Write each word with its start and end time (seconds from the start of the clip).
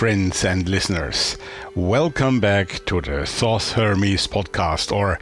Friends 0.00 0.46
and 0.46 0.66
listeners. 0.66 1.36
Welcome 1.74 2.40
back 2.40 2.82
to 2.86 3.02
the 3.02 3.26
Thoth 3.26 3.72
Hermes 3.72 4.26
podcast, 4.26 4.96
or 4.96 5.18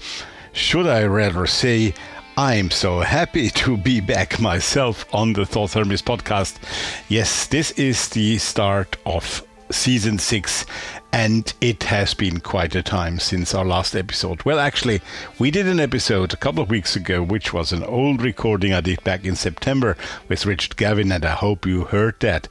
should 0.53 0.87
I 0.87 1.03
rather 1.07 1.49
say, 1.49 1.95
I'm 2.37 2.71
so 2.71 3.01
happy 3.01 3.51
to 3.65 3.77
be 3.77 3.99
back 4.01 4.39
myself 4.39 5.05
on 5.13 5.33
the 5.33 5.45
Thoth 5.45 5.75
Hermes 5.75 6.01
podcast. 6.01 6.59
Yes, 7.09 7.49
this 7.49 7.73
is 7.73 8.11
the 8.11 8.39
start 8.39 8.97
of 9.05 9.43
season 9.69 10.17
six, 10.17 10.65
and 11.13 11.53
it 11.61 11.83
has 11.83 12.15
been 12.15 12.39
quite 12.39 12.77
a 12.77 12.83
time 12.83 13.19
since 13.19 13.57
our 13.57 13.65
last 13.65 13.97
episode. 13.97 14.45
Well, 14.45 14.61
actually, 14.61 15.01
we 15.41 15.51
did 15.51 15.67
an 15.67 15.81
episode 15.81 16.33
a 16.33 16.37
couple 16.37 16.63
of 16.63 16.71
weeks 16.71 16.95
ago, 16.95 17.21
which 17.21 17.53
was 17.53 17.73
an 17.73 17.83
old 17.83 18.23
recording 18.23 18.73
I 18.73 18.81
did 18.81 19.03
back 19.03 19.25
in 19.25 19.35
September 19.35 19.97
with 20.29 20.47
Richard 20.47 20.77
Gavin, 20.77 21.11
and 21.11 21.25
I 21.25 21.33
hope 21.33 21.67
you 21.67 21.87
heard 21.87 22.21
that. 22.21 22.47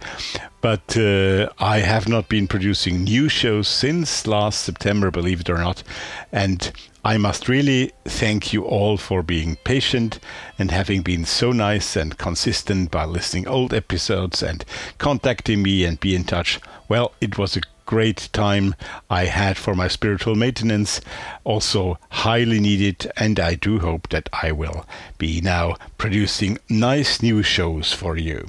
But 0.70 0.98
uh, 0.98 1.48
I 1.60 1.80
have 1.80 2.10
not 2.10 2.28
been 2.28 2.46
producing 2.46 3.06
new 3.06 3.30
shows 3.30 3.70
since 3.70 4.28
last 4.28 4.64
September, 4.64 5.12
believe 5.12 5.40
it 5.40 5.50
or 5.50 5.58
not. 5.58 5.82
And 6.30 6.70
I 7.06 7.16
must 7.16 7.48
really 7.48 7.94
thank 8.04 8.52
you 8.52 8.66
all 8.66 8.98
for 8.98 9.24
being 9.24 9.56
patient 9.64 10.20
and 10.60 10.70
having 10.70 11.04
been 11.04 11.24
so 11.24 11.54
nice 11.54 11.96
and 11.96 12.18
consistent 12.18 12.92
by 12.92 13.06
listening 13.06 13.48
old 13.48 13.74
episodes 13.74 14.44
and 14.44 14.66
contacting 14.98 15.64
me 15.64 15.86
and 15.86 16.02
be 16.02 16.14
in 16.14 16.26
touch. 16.26 16.60
Well, 16.90 17.14
it 17.22 17.38
was 17.38 17.56
a 17.56 17.62
great 17.88 18.30
time 18.34 18.76
I 19.10 19.26
had 19.26 19.58
for 19.58 19.74
my 19.74 19.88
spiritual 19.88 20.36
maintenance, 20.36 21.02
also 21.44 21.98
highly 22.12 22.60
needed, 22.60 23.12
and 23.18 23.40
I 23.40 23.56
do 23.56 23.80
hope 23.80 24.10
that 24.10 24.30
I 24.44 24.52
will 24.52 24.86
be 25.18 25.42
now 25.42 25.78
producing 25.98 26.60
nice 26.70 27.24
new 27.24 27.42
shows 27.42 27.94
for 27.94 28.16
you. 28.18 28.46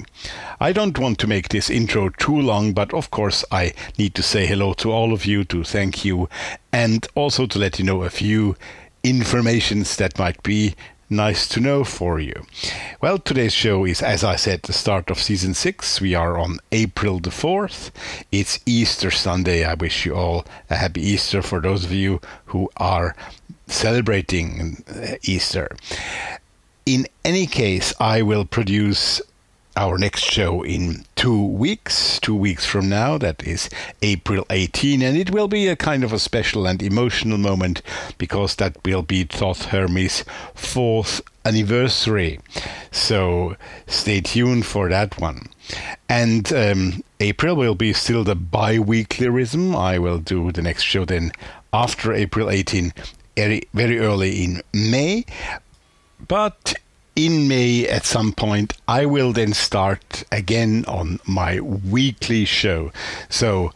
I 0.59 0.73
don't 0.73 0.99
want 0.99 1.17
to 1.19 1.27
make 1.27 1.49
this 1.49 1.69
intro 1.69 2.09
too 2.09 2.39
long, 2.39 2.73
but 2.73 2.93
of 2.93 3.09
course 3.09 3.43
I 3.49 3.73
need 3.97 4.13
to 4.15 4.21
say 4.21 4.45
hello 4.45 4.73
to 4.73 4.91
all 4.91 5.13
of 5.13 5.25
you, 5.25 5.43
to 5.45 5.63
thank 5.63 6.05
you, 6.05 6.29
and 6.71 7.07
also 7.15 7.47
to 7.47 7.57
let 7.57 7.79
you 7.79 7.85
know 7.85 8.03
a 8.03 8.09
few 8.09 8.55
informations 9.03 9.95
that 9.95 10.19
might 10.19 10.43
be 10.43 10.75
nice 11.09 11.47
to 11.49 11.59
know 11.59 11.83
for 11.83 12.19
you. 12.19 12.45
Well, 13.01 13.17
today's 13.17 13.53
show 13.53 13.85
is, 13.85 14.01
as 14.01 14.23
I 14.23 14.35
said, 14.35 14.63
the 14.63 14.73
start 14.73 15.09
of 15.09 15.19
season 15.19 15.53
six. 15.53 15.99
We 15.99 16.13
are 16.15 16.37
on 16.37 16.59
April 16.71 17.19
the 17.19 17.29
4th. 17.29 17.91
It's 18.31 18.59
Easter 18.65 19.11
Sunday. 19.11 19.65
I 19.65 19.73
wish 19.73 20.05
you 20.05 20.15
all 20.15 20.45
a 20.69 20.75
happy 20.75 21.01
Easter 21.01 21.41
for 21.41 21.59
those 21.59 21.83
of 21.83 21.91
you 21.91 22.21
who 22.45 22.69
are 22.77 23.15
celebrating 23.67 24.83
uh, 24.89 25.15
Easter. 25.23 25.75
In 26.85 27.07
any 27.23 27.45
case, 27.45 27.93
I 27.99 28.21
will 28.21 28.45
produce 28.45 29.21
our 29.79 29.97
next 29.97 30.23
show 30.23 30.61
in 30.61 31.05
two 31.15 31.41
weeks, 31.41 32.19
two 32.19 32.35
weeks 32.35 32.65
from 32.65 32.89
now. 32.89 33.17
That 33.17 33.41
is 33.47 33.69
April 34.01 34.45
18, 34.49 35.01
and 35.01 35.17
it 35.17 35.31
will 35.31 35.47
be 35.47 35.69
a 35.69 35.77
kind 35.77 36.03
of 36.03 36.11
a 36.11 36.19
special 36.19 36.67
and 36.67 36.83
emotional 36.83 37.37
moment 37.37 37.81
because 38.17 38.55
that 38.57 38.75
will 38.83 39.03
be 39.03 39.23
Thoth 39.23 39.65
Hermes' 39.67 40.25
fourth 40.53 41.21
anniversary. 41.45 42.39
So 42.91 43.55
stay 43.87 44.19
tuned 44.19 44.65
for 44.65 44.89
that 44.89 45.17
one. 45.17 45.47
And 46.09 46.51
um, 46.51 47.01
April 47.21 47.55
will 47.55 47.75
be 47.75 47.93
still 47.93 48.25
the 48.25 48.35
bi 48.35 48.79
weekly 48.79 49.29
rhythm. 49.29 49.73
I 49.77 49.97
will 49.97 50.19
do 50.19 50.51
the 50.51 50.61
next 50.61 50.83
show 50.83 51.05
then 51.05 51.31
after 51.71 52.11
April 52.11 52.49
18, 52.49 52.91
very, 53.37 53.61
very 53.73 53.97
early 53.97 54.43
in 54.43 54.61
May. 54.73 55.25
But 56.27 56.75
in 57.15 57.47
May 57.47 57.87
at 57.87 58.05
some 58.05 58.33
point, 58.33 58.73
I 58.87 59.05
will 59.05 59.33
then 59.33 59.53
start 59.53 60.23
again 60.31 60.85
on 60.87 61.19
my 61.25 61.59
weekly 61.59 62.45
show. 62.45 62.91
So, 63.29 63.71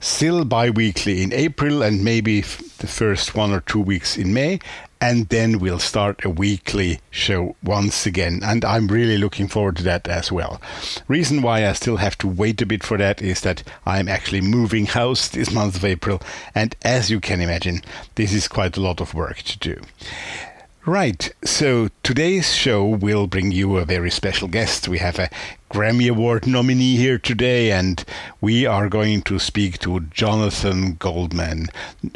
still 0.00 0.44
bi 0.44 0.68
weekly 0.68 1.22
in 1.22 1.32
April 1.32 1.82
and 1.82 2.04
maybe 2.04 2.40
the 2.40 2.88
first 2.88 3.34
one 3.34 3.52
or 3.52 3.60
two 3.60 3.80
weeks 3.80 4.16
in 4.16 4.34
May. 4.34 4.58
And 5.00 5.28
then 5.30 5.58
we'll 5.58 5.80
start 5.80 6.24
a 6.24 6.30
weekly 6.30 7.00
show 7.10 7.56
once 7.62 8.06
again. 8.06 8.40
And 8.44 8.64
I'm 8.64 8.86
really 8.86 9.18
looking 9.18 9.48
forward 9.48 9.76
to 9.78 9.82
that 9.82 10.06
as 10.06 10.30
well. 10.30 10.60
Reason 11.08 11.42
why 11.42 11.66
I 11.66 11.72
still 11.72 11.96
have 11.96 12.16
to 12.18 12.28
wait 12.28 12.62
a 12.62 12.66
bit 12.66 12.84
for 12.84 12.96
that 12.98 13.20
is 13.20 13.40
that 13.40 13.64
I'm 13.84 14.06
actually 14.06 14.42
moving 14.42 14.86
house 14.86 15.28
this 15.28 15.52
month 15.52 15.74
of 15.74 15.84
April. 15.84 16.22
And 16.54 16.76
as 16.82 17.10
you 17.10 17.18
can 17.18 17.40
imagine, 17.40 17.82
this 18.14 18.32
is 18.32 18.46
quite 18.46 18.76
a 18.76 18.80
lot 18.80 19.00
of 19.00 19.12
work 19.12 19.38
to 19.38 19.58
do. 19.58 19.80
Right, 20.84 21.32
so 21.44 21.90
today's 22.02 22.52
show 22.52 22.84
will 22.84 23.28
bring 23.28 23.52
you 23.52 23.76
a 23.76 23.84
very 23.84 24.10
special 24.10 24.48
guest. 24.48 24.88
We 24.88 24.98
have 24.98 25.16
a 25.16 25.30
Grammy 25.70 26.10
Award 26.10 26.44
nominee 26.44 26.96
here 26.96 27.18
today, 27.18 27.70
and 27.70 28.04
we 28.40 28.66
are 28.66 28.88
going 28.88 29.22
to 29.22 29.38
speak 29.38 29.78
to 29.78 30.00
Jonathan 30.00 30.94
Goldman. 30.94 31.68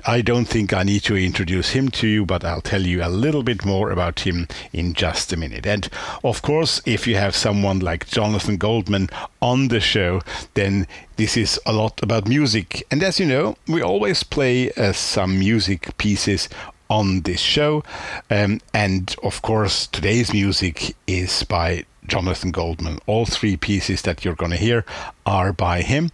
I 0.04 0.20
don't 0.20 0.46
think 0.46 0.74
I 0.74 0.82
need 0.82 1.04
to 1.04 1.16
introduce 1.16 1.70
him 1.70 1.90
to 1.90 2.08
you, 2.08 2.26
but 2.26 2.44
I'll 2.44 2.60
tell 2.60 2.82
you 2.82 3.04
a 3.04 3.08
little 3.08 3.44
bit 3.44 3.64
more 3.64 3.92
about 3.92 4.26
him 4.26 4.48
in 4.72 4.94
just 4.94 5.32
a 5.32 5.36
minute. 5.36 5.64
And 5.64 5.88
of 6.24 6.42
course, 6.42 6.82
if 6.84 7.06
you 7.06 7.14
have 7.14 7.36
someone 7.36 7.78
like 7.78 8.08
Jonathan 8.08 8.56
Goldman 8.56 9.10
on 9.40 9.68
the 9.68 9.78
show, 9.78 10.22
then 10.54 10.88
this 11.18 11.36
is 11.36 11.60
a 11.66 11.72
lot 11.72 12.02
about 12.02 12.26
music. 12.26 12.84
And 12.90 13.00
as 13.04 13.20
you 13.20 13.26
know, 13.26 13.56
we 13.68 13.80
always 13.80 14.24
play 14.24 14.72
uh, 14.72 14.92
some 14.92 15.38
music 15.38 15.96
pieces 15.98 16.48
on 16.88 17.22
this 17.22 17.40
show. 17.40 17.82
Um, 18.30 18.60
and 18.72 19.14
of 19.22 19.42
course, 19.42 19.86
today's 19.86 20.32
music 20.32 20.94
is 21.06 21.42
by 21.44 21.84
Jonathan 22.06 22.50
Goldman. 22.50 22.98
All 23.06 23.26
three 23.26 23.56
pieces 23.56 24.02
that 24.02 24.24
you're 24.24 24.34
going 24.34 24.52
to 24.52 24.56
hear 24.56 24.84
are 25.24 25.52
by 25.52 25.82
him. 25.82 26.10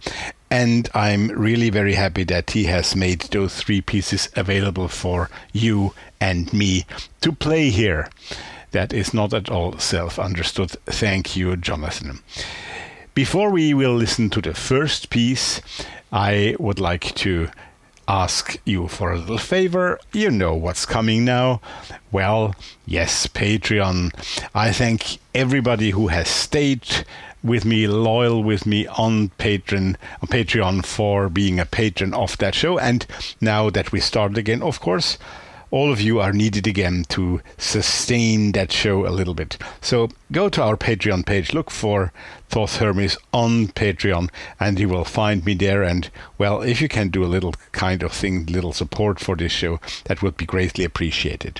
And 0.49 0.87
I'm 0.93 1.29
really 1.29 1.69
very 1.69 1.95
happy 1.95 2.23
that 2.25 2.51
he 2.51 2.65
has 2.65 2.95
made 2.95 3.21
those 3.21 3.55
three 3.55 3.81
pieces 3.81 4.29
available 4.35 4.87
for 4.87 5.29
you 5.51 5.93
and 6.21 6.53
me 6.53 6.85
to 7.21 7.31
play 7.31 7.69
here. 7.69 8.09
That 8.71 8.93
is 8.93 9.13
not 9.13 9.33
at 9.33 9.49
all 9.49 9.77
self 9.79 10.19
understood. 10.19 10.71
Thank 10.85 11.35
you, 11.35 11.55
Jonathan. 11.57 12.19
Before 13.13 13.51
we 13.51 13.73
will 13.73 13.95
listen 13.95 14.29
to 14.31 14.41
the 14.41 14.55
first 14.55 15.11
piece, 15.11 15.61
I 16.11 16.55
would 16.59 16.79
like 16.79 17.13
to 17.15 17.49
ask 18.07 18.57
you 18.65 18.87
for 18.87 19.11
a 19.11 19.17
little 19.17 19.37
favor. 19.37 19.99
You 20.11 20.31
know 20.31 20.55
what's 20.55 20.85
coming 20.85 21.25
now. 21.25 21.61
Well, 22.11 22.55
yes, 22.85 23.27
Patreon. 23.27 24.11
I 24.53 24.71
thank 24.71 25.19
everybody 25.33 25.91
who 25.91 26.07
has 26.07 26.27
stayed 26.27 27.05
with 27.43 27.65
me, 27.65 27.87
loyal 27.87 28.43
with 28.43 28.65
me 28.65 28.87
on 28.87 29.29
Patreon, 29.37 29.95
on 30.21 30.27
Patreon 30.27 30.85
for 30.85 31.29
being 31.29 31.59
a 31.59 31.65
patron 31.65 32.13
of 32.13 32.37
that 32.37 32.55
show. 32.55 32.77
And 32.79 33.05
now 33.41 33.69
that 33.69 33.91
we 33.91 33.99
start 33.99 34.37
again, 34.37 34.61
of 34.63 34.79
course, 34.79 35.17
all 35.73 35.91
of 35.91 35.99
you 35.99 36.19
are 36.19 36.31
needed 36.31 36.67
again 36.67 37.03
to 37.09 37.41
sustain 37.57 38.51
that 38.51 38.71
show 38.71 39.07
a 39.07 39.09
little 39.09 39.33
bit. 39.33 39.57
So 39.81 40.09
go 40.31 40.47
to 40.47 40.61
our 40.61 40.77
Patreon 40.77 41.25
page, 41.25 41.51
look 41.51 41.71
for 41.71 42.13
Thoth 42.49 42.77
Hermes 42.77 43.17
on 43.33 43.69
Patreon, 43.69 44.29
and 44.59 44.79
you 44.79 44.87
will 44.87 45.03
find 45.03 45.43
me 45.43 45.55
there. 45.55 45.81
And 45.81 46.11
well, 46.37 46.61
if 46.61 46.79
you 46.79 46.87
can 46.87 47.09
do 47.09 47.25
a 47.25 47.33
little 47.33 47.55
kind 47.71 48.03
of 48.03 48.11
thing, 48.11 48.45
little 48.45 48.71
support 48.71 49.19
for 49.19 49.35
this 49.35 49.51
show, 49.51 49.79
that 50.05 50.21
would 50.21 50.37
be 50.37 50.45
greatly 50.45 50.85
appreciated. 50.85 51.59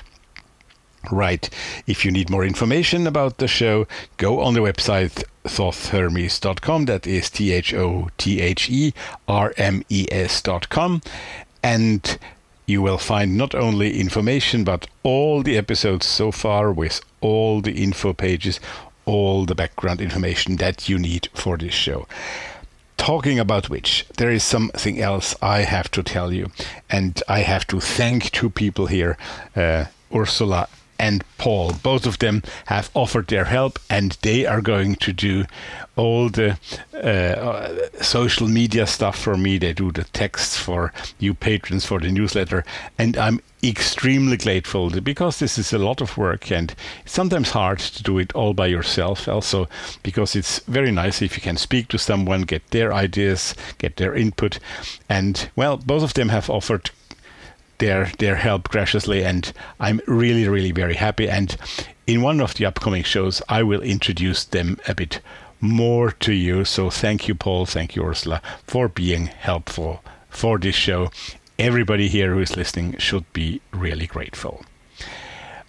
Right. 1.10 1.50
If 1.88 2.04
you 2.04 2.12
need 2.12 2.30
more 2.30 2.44
information 2.44 3.08
about 3.08 3.38
the 3.38 3.48
show, 3.48 3.88
go 4.16 4.40
on 4.40 4.54
the 4.54 4.60
website 4.60 5.24
thothhermes.com. 5.42 6.84
That 6.84 7.04
is 7.04 7.30
T 7.30 7.50
H 7.50 7.74
O 7.74 8.10
T 8.16 8.40
H 8.40 8.70
E 8.70 8.94
R 9.26 9.52
M 9.56 9.82
E 9.88 10.06
S.com. 10.12 11.02
And 11.64 12.16
you 12.66 12.82
will 12.82 12.98
find 12.98 13.36
not 13.36 13.54
only 13.54 14.00
information 14.00 14.64
but 14.64 14.86
all 15.02 15.42
the 15.42 15.56
episodes 15.56 16.06
so 16.06 16.32
far 16.32 16.72
with 16.72 17.00
all 17.20 17.60
the 17.60 17.72
info 17.72 18.12
pages, 18.12 18.60
all 19.04 19.44
the 19.44 19.54
background 19.54 20.00
information 20.00 20.56
that 20.56 20.88
you 20.88 20.98
need 20.98 21.28
for 21.34 21.56
this 21.56 21.74
show. 21.74 22.06
Talking 22.96 23.38
about 23.38 23.68
which, 23.68 24.06
there 24.16 24.30
is 24.30 24.44
something 24.44 25.00
else 25.00 25.34
I 25.42 25.62
have 25.62 25.90
to 25.90 26.02
tell 26.02 26.32
you, 26.32 26.50
and 26.88 27.20
I 27.28 27.40
have 27.40 27.66
to 27.66 27.80
thank 27.80 28.30
two 28.30 28.48
people 28.48 28.86
here 28.86 29.18
uh, 29.56 29.86
Ursula 30.14 30.68
and 30.98 31.24
Paul. 31.38 31.72
Both 31.82 32.06
of 32.06 32.18
them 32.18 32.42
have 32.66 32.90
offered 32.94 33.28
their 33.28 33.44
help 33.44 33.78
and 33.90 34.16
they 34.22 34.46
are 34.46 34.60
going 34.60 34.96
to 34.96 35.12
do 35.12 35.44
all 35.96 36.28
the 36.28 36.58
uh, 36.94 38.02
social 38.02 38.48
media 38.48 38.86
stuff 38.86 39.18
for 39.18 39.36
me. 39.36 39.58
They 39.58 39.72
do 39.72 39.92
the 39.92 40.04
texts 40.04 40.56
for 40.58 40.92
you 41.18 41.34
patrons 41.34 41.84
for 41.84 42.00
the 42.00 42.10
newsletter. 42.10 42.64
And 42.98 43.16
I'm 43.16 43.40
extremely 43.62 44.36
grateful 44.36 44.90
because 45.00 45.38
this 45.38 45.56
is 45.56 45.72
a 45.72 45.78
lot 45.78 46.00
of 46.00 46.18
work 46.18 46.50
and 46.50 46.74
it's 47.02 47.12
sometimes 47.12 47.50
hard 47.50 47.78
to 47.78 48.02
do 48.02 48.18
it 48.18 48.34
all 48.34 48.52
by 48.52 48.66
yourself 48.66 49.26
also 49.26 49.66
because 50.02 50.36
it's 50.36 50.58
very 50.60 50.90
nice 50.92 51.22
if 51.22 51.34
you 51.34 51.40
can 51.40 51.56
speak 51.56 51.88
to 51.88 51.98
someone 51.98 52.42
get 52.42 52.68
their 52.72 52.92
ideas 52.92 53.54
get 53.78 53.96
their 53.96 54.14
input 54.14 54.58
and 55.08 55.48
well 55.56 55.78
both 55.78 56.02
of 56.02 56.12
them 56.12 56.28
have 56.28 56.50
offered 56.50 56.90
their 57.78 58.10
their 58.18 58.36
help 58.36 58.68
graciously 58.68 59.24
and 59.24 59.52
I'm 59.80 60.00
really 60.06 60.48
really 60.48 60.72
very 60.72 60.94
happy. 60.94 61.28
And 61.28 61.56
in 62.06 62.22
one 62.22 62.40
of 62.40 62.54
the 62.54 62.66
upcoming 62.66 63.02
shows 63.02 63.42
I 63.48 63.62
will 63.62 63.82
introduce 63.82 64.44
them 64.44 64.78
a 64.88 64.94
bit 64.94 65.20
more 65.60 66.10
to 66.10 66.32
you. 66.32 66.64
So 66.64 66.90
thank 66.90 67.28
you 67.28 67.34
Paul. 67.34 67.66
Thank 67.66 67.96
you 67.96 68.04
Ursula 68.04 68.40
for 68.66 68.88
being 68.88 69.26
helpful 69.26 70.02
for 70.28 70.58
this 70.58 70.74
show. 70.74 71.10
Everybody 71.58 72.08
here 72.08 72.34
who 72.34 72.40
is 72.40 72.56
listening 72.56 72.96
should 72.98 73.32
be 73.32 73.60
really 73.72 74.06
grateful. 74.06 74.64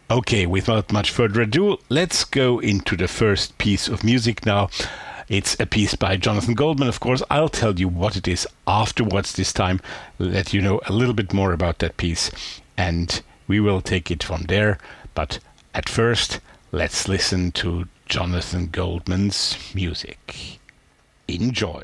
Okay 0.10 0.46
without 0.46 0.92
much 0.92 1.10
further 1.10 1.42
ado 1.42 1.78
let's 1.90 2.24
go 2.24 2.60
into 2.60 2.96
the 2.96 3.08
first 3.08 3.58
piece 3.58 3.88
of 3.88 4.04
music 4.04 4.46
now 4.46 4.69
it's 5.27 5.60
a 5.60 5.66
piece 5.66 5.95
by 5.95 6.18
Jonathan 6.18 6.54
Goldman, 6.54 6.88
of 6.88 7.00
course. 7.00 7.24
I'll 7.30 7.50
tell 7.50 7.80
you 7.80 7.88
what 7.88 8.16
it 8.16 8.27
is 8.27 8.48
afterwards 8.68 9.33
this 9.33 9.51
time, 9.51 9.81
let 10.19 10.54
you 10.54 10.62
know 10.62 10.80
a 10.86 10.94
little 10.94 11.13
bit 11.13 11.33
more 11.33 11.51
about 11.54 11.80
that 11.80 11.98
piece, 11.98 12.30
and 12.77 13.22
we 13.48 13.60
will 13.60 13.81
take 13.81 14.12
it 14.12 14.24
from 14.24 14.44
there. 14.44 14.77
But 15.13 15.39
at 15.74 15.89
first, 15.89 16.39
let's 16.72 17.07
listen 17.07 17.51
to 17.54 17.88
Jonathan 18.06 18.68
Goldman's 18.68 19.57
music. 19.74 20.60
Enjoy. 21.27 21.83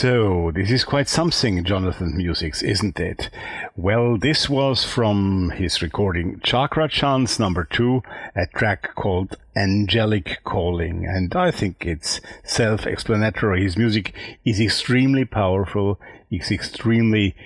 So, 0.00 0.50
this 0.54 0.70
is 0.70 0.82
quite 0.82 1.10
something, 1.10 1.62
Jonathan 1.62 2.16
Musics, 2.16 2.62
isn't 2.62 2.98
it? 2.98 3.28
Well, 3.76 4.16
this 4.16 4.48
was 4.48 4.82
from 4.82 5.50
his 5.50 5.82
recording 5.82 6.40
Chakra 6.42 6.88
Chants 6.88 7.38
number 7.38 7.64
two, 7.64 8.02
a 8.34 8.46
track 8.46 8.94
called 8.94 9.36
Angelic 9.54 10.38
Calling. 10.42 11.04
And 11.04 11.36
I 11.36 11.50
think 11.50 11.84
it's 11.84 12.22
self 12.44 12.86
explanatory. 12.86 13.62
His 13.62 13.76
music 13.76 14.14
is 14.42 14.58
extremely 14.58 15.26
powerful, 15.26 16.00
it's 16.30 16.50
extremely 16.50 17.36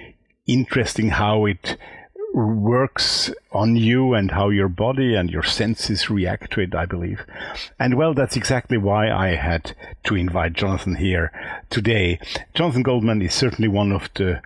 interesting 0.46 1.08
how 1.08 1.46
it 1.46 1.76
works 2.34 3.30
on 3.52 3.76
you 3.76 4.12
and 4.14 4.32
how 4.32 4.48
your 4.48 4.68
body 4.68 5.14
and 5.14 5.30
your 5.30 5.44
senses 5.44 6.10
react 6.10 6.52
to 6.52 6.60
it, 6.60 6.74
I 6.74 6.84
believe. 6.84 7.24
And 7.78 7.96
well, 7.96 8.12
that's 8.12 8.36
exactly 8.36 8.76
why 8.76 9.10
I 9.10 9.36
had 9.36 9.74
to 10.04 10.16
invite 10.16 10.54
Jonathan 10.54 10.96
here 10.96 11.30
today. 11.70 12.18
Jonathan 12.52 12.82
Goldman 12.82 13.22
is 13.22 13.34
certainly 13.34 13.68
one 13.68 13.92
of 13.92 14.10
the 14.14 14.42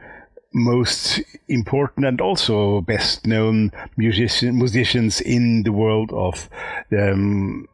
most 0.53 1.21
important 1.49 2.07
and 2.07 2.21
also 2.21 2.81
best 2.83 3.27
known 3.27 3.73
musician, 3.97 4.59
musicians 4.59 5.21
in 5.21 5.63
the 5.63 5.73
world 5.73 6.11
of 6.13 6.49
um, 6.93 7.69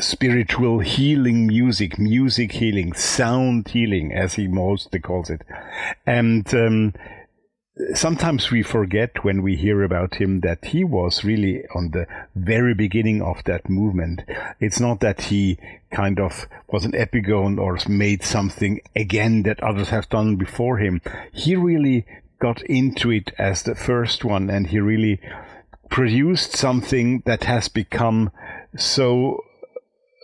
spiritual 0.00 0.80
healing 0.80 1.46
music, 1.46 1.98
music 1.98 2.52
healing, 2.52 2.92
sound 2.92 3.68
healing, 3.68 4.12
as 4.12 4.34
he 4.34 4.46
mostly 4.46 5.00
calls 5.00 5.30
it. 5.30 5.42
And 6.06 6.52
um, 6.54 6.94
sometimes 7.94 8.50
we 8.50 8.62
forget 8.62 9.24
when 9.24 9.42
we 9.42 9.56
hear 9.56 9.82
about 9.82 10.16
him 10.16 10.40
that 10.40 10.64
he 10.66 10.84
was 10.84 11.24
really 11.24 11.64
on 11.74 11.90
the 11.90 12.06
very 12.34 12.74
beginning 12.74 13.22
of 13.22 13.42
that 13.44 13.68
movement. 13.68 14.22
It's 14.60 14.80
not 14.80 15.00
that 15.00 15.22
he 15.22 15.58
kind 15.90 16.18
of 16.20 16.46
was 16.68 16.84
an 16.84 16.92
epigone 16.92 17.58
or 17.58 17.78
made 17.88 18.22
something 18.22 18.80
again 18.96 19.42
that 19.44 19.62
others 19.62 19.90
have 19.90 20.08
done 20.08 20.36
before 20.36 20.78
him. 20.78 21.00
He 21.32 21.56
really 21.56 22.04
got 22.40 22.62
into 22.62 23.10
it 23.10 23.32
as 23.38 23.62
the 23.62 23.74
first 23.74 24.24
one 24.24 24.50
and 24.50 24.68
he 24.68 24.78
really 24.80 25.20
produced 25.90 26.56
something 26.56 27.22
that 27.26 27.44
has 27.44 27.68
become 27.68 28.30
so 28.76 29.44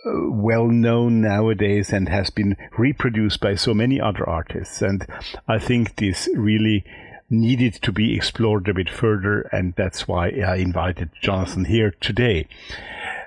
uh, 0.05 0.29
well 0.29 0.67
known 0.67 1.21
nowadays 1.21 1.91
and 1.91 2.07
has 2.07 2.29
been 2.29 2.55
reproduced 2.77 3.39
by 3.39 3.55
so 3.55 3.73
many 3.73 3.99
other 3.99 4.27
artists. 4.29 4.81
And 4.81 5.05
I 5.47 5.57
think 5.57 5.95
this 5.95 6.29
really 6.35 6.85
needed 7.29 7.73
to 7.81 7.91
be 7.91 8.15
explored 8.15 8.67
a 8.67 8.73
bit 8.73 8.89
further, 8.89 9.41
and 9.51 9.73
that's 9.75 10.07
why 10.07 10.29
I 10.29 10.57
invited 10.57 11.09
Jonathan 11.21 11.65
here 11.65 11.93
today. 11.99 12.47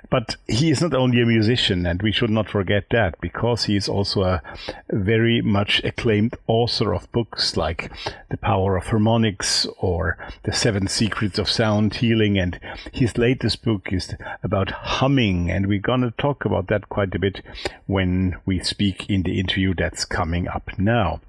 But 0.09 0.37
he 0.47 0.71
is 0.71 0.81
not 0.81 0.95
only 0.95 1.21
a 1.21 1.25
musician, 1.25 1.85
and 1.85 2.01
we 2.01 2.11
should 2.11 2.31
not 2.31 2.49
forget 2.49 2.85
that, 2.89 3.21
because 3.21 3.65
he 3.65 3.75
is 3.75 3.87
also 3.87 4.23
a 4.23 4.41
very 4.89 5.41
much 5.41 5.83
acclaimed 5.83 6.35
author 6.47 6.95
of 6.95 7.11
books 7.11 7.55
like 7.55 7.91
The 8.29 8.37
Power 8.37 8.75
of 8.75 8.87
Harmonics 8.87 9.67
or 9.77 10.17
The 10.43 10.51
Seven 10.51 10.87
Secrets 10.87 11.37
of 11.37 11.47
Sound 11.47 11.95
Healing. 11.95 12.39
And 12.39 12.59
his 12.91 13.19
latest 13.19 13.63
book 13.63 13.93
is 13.93 14.15
about 14.41 14.71
humming, 14.71 15.51
and 15.51 15.67
we're 15.67 15.79
going 15.79 16.01
to 16.01 16.11
talk 16.11 16.43
about 16.43 16.67
that 16.69 16.89
quite 16.89 17.13
a 17.13 17.19
bit 17.19 17.43
when 17.85 18.37
we 18.47 18.63
speak 18.63 19.07
in 19.09 19.21
the 19.21 19.39
interview 19.39 19.75
that's 19.75 20.05
coming 20.05 20.47
up 20.47 20.71
now. 20.79 21.21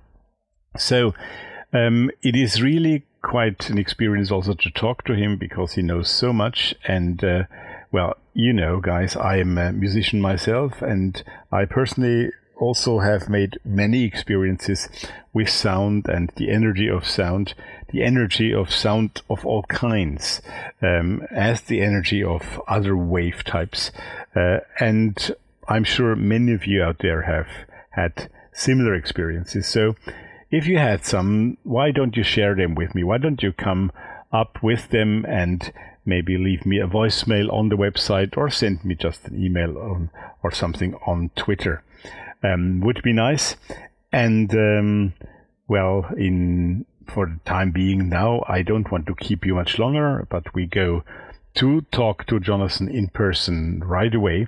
So, 0.78 1.12
um, 1.72 2.10
it 2.22 2.36
is 2.36 2.62
really 2.62 3.04
quite 3.22 3.68
an 3.70 3.78
experience 3.78 4.30
also 4.30 4.54
to 4.54 4.70
talk 4.70 5.04
to 5.04 5.14
him 5.14 5.36
because 5.36 5.74
he 5.74 5.82
knows 5.82 6.10
so 6.10 6.32
much. 6.32 6.74
And, 6.86 7.22
uh, 7.22 7.44
well, 7.92 8.16
you 8.34 8.52
know, 8.52 8.80
guys, 8.80 9.16
I 9.16 9.38
am 9.38 9.58
a 9.58 9.72
musician 9.72 10.20
myself, 10.20 10.82
and 10.82 11.22
I 11.52 11.64
personally 11.64 12.30
also 12.56 12.98
have 12.98 13.28
made 13.28 13.58
many 13.64 14.04
experiences 14.04 14.88
with 15.32 15.48
sound 15.48 16.06
and 16.08 16.30
the 16.36 16.50
energy 16.50 16.88
of 16.88 17.06
sound, 17.06 17.54
the 17.90 18.02
energy 18.02 18.52
of 18.52 18.70
sound 18.70 19.22
of 19.30 19.46
all 19.46 19.62
kinds, 19.64 20.42
um, 20.82 21.22
as 21.30 21.62
the 21.62 21.80
energy 21.80 22.22
of 22.22 22.60
other 22.68 22.96
wave 22.96 23.42
types. 23.44 23.90
Uh, 24.36 24.58
and 24.78 25.34
I'm 25.68 25.84
sure 25.84 26.14
many 26.16 26.52
of 26.52 26.66
you 26.66 26.82
out 26.82 26.98
there 26.98 27.22
have 27.22 27.48
had 27.90 28.30
similar 28.52 28.94
experiences. 28.94 29.66
So 29.66 29.96
if 30.50 30.66
you 30.66 30.78
had 30.78 31.04
some, 31.04 31.56
why 31.62 31.90
don't 31.90 32.16
you 32.16 32.22
share 32.22 32.54
them 32.54 32.74
with 32.74 32.94
me? 32.94 33.04
Why 33.04 33.18
don't 33.18 33.42
you 33.42 33.52
come 33.52 33.92
up 34.32 34.62
with 34.62 34.88
them 34.90 35.24
and 35.26 35.72
maybe 36.04 36.36
leave 36.36 36.66
me 36.66 36.80
a 36.80 36.86
voicemail 36.86 37.52
on 37.52 37.68
the 37.68 37.76
website 37.76 38.36
or 38.36 38.50
send 38.50 38.84
me 38.84 38.94
just 38.94 39.26
an 39.26 39.42
email 39.42 39.78
on, 39.78 40.10
or 40.42 40.50
something 40.50 40.94
on 41.06 41.30
Twitter? 41.36 41.82
Um, 42.42 42.80
would 42.80 43.02
be 43.02 43.12
nice. 43.12 43.56
And 44.12 44.52
um, 44.54 45.12
well, 45.68 46.06
in 46.16 46.84
for 47.06 47.26
the 47.26 47.40
time 47.44 47.72
being 47.72 48.08
now, 48.08 48.44
I 48.48 48.62
don't 48.62 48.90
want 48.90 49.06
to 49.06 49.14
keep 49.16 49.44
you 49.44 49.54
much 49.54 49.78
longer, 49.78 50.26
but 50.30 50.54
we 50.54 50.66
go 50.66 51.04
to 51.54 51.80
talk 51.92 52.26
to 52.26 52.38
Jonathan 52.38 52.88
in 52.88 53.08
person 53.08 53.82
right 53.84 54.14
away. 54.14 54.46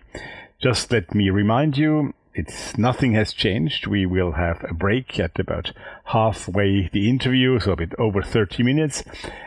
Just 0.61 0.93
let 0.93 1.15
me 1.15 1.31
remind 1.31 1.77
you 1.77 2.15
it's 2.35 2.79
nothing 2.79 3.13
has 3.13 3.33
changed. 3.33 3.87
We 3.87 4.07
will 4.07 4.33
have 4.33 4.65
a 4.69 4.75
break 4.75 5.19
at 5.21 5.39
about 5.39 5.73
halfway 6.07 6.89
the 6.93 7.09
interview, 7.09 7.59
so 7.61 7.73
a 7.73 7.77
bit 7.77 7.93
over 7.99 8.23
30 8.23 8.63
minutes. 8.63 9.05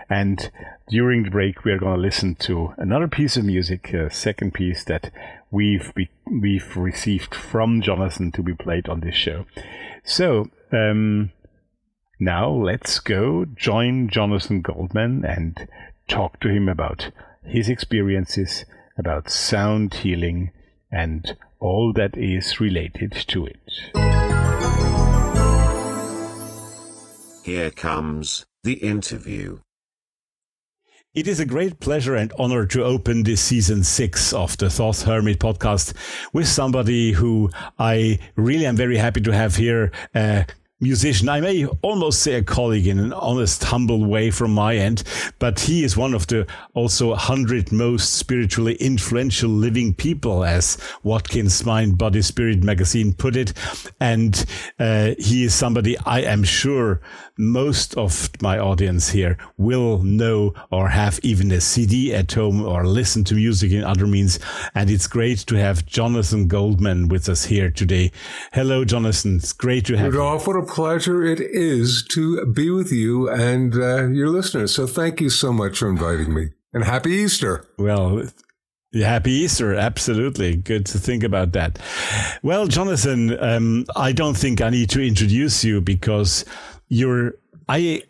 And 0.10 0.51
during 0.88 1.24
the 1.24 1.32
break, 1.32 1.63
we 1.63 1.72
are 1.72 1.80
going 1.80 1.96
to 1.96 2.01
listen 2.01 2.36
to 2.36 2.74
another 2.77 3.08
piece 3.08 3.38
of 3.38 3.46
music, 3.46 3.94
a 3.94 4.12
second 4.12 4.54
piece 4.54 4.84
that 4.84 5.12
we've 5.50 5.94
be, 5.96 6.10
we've 6.25 6.77
received 6.77 7.34
from 7.34 7.82
Jonathan 7.82 8.32
to 8.34 8.44
be 8.44 8.54
played 8.54 8.88
on 8.88 9.00
this 9.00 9.15
show. 9.15 9.46
So 10.04 10.50
um, 10.72 11.32
now 12.20 12.50
let's 12.50 13.00
go 13.00 13.46
join 13.46 14.10
Jonathan 14.10 14.62
Goldman 14.62 15.25
and 15.25 15.68
talk 16.08 16.39
to 16.42 16.50
him 16.50 16.70
about 16.70 17.12
his 17.44 17.68
experiences 17.70 18.65
about 18.98 19.30
sound 19.30 19.94
healing 19.96 20.51
and 20.92 21.38
all 21.60 21.94
that 21.94 22.18
is 22.18 22.60
related 22.60 23.12
to 23.27 23.46
it. 23.46 23.60
Here 27.44 27.72
comes 27.72 28.46
the 28.63 28.74
interview. 28.74 29.60
It 31.13 31.27
is 31.30 31.39
a 31.39 31.46
great 31.46 31.80
pleasure 31.80 32.15
and 32.15 32.34
honor 32.38 32.65
to 32.65 32.84
open 32.84 33.24
this 33.24 33.39
season 33.39 33.86
six 33.86 34.34
of 34.34 34.58
the 34.58 34.70
Thoth 34.70 35.04
Hermes 35.04 35.38
podcast 35.38 35.94
with 36.34 36.48
somebody 36.48 37.13
who 37.13 37.50
I 37.80 38.20
really 38.36 38.65
am 38.65 38.75
very 38.75 38.98
happy 38.98 39.22
to 39.22 39.32
have 39.32 39.56
here. 39.56 39.92
Uh, 40.13 40.44
musician. 40.82 41.29
I 41.29 41.39
may 41.39 41.65
almost 41.82 42.22
say 42.22 42.34
a 42.34 42.44
colleague 42.44 42.88
in 42.88 43.00
an 43.00 43.13
honest, 43.13 43.63
humble 43.63 44.05
way 44.05 44.29
from 44.29 44.53
my 44.53 44.75
end, 44.75 45.03
but 45.39 45.60
he 45.60 45.84
is 45.84 45.96
one 45.96 46.13
of 46.13 46.27
the 46.27 46.46
also 46.74 47.15
hundred 47.15 47.72
most 47.72 48.15
spiritually 48.15 48.75
influential 48.75 49.50
living 49.50 49.94
people, 49.94 50.44
as 50.44 50.77
Watkins 51.03 51.65
Mind, 51.65 51.98
Body, 51.98 52.22
Spirit 52.22 52.63
magazine 52.63 53.13
put 53.13 53.36
it. 53.36 53.53
And 54.00 54.46
uh, 54.77 55.12
he 55.17 55.46
is 55.46 55.53
somebody 55.53 55.98
I 56.00 56.22
am 56.22 56.44
sure 56.44 57.01
most 57.38 57.96
of 57.96 58.30
my 58.42 58.58
audience 58.58 59.10
here 59.10 59.38
will 59.58 60.00
know 60.04 60.54
or 60.72 60.89
have 60.89 61.20
even 61.24 61.51
a 61.51 61.62
CD 61.62 62.13
at 62.13 62.32
home 62.32 62.63
or 62.63 62.86
listen 62.86 63.24
to 63.25 63.36
music 63.36 63.72
in 63.72 63.84
other 63.84 64.08
means. 64.08 64.39
And 64.74 64.89
it's 64.89 65.08
great 65.08 65.39
to 65.39 65.56
have 65.56 65.86
Jonathan 65.86 66.48
Goldman 66.48 67.08
with 67.08 67.27
us 67.27 67.46
here 67.46 67.72
today. 67.72 68.12
Hello, 68.54 68.86
Jonathan. 68.86 69.38
It's 69.38 69.54
great 69.54 69.86
to 69.88 69.98
have 69.98 70.13
Rudolph, 70.13 70.48
you. 70.48 70.54
What 70.54 70.63
a 70.63 70.74
pleasure 70.74 71.24
it 71.24 71.42
is 71.42 72.06
to 72.12 72.46
be 72.46 72.70
with 72.70 72.92
you 72.92 73.29
and 73.29 73.75
uh, 73.75 74.07
your 74.07 74.29
listeners. 74.29 74.74
So 74.74 74.88
thank 74.88 75.20
you 75.20 75.29
so 75.29 75.51
much 75.51 75.77
for 75.77 75.90
inviting 75.90 76.33
me. 76.33 76.50
And 76.74 76.83
happy 76.83 77.12
Easter. 77.12 77.68
Well, 77.77 78.24
Happy 78.94 79.31
Easter. 79.31 79.75
Absolutely. 79.75 80.55
Good 80.55 80.86
to 80.88 80.98
think 80.98 81.24
about 81.24 81.51
that. 81.51 81.79
Well, 82.44 82.68
Jonathan, 82.68 83.38
um, 83.44 83.86
I 83.96 84.14
don't 84.14 84.38
think 84.38 84.62
I 84.62 84.70
need 84.70 84.90
to 84.92 85.01
introduce 85.01 85.66
you 85.66 85.81
because 85.81 86.46
your 86.96 87.36
I 87.68 88.01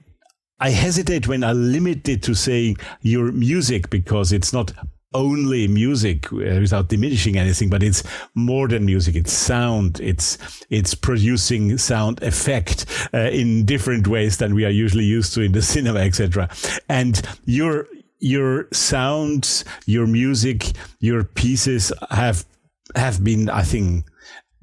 I 0.60 0.70
hesitate 0.70 1.28
when 1.28 1.44
I 1.44 1.52
limit 1.52 2.08
it 2.08 2.24
to 2.24 2.36
saying 2.36 2.78
your 3.02 3.32
music 3.32 3.90
because 3.90 4.32
it's 4.32 4.54
not 4.54 4.72
only 5.14 5.68
music 5.68 6.30
without 6.32 6.90
diminishing 6.90 7.38
anything, 7.38 7.70
but 7.70 7.82
it's 7.82 8.04
more 8.36 8.68
than 8.68 8.86
music. 8.86 9.16
It's 9.16 9.34
sound. 9.34 10.00
It's 10.02 10.38
it's 10.70 10.94
producing 10.94 11.78
sound 11.78 12.22
effect 12.22 12.86
uh, 13.14 13.30
in 13.32 13.66
different 13.66 14.08
ways 14.08 14.38
than 14.38 14.54
we 14.54 14.66
are 14.66 14.76
usually 14.84 15.06
used 15.06 15.34
to 15.34 15.42
in 15.42 15.54
the 15.54 15.62
cinema, 15.62 16.00
etc. 16.00 16.50
And 16.88 17.22
your 17.46 17.88
your 18.20 18.68
sounds, 18.72 19.66
your 19.86 20.08
music, 20.08 20.72
your 21.00 21.24
pieces 21.24 21.92
have 22.12 22.46
have 22.96 23.24
been, 23.24 23.50
I 23.50 23.64
think, 23.64 24.06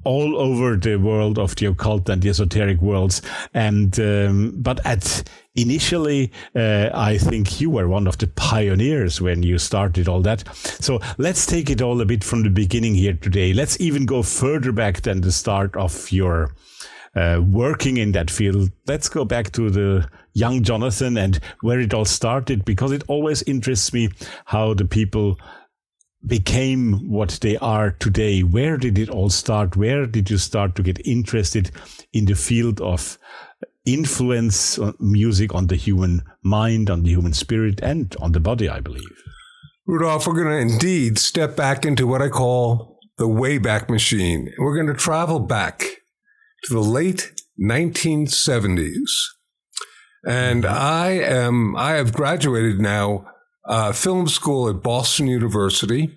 all 0.03 0.37
over 0.37 0.75
the 0.75 0.97
world 0.97 1.39
of 1.39 1.55
the 1.55 1.67
occult 1.67 2.09
and 2.09 2.21
the 2.21 2.29
esoteric 2.29 2.81
worlds. 2.81 3.21
And 3.53 3.99
um, 3.99 4.53
but 4.57 4.79
at 4.85 5.23
initially, 5.55 6.31
uh, 6.55 6.89
I 6.93 7.17
think 7.17 7.61
you 7.61 7.69
were 7.69 7.87
one 7.87 8.07
of 8.07 8.17
the 8.17 8.27
pioneers 8.27 9.21
when 9.21 9.43
you 9.43 9.57
started 9.57 10.07
all 10.07 10.21
that. 10.21 10.43
So 10.55 10.99
let's 11.17 11.45
take 11.45 11.69
it 11.69 11.81
all 11.81 12.01
a 12.01 12.05
bit 12.05 12.23
from 12.23 12.43
the 12.43 12.49
beginning 12.49 12.95
here 12.95 13.13
today. 13.13 13.53
Let's 13.53 13.79
even 13.79 14.05
go 14.05 14.23
further 14.23 14.71
back 14.71 15.01
than 15.01 15.21
the 15.21 15.31
start 15.31 15.75
of 15.75 16.11
your 16.11 16.55
uh, 17.15 17.41
working 17.45 17.97
in 17.97 18.11
that 18.13 18.31
field. 18.31 18.71
Let's 18.87 19.09
go 19.09 19.25
back 19.25 19.51
to 19.51 19.69
the 19.69 20.09
young 20.33 20.63
Jonathan 20.63 21.17
and 21.17 21.39
where 21.61 21.79
it 21.79 21.93
all 21.93 22.05
started, 22.05 22.65
because 22.65 22.91
it 22.91 23.03
always 23.07 23.43
interests 23.43 23.93
me 23.93 24.09
how 24.45 24.73
the 24.73 24.85
people 24.85 25.37
became 26.25 27.09
what 27.09 27.39
they 27.41 27.57
are 27.57 27.91
today. 27.91 28.41
Where 28.41 28.77
did 28.77 28.97
it 28.97 29.09
all 29.09 29.29
start? 29.29 29.75
Where 29.75 30.05
did 30.05 30.29
you 30.29 30.37
start 30.37 30.75
to 30.75 30.83
get 30.83 31.05
interested 31.05 31.71
in 32.13 32.25
the 32.25 32.35
field 32.35 32.79
of 32.81 33.17
influence 33.85 34.79
music 34.99 35.53
on 35.53 35.67
the 35.67 35.75
human 35.75 36.21
mind, 36.41 36.89
on 36.89 37.03
the 37.03 37.09
human 37.09 37.33
spirit, 37.33 37.81
and 37.81 38.15
on 38.21 38.31
the 38.31 38.39
body, 38.39 38.69
I 38.69 38.79
believe? 38.79 39.03
Rudolph, 39.85 40.25
we're 40.25 40.41
going 40.43 40.67
to 40.67 40.73
indeed 40.73 41.19
step 41.19 41.57
back 41.57 41.85
into 41.85 42.07
what 42.07 42.21
I 42.21 42.29
call 42.29 42.99
the 43.17 43.27
Wayback 43.27 43.89
Machine. 43.89 44.53
We're 44.57 44.75
going 44.75 44.87
to 44.87 44.93
travel 44.93 45.39
back 45.39 45.79
to 46.65 46.73
the 46.73 46.79
late 46.79 47.33
1970s. 47.61 49.09
And 50.25 50.63
mm-hmm. 50.63 50.73
I 50.73 51.09
am, 51.09 51.75
I 51.75 51.91
have 51.93 52.13
graduated 52.13 52.79
now 52.79 53.25
uh, 53.65 53.91
film 53.91 54.27
school 54.27 54.69
at 54.69 54.83
Boston 54.83 55.27
University. 55.27 56.15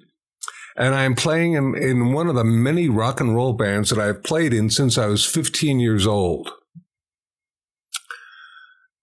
And 0.76 0.94
I 0.94 1.04
am 1.04 1.14
playing 1.14 1.54
in, 1.54 1.74
in 1.74 2.12
one 2.12 2.28
of 2.28 2.34
the 2.34 2.44
many 2.44 2.88
rock 2.88 3.20
and 3.20 3.34
roll 3.34 3.54
bands 3.54 3.90
that 3.90 3.98
I've 3.98 4.22
played 4.22 4.52
in 4.52 4.68
since 4.68 4.98
I 4.98 5.06
was 5.06 5.24
15 5.24 5.80
years 5.80 6.06
old. 6.06 6.50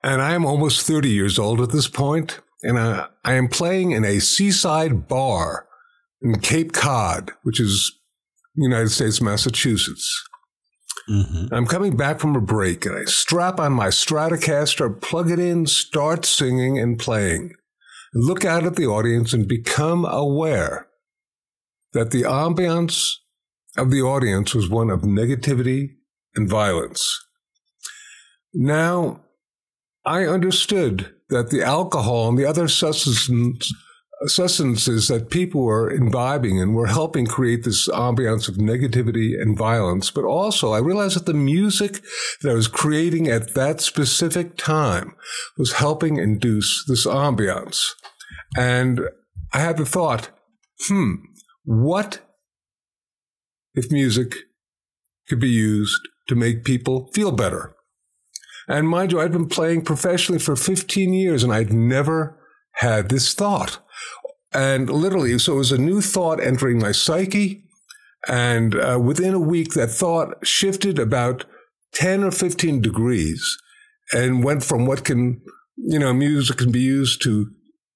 And 0.04 0.22
I 0.22 0.34
am 0.34 0.46
almost 0.46 0.86
30 0.86 1.10
years 1.10 1.40
old 1.40 1.62
at 1.62 1.72
this 1.72 1.88
point, 1.88 2.42
And 2.62 2.78
I, 2.78 3.08
I 3.24 3.34
am 3.34 3.48
playing 3.48 3.92
in 3.92 4.04
a 4.06 4.20
seaside 4.20 5.08
bar 5.08 5.66
in 6.22 6.40
Cape 6.40 6.74
Cod, 6.74 7.32
which 7.44 7.60
is 7.60 8.00
United 8.56 8.90
States, 8.90 9.22
Massachusetts. 9.22 10.24
Mm-hmm. 11.10 11.54
I'm 11.54 11.66
coming 11.66 11.98
back 11.98 12.20
from 12.20 12.36
a 12.36 12.42
break 12.42 12.86
and 12.86 12.96
I 12.96 13.06
strap 13.06 13.60
on 13.60 13.74
my 13.74 13.88
Stratocaster, 13.88 15.02
plug 15.02 15.32
it 15.32 15.40
in, 15.40 15.66
start 15.66 16.26
singing 16.26 16.78
and 16.78 17.00
playing. 17.00 17.56
Look 18.14 18.46
out 18.46 18.66
at 18.66 18.76
the 18.76 18.86
audience 18.86 19.34
and 19.34 19.48
become 19.48 20.06
aware 20.06 20.88
that 21.94 22.12
the 22.12 22.24
ambiance 22.24 23.12
of 23.78 23.90
the 23.90 24.02
audience 24.02 24.54
was 24.54 24.70
one 24.70 24.90
of 24.90 25.02
negativity 25.02 25.96
and 26.36 26.48
violence. 26.48 27.26
Now, 28.54 29.22
I 30.06 30.26
understood 30.26 31.14
that 31.30 31.50
the 31.50 31.64
alcohol 31.64 32.30
and 32.30 32.38
the 32.38 32.46
other 32.46 32.68
substances 32.68 33.74
substances 34.26 35.08
that 35.08 35.30
people 35.30 35.64
were 35.64 35.92
imbibing 35.92 36.60
and 36.60 36.76
were 36.76 36.88
helping 36.88 37.26
create 37.26 37.64
this 37.64 37.90
ambiance 37.90 38.48
of 38.48 38.56
negativity 38.56 39.40
and 39.40 39.58
violence. 39.58 40.12
But 40.12 40.24
also, 40.24 40.72
I 40.72 40.80
realized 40.80 41.16
that 41.16 41.26
the 41.26 41.34
music 41.34 42.02
that 42.42 42.52
I 42.52 42.54
was 42.54 42.68
creating 42.68 43.28
at 43.28 43.54
that 43.54 43.82
specific 43.82 44.56
time 44.56 45.16
was 45.58 45.74
helping 45.74 46.18
induce 46.18 46.86
this 46.88 47.06
ambiance. 47.06 47.86
And 48.58 49.02
I 49.52 49.60
had 49.60 49.78
the 49.78 49.86
thought, 49.86 50.30
hmm, 50.88 51.16
what 51.66 52.22
if 53.76 53.92
music 53.92 54.36
could 55.28 55.40
be 55.40 55.50
used 55.50 56.00
to 56.28 56.36
make 56.36 56.64
people 56.64 57.10
feel 57.14 57.32
better? 57.32 57.76
And 58.68 58.88
mind 58.88 59.12
you, 59.12 59.20
I'd 59.20 59.32
been 59.32 59.50
playing 59.50 59.84
professionally 59.84 60.40
for 60.40 60.56
15 60.56 61.14
years 61.14 61.44
and 61.44 61.54
I'd 61.54 61.74
never 61.74 62.40
had 62.76 63.10
this 63.10 63.34
thought. 63.34 63.80
And 64.54 64.90
literally, 64.90 65.38
so 65.40 65.54
it 65.54 65.58
was 65.58 65.72
a 65.72 65.78
new 65.78 66.02
thought 66.02 66.42
entering 66.42 66.80
my 66.80 66.92
psyche. 66.92 67.64
And 68.28 68.76
uh, 68.76 69.00
within 69.02 69.34
a 69.34 69.40
week, 69.40 69.74
that 69.74 69.90
thought 69.90 70.46
shifted 70.46 71.00
about 71.00 71.46
10 71.94 72.24
or 72.24 72.32
15 72.32 72.82
degrees 72.82 73.58
and 74.14 74.44
went 74.44 74.64
from 74.64 74.86
what 74.86 75.04
can, 75.04 75.42
you 75.78 76.00
know, 76.00 76.14
music 76.14 76.58
can 76.58 76.72
be 76.72 76.80
used 76.80 77.22
to 77.24 77.52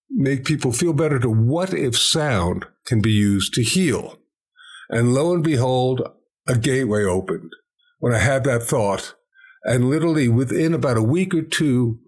make 0.09 0.45
people 0.45 0.71
feel 0.71 0.93
better 0.93 1.19
to 1.19 1.29
what 1.29 1.73
if 1.73 1.97
sound 1.97 2.65
can 2.85 3.01
be 3.01 3.11
used 3.11 3.53
to 3.53 3.63
heal. 3.63 4.19
And 4.89 5.13
lo 5.13 5.33
and 5.33 5.43
behold, 5.43 6.01
a 6.47 6.57
gateway 6.57 7.03
opened 7.03 7.51
when 7.99 8.13
I 8.13 8.19
had 8.19 8.43
that 8.45 8.63
thought. 8.63 9.15
And 9.63 9.89
literally 9.89 10.29
within 10.29 10.73
about 10.73 10.97
a 10.97 11.03
week 11.03 11.33
or 11.33 11.41
two, 11.41 11.99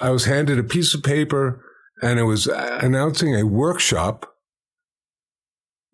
I 0.00 0.10
was 0.10 0.24
handed 0.24 0.58
a 0.58 0.64
piece 0.64 0.94
of 0.94 1.02
paper 1.02 1.64
and 2.02 2.18
it 2.18 2.24
was 2.24 2.48
uh, 2.48 2.78
announcing 2.82 3.34
a 3.34 3.46
workshop 3.46 4.34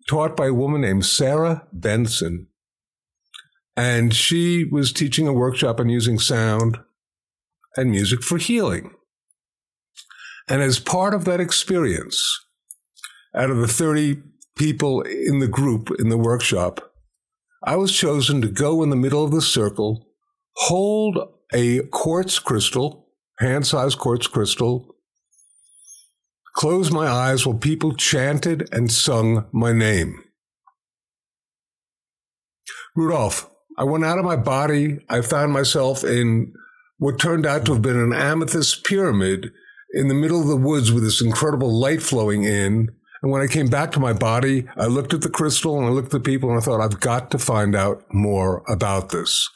taught 0.07 0.35
by 0.35 0.47
a 0.47 0.53
woman 0.53 0.81
named 0.81 1.05
Sarah 1.05 1.67
Benson. 1.73 2.47
And 3.75 4.13
she 4.13 4.63
was 4.63 4.93
teaching 4.93 5.27
a 5.27 5.33
workshop 5.33 5.79
on 5.79 5.89
using 5.89 6.19
sound 6.19 6.79
and 7.75 7.91
music 7.91 8.23
for 8.23 8.37
healing. 8.37 8.91
And 10.47 10.61
as 10.61 10.79
part 10.79 11.13
of 11.13 11.25
that 11.25 11.41
experience, 11.41 12.45
out 13.33 13.49
of 13.49 13.57
the 13.57 13.67
30 13.67 14.21
people 14.57 15.01
in 15.01 15.39
the 15.39 15.47
group 15.47 15.89
in 15.99 16.09
the 16.09 16.17
workshop, 16.17 16.93
I 17.63 17.75
was 17.75 17.91
chosen 17.91 18.41
to 18.41 18.47
go 18.47 18.83
in 18.83 18.91
the 18.91 18.95
middle 18.95 19.23
of 19.23 19.31
the 19.31 19.41
circle, 19.41 20.07
hold 20.55 21.17
a 21.51 21.79
quartz 21.87 22.39
crystal, 22.39 23.07
hand 23.39 23.65
sized 23.65 23.97
quartz 23.97 24.27
crystal, 24.27 24.94
closed 26.55 26.91
my 26.93 27.07
eyes 27.07 27.45
while 27.45 27.57
people 27.57 27.93
chanted 27.93 28.67
and 28.71 28.91
sung 28.91 29.45
my 29.51 29.73
name. 29.73 30.23
Rudolph, 32.95 33.49
I 33.77 33.83
went 33.83 34.05
out 34.05 34.17
of 34.17 34.25
my 34.25 34.37
body. 34.37 34.99
I 35.09 35.21
found 35.21 35.51
myself 35.51 36.03
in 36.03 36.53
what 36.97 37.19
turned 37.19 37.45
out 37.45 37.65
to 37.65 37.73
have 37.73 37.81
been 37.81 37.99
an 37.99 38.13
amethyst 38.13 38.85
pyramid 38.85 39.51
in 39.93 40.07
the 40.07 40.13
middle 40.13 40.41
of 40.41 40.47
the 40.47 40.55
woods 40.55 40.91
with 40.91 41.03
this 41.03 41.21
incredible 41.21 41.77
light 41.77 42.01
flowing 42.01 42.43
in. 42.43 42.89
And 43.21 43.31
when 43.31 43.41
I 43.41 43.47
came 43.47 43.67
back 43.67 43.91
to 43.93 43.99
my 43.99 44.13
body, 44.13 44.65
I 44.77 44.85
looked 44.85 45.13
at 45.13 45.21
the 45.21 45.29
crystal 45.29 45.77
and 45.77 45.87
I 45.87 45.89
looked 45.89 46.13
at 46.13 46.23
the 46.23 46.31
people 46.31 46.49
and 46.49 46.57
I 46.57 46.61
thought, 46.61 46.79
I've 46.79 46.99
got 46.99 47.31
to 47.31 47.39
find 47.39 47.75
out 47.75 48.03
more 48.13 48.63
about 48.67 49.09
this. 49.09 49.49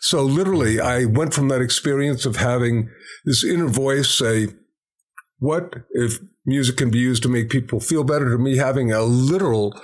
So 0.00 0.22
literally, 0.22 0.80
I 0.80 1.04
went 1.04 1.34
from 1.34 1.48
that 1.48 1.60
experience 1.60 2.24
of 2.24 2.36
having 2.36 2.88
this 3.26 3.44
inner 3.44 3.68
voice 3.68 4.08
say, 4.08 4.48
what 5.38 5.74
if 5.90 6.18
music 6.46 6.76
can 6.76 6.90
be 6.90 6.98
used 6.98 7.22
to 7.24 7.28
make 7.28 7.50
people 7.50 7.80
feel 7.80 8.04
better. 8.04 8.30
To 8.30 8.38
me 8.38 8.56
having 8.56 8.92
a 8.92 9.02
literal 9.02 9.78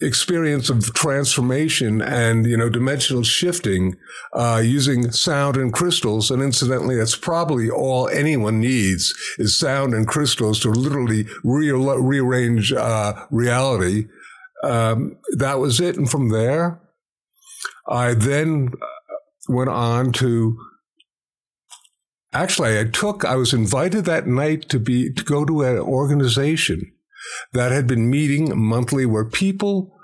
experience 0.00 0.68
of 0.68 0.92
transformation 0.92 2.02
and 2.02 2.44
you 2.44 2.54
know 2.56 2.68
dimensional 2.68 3.22
shifting 3.22 3.96
uh, 4.34 4.60
using 4.62 5.10
sound 5.10 5.56
and 5.56 5.72
crystals 5.72 6.30
and 6.30 6.42
incidentally 6.42 6.96
that's 6.96 7.16
probably 7.16 7.70
all 7.70 8.06
anyone 8.08 8.60
needs 8.60 9.14
is 9.38 9.58
sound 9.58 9.94
and 9.94 10.06
crystals 10.06 10.60
to 10.60 10.68
literally 10.68 11.26
re- 11.42 11.70
rearrange 11.70 12.72
uh, 12.74 13.14
reality. 13.30 14.06
Um, 14.62 15.16
that 15.38 15.58
was 15.58 15.80
it. 15.80 15.96
And 15.96 16.10
from 16.10 16.28
there 16.28 16.80
i 17.88 18.14
then 18.14 18.72
went 19.48 19.70
on 19.70 20.12
to 20.12 20.58
actually, 22.42 22.78
I 22.78 22.84
took, 22.84 23.24
I 23.24 23.36
was 23.36 23.52
invited 23.52 24.04
that 24.04 24.26
night 24.26 24.68
to 24.70 24.78
be, 24.78 25.12
to 25.12 25.24
go 25.24 25.44
to 25.44 25.62
an 25.62 25.78
organization 25.78 26.92
that 27.52 27.72
had 27.72 27.86
been 27.86 28.10
meeting 28.10 28.56
monthly 28.56 29.06
where 29.06 29.24
people 29.24 29.96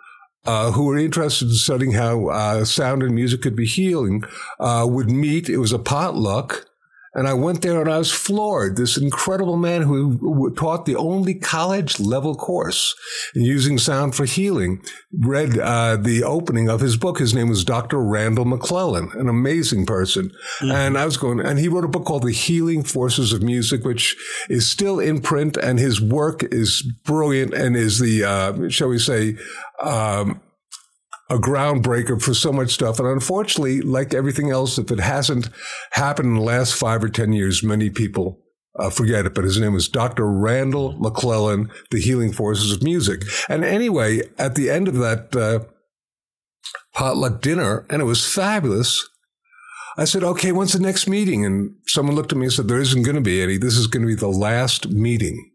uh, 0.44 0.72
who 0.72 0.86
were 0.86 0.98
interested 0.98 1.48
in 1.48 1.54
studying 1.54 1.92
how 1.92 2.28
uh, 2.28 2.64
sound 2.64 3.02
and 3.02 3.14
music 3.14 3.42
could 3.42 3.56
be 3.56 3.66
healing 3.66 4.24
uh, 4.58 4.86
would 4.88 5.10
meet. 5.10 5.48
It 5.48 5.58
was 5.58 5.72
a 5.72 5.78
potluck. 5.78 6.66
And 7.14 7.28
I 7.28 7.34
went 7.34 7.60
there 7.60 7.80
and 7.80 7.90
I 7.90 7.98
was 7.98 8.10
floored. 8.10 8.76
This 8.76 8.96
incredible 8.96 9.58
man 9.58 9.82
who 9.82 10.50
taught 10.54 10.86
the 10.86 10.96
only 10.96 11.34
college 11.34 12.00
level 12.00 12.34
course 12.34 12.94
in 13.34 13.42
using 13.42 13.76
sound 13.76 14.14
for 14.14 14.24
healing 14.24 14.82
read 15.12 15.58
uh, 15.58 15.96
the 15.96 16.24
opening 16.24 16.70
of 16.70 16.80
his 16.80 16.96
book. 16.96 17.18
His 17.18 17.34
name 17.34 17.50
was 17.50 17.64
Dr. 17.64 18.02
Randall 18.02 18.46
McClellan, 18.46 19.10
an 19.14 19.28
amazing 19.28 19.84
person. 19.84 20.30
Mm-hmm. 20.60 20.70
And 20.70 20.96
I 20.96 21.04
was 21.04 21.18
going, 21.18 21.40
and 21.40 21.58
he 21.58 21.68
wrote 21.68 21.84
a 21.84 21.88
book 21.88 22.06
called 22.06 22.22
The 22.22 22.32
Healing 22.32 22.82
Forces 22.82 23.34
of 23.34 23.42
Music, 23.42 23.84
which 23.84 24.16
is 24.48 24.68
still 24.68 24.98
in 24.98 25.20
print. 25.20 25.58
And 25.58 25.78
his 25.78 26.00
work 26.00 26.42
is 26.42 26.82
brilliant 27.04 27.52
and 27.52 27.76
is 27.76 27.98
the, 27.98 28.24
uh, 28.24 28.68
shall 28.70 28.88
we 28.88 28.98
say, 28.98 29.36
um, 29.82 30.40
a 31.32 31.38
groundbreaker 31.38 32.20
for 32.20 32.34
so 32.34 32.52
much 32.52 32.72
stuff. 32.72 32.98
And 32.98 33.08
unfortunately, 33.08 33.80
like 33.80 34.12
everything 34.12 34.50
else, 34.50 34.78
if 34.78 34.90
it 34.90 35.00
hasn't 35.00 35.48
happened 35.92 36.28
in 36.28 36.34
the 36.34 36.42
last 36.42 36.74
five 36.74 37.02
or 37.02 37.08
10 37.08 37.32
years, 37.32 37.62
many 37.62 37.88
people 37.88 38.38
uh, 38.78 38.90
forget 38.90 39.24
it. 39.24 39.34
But 39.34 39.44
his 39.44 39.58
name 39.58 39.72
was 39.72 39.88
Dr. 39.88 40.30
Randall 40.30 40.92
McClellan, 40.98 41.70
The 41.90 42.00
Healing 42.00 42.32
Forces 42.32 42.70
of 42.70 42.82
Music. 42.82 43.22
And 43.48 43.64
anyway, 43.64 44.20
at 44.38 44.56
the 44.56 44.68
end 44.68 44.88
of 44.88 44.96
that 44.96 45.34
uh, 45.34 45.60
potluck 46.94 47.40
dinner, 47.40 47.86
and 47.88 48.02
it 48.02 48.06
was 48.06 48.26
fabulous. 48.26 49.08
I 49.96 50.04
said, 50.04 50.22
okay, 50.22 50.52
when's 50.52 50.72
the 50.74 50.80
next 50.80 51.08
meeting? 51.08 51.44
And 51.46 51.74
someone 51.86 52.14
looked 52.14 52.32
at 52.32 52.38
me 52.38 52.46
and 52.46 52.52
said, 52.52 52.68
there 52.68 52.80
isn't 52.80 53.02
going 53.04 53.16
to 53.16 53.22
be 53.22 53.42
any. 53.42 53.56
This 53.56 53.76
is 53.76 53.86
going 53.86 54.02
to 54.02 54.06
be 54.06 54.14
the 54.14 54.28
last 54.28 54.90
meeting. 54.90 55.51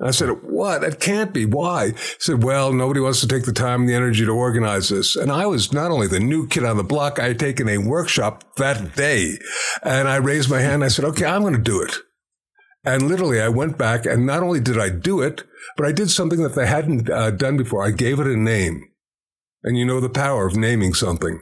I 0.00 0.10
said, 0.10 0.28
What? 0.42 0.82
It 0.82 1.00
can't 1.00 1.32
be. 1.32 1.46
Why? 1.46 1.90
He 1.90 1.96
said, 2.18 2.42
Well, 2.42 2.72
nobody 2.72 3.00
wants 3.00 3.20
to 3.20 3.28
take 3.28 3.44
the 3.44 3.52
time 3.52 3.82
and 3.82 3.88
the 3.88 3.94
energy 3.94 4.24
to 4.24 4.32
organize 4.32 4.88
this. 4.88 5.16
And 5.16 5.30
I 5.30 5.46
was 5.46 5.72
not 5.72 5.90
only 5.90 6.08
the 6.08 6.20
new 6.20 6.46
kid 6.46 6.64
on 6.64 6.76
the 6.76 6.84
block, 6.84 7.18
I 7.18 7.28
had 7.28 7.38
taken 7.38 7.68
a 7.68 7.78
workshop 7.78 8.56
that 8.56 8.96
day. 8.96 9.38
And 9.82 10.08
I 10.08 10.16
raised 10.16 10.50
my 10.50 10.60
hand. 10.60 10.84
I 10.84 10.88
said, 10.88 11.04
Okay, 11.04 11.24
I'm 11.24 11.42
going 11.42 11.54
to 11.54 11.60
do 11.60 11.80
it. 11.80 11.94
And 12.84 13.08
literally, 13.08 13.40
I 13.40 13.48
went 13.48 13.78
back 13.78 14.04
and 14.04 14.26
not 14.26 14.42
only 14.42 14.60
did 14.60 14.78
I 14.78 14.90
do 14.90 15.22
it, 15.22 15.44
but 15.76 15.86
I 15.86 15.92
did 15.92 16.10
something 16.10 16.42
that 16.42 16.54
they 16.54 16.66
hadn't 16.66 17.08
uh, 17.08 17.30
done 17.30 17.56
before. 17.56 17.84
I 17.84 17.90
gave 17.90 18.20
it 18.20 18.26
a 18.26 18.36
name. 18.36 18.88
And 19.62 19.78
you 19.78 19.86
know 19.86 20.00
the 20.00 20.10
power 20.10 20.46
of 20.46 20.56
naming 20.56 20.92
something. 20.92 21.40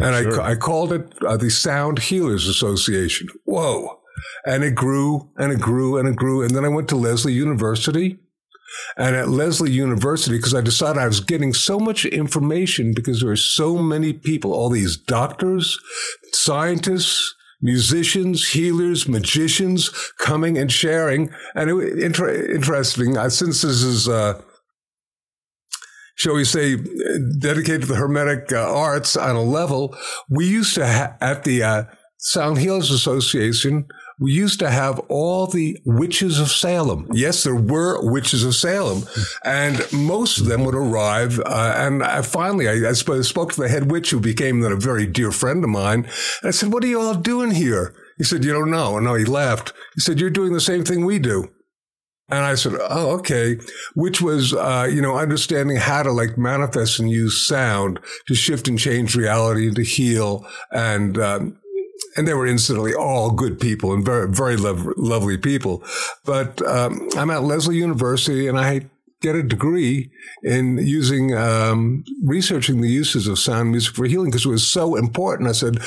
And 0.00 0.32
sure. 0.32 0.40
I, 0.40 0.52
I 0.52 0.54
called 0.56 0.92
it 0.92 1.12
uh, 1.24 1.36
the 1.36 1.50
Sound 1.50 2.00
Healers 2.00 2.48
Association. 2.48 3.28
Whoa. 3.44 3.99
And 4.46 4.64
it 4.64 4.74
grew 4.74 5.30
and 5.36 5.52
it 5.52 5.60
grew 5.60 5.96
and 5.96 6.08
it 6.08 6.16
grew. 6.16 6.42
And 6.42 6.50
then 6.54 6.64
I 6.64 6.68
went 6.68 6.88
to 6.88 6.96
Lesley 6.96 7.32
University. 7.32 8.18
And 8.96 9.16
at 9.16 9.28
Lesley 9.28 9.72
University, 9.72 10.36
because 10.36 10.54
I 10.54 10.60
decided 10.60 11.02
I 11.02 11.06
was 11.06 11.18
getting 11.18 11.52
so 11.52 11.80
much 11.80 12.04
information 12.06 12.92
because 12.94 13.20
there 13.20 13.30
are 13.30 13.36
so 13.36 13.78
many 13.78 14.12
people, 14.12 14.52
all 14.52 14.70
these 14.70 14.96
doctors, 14.96 15.76
scientists, 16.32 17.34
musicians, 17.60 18.50
healers, 18.50 19.08
magicians 19.08 19.90
coming 20.18 20.56
and 20.56 20.70
sharing. 20.70 21.30
And 21.54 21.70
it 21.70 21.98
inter- 21.98 22.30
interesting, 22.30 23.16
uh, 23.16 23.28
since 23.28 23.62
this 23.62 23.82
is, 23.82 24.08
uh, 24.08 24.40
shall 26.14 26.34
we 26.34 26.44
say, 26.44 26.76
dedicated 27.38 27.82
to 27.82 27.86
the 27.88 27.96
Hermetic 27.96 28.52
uh, 28.52 28.72
arts 28.72 29.16
on 29.16 29.36
a 29.36 29.42
level, 29.42 29.96
we 30.28 30.46
used 30.46 30.74
to, 30.76 30.86
ha- 30.86 31.16
at 31.20 31.44
the 31.44 31.62
uh, 31.62 31.84
Sound 32.18 32.58
Healers 32.58 32.90
Association, 32.90 33.88
we 34.20 34.32
used 34.32 34.58
to 34.58 34.70
have 34.70 34.98
all 35.08 35.46
the 35.46 35.78
witches 35.86 36.38
of 36.38 36.50
Salem. 36.50 37.08
Yes, 37.10 37.42
there 37.42 37.56
were 37.56 37.98
witches 38.02 38.44
of 38.44 38.54
Salem, 38.54 39.04
and 39.44 39.90
most 39.92 40.38
of 40.38 40.44
them 40.44 40.64
would 40.66 40.74
arrive. 40.74 41.40
Uh, 41.40 41.74
and 41.76 42.04
I 42.04 42.20
finally, 42.20 42.68
I, 42.68 42.90
I, 42.90 42.92
spoke 42.92 43.52
to 43.52 43.60
the 43.60 43.68
head 43.68 43.90
witch, 43.90 44.10
who 44.10 44.20
became 44.20 44.62
a 44.62 44.76
very 44.76 45.06
dear 45.06 45.32
friend 45.32 45.64
of 45.64 45.70
mine. 45.70 46.00
And 46.42 46.48
I 46.48 46.50
said, 46.50 46.70
"What 46.70 46.84
are 46.84 46.88
you 46.88 47.00
all 47.00 47.14
doing 47.14 47.52
here?" 47.52 47.94
He 48.18 48.24
said, 48.24 48.44
"You 48.44 48.52
don't 48.52 48.70
know." 48.70 48.98
And 48.98 49.06
no, 49.06 49.14
he 49.14 49.24
laughed. 49.24 49.72
He 49.94 50.02
said, 50.02 50.20
"You're 50.20 50.28
doing 50.28 50.52
the 50.52 50.60
same 50.60 50.84
thing 50.84 51.06
we 51.06 51.18
do." 51.18 51.48
And 52.28 52.44
I 52.44 52.56
said, 52.56 52.74
"Oh, 52.78 53.12
okay," 53.18 53.56
which 53.94 54.20
was, 54.20 54.52
uh, 54.52 54.86
you 54.92 55.00
know, 55.00 55.16
understanding 55.16 55.78
how 55.78 56.02
to 56.02 56.12
like 56.12 56.36
manifest 56.36 56.98
and 56.98 57.10
use 57.10 57.46
sound 57.46 57.98
to 58.28 58.34
shift 58.34 58.68
and 58.68 58.78
change 58.78 59.16
reality 59.16 59.72
to 59.72 59.82
heal 59.82 60.46
and 60.70 61.18
um, 61.18 61.59
and 62.16 62.26
they 62.26 62.34
were 62.34 62.46
instantly 62.46 62.94
all 62.94 63.30
good 63.30 63.60
people 63.60 63.92
and 63.92 64.04
very, 64.04 64.28
very 64.28 64.56
lovely 64.56 65.38
people. 65.38 65.82
But 66.24 66.60
um, 66.66 67.08
I'm 67.16 67.30
at 67.30 67.42
Lesley 67.42 67.76
University 67.76 68.46
and 68.48 68.58
I 68.58 68.86
get 69.20 69.36
a 69.36 69.42
degree 69.42 70.10
in 70.42 70.78
using, 70.78 71.34
um, 71.34 72.04
researching 72.24 72.80
the 72.80 72.88
uses 72.88 73.26
of 73.26 73.38
sound 73.38 73.70
music 73.70 73.94
for 73.94 74.06
healing 74.06 74.30
because 74.30 74.46
it 74.46 74.50
was 74.50 74.66
so 74.66 74.96
important. 74.96 75.48
I 75.48 75.52
said, 75.52 75.78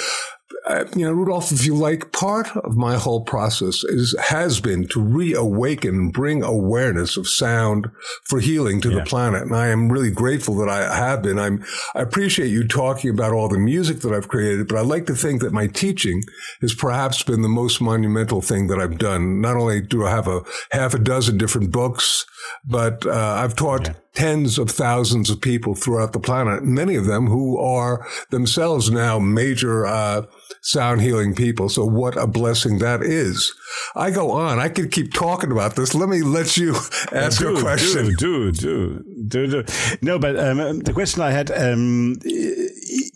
uh, 0.65 0.85
you 0.95 1.05
know, 1.05 1.11
Rudolph, 1.11 1.51
if 1.51 1.65
you 1.65 1.75
like, 1.75 2.11
part 2.13 2.55
of 2.57 2.77
my 2.77 2.95
whole 2.95 3.21
process 3.21 3.83
is 3.83 4.15
has 4.19 4.61
been 4.61 4.87
to 4.89 5.01
reawaken 5.01 5.95
and 5.95 6.13
bring 6.13 6.41
awareness 6.41 7.17
of 7.17 7.27
sound 7.27 7.89
for 8.23 8.39
healing 8.39 8.79
to 8.81 8.89
yeah. 8.89 8.99
the 8.99 9.05
planet, 9.05 9.41
and 9.41 9.55
I 9.55 9.67
am 9.67 9.91
really 9.91 10.11
grateful 10.11 10.55
that 10.55 10.69
I 10.69 10.95
have 10.95 11.21
been. 11.21 11.37
I'm 11.37 11.65
I 11.95 12.01
appreciate 12.01 12.47
you 12.47 12.65
talking 12.65 13.09
about 13.09 13.33
all 13.33 13.49
the 13.49 13.59
music 13.59 13.99
that 14.01 14.13
I've 14.13 14.29
created, 14.29 14.69
but 14.69 14.77
I 14.77 14.81
like 14.81 15.05
to 15.07 15.15
think 15.15 15.41
that 15.41 15.51
my 15.51 15.67
teaching 15.67 16.21
has 16.61 16.73
perhaps 16.73 17.23
been 17.23 17.41
the 17.41 17.49
most 17.49 17.81
monumental 17.81 18.41
thing 18.41 18.67
that 18.67 18.79
I've 18.79 18.97
done. 18.97 19.41
Not 19.41 19.57
only 19.57 19.81
do 19.81 20.05
I 20.05 20.11
have 20.11 20.27
a 20.27 20.43
half 20.71 20.93
a 20.93 20.99
dozen 20.99 21.37
different 21.37 21.71
books, 21.71 22.25
but 22.65 23.05
uh, 23.05 23.11
I've 23.11 23.55
taught. 23.55 23.87
Yeah 23.87 23.93
tens 24.13 24.59
of 24.59 24.69
thousands 24.69 25.29
of 25.29 25.41
people 25.41 25.73
throughout 25.73 26.13
the 26.13 26.19
planet, 26.19 26.63
many 26.63 26.95
of 26.95 27.05
them 27.05 27.27
who 27.27 27.57
are 27.57 28.05
themselves 28.29 28.91
now 28.91 29.17
major 29.17 29.85
uh, 29.85 30.25
sound 30.61 31.01
healing 31.01 31.33
people. 31.33 31.67
So 31.67 31.83
what 31.85 32.15
a 32.15 32.27
blessing 32.27 32.77
that 32.79 33.01
is. 33.01 33.53
I 33.95 34.11
go 34.11 34.31
on. 34.31 34.59
I 34.59 34.69
could 34.69 34.91
keep 34.91 35.13
talking 35.13 35.51
about 35.51 35.75
this. 35.75 35.95
Let 35.95 36.09
me 36.09 36.21
let 36.21 36.57
you 36.57 36.75
ask 37.11 37.39
do, 37.39 37.57
a 37.57 37.61
question. 37.61 38.15
Do, 38.15 38.51
do, 38.51 39.03
do, 39.27 39.47
do, 39.47 39.63
No, 40.01 40.19
but 40.19 40.37
um, 40.37 40.79
the 40.79 40.93
question 40.93 41.21
I 41.21 41.31
had 41.31 41.49
um, 41.51 42.17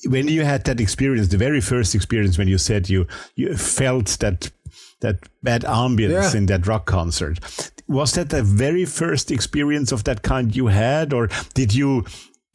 when 0.07 0.27
you 0.27 0.43
had 0.43 0.65
that 0.65 0.79
experience, 0.79 1.27
the 1.27 1.37
very 1.37 1.61
first 1.61 1.93
experience 1.93 2.37
when 2.37 2.47
you 2.47 2.57
said 2.57 2.89
you 2.89 3.07
you 3.35 3.55
felt 3.55 4.17
that 4.19 4.51
that 5.01 5.19
bad 5.43 5.61
ambience 5.61 6.33
yeah. 6.33 6.37
in 6.37 6.47
that 6.47 6.65
rock 6.65 6.85
concert. 6.85 7.39
Was 7.87 8.13
that 8.13 8.29
the 8.29 8.43
very 8.43 8.85
first 8.85 9.31
experience 9.31 9.91
of 9.91 10.03
that 10.03 10.21
kind 10.21 10.55
you 10.55 10.67
had, 10.67 11.13
or 11.13 11.29
did 11.53 11.73
you 11.73 12.05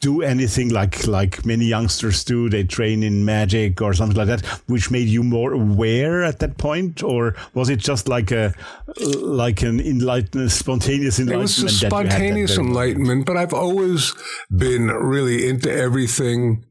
do 0.00 0.20
anything 0.20 0.68
like 0.68 1.06
like 1.06 1.46
many 1.46 1.64
youngsters 1.64 2.24
do? 2.24 2.50
They 2.50 2.64
train 2.64 3.02
in 3.02 3.24
magic 3.24 3.80
or 3.80 3.94
something 3.94 4.16
like 4.16 4.26
that 4.26 4.44
which 4.66 4.90
made 4.90 5.08
you 5.08 5.22
more 5.22 5.52
aware 5.52 6.22
at 6.24 6.40
that 6.40 6.58
point? 6.58 7.02
Or 7.02 7.34
was 7.54 7.70
it 7.70 7.78
just 7.78 8.08
like 8.08 8.30
a 8.30 8.52
like 8.98 9.62
an 9.62 9.80
enlightenment 9.80 10.50
spontaneous 10.50 11.18
enlightenment 11.18 11.58
it 11.58 11.62
was 11.64 11.82
a 11.82 11.86
spontaneous 11.86 12.58
enlightenment 12.58 13.24
but 13.24 13.38
i've 13.38 13.54
always 13.54 14.12
been 14.54 14.88
really 14.88 15.48
into 15.48 15.72
everything 15.72 16.62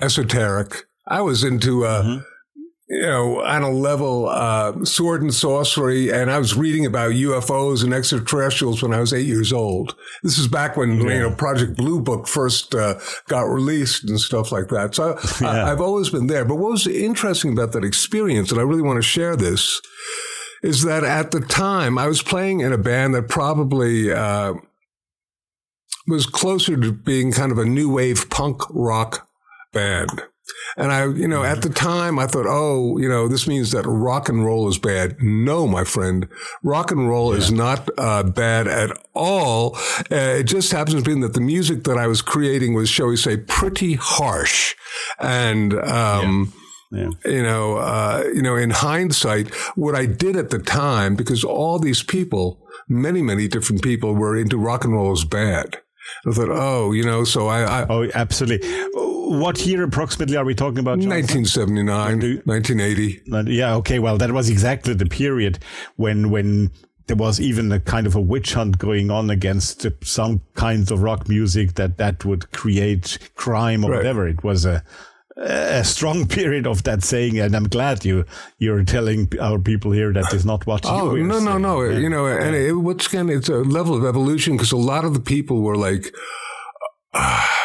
esoteric. 0.00 0.86
I 1.06 1.20
was 1.20 1.44
into 1.44 1.84
uh, 1.84 2.02
mm-hmm 2.02 2.33
you 2.88 3.00
know, 3.00 3.40
on 3.42 3.62
a 3.62 3.70
level, 3.70 4.28
uh, 4.28 4.84
sword 4.84 5.22
and 5.22 5.32
sorcery. 5.32 6.12
And 6.12 6.30
I 6.30 6.38
was 6.38 6.54
reading 6.54 6.84
about 6.84 7.12
UFOs 7.12 7.82
and 7.82 7.94
extraterrestrials 7.94 8.82
when 8.82 8.92
I 8.92 9.00
was 9.00 9.14
eight 9.14 9.26
years 9.26 9.52
old. 9.52 9.96
This 10.22 10.38
is 10.38 10.48
back 10.48 10.76
when, 10.76 11.00
yeah. 11.00 11.14
you 11.14 11.20
know, 11.20 11.34
Project 11.34 11.76
Blue 11.76 12.00
Book 12.00 12.28
first 12.28 12.74
uh, 12.74 13.00
got 13.28 13.42
released 13.42 14.04
and 14.04 14.20
stuff 14.20 14.52
like 14.52 14.68
that. 14.68 14.94
So 14.94 15.18
yeah. 15.40 15.64
I, 15.64 15.68
have 15.68 15.80
always 15.80 16.10
been 16.10 16.26
there. 16.26 16.44
But 16.44 16.56
what 16.56 16.72
was 16.72 16.86
interesting 16.86 17.52
about 17.52 17.72
that 17.72 17.84
experience, 17.84 18.50
and 18.50 18.60
I 18.60 18.64
really 18.64 18.82
want 18.82 18.98
to 18.98 19.02
share 19.02 19.34
this, 19.34 19.80
is 20.62 20.82
that 20.82 21.04
at 21.04 21.30
the 21.30 21.40
time 21.40 21.96
I 21.98 22.06
was 22.06 22.22
playing 22.22 22.60
in 22.60 22.72
a 22.72 22.78
band 22.78 23.14
that 23.14 23.28
probably, 23.28 24.12
uh, 24.12 24.54
was 26.06 26.26
closer 26.26 26.76
to 26.76 26.92
being 26.92 27.32
kind 27.32 27.50
of 27.50 27.56
a 27.56 27.64
new 27.64 27.90
wave 27.90 28.28
punk 28.28 28.60
rock 28.68 29.26
band. 29.72 30.22
And 30.76 30.92
I, 30.92 31.06
you 31.06 31.28
know, 31.28 31.42
at 31.42 31.62
the 31.62 31.70
time 31.70 32.18
I 32.18 32.26
thought, 32.26 32.46
oh, 32.48 32.98
you 32.98 33.08
know, 33.08 33.28
this 33.28 33.46
means 33.46 33.70
that 33.72 33.86
rock 33.86 34.28
and 34.28 34.44
roll 34.44 34.68
is 34.68 34.78
bad. 34.78 35.16
No, 35.20 35.66
my 35.66 35.84
friend, 35.84 36.28
rock 36.62 36.90
and 36.90 37.08
roll 37.08 37.32
yeah. 37.32 37.38
is 37.38 37.52
not 37.52 37.88
uh, 37.96 38.22
bad 38.24 38.66
at 38.66 38.90
all. 39.14 39.76
Uh, 40.10 40.40
it 40.40 40.44
just 40.44 40.72
happens 40.72 41.02
to 41.02 41.14
be 41.14 41.20
that 41.20 41.34
the 41.34 41.40
music 41.40 41.84
that 41.84 41.96
I 41.96 42.06
was 42.06 42.22
creating 42.22 42.74
was, 42.74 42.88
shall 42.88 43.06
we 43.08 43.16
say, 43.16 43.36
pretty 43.36 43.94
harsh. 43.94 44.74
And, 45.18 45.74
um, 45.74 46.52
yeah. 46.52 46.60
Yeah. 46.94 47.10
You 47.24 47.42
know, 47.42 47.76
uh, 47.78 48.22
you 48.32 48.42
know, 48.42 48.54
in 48.54 48.70
hindsight, 48.70 49.52
what 49.74 49.96
I 49.96 50.06
did 50.06 50.36
at 50.36 50.50
the 50.50 50.60
time, 50.60 51.16
because 51.16 51.42
all 51.42 51.80
these 51.80 52.04
people, 52.04 52.64
many, 52.88 53.20
many 53.20 53.48
different 53.48 53.82
people 53.82 54.14
were 54.14 54.36
into 54.36 54.58
rock 54.58 54.84
and 54.84 54.92
roll 54.92 55.12
is 55.12 55.24
bad. 55.24 55.78
I 56.26 56.32
thought, 56.32 56.50
oh, 56.50 56.92
you 56.92 57.04
know, 57.04 57.24
so 57.24 57.48
I, 57.48 57.62
I 57.62 57.86
oh, 57.88 58.08
absolutely 58.14 58.60
what 59.28 59.64
year 59.64 59.82
approximately 59.82 60.36
are 60.36 60.44
we 60.44 60.54
talking 60.54 60.78
about? 60.78 60.98
Jonathan? 60.98 61.42
1979, 61.44 62.42
1980. 62.44 63.52
Yeah, 63.52 63.74
okay. 63.76 63.98
Well, 63.98 64.18
that 64.18 64.32
was 64.32 64.50
exactly 64.50 64.94
the 64.94 65.06
period 65.06 65.58
when 65.96 66.30
when 66.30 66.70
there 67.06 67.16
was 67.16 67.40
even 67.40 67.70
a 67.72 67.80
kind 67.80 68.06
of 68.06 68.14
a 68.14 68.20
witch 68.20 68.54
hunt 68.54 68.78
going 68.78 69.10
on 69.10 69.30
against 69.30 69.86
some 70.02 70.40
kinds 70.54 70.90
of 70.90 71.02
rock 71.02 71.28
music 71.28 71.74
that 71.74 71.98
that 71.98 72.24
would 72.24 72.50
create 72.52 73.18
crime 73.34 73.84
or 73.84 73.90
right. 73.90 73.98
whatever. 73.98 74.26
It 74.26 74.42
was 74.42 74.64
a 74.64 74.82
a 75.36 75.84
strong 75.84 76.26
period 76.38 76.66
of 76.66 76.82
that 76.84 77.02
saying, 77.02 77.38
and 77.38 77.54
I'm 77.54 77.68
glad 77.68 78.04
you 78.04 78.24
you're 78.58 78.84
telling 78.84 79.30
our 79.40 79.58
people 79.58 79.92
here 79.92 80.12
that 80.12 80.32
is 80.32 80.44
not 80.44 80.66
what 80.66 80.86
oh, 80.86 81.14
no, 81.14 81.40
no, 81.40 81.58
no. 81.58 81.82
Yeah. 81.82 81.98
You 81.98 82.08
know, 82.08 82.26
and 82.26 82.54
it, 82.54 82.72
what's 82.72 83.12
of 83.12 83.30
it's 83.30 83.48
a 83.48 83.58
level 83.58 83.94
of 83.96 84.04
evolution 84.04 84.56
because 84.56 84.72
a 84.72 84.76
lot 84.76 85.04
of 85.04 85.14
the 85.14 85.20
people 85.20 85.62
were 85.62 85.76
like. 85.76 86.14
Uh, 87.12 87.46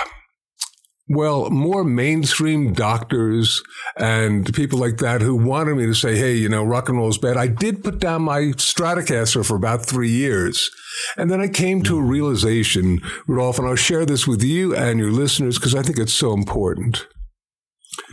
well, 1.12 1.50
more 1.50 1.84
mainstream 1.84 2.72
doctors 2.72 3.64
and 3.98 4.54
people 4.54 4.78
like 4.78 4.98
that 4.98 5.22
who 5.22 5.36
wanted 5.36 5.76
me 5.76 5.88
to 5.88 5.96
say, 5.96 6.16
hey, 6.16 6.36
you 6.36 6.48
know, 6.48 6.64
rock 6.64 6.88
and 6.88 7.00
roll 7.00 7.10
is 7.10 7.18
bad. 7.18 7.36
I 7.36 7.48
did 7.48 7.84
put 7.84 7.98
down 7.98 8.22
my 8.22 8.42
Stratocaster 8.42 9.44
for 9.44 9.56
about 9.56 9.84
three 9.84 10.12
years. 10.12 10.70
And 11.18 11.32
then 11.32 11.42
I 11.42 11.48
came 11.48 11.82
to 11.84 11.98
a 11.98 12.04
realization, 12.04 13.02
Rudolph, 13.26 13.58
and 13.58 13.68
I'll 13.68 13.76
share 13.76 14.06
this 14.06 14.28
with 14.28 14.44
you 14.44 14.76
and 14.76 15.00
your 15.00 15.12
listeners 15.12 15.58
because 15.58 15.74
I 15.74 15.82
think 15.82 15.98
it's 15.98 16.14
so 16.14 16.32
important. 16.32 17.08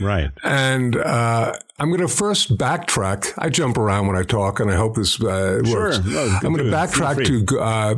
Right. 0.01 0.31
And 0.43 0.97
uh, 0.97 1.55
I'm 1.79 1.89
going 1.89 2.01
to 2.01 2.09
first 2.09 2.57
backtrack. 2.59 3.33
I 3.39 3.49
jump 3.49 3.79
around 3.79 4.07
when 4.07 4.17
I 4.17 4.23
talk, 4.23 4.61
and 4.61 4.71
I 4.71 4.77
hope 4.77 4.97
this 4.97 5.21
uh, 5.21 5.63
works. 5.65 6.05
No, 6.05 6.39
I'm 6.43 6.53
going 6.53 6.65
to 6.65 6.77
backtrack 6.77 7.25
to 7.27 7.59
uh, 7.61 7.95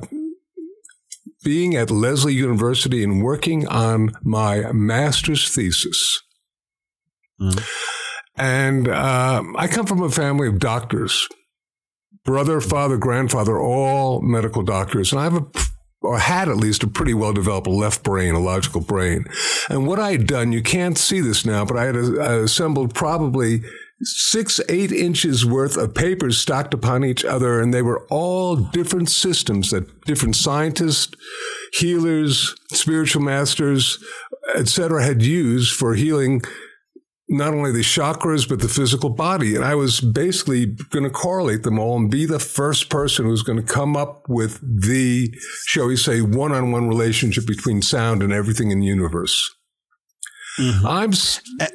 being 1.42 1.74
at 1.74 1.90
Lesley 1.90 2.34
University 2.34 3.02
and 3.02 3.22
working 3.22 3.66
on 3.68 4.12
my 4.22 4.70
master's 4.72 5.52
thesis. 5.52 6.22
Mm. 7.40 7.62
And 8.36 8.88
uh, 8.88 9.42
I 9.56 9.66
come 9.66 9.86
from 9.86 10.02
a 10.02 10.10
family 10.10 10.46
of 10.46 10.58
doctors. 10.60 11.28
brother, 12.24 12.60
father, 12.60 12.98
grandfather, 12.98 13.58
all 13.58 14.20
medical 14.20 14.62
doctors. 14.62 15.12
And 15.12 15.20
I 15.20 15.24
have 15.24 15.34
a 15.34 15.46
or 16.00 16.18
had 16.18 16.48
at 16.48 16.56
least 16.56 16.82
a 16.82 16.86
pretty 16.86 17.14
well 17.14 17.32
developed 17.32 17.66
left 17.66 18.02
brain, 18.02 18.34
a 18.34 18.38
logical 18.38 18.80
brain. 18.80 19.24
And 19.68 19.86
what 19.86 19.98
I 19.98 20.12
had 20.12 20.26
done, 20.26 20.52
you 20.52 20.62
can't 20.62 20.96
see 20.96 21.20
this 21.20 21.44
now, 21.44 21.64
but 21.64 21.76
I 21.76 21.84
had 21.84 21.96
uh, 21.96 22.42
assembled 22.42 22.94
probably 22.94 23.62
six, 24.02 24.60
eight 24.68 24.92
inches 24.92 25.44
worth 25.44 25.76
of 25.76 25.94
papers 25.94 26.38
stacked 26.38 26.72
upon 26.72 27.04
each 27.04 27.24
other, 27.24 27.60
and 27.60 27.74
they 27.74 27.82
were 27.82 28.06
all 28.10 28.54
different 28.54 29.10
systems 29.10 29.70
that 29.70 30.04
different 30.04 30.36
scientists, 30.36 31.14
healers, 31.72 32.54
spiritual 32.72 33.22
masters, 33.22 33.98
etc., 34.54 35.02
had 35.02 35.22
used 35.22 35.74
for 35.74 35.94
healing 35.94 36.42
not 37.28 37.52
only 37.52 37.72
the 37.72 37.80
chakras, 37.80 38.48
but 38.48 38.60
the 38.60 38.68
physical 38.68 39.10
body. 39.10 39.54
And 39.54 39.64
I 39.64 39.74
was 39.74 40.00
basically 40.00 40.66
going 40.66 41.04
to 41.04 41.10
correlate 41.10 41.62
them 41.62 41.78
all 41.78 41.96
and 41.96 42.10
be 42.10 42.24
the 42.24 42.38
first 42.38 42.88
person 42.88 43.26
who's 43.26 43.42
going 43.42 43.58
to 43.58 43.72
come 43.72 43.96
up 43.96 44.28
with 44.28 44.60
the, 44.62 45.34
shall 45.66 45.86
we 45.86 45.96
say, 45.96 46.22
one 46.22 46.52
on 46.52 46.72
one 46.72 46.88
relationship 46.88 47.46
between 47.46 47.82
sound 47.82 48.22
and 48.22 48.32
everything 48.32 48.70
in 48.70 48.80
the 48.80 48.86
universe. 48.86 49.54
Mm-hmm. 50.58 50.86
I'm, 50.86 51.12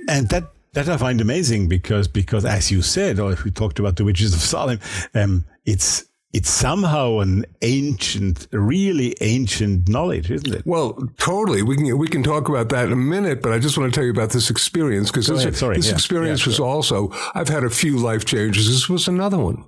and 0.10 0.30
that, 0.30 0.52
that 0.74 0.90
I 0.90 0.98
find 0.98 1.22
amazing 1.22 1.68
because, 1.68 2.08
because 2.08 2.46
as 2.46 2.72
you 2.72 2.82
said, 2.82 3.20
or 3.20 3.32
if 3.32 3.44
we 3.44 3.52
talked 3.52 3.78
about 3.78 3.96
the 3.98 4.06
witches 4.06 4.34
of 4.34 4.40
Salem, 4.40 4.80
um, 5.14 5.46
it's, 5.66 6.04
it's 6.34 6.50
somehow 6.50 7.20
an 7.20 7.46
ancient, 7.62 8.48
really 8.52 9.16
ancient 9.22 9.88
knowledge, 9.88 10.32
isn't 10.32 10.54
it? 10.54 10.66
Well, 10.66 10.98
totally. 11.18 11.62
We 11.62 11.78
can 11.78 11.98
we 11.98 12.08
can 12.08 12.24
talk 12.24 12.50
about 12.50 12.70
that 12.70 12.86
in 12.86 12.92
a 12.92 12.98
minute, 12.98 13.42
but 13.42 13.54
I 13.54 13.60
just 13.60 13.78
want 13.78 13.94
to 13.94 13.98
tell 13.98 14.06
you 14.06 14.12
about 14.12 14.32
this 14.32 14.50
experience 14.50 15.12
because 15.12 15.28
this, 15.28 15.44
this 15.44 15.88
yeah. 15.88 15.94
experience 15.94 16.42
yeah, 16.42 16.50
was 16.50 16.60
also. 16.60 17.12
I've 17.36 17.50
had 17.50 17.64
a 17.64 17.70
few 17.70 17.98
life 17.98 18.26
changes. 18.26 18.68
This 18.68 18.90
was 18.90 19.08
another 19.08 19.38
one. 19.38 19.64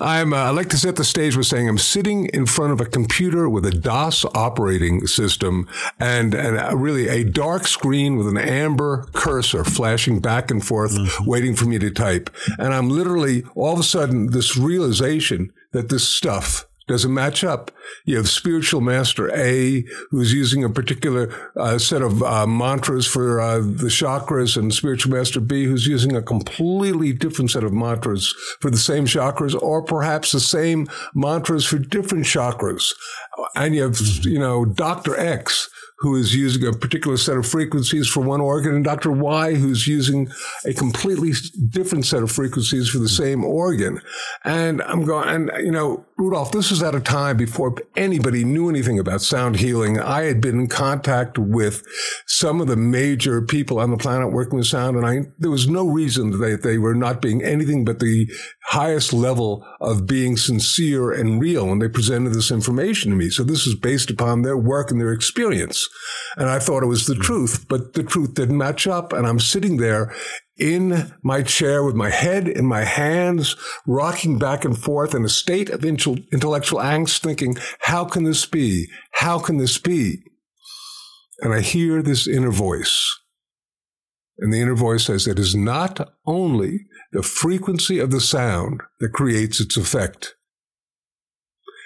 I'm, 0.00 0.32
uh, 0.32 0.36
I 0.36 0.50
like 0.50 0.70
to 0.70 0.78
set 0.78 0.96
the 0.96 1.04
stage 1.04 1.36
with 1.36 1.46
saying 1.46 1.68
I'm 1.68 1.76
sitting 1.76 2.26
in 2.26 2.46
front 2.46 2.72
of 2.72 2.80
a 2.80 2.86
computer 2.86 3.48
with 3.48 3.66
a 3.66 3.70
DOS 3.70 4.24
operating 4.34 5.06
system 5.06 5.68
and, 5.98 6.34
and 6.34 6.58
a, 6.58 6.74
really 6.74 7.08
a 7.08 7.24
dark 7.24 7.66
screen 7.66 8.16
with 8.16 8.26
an 8.26 8.38
amber 8.38 9.08
cursor 9.12 9.62
flashing 9.64 10.20
back 10.20 10.50
and 10.50 10.64
forth, 10.64 10.92
mm-hmm. 10.92 11.24
waiting 11.28 11.54
for 11.54 11.66
me 11.66 11.78
to 11.78 11.90
type. 11.90 12.30
And 12.58 12.72
I'm 12.72 12.88
literally 12.88 13.44
all 13.54 13.74
of 13.74 13.80
a 13.80 13.84
sudden 13.84 14.30
this 14.30 14.56
realization 14.56 15.52
that 15.72 15.88
this 15.88 16.06
stuff 16.08 16.66
doesn't 16.90 17.14
match 17.14 17.44
up. 17.44 17.70
You 18.04 18.16
have 18.16 18.28
spiritual 18.28 18.80
master 18.80 19.32
A 19.32 19.84
who's 20.10 20.32
using 20.32 20.64
a 20.64 20.68
particular 20.68 21.32
uh, 21.56 21.78
set 21.78 22.02
of 22.02 22.20
uh, 22.20 22.48
mantras 22.48 23.06
for 23.06 23.40
uh, 23.40 23.58
the 23.58 23.86
chakras, 23.88 24.56
and 24.56 24.74
spiritual 24.74 25.12
master 25.12 25.40
B 25.40 25.64
who's 25.64 25.86
using 25.86 26.16
a 26.16 26.22
completely 26.22 27.12
different 27.12 27.52
set 27.52 27.62
of 27.62 27.72
mantras 27.72 28.34
for 28.58 28.70
the 28.70 28.76
same 28.76 29.04
chakras, 29.04 29.54
or 29.62 29.82
perhaps 29.82 30.32
the 30.32 30.40
same 30.40 30.88
mantras 31.14 31.64
for 31.64 31.78
different 31.78 32.24
chakras. 32.24 32.92
And 33.54 33.74
you 33.74 33.82
have, 33.84 34.00
you 34.24 34.40
know, 34.40 34.64
Dr. 34.64 35.16
X 35.16 35.70
who 36.00 36.16
is 36.16 36.34
using 36.34 36.66
a 36.66 36.72
particular 36.72 37.18
set 37.18 37.36
of 37.36 37.46
frequencies 37.46 38.08
for 38.08 38.20
one 38.20 38.40
organ, 38.40 38.74
and 38.74 38.84
Dr. 38.84 39.12
Y, 39.12 39.54
who's 39.54 39.86
using 39.86 40.30
a 40.64 40.72
completely 40.72 41.32
different 41.68 42.06
set 42.06 42.22
of 42.22 42.32
frequencies 42.32 42.88
for 42.88 42.98
the 42.98 43.08
same 43.08 43.44
organ. 43.44 44.00
And 44.42 44.80
I'm 44.82 45.04
going, 45.04 45.28
and 45.28 45.50
you 45.62 45.70
know, 45.70 46.06
Rudolph, 46.16 46.52
this 46.52 46.70
was 46.70 46.82
at 46.82 46.94
a 46.94 47.00
time 47.00 47.36
before 47.36 47.74
anybody 47.96 48.44
knew 48.44 48.70
anything 48.70 48.98
about 48.98 49.20
sound 49.20 49.56
healing. 49.56 50.00
I 50.00 50.22
had 50.22 50.40
been 50.40 50.60
in 50.60 50.68
contact 50.68 51.38
with 51.38 51.82
some 52.26 52.62
of 52.62 52.66
the 52.66 52.76
major 52.76 53.42
people 53.42 53.78
on 53.78 53.90
the 53.90 53.98
planet 53.98 54.32
working 54.32 54.56
with 54.58 54.68
sound, 54.68 54.96
and 54.96 55.06
I, 55.06 55.30
there 55.38 55.50
was 55.50 55.68
no 55.68 55.86
reason 55.86 56.30
that 56.38 56.62
they 56.62 56.78
were 56.78 56.94
not 56.94 57.20
being 57.20 57.44
anything 57.44 57.84
but 57.84 57.98
the 57.98 58.26
highest 58.70 59.12
level 59.12 59.66
of 59.80 60.06
being 60.06 60.38
sincere 60.38 61.10
and 61.10 61.40
real 61.42 61.66
when 61.66 61.80
they 61.80 61.88
presented 61.88 62.32
this 62.32 62.50
information 62.50 63.10
to 63.10 63.16
me. 63.16 63.28
So 63.28 63.42
this 63.42 63.66
was 63.66 63.74
based 63.74 64.10
upon 64.10 64.42
their 64.42 64.56
work 64.56 64.90
and 64.90 65.00
their 65.00 65.12
experience. 65.12 65.89
And 66.36 66.48
I 66.48 66.58
thought 66.58 66.82
it 66.82 66.86
was 66.86 67.06
the 67.06 67.14
hmm. 67.14 67.22
truth, 67.22 67.66
but 67.68 67.94
the 67.94 68.02
truth 68.02 68.34
didn't 68.34 68.58
match 68.58 68.86
up. 68.86 69.12
And 69.12 69.26
I'm 69.26 69.40
sitting 69.40 69.76
there 69.76 70.14
in 70.56 71.12
my 71.22 71.42
chair 71.42 71.82
with 71.82 71.94
my 71.94 72.10
head 72.10 72.46
in 72.46 72.66
my 72.66 72.84
hands, 72.84 73.56
rocking 73.86 74.38
back 74.38 74.64
and 74.64 74.78
forth 74.78 75.14
in 75.14 75.24
a 75.24 75.28
state 75.28 75.70
of 75.70 75.84
intellectual 75.84 76.80
angst, 76.80 77.20
thinking, 77.20 77.56
how 77.80 78.04
can 78.04 78.24
this 78.24 78.44
be? 78.46 78.86
How 79.12 79.38
can 79.38 79.56
this 79.56 79.78
be? 79.78 80.22
And 81.40 81.54
I 81.54 81.60
hear 81.60 82.02
this 82.02 82.28
inner 82.28 82.50
voice. 82.50 83.16
And 84.38 84.52
the 84.52 84.60
inner 84.60 84.74
voice 84.74 85.06
says, 85.06 85.26
it 85.26 85.38
is 85.38 85.54
not 85.54 86.12
only 86.26 86.86
the 87.12 87.22
frequency 87.22 87.98
of 87.98 88.10
the 88.10 88.20
sound 88.20 88.82
that 89.00 89.12
creates 89.12 89.60
its 89.60 89.76
effect. 89.76 90.34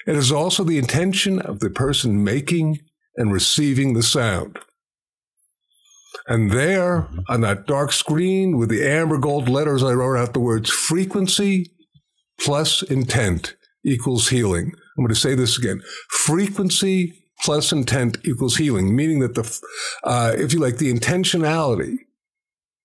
It 0.06 0.16
is 0.16 0.30
also 0.30 0.64
the 0.64 0.78
intention 0.78 1.40
of 1.40 1.60
the 1.60 1.70
person 1.70 2.22
making 2.22 2.78
and 3.16 3.32
receiving 3.32 3.94
the 3.94 4.02
sound. 4.02 4.58
And 6.26 6.50
there 6.50 7.02
mm-hmm. 7.02 7.20
on 7.28 7.40
that 7.42 7.66
dark 7.66 7.92
screen 7.92 8.56
with 8.56 8.70
the 8.70 8.86
amber 8.86 9.18
gold 9.18 9.48
letters, 9.48 9.82
I 9.82 9.92
wrote 9.92 10.18
out 10.18 10.32
the 10.32 10.40
words 10.40 10.70
frequency 10.70 11.70
plus 12.40 12.82
intent 12.82 13.56
equals 13.84 14.28
healing. 14.28 14.72
I'm 14.96 15.04
going 15.04 15.14
to 15.14 15.20
say 15.20 15.34
this 15.34 15.58
again. 15.58 15.82
Frequency 16.08 17.24
plus 17.42 17.72
intent 17.72 18.18
equals 18.24 18.56
healing, 18.56 18.96
meaning 18.96 19.18
that 19.20 19.34
the, 19.34 19.60
uh, 20.04 20.32
if 20.36 20.52
you 20.52 20.60
like, 20.60 20.78
the 20.78 20.92
intentionality 20.92 21.96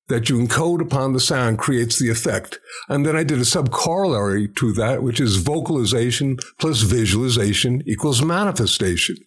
that 0.09 0.27
you 0.27 0.37
encode 0.39 0.81
upon 0.81 1.13
the 1.13 1.19
sound 1.19 1.59
creates 1.59 1.99
the 1.99 2.09
effect. 2.09 2.59
And 2.89 3.05
then 3.05 3.15
I 3.15 3.23
did 3.23 3.37
a 3.37 3.43
subcorollary 3.43 4.55
to 4.55 4.73
that, 4.73 5.03
which 5.03 5.21
is 5.21 5.37
vocalization 5.37 6.37
plus 6.59 6.81
visualization 6.81 7.83
equals 7.85 8.23
manifestation. 8.23 9.17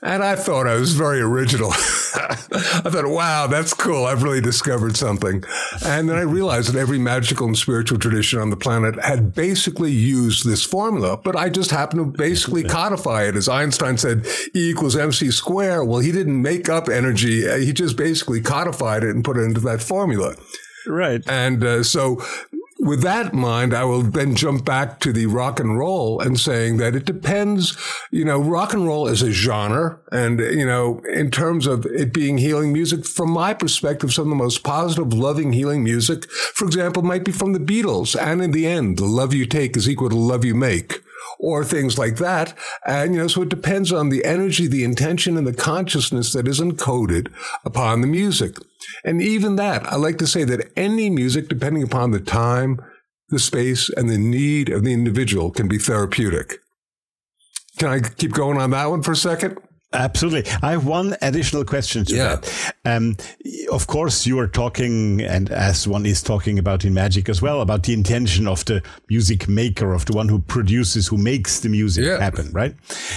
And 0.00 0.22
I 0.22 0.36
thought 0.36 0.66
I 0.66 0.76
was 0.76 0.92
very 0.92 1.20
original. 1.20 1.70
I 1.72 2.90
thought, 2.90 3.08
wow, 3.08 3.46
that's 3.48 3.74
cool. 3.74 4.06
I've 4.06 4.22
really 4.22 4.40
discovered 4.40 4.96
something. 4.96 5.42
And 5.84 6.08
then 6.08 6.16
I 6.16 6.22
realized 6.22 6.72
that 6.72 6.78
every 6.78 6.98
magical 6.98 7.46
and 7.46 7.58
spiritual 7.58 7.98
tradition 7.98 8.38
on 8.38 8.50
the 8.50 8.56
planet 8.56 8.98
had 9.02 9.34
basically 9.34 9.90
used 9.90 10.46
this 10.46 10.64
formula, 10.64 11.16
but 11.16 11.34
I 11.34 11.48
just 11.48 11.70
happened 11.72 12.14
to 12.14 12.18
basically 12.18 12.62
codify 12.62 13.24
it. 13.24 13.34
As 13.34 13.48
Einstein 13.48 13.98
said, 13.98 14.26
E 14.54 14.70
equals 14.70 14.96
MC 14.96 15.30
square. 15.32 15.84
Well, 15.84 16.00
he 16.00 16.12
didn't 16.12 16.40
make 16.40 16.68
up 16.68 16.88
energy. 16.88 17.48
He 17.64 17.72
just 17.72 17.96
basically 17.96 18.40
codified 18.40 19.02
it 19.02 19.14
and 19.14 19.24
put 19.24 19.36
it 19.36 19.42
into 19.42 19.60
that 19.60 19.82
formula. 19.82 20.36
Right. 20.86 21.22
And 21.26 21.62
uh, 21.64 21.82
so 21.82 22.22
with 22.78 23.02
that 23.02 23.32
in 23.32 23.40
mind, 23.40 23.74
I 23.74 23.84
will 23.84 24.02
then 24.02 24.36
jump 24.36 24.64
back 24.64 25.00
to 25.00 25.12
the 25.12 25.26
rock 25.26 25.58
and 25.58 25.76
roll 25.76 26.20
and 26.20 26.38
saying 26.38 26.76
that 26.76 26.94
it 26.94 27.04
depends. 27.04 27.76
You 28.10 28.24
know, 28.24 28.40
rock 28.40 28.72
and 28.72 28.86
roll 28.86 29.08
is 29.08 29.20
a 29.22 29.32
genre. 29.32 29.98
And, 30.12 30.38
you 30.38 30.66
know, 30.66 31.00
in 31.12 31.30
terms 31.30 31.66
of 31.66 31.84
it 31.86 32.12
being 32.12 32.38
healing 32.38 32.72
music, 32.72 33.04
from 33.04 33.30
my 33.30 33.52
perspective, 33.52 34.12
some 34.12 34.24
of 34.24 34.30
the 34.30 34.36
most 34.36 34.62
positive, 34.62 35.12
loving, 35.12 35.52
healing 35.52 35.82
music, 35.82 36.30
for 36.30 36.66
example, 36.66 37.02
might 37.02 37.24
be 37.24 37.32
from 37.32 37.52
the 37.52 37.58
Beatles. 37.58 38.20
And 38.20 38.40
in 38.40 38.52
the 38.52 38.66
end, 38.66 38.98
the 38.98 39.06
love 39.06 39.34
you 39.34 39.46
take 39.46 39.76
is 39.76 39.88
equal 39.88 40.10
to 40.10 40.14
the 40.14 40.20
love 40.20 40.44
you 40.44 40.54
make 40.54 41.02
or 41.38 41.64
things 41.64 41.98
like 41.98 42.16
that. 42.16 42.56
And, 42.86 43.14
you 43.14 43.20
know, 43.20 43.28
so 43.28 43.42
it 43.42 43.48
depends 43.48 43.92
on 43.92 44.08
the 44.08 44.24
energy, 44.24 44.66
the 44.66 44.84
intention, 44.84 45.36
and 45.36 45.46
the 45.46 45.52
consciousness 45.52 46.32
that 46.32 46.48
is 46.48 46.60
encoded 46.60 47.32
upon 47.64 48.00
the 48.00 48.06
music. 48.06 48.56
And 49.04 49.20
even 49.22 49.56
that, 49.56 49.84
I 49.86 49.96
like 49.96 50.18
to 50.18 50.26
say 50.26 50.44
that 50.44 50.70
any 50.76 51.10
music, 51.10 51.48
depending 51.48 51.82
upon 51.82 52.10
the 52.10 52.20
time, 52.20 52.80
the 53.28 53.38
space, 53.38 53.90
and 53.90 54.08
the 54.08 54.18
need 54.18 54.70
of 54.70 54.84
the 54.84 54.92
individual, 54.92 55.50
can 55.50 55.68
be 55.68 55.78
therapeutic. 55.78 56.60
Can 57.78 57.88
I 57.88 58.00
keep 58.00 58.32
going 58.32 58.58
on 58.58 58.70
that 58.70 58.90
one 58.90 59.02
for 59.02 59.12
a 59.12 59.16
second? 59.16 59.58
Absolutely. 59.92 60.50
I 60.62 60.72
have 60.72 60.84
one 60.86 61.16
additional 61.22 61.64
question 61.64 62.04
to 62.04 62.14
yeah. 62.14 62.36
that. 62.36 62.74
Um, 62.84 63.16
of 63.72 63.86
course, 63.86 64.26
you 64.26 64.38
are 64.38 64.46
talking, 64.46 65.22
and 65.22 65.50
as 65.50 65.88
one 65.88 66.04
is 66.04 66.22
talking 66.22 66.58
about 66.58 66.84
in 66.84 66.92
magic 66.92 67.30
as 67.30 67.40
well, 67.40 67.62
about 67.62 67.84
the 67.84 67.94
intention 67.94 68.46
of 68.46 68.66
the 68.66 68.82
music 69.08 69.48
maker, 69.48 69.94
of 69.94 70.04
the 70.04 70.12
one 70.12 70.28
who 70.28 70.40
produces, 70.40 71.06
who 71.06 71.16
makes 71.16 71.60
the 71.60 71.70
music 71.70 72.04
yeah. 72.04 72.18
happen, 72.18 72.52
right? 72.52 72.74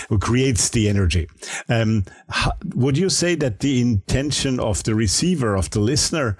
Who 0.08 0.18
creates 0.18 0.70
the 0.70 0.88
energy. 0.88 1.28
Um, 1.68 2.06
how, 2.30 2.54
would 2.74 2.98
you 2.98 3.10
say 3.10 3.36
that 3.36 3.60
the 3.60 3.82
intention 3.82 4.58
of 4.60 4.82
the 4.84 4.96
receiver, 4.96 5.56
of 5.56 5.70
the 5.72 5.82
listener, 5.82 6.38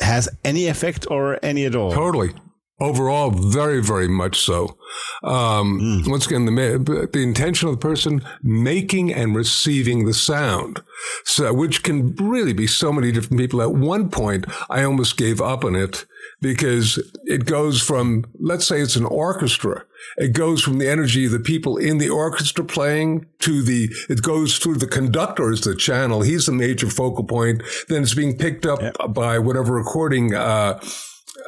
has 0.00 0.28
any 0.44 0.66
effect 0.66 1.06
or 1.08 1.38
any 1.44 1.66
at 1.66 1.76
all? 1.76 1.92
Totally. 1.92 2.32
Overall, 2.82 3.30
very, 3.30 3.80
very 3.80 4.08
much 4.08 4.40
so. 4.40 4.76
Um, 5.22 5.80
mm. 5.80 6.10
Once 6.10 6.26
again, 6.26 6.46
the, 6.46 7.08
the 7.12 7.22
intention 7.22 7.68
of 7.68 7.74
the 7.76 7.80
person 7.80 8.24
making 8.42 9.14
and 9.14 9.36
receiving 9.36 10.04
the 10.04 10.12
sound, 10.12 10.82
so, 11.24 11.54
which 11.54 11.84
can 11.84 12.16
really 12.16 12.52
be 12.52 12.66
so 12.66 12.92
many 12.92 13.12
different 13.12 13.40
people. 13.40 13.62
At 13.62 13.72
one 13.72 14.10
point, 14.10 14.46
I 14.68 14.82
almost 14.82 15.16
gave 15.16 15.40
up 15.40 15.64
on 15.64 15.76
it 15.76 16.06
because 16.40 16.98
it 17.24 17.44
goes 17.44 17.80
from, 17.80 18.24
let's 18.40 18.66
say 18.66 18.80
it's 18.80 18.96
an 18.96 19.06
orchestra. 19.06 19.84
It 20.16 20.32
goes 20.32 20.60
from 20.60 20.78
the 20.78 20.88
energy 20.88 21.26
of 21.26 21.30
the 21.30 21.38
people 21.38 21.76
in 21.76 21.98
the 21.98 22.10
orchestra 22.10 22.64
playing 22.64 23.26
to 23.38 23.62
the, 23.62 23.94
it 24.08 24.22
goes 24.22 24.58
through 24.58 24.78
the 24.78 24.88
conductor 24.88 25.52
as 25.52 25.60
the 25.60 25.76
channel. 25.76 26.22
He's 26.22 26.46
the 26.46 26.52
major 26.52 26.90
focal 26.90 27.22
point. 27.22 27.62
Then 27.88 28.02
it's 28.02 28.14
being 28.14 28.36
picked 28.36 28.66
up 28.66 28.80
by 29.14 29.38
whatever 29.38 29.72
recording, 29.72 30.34
uh, 30.34 30.80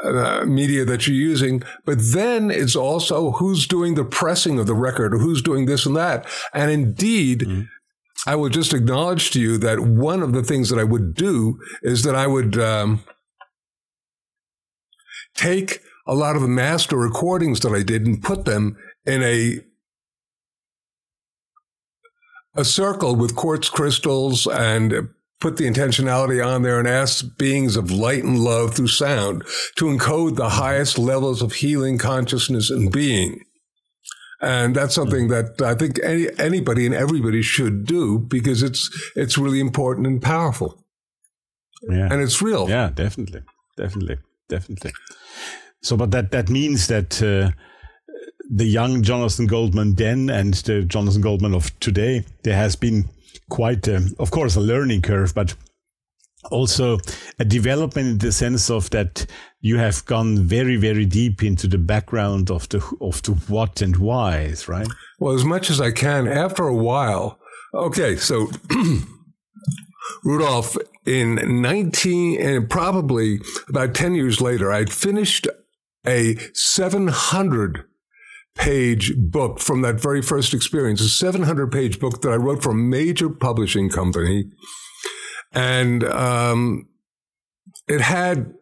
uh, 0.02 0.44
media 0.46 0.84
that 0.84 1.06
you're 1.06 1.16
using, 1.16 1.62
but 1.84 1.98
then 1.98 2.50
it's 2.50 2.76
also 2.76 3.32
who's 3.32 3.66
doing 3.66 3.94
the 3.94 4.04
pressing 4.04 4.58
of 4.58 4.66
the 4.66 4.74
record 4.74 5.14
or 5.14 5.18
who's 5.18 5.42
doing 5.42 5.66
this 5.66 5.86
and 5.86 5.96
that. 5.96 6.26
And 6.52 6.70
indeed, 6.70 7.40
mm-hmm. 7.40 7.62
I 8.26 8.36
will 8.36 8.48
just 8.48 8.72
acknowledge 8.72 9.30
to 9.32 9.40
you 9.40 9.58
that 9.58 9.80
one 9.80 10.22
of 10.22 10.32
the 10.32 10.42
things 10.42 10.70
that 10.70 10.78
I 10.78 10.84
would 10.84 11.14
do 11.14 11.58
is 11.82 12.02
that 12.04 12.14
I 12.14 12.26
would 12.26 12.58
um, 12.58 13.04
take 15.34 15.80
a 16.06 16.14
lot 16.14 16.36
of 16.36 16.42
the 16.42 16.48
master 16.48 16.96
recordings 16.96 17.60
that 17.60 17.72
I 17.72 17.82
did 17.82 18.06
and 18.06 18.22
put 18.22 18.44
them 18.44 18.76
in 19.06 19.22
a 19.22 19.60
a 22.56 22.64
circle 22.64 23.16
with 23.16 23.34
quartz 23.34 23.68
crystals 23.68 24.46
and 24.46 25.08
put 25.40 25.56
the 25.56 25.64
intentionality 25.64 26.44
on 26.44 26.62
there 26.62 26.78
and 26.78 26.88
ask 26.88 27.36
beings 27.36 27.76
of 27.76 27.90
light 27.90 28.24
and 28.24 28.38
love 28.38 28.74
through 28.74 28.88
sound 28.88 29.42
to 29.76 29.86
encode 29.86 30.36
the 30.36 30.50
highest 30.50 30.98
levels 30.98 31.42
of 31.42 31.54
healing 31.54 31.98
consciousness 31.98 32.70
and 32.70 32.90
being. 32.92 33.40
And 34.40 34.74
that's 34.74 34.94
something 34.94 35.28
that 35.28 35.60
I 35.62 35.74
think 35.74 35.98
any, 36.02 36.28
anybody 36.38 36.86
and 36.86 36.94
everybody 36.94 37.42
should 37.42 37.86
do 37.86 38.18
because 38.18 38.62
it's 38.62 38.90
it's 39.16 39.38
really 39.38 39.60
important 39.60 40.06
and 40.06 40.20
powerful. 40.20 40.84
Yeah. 41.88 42.08
And 42.10 42.22
it's 42.22 42.42
real. 42.42 42.68
Yeah, 42.68 42.90
definitely. 42.94 43.42
Definitely. 43.76 44.18
Definitely. 44.48 44.92
So 45.82 45.96
but 45.96 46.10
that 46.10 46.30
that 46.32 46.48
means 46.50 46.88
that 46.88 47.22
uh, 47.22 47.52
the 48.50 48.66
young 48.66 49.02
Jonathan 49.02 49.46
Goldman 49.46 49.94
then 49.94 50.28
and 50.28 50.54
the 50.54 50.82
Jonathan 50.82 51.22
Goldman 51.22 51.54
of 51.54 51.78
today, 51.80 52.24
there 52.42 52.56
has 52.56 52.76
been 52.76 53.08
quite, 53.48 53.86
a, 53.88 54.02
of 54.18 54.30
course, 54.30 54.56
a 54.56 54.60
learning 54.60 55.02
curve, 55.02 55.34
but 55.34 55.54
also 56.50 56.98
a 57.38 57.44
development 57.44 58.08
in 58.08 58.18
the 58.18 58.32
sense 58.32 58.70
of 58.70 58.90
that 58.90 59.26
you 59.60 59.78
have 59.78 60.04
gone 60.04 60.38
very, 60.38 60.76
very 60.76 61.06
deep 61.06 61.42
into 61.42 61.66
the 61.66 61.78
background 61.78 62.50
of 62.50 62.68
the 62.68 62.78
of 63.00 63.22
the 63.22 63.32
what 63.48 63.80
and 63.80 63.96
whys, 63.96 64.68
right? 64.68 64.88
Well, 65.18 65.34
as 65.34 65.44
much 65.44 65.70
as 65.70 65.80
I 65.80 65.90
can. 65.90 66.28
After 66.28 66.66
a 66.66 66.74
while, 66.74 67.38
okay, 67.72 68.16
so. 68.16 68.48
Rudolph, 70.22 70.76
in 71.06 71.62
19, 71.62 72.40
and 72.40 72.70
probably 72.70 73.40
about 73.68 73.94
10 73.94 74.14
years 74.14 74.40
later, 74.40 74.72
I'd 74.72 74.92
finished 74.92 75.46
a 76.06 76.36
700 76.52 77.84
page 78.54 79.14
book 79.16 79.60
from 79.60 79.82
that 79.82 80.00
very 80.00 80.22
first 80.22 80.54
experience, 80.54 81.00
a 81.00 81.08
700 81.08 81.70
page 81.70 81.98
book 81.98 82.22
that 82.22 82.30
I 82.30 82.36
wrote 82.36 82.62
for 82.62 82.70
a 82.70 82.74
major 82.74 83.28
publishing 83.28 83.88
company. 83.88 84.50
And 85.52 86.04
um, 86.04 86.88
it 87.88 88.00
had 88.00 88.54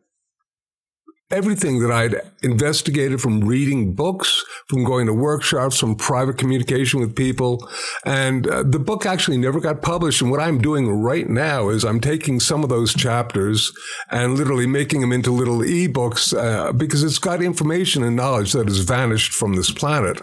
everything 1.33 1.81
that 1.81 1.91
I'd 1.91 2.21
investigated 2.43 3.21
from 3.21 3.41
reading 3.41 3.95
books, 3.95 4.45
from 4.69 4.85
going 4.85 5.07
to 5.07 5.15
workshops, 5.15 5.79
from 5.79 5.97
private 5.97 6.39
communication 6.39 7.01
with 7.01 7.17
people. 7.17 7.69
And 8.05 8.47
uh, 8.47 8.63
the 8.63 8.79
book 8.79 9.07
actually 9.07 9.39
never 9.39 9.59
got 9.59 9.83
published. 9.83 10.21
And 10.21 10.31
what 10.31 10.41
I'm 10.41 10.59
doing 10.59 10.89
right 10.91 11.29
now 11.29 11.71
is 11.71 11.85
I'm 11.85 12.01
taking 12.01 12.39
some 12.39 12.63
of 12.63 12.69
those 12.69 12.95
chapters 12.95 13.73
and 14.11 14.35
literally 14.35 14.67
making 14.67 15.01
them 15.01 15.13
into 15.13 15.33
little 15.33 15.59
ebooks 15.59 16.37
uh, 16.37 16.73
because 16.73 17.03
it's 17.03 17.19
got 17.19 17.43
information 17.43 18.03
and 18.03 18.15
knowledge 18.15 18.53
that 18.53 18.69
has 18.69 18.79
vanished 18.79 19.33
from 19.33 19.55
this 19.55 19.71
planet. 19.71 20.21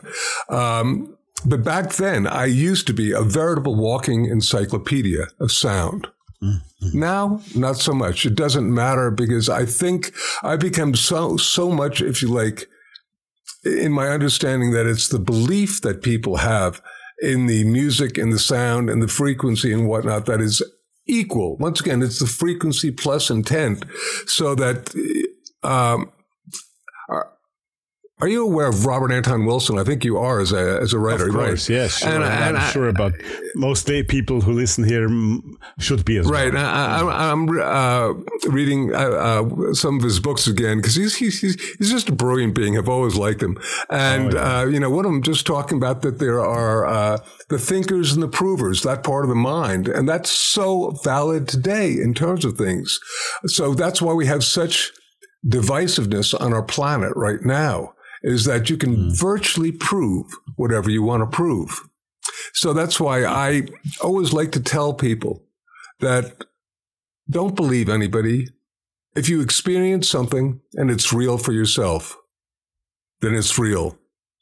Um, 0.49 1.18
but 1.45 1.64
back 1.64 1.93
then, 1.93 2.28
I 2.28 2.45
used 2.45 2.86
to 2.88 2.93
be 2.93 3.12
a 3.12 3.22
veritable 3.22 3.76
walking 3.76 4.26
encyclopedia 4.26 5.28
of 5.39 5.51
sound. 5.51 6.07
Mm-hmm. 6.44 7.00
Now, 7.00 7.42
not 7.56 7.78
so 7.78 7.94
much. 7.94 8.26
It 8.26 8.36
doesn't 8.36 8.74
matter 8.74 9.12
because 9.12 9.50
I 9.50 9.66
think 9.66 10.14
I 10.42 10.56
become 10.56 10.96
so 10.96 11.38
so 11.38 11.72
much, 11.72 12.02
if 12.02 12.22
you 12.22 12.30
like, 12.30 12.68
in 13.66 13.92
my 13.92 14.08
understanding 14.08 14.72
that 14.72 14.86
it's 14.86 15.10
the 15.10 15.20
belief 15.20 15.82
that 15.82 16.02
people 16.02 16.38
have 16.38 16.82
in 17.22 17.48
the 17.48 17.66
music 17.66 18.18
and 18.18 18.32
the 18.32 18.40
sound 18.40 18.90
and 18.90 19.02
the 19.02 19.08
frequency 19.08 19.74
and 19.74 19.88
whatnot 19.88 20.26
that 20.28 20.40
is 20.40 20.64
equal. 21.06 21.58
Once 21.58 21.82
again, 21.82 22.02
it's 22.02 22.20
the 22.20 22.26
frequency 22.26 22.92
plus 22.92 23.30
intent, 23.30 23.84
so 24.26 24.56
that 24.56 24.96
um, 25.64 26.10
are 28.22 28.28
you 28.28 28.44
aware 28.44 28.68
of 28.68 28.86
Robert 28.86 29.14
Anton 29.14 29.46
Wilson? 29.46 29.80
I 29.80 29.86
think 29.86 30.04
you 30.04 30.18
are 30.18 30.42
as 30.42 30.52
a 30.52 30.80
as 30.82 30.92
a 30.92 31.00
writer, 31.00 31.28
of 31.28 31.34
course, 31.34 31.70
right? 31.70 31.76
Yes, 31.76 32.00
sure. 32.00 32.10
And, 32.10 32.24
I, 32.58 32.70
sure 32.70 32.90
about 32.90 33.14
most 33.56 33.88
day 33.88 34.04
people 34.04 34.42
who 34.42 34.52
listen 34.52 34.84
here 34.84 35.08
should 35.80 36.04
be 36.04 36.18
as 36.18 36.28
right. 36.28 36.54
Well. 36.54 37.10
I, 37.10 37.32
am 37.32 37.48
uh, 37.48 38.14
reading 38.50 38.94
uh, 38.94 38.98
uh, 38.98 39.74
some 39.74 39.98
of 39.98 40.04
his 40.04 40.20
books 40.20 40.48
again 40.48 40.80
because 40.80 40.96
he's, 40.96 41.16
he's 41.16 41.40
he's 41.40 41.90
just 41.90 42.10
a 42.10 42.12
brilliant 42.12 42.56
being. 42.56 42.78
I've 42.78 42.90
always 42.90 43.16
liked 43.16 43.42
him, 43.42 43.58
and 43.90 44.34
oh, 44.34 44.38
yeah. 44.38 44.60
Uh, 44.60 44.66
you 44.66 44.82
know, 44.82 44.90
one 44.90 45.06
of 45.06 45.12
them 45.14 45.24
just 45.24 45.48
talking 45.48 45.78
about 45.78 46.02
that 46.02 46.20
there 46.20 46.42
are 46.42 46.86
uh, 46.86 47.20
the 47.48 47.58
thinkers 47.58 48.12
and 48.12 48.22
the 48.22 48.28
provers, 48.28 48.84
that 48.84 49.02
part 49.02 49.24
of 49.24 49.30
the 49.30 49.36
mind, 49.36 49.88
and 49.88 50.10
that's 50.10 50.30
so 50.30 50.92
valid 51.06 51.48
today 51.48 51.94
in 51.94 52.14
terms 52.14 52.44
of 52.44 52.58
things. 52.58 53.00
So 53.46 53.74
that's 53.74 54.02
why 54.02 54.12
we 54.12 54.26
have 54.26 54.44
such 54.44 54.92
divisiveness 55.48 56.38
on 56.38 56.52
our 56.52 56.64
planet 56.64 57.14
right 57.16 57.42
now 57.46 57.94
is 58.24 58.46
that 58.46 58.70
you 58.70 58.78
can 58.78 58.96
mm. 58.96 59.20
virtually 59.20 59.72
prove 59.72 60.26
whatever 60.56 60.90
you 60.90 61.04
want 61.04 61.24
to 61.24 61.36
prove. 61.36 61.82
So 62.54 62.74
that's 62.74 63.00
why 63.00 63.26
I 63.26 63.64
always 64.02 64.34
like 64.34 64.52
to 64.54 64.60
tell 64.60 64.94
people 64.94 65.44
that 66.00 66.46
don't 67.30 67.56
believe 67.56 67.90
anybody. 67.90 68.48
If 69.16 69.30
you 69.30 69.42
experience 69.42 70.10
something 70.10 70.62
and 70.74 70.90
it's 70.90 71.14
real 71.14 71.38
for 71.38 71.52
yourself, 71.52 72.18
then 73.22 73.36
it's 73.36 73.60
real. 73.60 73.98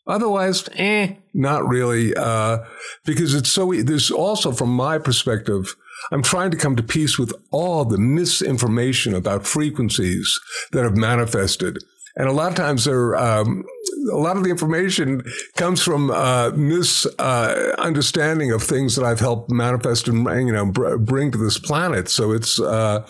Otherwise, 0.06 0.70
eh, 0.76 1.16
not 1.34 1.68
really, 1.68 2.16
uh, 2.16 2.60
because 3.04 3.34
it's 3.34 3.52
so. 3.52 3.74
There's 3.74 4.10
also, 4.10 4.54
from 4.54 4.70
my 4.70 4.98
perspective, 4.98 5.76
I'm 6.12 6.24
trying 6.24 6.52
to 6.52 6.58
come 6.58 6.78
to 6.78 6.84
peace 6.84 7.20
with 7.20 7.34
all 7.52 7.84
the 7.84 7.98
misinformation 7.98 9.14
about 9.14 9.46
frequencies 9.46 10.40
that 10.72 10.84
have 10.84 10.96
manifested 10.96 11.84
and 12.18 12.28
a 12.28 12.32
lot 12.32 12.50
of 12.50 12.56
times 12.56 12.86
there, 12.86 13.16
um, 13.16 13.64
a 14.12 14.18
lot 14.18 14.38
of 14.38 14.44
the 14.44 14.50
information 14.50 15.22
comes 15.56 15.84
from 15.84 16.10
uh, 16.10 16.50
misunderstanding 16.56 18.52
uh, 18.52 18.56
of 18.56 18.64
things 18.64 18.96
that 18.96 19.06
I've 19.06 19.20
helped 19.20 19.52
manifest 19.52 20.08
and 20.08 20.26
you 20.48 20.52
know 20.52 20.66
br- 20.66 20.98
bring 20.98 21.32
to 21.32 21.38
this 21.38 21.60
planet. 21.60 22.10
So 22.10 22.32
it's 22.32 22.60
uh, 22.60 23.08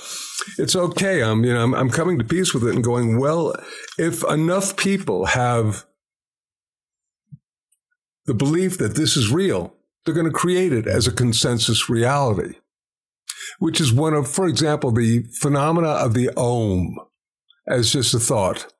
it's 0.57 0.75
okay. 0.75 1.23
I'm 1.23 1.45
you 1.45 1.53
know 1.53 1.63
I'm, 1.63 1.73
I'm 1.73 1.89
coming 1.89 2.19
to 2.19 2.25
peace 2.25 2.53
with 2.53 2.65
it 2.65 2.75
and 2.75 2.83
going 2.83 3.17
well. 3.17 3.55
If 3.97 4.25
enough 4.25 4.75
people 4.75 5.27
have 5.27 5.85
the 8.25 8.33
belief 8.33 8.77
that 8.77 8.95
this 8.95 9.15
is 9.15 9.31
real, 9.31 9.73
they're 10.03 10.13
going 10.13 10.25
to 10.25 10.33
create 10.33 10.73
it 10.73 10.85
as 10.85 11.07
a 11.07 11.13
consensus 11.13 11.89
reality, 11.89 12.55
which 13.59 13.79
is 13.79 13.93
one 13.93 14.13
of, 14.13 14.27
for 14.27 14.47
example, 14.47 14.91
the 14.91 15.23
phenomena 15.39 15.87
of 15.87 16.13
the 16.13 16.29
Om 16.35 16.97
as 17.65 17.93
just 17.93 18.13
a 18.13 18.19
thought. 18.19 18.73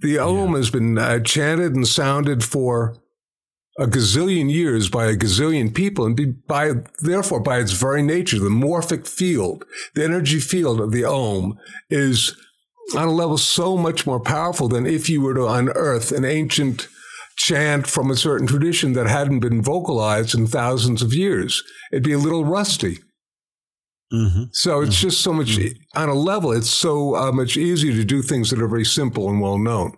The 0.00 0.18
Om 0.18 0.52
yeah. 0.52 0.56
has 0.56 0.70
been 0.70 0.98
uh, 0.98 1.20
chanted 1.20 1.74
and 1.74 1.86
sounded 1.86 2.42
for 2.44 2.96
a 3.78 3.86
gazillion 3.86 4.50
years 4.50 4.88
by 4.88 5.06
a 5.06 5.16
gazillion 5.16 5.74
people, 5.74 6.04
and 6.04 6.16
be, 6.16 6.26
by 6.26 6.72
therefore 7.00 7.40
by 7.40 7.58
its 7.58 7.72
very 7.72 8.02
nature, 8.02 8.38
the 8.38 8.48
morphic 8.48 9.06
field, 9.06 9.64
the 9.94 10.04
energy 10.04 10.40
field 10.40 10.80
of 10.80 10.92
the 10.92 11.04
Om 11.04 11.58
is 11.88 12.36
on 12.96 13.08
a 13.08 13.12
level 13.12 13.38
so 13.38 13.76
much 13.76 14.06
more 14.06 14.20
powerful 14.20 14.68
than 14.68 14.86
if 14.86 15.08
you 15.08 15.22
were 15.22 15.34
to 15.34 15.46
unearth 15.46 16.12
an 16.12 16.24
ancient 16.24 16.88
chant 17.36 17.86
from 17.86 18.10
a 18.10 18.16
certain 18.16 18.46
tradition 18.46 18.92
that 18.92 19.06
hadn't 19.06 19.40
been 19.40 19.62
vocalized 19.62 20.34
in 20.34 20.46
thousands 20.46 21.00
of 21.00 21.14
years. 21.14 21.62
It'd 21.92 22.02
be 22.02 22.12
a 22.12 22.18
little 22.18 22.44
rusty. 22.44 22.98
Mm-hmm. 24.12 24.44
So 24.52 24.80
it's 24.80 24.96
mm-hmm. 24.96 25.08
just 25.08 25.20
so 25.20 25.32
much 25.32 25.56
mm-hmm. 25.56 25.98
on 25.98 26.08
a 26.08 26.14
level. 26.14 26.52
It's 26.52 26.70
so 26.70 27.16
uh, 27.16 27.32
much 27.32 27.56
easier 27.56 27.92
to 27.92 28.04
do 28.04 28.22
things 28.22 28.50
that 28.50 28.60
are 28.60 28.68
very 28.68 28.84
simple 28.84 29.28
and 29.30 29.40
well 29.40 29.58
known. 29.58 29.96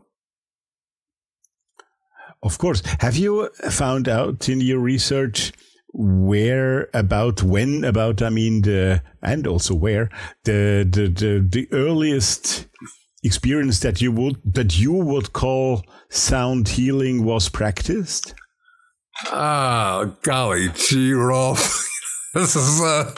Of 2.43 2.59
course. 2.59 2.83
Have 3.01 3.17
you 3.17 3.49
found 3.71 4.09
out 4.09 4.49
in 4.49 4.61
your 4.61 4.81
research 4.81 5.53
where 5.95 6.89
about 6.95 7.43
when 7.43 7.85
about 7.85 8.23
I 8.23 8.31
mean 8.31 8.63
the 8.63 9.03
and 9.23 9.47
also 9.47 9.75
where 9.75 10.09
the 10.45 10.89
the 10.91 11.09
the, 11.09 11.47
the 11.49 11.69
earliest 11.71 12.67
experience 13.23 13.81
that 13.81 14.01
you 14.01 14.11
would 14.13 14.41
that 14.45 14.79
you 14.79 14.93
would 14.93 15.33
call 15.33 15.85
sound 16.09 16.69
healing 16.69 17.25
was 17.25 17.49
practiced? 17.49 18.35
Ah, 19.27 20.01
oh, 20.01 20.17
golly 20.23 20.69
gee, 20.71 21.13
Rolf. 21.13 21.89
This 22.35 22.57
is. 22.57 22.81
Uh, 22.81 23.13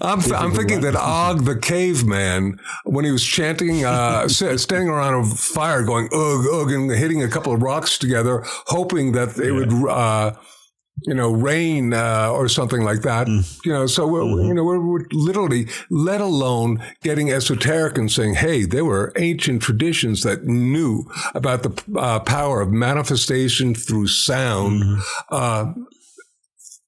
I'm, 0.00 0.20
I'm 0.34 0.52
thinking 0.52 0.80
that 0.80 0.96
Og 0.96 1.44
the 1.44 1.54
caveman, 1.54 2.58
when 2.84 3.04
he 3.04 3.12
was 3.12 3.22
chanting, 3.22 3.84
uh, 3.84 4.26
standing 4.28 4.88
around 4.88 5.14
a 5.14 5.24
fire, 5.36 5.84
going 5.84 6.08
ugh 6.12 6.44
ugh, 6.52 6.72
and 6.72 6.90
hitting 6.90 7.22
a 7.22 7.28
couple 7.28 7.52
of 7.52 7.62
rocks 7.62 7.98
together, 7.98 8.42
hoping 8.66 9.12
that 9.12 9.36
they 9.36 9.46
yeah. 9.46 9.52
would 9.52 9.88
uh, 9.88 10.32
you 11.02 11.14
know, 11.14 11.30
rain 11.30 11.92
uh, 11.92 12.30
or 12.32 12.48
something 12.48 12.82
like 12.82 13.02
that. 13.02 13.26
Mm. 13.26 13.64
You 13.64 13.72
know, 13.72 13.86
so 13.86 14.06
we're, 14.06 14.22
mm-hmm. 14.22 14.48
you 14.48 14.54
know, 14.54 14.64
we're, 14.64 14.80
we're, 14.80 15.06
literally, 15.12 15.68
let 15.90 16.20
alone 16.20 16.82
getting 17.02 17.30
esoteric 17.30 17.98
and 17.98 18.10
saying, 18.10 18.34
hey, 18.34 18.64
there 18.64 18.84
were 18.84 19.12
ancient 19.16 19.62
traditions 19.62 20.22
that 20.22 20.44
knew 20.44 21.04
about 21.34 21.62
the 21.62 21.98
uh, 21.98 22.20
power 22.20 22.60
of 22.60 22.72
manifestation 22.72 23.74
through 23.74 24.06
sound. 24.06 24.82
Mm-hmm. 24.82 25.00
Uh, 25.30 25.72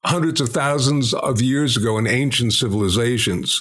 hundreds 0.04 0.40
of 0.40 0.50
thousands 0.50 1.12
of 1.12 1.40
years 1.40 1.76
ago 1.76 1.98
in 1.98 2.06
ancient 2.06 2.52
civilizations. 2.52 3.60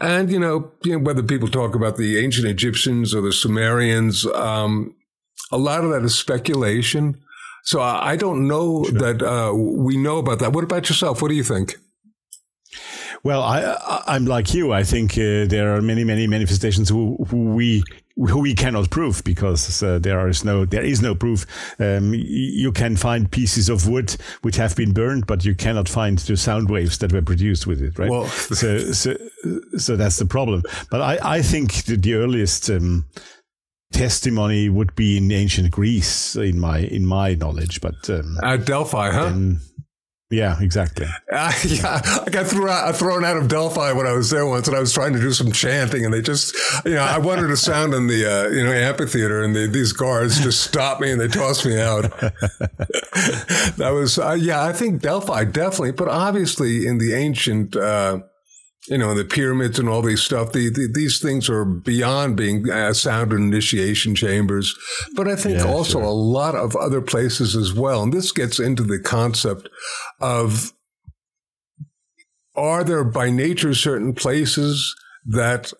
And, 0.00 0.30
you 0.30 0.38
know, 0.38 0.72
you 0.84 0.92
know 0.92 1.04
whether 1.04 1.22
people 1.22 1.48
talk 1.48 1.74
about 1.74 1.96
the 1.96 2.18
ancient 2.18 2.46
Egyptians 2.46 3.14
or 3.14 3.22
the 3.22 3.32
Sumerians, 3.32 4.26
um, 4.26 4.94
a 5.50 5.58
lot 5.58 5.84
of 5.84 5.90
that 5.90 6.02
is 6.02 6.16
speculation. 6.18 7.20
So 7.64 7.80
I, 7.80 8.16
don't 8.16 8.46
know 8.46 8.84
sure. 8.84 8.98
that 8.98 9.22
uh, 9.22 9.52
we 9.54 9.96
know 9.96 10.18
about 10.18 10.38
that. 10.40 10.52
What 10.52 10.64
about 10.64 10.88
yourself? 10.88 11.20
What 11.20 11.28
do 11.28 11.34
you 11.34 11.44
think? 11.44 11.76
Well, 13.22 13.42
I, 13.42 14.02
am 14.06 14.24
like 14.24 14.54
you. 14.54 14.72
I 14.72 14.82
think 14.82 15.12
uh, 15.12 15.44
there 15.44 15.74
are 15.74 15.82
many, 15.82 16.04
many 16.04 16.26
manifestations 16.26 16.88
who, 16.88 17.16
who 17.28 17.52
we 17.52 17.82
we 18.16 18.54
cannot 18.54 18.90
prove 18.90 19.22
because 19.24 19.82
uh, 19.82 19.98
there 19.98 20.28
is 20.28 20.44
no 20.44 20.64
there 20.64 20.84
is 20.84 21.00
no 21.00 21.14
proof. 21.14 21.46
Um, 21.78 22.12
you 22.14 22.72
can 22.72 22.96
find 22.96 23.30
pieces 23.30 23.68
of 23.68 23.88
wood 23.88 24.16
which 24.42 24.56
have 24.56 24.76
been 24.76 24.92
burned, 24.92 25.26
but 25.26 25.44
you 25.44 25.54
cannot 25.54 25.88
find 25.88 26.18
the 26.18 26.36
sound 26.36 26.70
waves 26.70 26.98
that 26.98 27.12
were 27.12 27.22
produced 27.22 27.66
with 27.66 27.82
it, 27.82 27.98
right? 27.98 28.10
Well, 28.10 28.26
so, 28.26 28.78
so, 28.92 29.16
so 29.76 29.96
that's 29.96 30.18
the 30.18 30.26
problem. 30.26 30.62
But 30.90 31.00
I, 31.00 31.18
I 31.22 31.42
think 31.42 31.84
the 31.84 32.14
earliest 32.14 32.68
um, 32.70 33.06
testimony 33.92 34.68
would 34.68 34.94
be 34.94 35.16
in 35.16 35.30
ancient 35.30 35.70
Greece, 35.70 36.36
in 36.36 36.58
my 36.58 36.78
in 36.78 37.06
my 37.06 37.34
knowledge. 37.34 37.80
But 37.80 38.08
um, 38.10 38.38
at 38.42 38.66
Delphi, 38.66 39.10
huh? 39.10 39.24
Then, 39.24 39.60
yeah, 40.30 40.60
exactly. 40.60 41.06
Uh, 41.32 41.52
yeah, 41.66 42.00
I 42.04 42.30
got 42.30 42.46
thrown 42.46 42.68
out, 42.68 42.96
thrown 42.96 43.24
out 43.24 43.36
of 43.36 43.48
Delphi 43.48 43.92
when 43.92 44.06
I 44.06 44.12
was 44.12 44.30
there 44.30 44.46
once, 44.46 44.68
and 44.68 44.76
I 44.76 44.80
was 44.80 44.92
trying 44.92 45.12
to 45.14 45.20
do 45.20 45.32
some 45.32 45.50
chanting, 45.50 46.04
and 46.04 46.14
they 46.14 46.22
just, 46.22 46.54
you 46.84 46.94
know, 46.94 47.02
I 47.02 47.18
wanted 47.18 47.48
to 47.48 47.56
sound 47.56 47.94
in 47.94 48.06
the, 48.06 48.26
uh, 48.26 48.48
you 48.48 48.64
know, 48.64 48.72
amphitheater, 48.72 49.42
and 49.42 49.56
these 49.56 49.92
guards 49.92 50.40
just 50.40 50.62
stopped 50.62 51.00
me 51.00 51.10
and 51.10 51.20
they 51.20 51.26
tossed 51.26 51.66
me 51.66 51.80
out. 51.80 52.02
that 52.20 53.90
was, 53.92 54.20
uh, 54.20 54.36
yeah, 54.38 54.64
I 54.64 54.72
think 54.72 55.02
Delphi 55.02 55.44
definitely, 55.44 55.92
but 55.92 56.06
obviously 56.06 56.86
in 56.86 56.98
the 56.98 57.12
ancient 57.12 57.74
uh, 57.74 58.20
you 58.90 58.98
know, 58.98 59.14
the 59.14 59.24
pyramids 59.24 59.78
and 59.78 59.88
all 59.88 60.02
these 60.02 60.20
stuff. 60.20 60.50
The, 60.50 60.68
the, 60.68 60.90
these 60.92 61.20
things 61.20 61.48
are 61.48 61.64
beyond 61.64 62.36
being 62.36 62.68
uh, 62.68 62.92
sound 62.92 63.32
initiation 63.32 64.16
chambers, 64.16 64.76
but 65.14 65.28
I 65.28 65.36
think 65.36 65.58
yeah, 65.58 65.64
also 65.64 66.00
sure. 66.00 66.02
a 66.02 66.10
lot 66.10 66.56
of 66.56 66.74
other 66.74 67.00
places 67.00 67.54
as 67.54 67.72
well. 67.72 68.02
And 68.02 68.12
this 68.12 68.32
gets 68.32 68.58
into 68.58 68.82
the 68.82 68.98
concept 68.98 69.68
of 70.20 70.72
are 72.56 72.82
there 72.82 73.04
by 73.04 73.30
nature 73.30 73.74
certain 73.74 74.12
places 74.12 74.94
that 75.24 75.72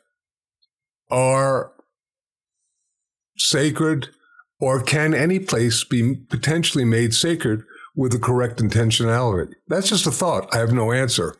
are 1.11 1.73
sacred, 3.37 4.11
or 4.61 4.81
can 4.81 5.15
any 5.15 5.41
place 5.41 5.83
be 5.83 6.15
potentially 6.15 6.85
made 6.85 7.13
sacred 7.13 7.65
with 7.97 8.13
the 8.13 8.21
correct 8.21 8.61
intentionality? 8.61 9.53
That's 9.67 9.89
just 9.89 10.07
a 10.07 10.13
thought. 10.13 10.49
I 10.55 10.59
have 10.59 10.73
no 10.73 10.93
answer. 10.93 11.35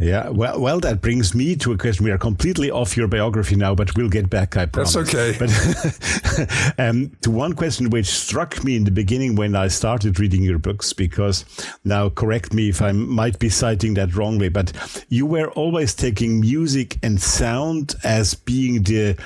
Yeah, 0.00 0.30
well, 0.30 0.58
well, 0.58 0.80
that 0.80 1.02
brings 1.02 1.34
me 1.34 1.54
to 1.56 1.72
a 1.72 1.78
question. 1.78 2.06
We 2.06 2.10
are 2.10 2.18
completely 2.18 2.70
off 2.70 2.96
your 2.96 3.06
biography 3.06 3.54
now, 3.54 3.74
but 3.74 3.94
we'll 3.96 4.08
get 4.08 4.30
back. 4.30 4.56
I 4.56 4.64
promise. 4.64 4.94
That's 4.94 5.14
okay. 5.14 5.36
But 5.38 6.74
um, 6.78 7.12
to 7.20 7.30
one 7.30 7.52
question 7.52 7.90
which 7.90 8.06
struck 8.06 8.64
me 8.64 8.76
in 8.76 8.84
the 8.84 8.90
beginning 8.90 9.36
when 9.36 9.54
I 9.54 9.68
started 9.68 10.18
reading 10.18 10.42
your 10.42 10.58
books, 10.58 10.94
because 10.94 11.44
now 11.84 12.08
correct 12.08 12.54
me 12.54 12.70
if 12.70 12.80
I 12.80 12.92
might 12.92 13.38
be 13.38 13.50
citing 13.50 13.92
that 13.94 14.14
wrongly, 14.14 14.48
but 14.48 14.72
you 15.10 15.26
were 15.26 15.50
always 15.50 15.94
taking 15.94 16.40
music 16.40 16.98
and 17.02 17.20
sound 17.20 17.94
as 18.02 18.32
being 18.34 18.82
the 18.82 19.18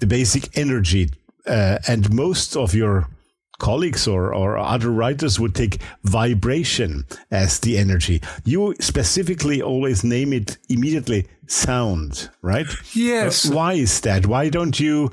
the 0.00 0.06
basic 0.06 0.58
energy, 0.58 1.08
uh, 1.46 1.78
and 1.86 2.12
most 2.12 2.56
of 2.56 2.74
your 2.74 3.08
colleagues 3.58 4.06
or, 4.06 4.34
or 4.34 4.58
other 4.58 4.90
writers 4.90 5.40
would 5.40 5.54
take 5.54 5.80
vibration 6.04 7.04
as 7.30 7.60
the 7.60 7.78
energy. 7.78 8.20
You 8.44 8.74
specifically 8.80 9.62
always 9.62 10.04
name 10.04 10.32
it 10.32 10.58
immediately 10.68 11.26
sound, 11.46 12.30
right? 12.42 12.66
Yes. 12.94 13.46
why 13.46 13.74
is 13.74 14.00
that? 14.02 14.26
Why 14.26 14.48
don't 14.48 14.78
you 14.78 15.10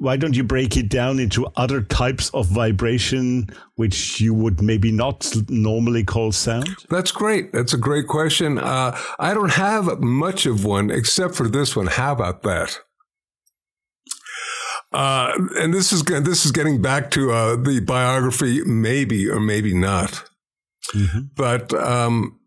why 0.00 0.16
don't 0.16 0.34
you 0.34 0.42
break 0.42 0.78
it 0.78 0.88
down 0.88 1.18
into 1.18 1.46
other 1.56 1.82
types 1.82 2.30
of 2.30 2.46
vibration 2.46 3.50
which 3.74 4.18
you 4.18 4.32
would 4.32 4.62
maybe 4.62 4.90
not 4.90 5.30
normally 5.50 6.04
call 6.04 6.32
sound? 6.32 6.74
That's 6.88 7.12
great. 7.12 7.52
That's 7.52 7.74
a 7.74 7.78
great 7.78 8.06
question. 8.06 8.58
Uh, 8.58 8.98
I 9.18 9.34
don't 9.34 9.52
have 9.52 10.00
much 10.00 10.46
of 10.46 10.64
one 10.64 10.90
except 10.90 11.34
for 11.34 11.48
this 11.48 11.76
one. 11.76 11.86
How 11.86 12.12
about 12.12 12.42
that? 12.44 12.78
Uh, 14.92 15.32
and 15.56 15.72
this 15.72 15.92
is 15.92 16.02
this 16.02 16.44
is 16.44 16.52
getting 16.52 16.82
back 16.82 17.10
to 17.12 17.30
uh, 17.30 17.56
the 17.56 17.80
biography, 17.80 18.62
maybe 18.64 19.28
or 19.28 19.38
maybe 19.38 19.72
not. 19.72 20.24
Mm-hmm. 20.94 21.20
But 21.36 21.72
um, 21.74 22.40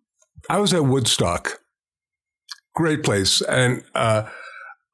I 0.49 0.59
was 0.59 0.73
at 0.73 0.85
Woodstock, 0.85 1.61
great 2.75 3.03
place, 3.03 3.41
and 3.41 3.83
uh, 3.95 4.29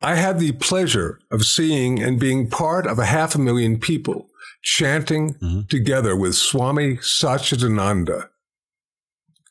I 0.01 0.15
had 0.15 0.39
the 0.39 0.51
pleasure 0.53 1.19
of 1.31 1.43
seeing 1.43 2.01
and 2.01 2.19
being 2.19 2.49
part 2.49 2.85
of 2.85 2.99
a 2.99 3.05
half 3.05 3.33
a 3.33 3.39
million 3.39 3.79
people 3.79 4.27
chanting 4.61 5.33
mm-hmm. 5.35 5.61
together 5.69 6.15
with 6.15 6.35
Swami 6.35 6.97
Satchidananda. 6.97 8.29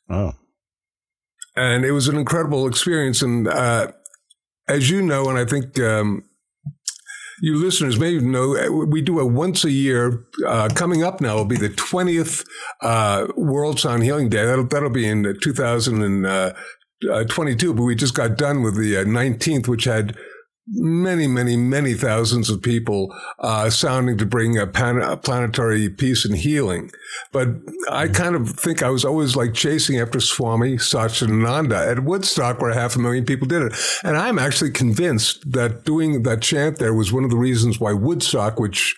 Oh, 0.08 0.34
and 1.56 1.84
it 1.84 1.92
was 1.92 2.06
an 2.06 2.16
incredible 2.16 2.68
experience. 2.68 3.22
And 3.22 3.48
uh, 3.48 3.92
as 4.68 4.88
you 4.88 5.02
know, 5.02 5.28
and 5.28 5.36
I 5.36 5.44
think 5.44 5.78
um, 5.80 6.24
you 7.40 7.56
listeners 7.56 7.98
may 7.98 8.18
know 8.18 8.56
uh, 8.56 8.70
we 8.70 9.02
do 9.02 9.18
a 9.20 9.26
once 9.26 9.64
a 9.64 9.70
year. 9.70 10.24
Uh, 10.46 10.68
coming 10.74 11.02
up 11.02 11.20
now 11.20 11.36
will 11.36 11.44
be 11.44 11.56
the 11.56 11.68
twentieth 11.68 12.44
uh, 12.82 13.26
World 13.36 13.80
Sound 13.80 14.02
Healing 14.02 14.28
Day. 14.28 14.44
That'll 14.44 14.66
that'll 14.66 14.90
be 14.90 15.08
in 15.08 15.22
2022. 15.40 17.74
But 17.74 17.82
we 17.82 17.94
just 17.94 18.14
got 18.14 18.36
done 18.36 18.62
with 18.62 18.76
the 18.76 18.94
19th, 18.94 19.68
uh, 19.68 19.70
which 19.70 19.84
had 19.84 20.16
many, 20.70 21.26
many, 21.26 21.56
many 21.56 21.94
thousands 21.94 22.50
of 22.50 22.62
people 22.62 23.14
uh, 23.38 23.70
sounding 23.70 24.18
to 24.18 24.26
bring 24.26 24.58
a, 24.58 24.66
pan- 24.66 25.00
a, 25.00 25.16
planetary 25.16 25.88
peace 25.88 26.24
and 26.24 26.36
healing. 26.36 26.90
But 27.32 27.48
I 27.90 28.06
mm-hmm. 28.06 28.12
kind 28.12 28.34
of 28.34 28.50
think 28.50 28.82
I 28.82 28.90
was 28.90 29.04
always 29.04 29.36
like 29.36 29.54
chasing 29.54 29.98
after 29.98 30.20
Swami 30.20 30.76
Satchidananda 30.76 31.90
at 31.90 32.04
Woodstock, 32.04 32.60
where 32.60 32.72
half 32.72 32.96
a 32.96 32.98
million 32.98 33.24
people 33.24 33.46
did 33.46 33.62
it. 33.62 33.72
And 34.04 34.16
I'm 34.16 34.38
actually 34.38 34.70
convinced 34.70 35.50
that 35.52 35.84
doing 35.84 36.22
that 36.24 36.42
chant 36.42 36.78
there 36.78 36.94
was 36.94 37.12
one 37.12 37.24
of 37.24 37.30
the 37.30 37.36
reasons 37.36 37.80
why 37.80 37.92
Woodstock, 37.92 38.60
which 38.60 38.94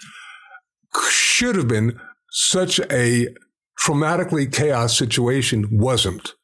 should 1.11 1.57
have 1.57 1.68
been 1.68 1.99
such 2.31 2.81
a 2.91 3.29
traumatically 3.85 4.53
chaos 4.53 4.97
situation, 4.97 5.68
wasn't 5.71 6.35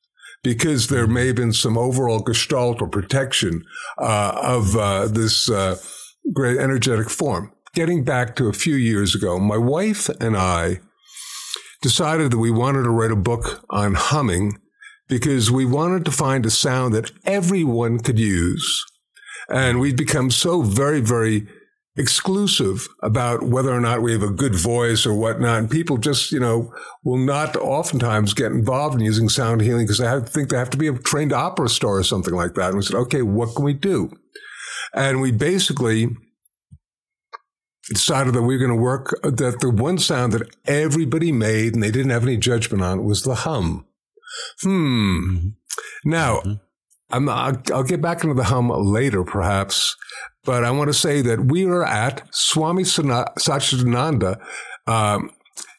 because 0.47 0.87
there 0.87 1.09
may 1.09 1.27
have 1.27 1.35
been 1.35 1.53
some 1.53 1.77
overall 1.77 2.21
gestalt 2.21 2.81
or 2.81 2.87
protection 2.87 3.65
uh, 3.99 4.31
of 4.41 4.77
uh, 4.77 5.09
this 5.09 5.51
uh, 5.51 5.77
great 6.33 6.57
energetic 6.57 7.11
form. 7.11 7.51
Getting 7.75 8.05
back 8.05 8.37
to 8.37 8.47
a 8.47 8.53
few 8.53 8.77
years 8.77 9.13
ago, 9.13 9.41
my 9.41 9.57
wife 9.57 10.09
and 10.21 10.37
I 10.37 10.79
decided 11.83 12.31
that 12.31 12.39
we 12.39 12.53
wanted 12.53 12.85
to 12.85 12.91
write 12.91 13.11
a 13.11 13.17
book 13.17 13.65
on 13.71 13.95
humming 13.95 14.61
because 15.09 15.51
we 15.51 15.65
wanted 15.65 16.05
to 16.05 16.13
find 16.13 16.47
a 16.47 16.51
sound 16.51 16.95
that 16.95 17.11
everyone 17.25 17.99
could 17.99 18.21
use. 18.21 18.85
And 19.49 19.81
we'd 19.81 19.97
become 19.97 20.31
so 20.31 20.63
very, 20.63 21.01
very 21.01 21.49
exclusive 21.97 22.89
about 23.03 23.43
whether 23.43 23.71
or 23.71 23.81
not 23.81 24.03
we 24.03 24.13
have 24.13 24.23
a 24.23 24.31
good 24.31 24.55
voice 24.55 25.07
or 25.07 25.15
whatnot. 25.15 25.59
And 25.59 25.71
people 25.71 25.97
just, 25.97 26.31
you 26.31 26.41
know, 26.41 26.73
will 27.05 27.19
not 27.19 27.57
oftentimes 27.57 28.35
get 28.35 28.53
involved 28.53 28.97
in 28.97 29.01
using 29.01 29.29
sound 29.29 29.63
healing 29.63 29.87
because 29.87 29.99
they 29.99 30.07
have, 30.07 30.29
think 30.29 30.51
they 30.51 30.59
have 30.59 30.71
to 30.71 30.77
be 30.77 30.89
a 30.89 30.99
trained 30.99 31.33
opera 31.33 31.69
star 31.69 31.99
or 31.99 32.03
something 32.03 32.35
like 32.35 32.55
that. 32.55 32.69
And 32.69 32.77
we 32.77 32.83
said, 32.83 32.97
okay, 32.97 33.23
what 33.23 33.55
can 33.55 33.65
we 33.65 33.73
do? 33.73 34.11
And 34.95 35.21
we 35.21 35.33
basically 35.33 36.09
decided 37.89 38.35
that 38.35 38.43
we 38.43 38.55
were 38.55 38.67
going 38.67 38.77
to 38.77 38.83
work 38.83 39.19
that 39.23 39.61
the 39.61 39.71
one 39.71 39.99
sound 39.99 40.33
that 40.33 40.55
everybody 40.67 41.33
made 41.33 41.75
and 41.75 41.83
they 41.83 41.91
didn't 41.91 42.11
have 42.11 42.25
any 42.25 42.37
judgment 42.37 42.83
on 42.83 43.05
was 43.05 43.23
the 43.23 43.37
hum. 43.37 43.87
Hmm. 44.63 44.69
Mm-hmm. 44.69 45.49
Now, 46.05 46.41
mm-hmm. 46.41 46.55
I'm, 47.11 47.29
I'll, 47.29 47.61
I'll 47.73 47.85
get 47.85 48.03
back 48.03 48.23
into 48.23 48.35
the 48.35 48.45
hum 48.45 48.69
later, 48.69 49.25
perhaps. 49.25 49.97
But 50.45 50.65
I 50.65 50.71
want 50.71 50.89
to 50.89 50.95
say 50.95 51.23
that 51.23 51.47
we 51.47 51.65
are 51.65 51.85
at 51.85 52.23
Swami 52.33 52.83
Satchidananda. 52.83 54.41
Um, 54.87 55.31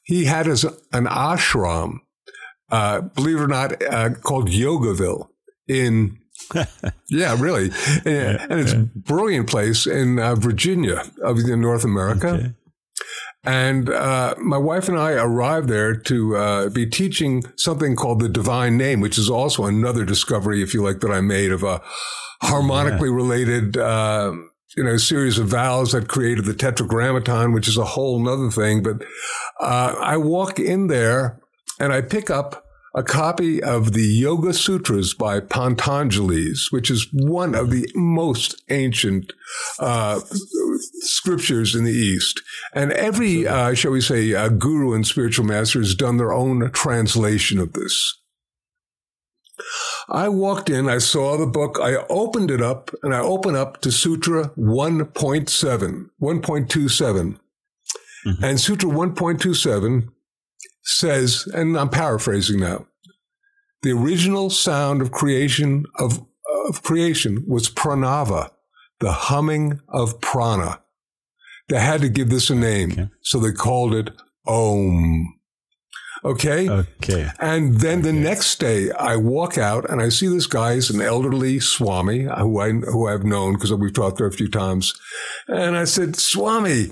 he 0.03 0.25
had 0.25 0.45
his, 0.45 0.63
an 0.63 1.05
ashram, 1.05 1.99
uh, 2.69 3.01
believe 3.01 3.37
it 3.37 3.41
or 3.41 3.47
not, 3.47 3.81
uh, 3.83 4.11
called 4.21 4.49
Yogaville 4.49 5.27
in 5.67 6.17
yeah, 7.09 7.35
really, 7.39 7.65
and, 7.65 8.05
yeah, 8.05 8.45
and 8.49 8.59
it's 8.59 8.73
yeah. 8.73 8.83
brilliant 8.95 9.49
place 9.49 9.85
in 9.85 10.19
uh, 10.19 10.35
Virginia 10.35 11.03
of 11.23 11.43
North 11.45 11.83
America. 11.83 12.27
Okay. 12.27 12.53
And 13.43 13.89
uh, 13.89 14.35
my 14.39 14.57
wife 14.57 14.89
and 14.89 14.97
I 14.97 15.13
arrived 15.13 15.69
there 15.69 15.95
to 15.95 16.35
uh, 16.35 16.69
be 16.69 16.85
teaching 16.85 17.43
something 17.55 17.95
called 17.95 18.19
the 18.19 18.29
divine 18.29 18.77
name, 18.77 18.99
which 18.99 19.17
is 19.17 19.29
also 19.29 19.65
another 19.65 20.03
discovery, 20.03 20.61
if 20.61 20.73
you 20.73 20.83
like, 20.83 20.99
that 20.99 21.11
I 21.11 21.21
made 21.21 21.51
of 21.51 21.63
a 21.63 21.81
harmonically 22.41 23.09
yeah. 23.09 23.15
related, 23.15 23.77
uh, 23.77 24.33
you 24.75 24.83
know, 24.83 24.97
series 24.97 25.39
of 25.39 25.47
vowels 25.47 25.93
that 25.93 26.09
created 26.09 26.45
the 26.45 26.53
tetragrammaton, 26.53 27.53
which 27.53 27.67
is 27.67 27.77
a 27.77 27.85
whole 27.85 28.19
nother 28.19 28.51
thing. 28.51 28.83
But 28.83 29.03
uh, 29.61 29.95
I 29.97 30.17
walk 30.17 30.59
in 30.59 30.87
there 30.87 31.39
and 31.79 31.93
I 31.93 32.01
pick 32.01 32.29
up 32.29 32.66
a 32.97 33.03
copy 33.03 33.61
of 33.61 33.93
the 33.93 34.07
Yoga 34.07 34.55
Sutras 34.55 35.13
by 35.13 35.39
Pantanjali's, 35.39 36.69
which 36.71 36.89
is 36.89 37.07
one 37.13 37.53
of 37.53 37.69
the 37.69 37.87
most 37.93 38.63
ancient 38.69 39.33
uh, 39.79 40.19
scriptures 41.01 41.75
in 41.75 41.83
the 41.83 41.93
East. 41.93 42.41
And 42.73 42.91
every, 42.93 43.47
uh, 43.47 43.75
shall 43.75 43.91
we 43.91 44.01
say, 44.01 44.33
uh, 44.33 44.49
guru 44.49 44.95
and 44.95 45.05
spiritual 45.05 45.45
master 45.45 45.77
has 45.77 45.93
done 45.93 46.17
their 46.17 46.33
own 46.33 46.71
translation 46.71 47.59
of 47.59 47.73
this. 47.73 48.19
I 50.09 50.27
walked 50.29 50.67
in, 50.67 50.89
I 50.89 50.97
saw 50.97 51.37
the 51.37 51.45
book, 51.45 51.77
I 51.79 51.97
opened 52.09 52.49
it 52.49 52.63
up, 52.63 52.89
and 53.03 53.13
I 53.13 53.19
opened 53.19 53.57
up 53.57 53.79
to 53.81 53.91
Sutra 53.91 54.49
1.7, 54.57 56.09
1.27. 56.19 57.39
Mm-hmm. 58.25 58.43
And 58.43 58.59
Sutra 58.59 58.89
1.27 58.89 60.09
says, 60.87 61.47
and 61.53 61.77
I'm 61.77 61.89
paraphrasing 61.89 62.59
now, 62.59 62.87
the 63.81 63.91
original 63.91 64.49
sound 64.49 65.01
of 65.01 65.11
creation 65.11 65.85
of, 65.99 66.25
of 66.67 66.81
creation 66.81 67.43
was 67.47 67.69
pranava, 67.69 68.51
the 68.99 69.11
humming 69.11 69.81
of 69.89 70.19
prana. 70.21 70.79
They 71.69 71.79
had 71.79 72.01
to 72.01 72.09
give 72.09 72.29
this 72.29 72.49
a 72.49 72.55
name, 72.55 72.91
okay. 72.91 73.09
so 73.21 73.39
they 73.39 73.51
called 73.51 73.93
it 73.93 74.11
Om. 74.47 75.33
Okay. 76.23 76.69
Okay. 76.69 77.29
And 77.39 77.75
then 77.75 77.99
okay. 77.99 78.11
the 78.11 78.13
next 78.13 78.59
day, 78.59 78.89
I 78.91 79.17
walk 79.17 79.57
out 79.57 79.89
and 79.89 80.01
I 80.01 80.09
see 80.09 80.27
this 80.27 80.47
guy 80.47 80.73
is 80.73 80.89
an 80.89 81.01
elderly 81.01 81.59
Swami 81.59 82.23
who 82.23 82.59
I 82.59 82.71
who 82.71 83.07
I've 83.07 83.25
known 83.25 83.53
because 83.53 83.71
we've 83.73 83.93
talked 83.93 84.17
there 84.17 84.27
a 84.27 84.31
few 84.31 84.49
times, 84.49 84.93
and 85.47 85.77
I 85.77 85.83
said, 85.83 86.15
Swami, 86.15 86.91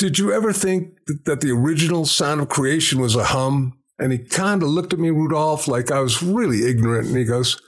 did 0.00 0.18
you 0.18 0.32
ever 0.32 0.50
think 0.50 0.96
that 1.26 1.42
the 1.42 1.50
original 1.50 2.06
sound 2.06 2.40
of 2.40 2.48
creation 2.48 3.02
was 3.02 3.14
a 3.14 3.24
hum? 3.24 3.74
And 3.98 4.12
he 4.12 4.18
kind 4.18 4.62
of 4.62 4.70
looked 4.70 4.94
at 4.94 4.98
me, 4.98 5.10
Rudolph, 5.10 5.68
like 5.68 5.90
I 5.90 6.00
was 6.00 6.22
really 6.22 6.66
ignorant. 6.66 7.08
And 7.08 7.18
he 7.18 7.24
goes, 7.24 7.60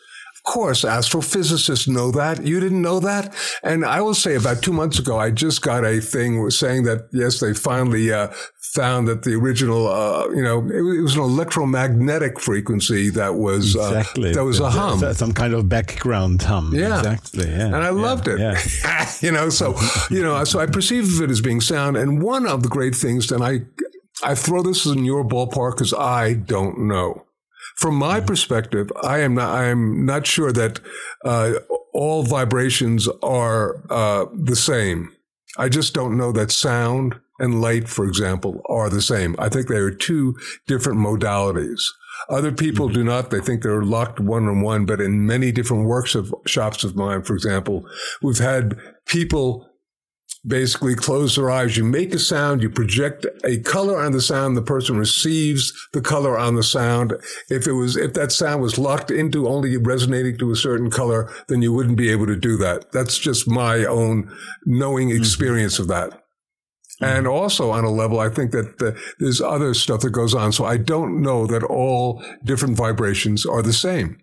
course, 0.42 0.84
astrophysicists 0.84 1.88
know 1.88 2.10
that. 2.12 2.44
You 2.44 2.60
didn't 2.60 2.82
know 2.82 3.00
that? 3.00 3.34
And 3.62 3.84
I 3.84 4.00
will 4.00 4.14
say 4.14 4.34
about 4.34 4.62
two 4.62 4.72
months 4.72 4.98
ago, 4.98 5.18
I 5.18 5.30
just 5.30 5.62
got 5.62 5.84
a 5.84 6.00
thing 6.00 6.50
saying 6.50 6.84
that, 6.84 7.08
yes, 7.12 7.40
they 7.40 7.54
finally 7.54 8.12
uh, 8.12 8.28
found 8.74 9.08
that 9.08 9.22
the 9.22 9.34
original, 9.34 9.86
uh, 9.86 10.28
you 10.30 10.42
know, 10.42 10.60
it, 10.66 10.98
it, 10.98 11.02
was 11.02 11.14
an 11.14 11.22
electromagnetic 11.22 12.40
frequency 12.40 13.10
that 13.10 13.34
was, 13.34 13.76
uh, 13.76 13.80
exactly. 13.80 14.32
that 14.32 14.44
was 14.44 14.60
a 14.60 14.70
hum. 14.70 15.00
Some 15.14 15.32
kind 15.32 15.54
of 15.54 15.68
background 15.68 16.42
hum. 16.42 16.72
Yeah. 16.74 16.98
Exactly. 16.98 17.48
Yeah. 17.48 17.66
And 17.66 17.76
I 17.76 17.84
yeah. 17.84 17.90
loved 17.90 18.28
it. 18.28 18.40
Yeah. 18.40 19.10
you 19.20 19.32
know, 19.32 19.48
so, 19.48 19.76
you 20.10 20.22
know, 20.22 20.42
so 20.44 20.58
I 20.58 20.66
perceive 20.66 21.04
of 21.04 21.22
it 21.22 21.30
as 21.30 21.40
being 21.40 21.60
sound. 21.60 21.96
And 21.96 22.22
one 22.22 22.46
of 22.46 22.62
the 22.62 22.68
great 22.68 22.94
things, 22.94 23.30
and 23.30 23.44
I, 23.44 23.60
I 24.22 24.34
throw 24.34 24.62
this 24.62 24.86
in 24.86 25.04
your 25.04 25.24
ballpark 25.24 25.74
because 25.74 25.94
I 25.94 26.34
don't 26.34 26.86
know. 26.86 27.26
From 27.76 27.96
my 27.96 28.20
perspective, 28.20 28.90
I 29.02 29.20
am 29.20 29.34
not. 29.34 29.54
I 29.54 29.64
am 29.64 30.04
not 30.04 30.26
sure 30.26 30.52
that 30.52 30.80
uh, 31.24 31.54
all 31.92 32.22
vibrations 32.22 33.08
are 33.22 33.82
uh, 33.90 34.26
the 34.34 34.56
same. 34.56 35.10
I 35.58 35.68
just 35.68 35.94
don't 35.94 36.16
know 36.16 36.32
that 36.32 36.50
sound 36.50 37.14
and 37.38 37.60
light, 37.60 37.88
for 37.88 38.06
example, 38.06 38.62
are 38.66 38.88
the 38.88 39.02
same. 39.02 39.34
I 39.38 39.48
think 39.48 39.66
they 39.66 39.76
are 39.76 39.90
two 39.90 40.36
different 40.66 41.00
modalities. 41.00 41.82
Other 42.28 42.52
people 42.52 42.86
mm-hmm. 42.86 42.94
do 42.94 43.04
not. 43.04 43.30
They 43.30 43.40
think 43.40 43.62
they're 43.62 43.82
locked 43.82 44.20
one 44.20 44.48
on 44.48 44.60
one, 44.62 44.86
but 44.86 45.00
in 45.00 45.26
many 45.26 45.50
different 45.52 45.86
works 45.86 46.14
of 46.14 46.32
shops 46.46 46.84
of 46.84 46.96
mine, 46.96 47.22
for 47.22 47.34
example, 47.34 47.84
we've 48.22 48.38
had 48.38 48.78
people 49.06 49.66
basically 50.46 50.94
close 50.94 51.36
their 51.36 51.50
eyes. 51.50 51.76
You 51.76 51.84
make 51.84 52.14
a 52.14 52.18
sound, 52.18 52.62
you 52.62 52.70
project 52.70 53.26
a 53.44 53.58
color 53.58 54.00
on 54.00 54.12
the 54.12 54.20
sound, 54.20 54.56
the 54.56 54.62
person 54.62 54.96
receives 54.96 55.72
the 55.92 56.00
color 56.00 56.38
on 56.38 56.56
the 56.56 56.62
sound. 56.62 57.14
If 57.48 57.66
it 57.66 57.72
was, 57.72 57.96
if 57.96 58.14
that 58.14 58.32
sound 58.32 58.62
was 58.62 58.78
locked 58.78 59.10
into 59.10 59.46
only 59.46 59.76
resonating 59.76 60.38
to 60.38 60.50
a 60.50 60.56
certain 60.56 60.90
color, 60.90 61.30
then 61.48 61.62
you 61.62 61.72
wouldn't 61.72 61.96
be 61.96 62.10
able 62.10 62.26
to 62.26 62.36
do 62.36 62.56
that. 62.58 62.90
That's 62.92 63.18
just 63.18 63.48
my 63.48 63.84
own 63.84 64.34
knowing 64.64 65.08
mm-hmm. 65.08 65.18
experience 65.18 65.74
mm-hmm. 65.74 65.82
of 65.82 65.88
that. 65.88 66.10
Mm-hmm. 66.10 67.04
And 67.04 67.26
also 67.26 67.70
on 67.70 67.84
a 67.84 67.90
level, 67.90 68.18
I 68.18 68.28
think 68.28 68.50
that 68.50 68.78
the, 68.78 69.00
there's 69.18 69.40
other 69.40 69.74
stuff 69.74 70.00
that 70.00 70.10
goes 70.10 70.34
on. 70.34 70.52
So 70.52 70.64
I 70.64 70.76
don't 70.76 71.22
know 71.22 71.46
that 71.46 71.62
all 71.62 72.22
different 72.44 72.76
vibrations 72.76 73.46
are 73.46 73.62
the 73.62 73.72
same. 73.72 74.18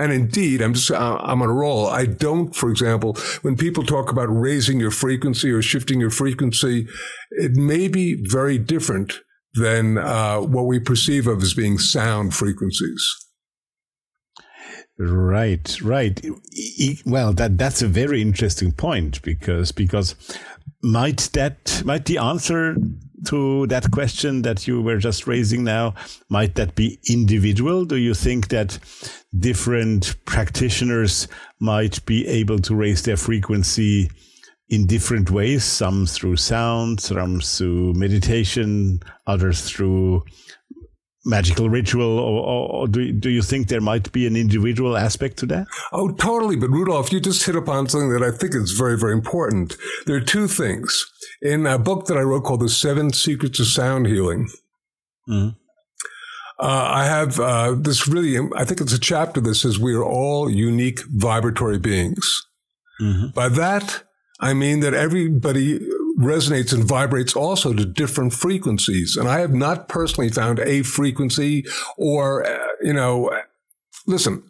And 0.00 0.12
indeed, 0.12 0.62
I'm 0.62 0.72
just, 0.72 0.90
I'm 0.90 1.42
on 1.42 1.50
a 1.50 1.52
roll. 1.52 1.86
I 1.86 2.06
don't, 2.06 2.56
for 2.56 2.70
example, 2.70 3.18
when 3.42 3.54
people 3.54 3.84
talk 3.84 4.10
about 4.10 4.28
raising 4.28 4.80
your 4.80 4.90
frequency 4.90 5.50
or 5.50 5.60
shifting 5.60 6.00
your 6.00 6.10
frequency, 6.10 6.88
it 7.32 7.52
may 7.52 7.86
be 7.86 8.16
very 8.30 8.56
different 8.56 9.20
than 9.54 9.98
uh, 9.98 10.38
what 10.38 10.64
we 10.66 10.78
perceive 10.78 11.26
of 11.26 11.42
as 11.42 11.52
being 11.52 11.78
sound 11.78 12.34
frequencies. 12.34 13.14
Right, 14.98 15.80
right. 15.82 16.18
Well, 17.04 17.32
that 17.34 17.58
that's 17.58 17.82
a 17.82 17.88
very 17.88 18.22
interesting 18.22 18.72
point 18.72 19.22
because 19.22 19.72
because 19.72 20.14
might 20.82 21.30
that 21.32 21.82
might 21.84 22.04
the 22.04 22.18
answer 22.18 22.76
to 23.26 23.66
that 23.68 23.90
question 23.90 24.42
that 24.42 24.66
you 24.66 24.82
were 24.82 24.98
just 24.98 25.26
raising 25.26 25.64
now 25.64 25.94
might 26.28 26.54
that 26.54 26.74
be 26.74 26.98
individual? 27.08 27.84
Do 27.84 27.96
you 27.96 28.14
think 28.14 28.48
that 28.48 28.78
different 29.38 30.16
practitioners 30.24 31.28
might 31.58 32.04
be 32.06 32.26
able 32.26 32.58
to 32.60 32.74
raise 32.74 33.02
their 33.02 33.16
frequency 33.16 34.10
in 34.70 34.86
different 34.86 35.30
ways 35.30 35.64
some 35.64 36.06
through 36.06 36.36
sound 36.36 37.00
some 37.00 37.40
through 37.40 37.92
meditation 37.94 39.00
others 39.26 39.62
through 39.62 40.24
magical 41.24 41.68
ritual 41.68 42.18
or, 42.18 42.42
or, 42.42 42.72
or, 42.72 42.88
do, 42.88 43.12
do 43.12 43.28
you 43.28 43.42
think 43.42 43.68
there 43.68 43.80
might 43.80 44.10
be 44.12 44.26
an 44.26 44.36
individual 44.36 44.96
aspect 44.96 45.36
to 45.38 45.46
that? 45.46 45.66
Oh 45.92 46.12
totally. 46.12 46.56
But 46.56 46.70
rudolph 46.70 47.12
you 47.12 47.20
just 47.20 47.44
hit 47.44 47.56
upon 47.56 47.88
something 47.88 48.10
that 48.10 48.22
i 48.22 48.30
think 48.30 48.54
is 48.54 48.72
very 48.72 48.98
very 48.98 49.12
important. 49.12 49.76
There 50.06 50.16
are 50.16 50.20
two 50.20 50.48
things. 50.48 51.06
In 51.42 51.66
a 51.66 51.78
book 51.78 52.06
that 52.06 52.16
i 52.16 52.22
wrote 52.22 52.44
called 52.44 52.60
the 52.60 52.68
seven 52.68 53.12
secrets 53.12 53.60
of 53.60 53.66
sound 53.66 54.06
healing 54.06 54.48
mm-hmm. 55.28 55.50
uh, 56.58 56.84
i 56.90 57.04
have 57.04 57.38
uh, 57.40 57.74
this 57.78 58.06
really 58.08 58.38
i 58.56 58.64
think 58.64 58.80
it's 58.80 58.92
a 58.92 58.98
chapter 59.00 59.40
that 59.40 59.54
says 59.54 59.78
we 59.78 59.94
are 59.94 60.04
all 60.04 60.50
unique 60.50 61.00
vibratory 61.08 61.78
beings. 61.78 62.46
Mm-hmm. 63.00 63.28
by 63.34 63.48
that 63.48 64.02
i 64.40 64.52
mean 64.52 64.80
that 64.80 64.92
everybody 64.92 65.80
resonates 66.20 66.72
and 66.72 66.84
vibrates 66.84 67.34
also 67.34 67.72
to 67.72 67.84
different 67.84 68.32
frequencies. 68.32 69.16
And 69.16 69.28
I 69.28 69.40
have 69.40 69.54
not 69.54 69.88
personally 69.88 70.28
found 70.28 70.58
a 70.60 70.82
frequency 70.82 71.66
or, 71.96 72.46
uh, 72.46 72.68
you 72.82 72.92
know, 72.92 73.30
listen, 74.06 74.42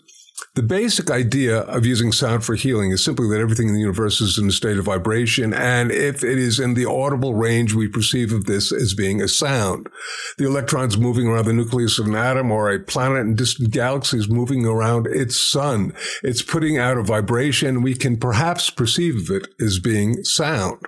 the 0.60 0.66
basic 0.66 1.10
idea 1.10 1.60
of 1.60 1.86
using 1.86 2.12
sound 2.12 2.44
for 2.44 2.54
healing 2.54 2.90
is 2.90 3.02
simply 3.02 3.26
that 3.30 3.40
everything 3.40 3.68
in 3.68 3.72
the 3.72 3.80
universe 3.80 4.20
is 4.20 4.36
in 4.36 4.46
a 4.46 4.52
state 4.52 4.76
of 4.76 4.84
vibration. 4.84 5.54
And 5.54 5.90
if 5.90 6.22
it 6.22 6.36
is 6.36 6.60
in 6.60 6.74
the 6.74 6.84
audible 6.84 7.34
range, 7.34 7.72
we 7.72 7.88
perceive 7.88 8.30
of 8.30 8.44
this 8.44 8.70
as 8.70 8.92
being 8.92 9.22
a 9.22 9.28
sound. 9.28 9.88
The 10.36 10.44
electrons 10.44 10.98
moving 10.98 11.26
around 11.26 11.46
the 11.46 11.54
nucleus 11.54 11.98
of 11.98 12.08
an 12.08 12.14
atom 12.14 12.52
or 12.52 12.70
a 12.70 12.78
planet 12.78 13.20
in 13.20 13.36
distant 13.36 13.70
galaxies 13.70 14.28
moving 14.28 14.66
around 14.66 15.06
its 15.06 15.50
sun. 15.50 15.94
It's 16.22 16.42
putting 16.42 16.76
out 16.76 16.98
a 16.98 17.02
vibration. 17.02 17.80
We 17.80 17.94
can 17.94 18.18
perhaps 18.18 18.68
perceive 18.68 19.16
of 19.16 19.34
it 19.34 19.48
as 19.62 19.78
being 19.78 20.22
sound. 20.24 20.84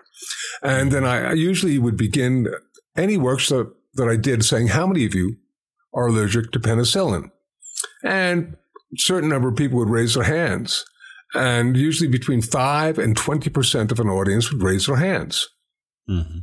And 0.63 0.93
then 0.93 1.07
I, 1.07 1.31
I 1.31 1.33
usually 1.33 1.79
would 1.79 1.97
begin 1.97 2.49
any 2.95 3.17
workshop 3.17 3.69
that 3.95 4.07
I 4.07 4.17
did 4.17 4.45
saying, 4.45 4.69
how 4.69 4.87
many 4.87 5.07
of 5.07 5.15
you 5.15 5.39
are 5.95 6.09
allergic 6.09 6.53
to 6.53 6.61
penicillin? 6.61 7.31
And 8.05 8.59
certain 8.97 9.29
number 9.29 9.49
of 9.49 9.57
people 9.57 9.79
would 9.79 9.91
raise 9.91 10.15
their 10.15 10.25
hands. 10.25 10.85
And 11.35 11.77
usually 11.77 12.11
between 12.11 12.43
5 12.43 12.99
and 12.99 13.17
20% 13.17 13.91
of 13.91 13.99
an 14.01 14.09
audience 14.09 14.53
would 14.53 14.63
raise 14.63 14.87
their 14.87 14.97
hands. 14.97 15.49
Mm-hmm. 16.09 16.39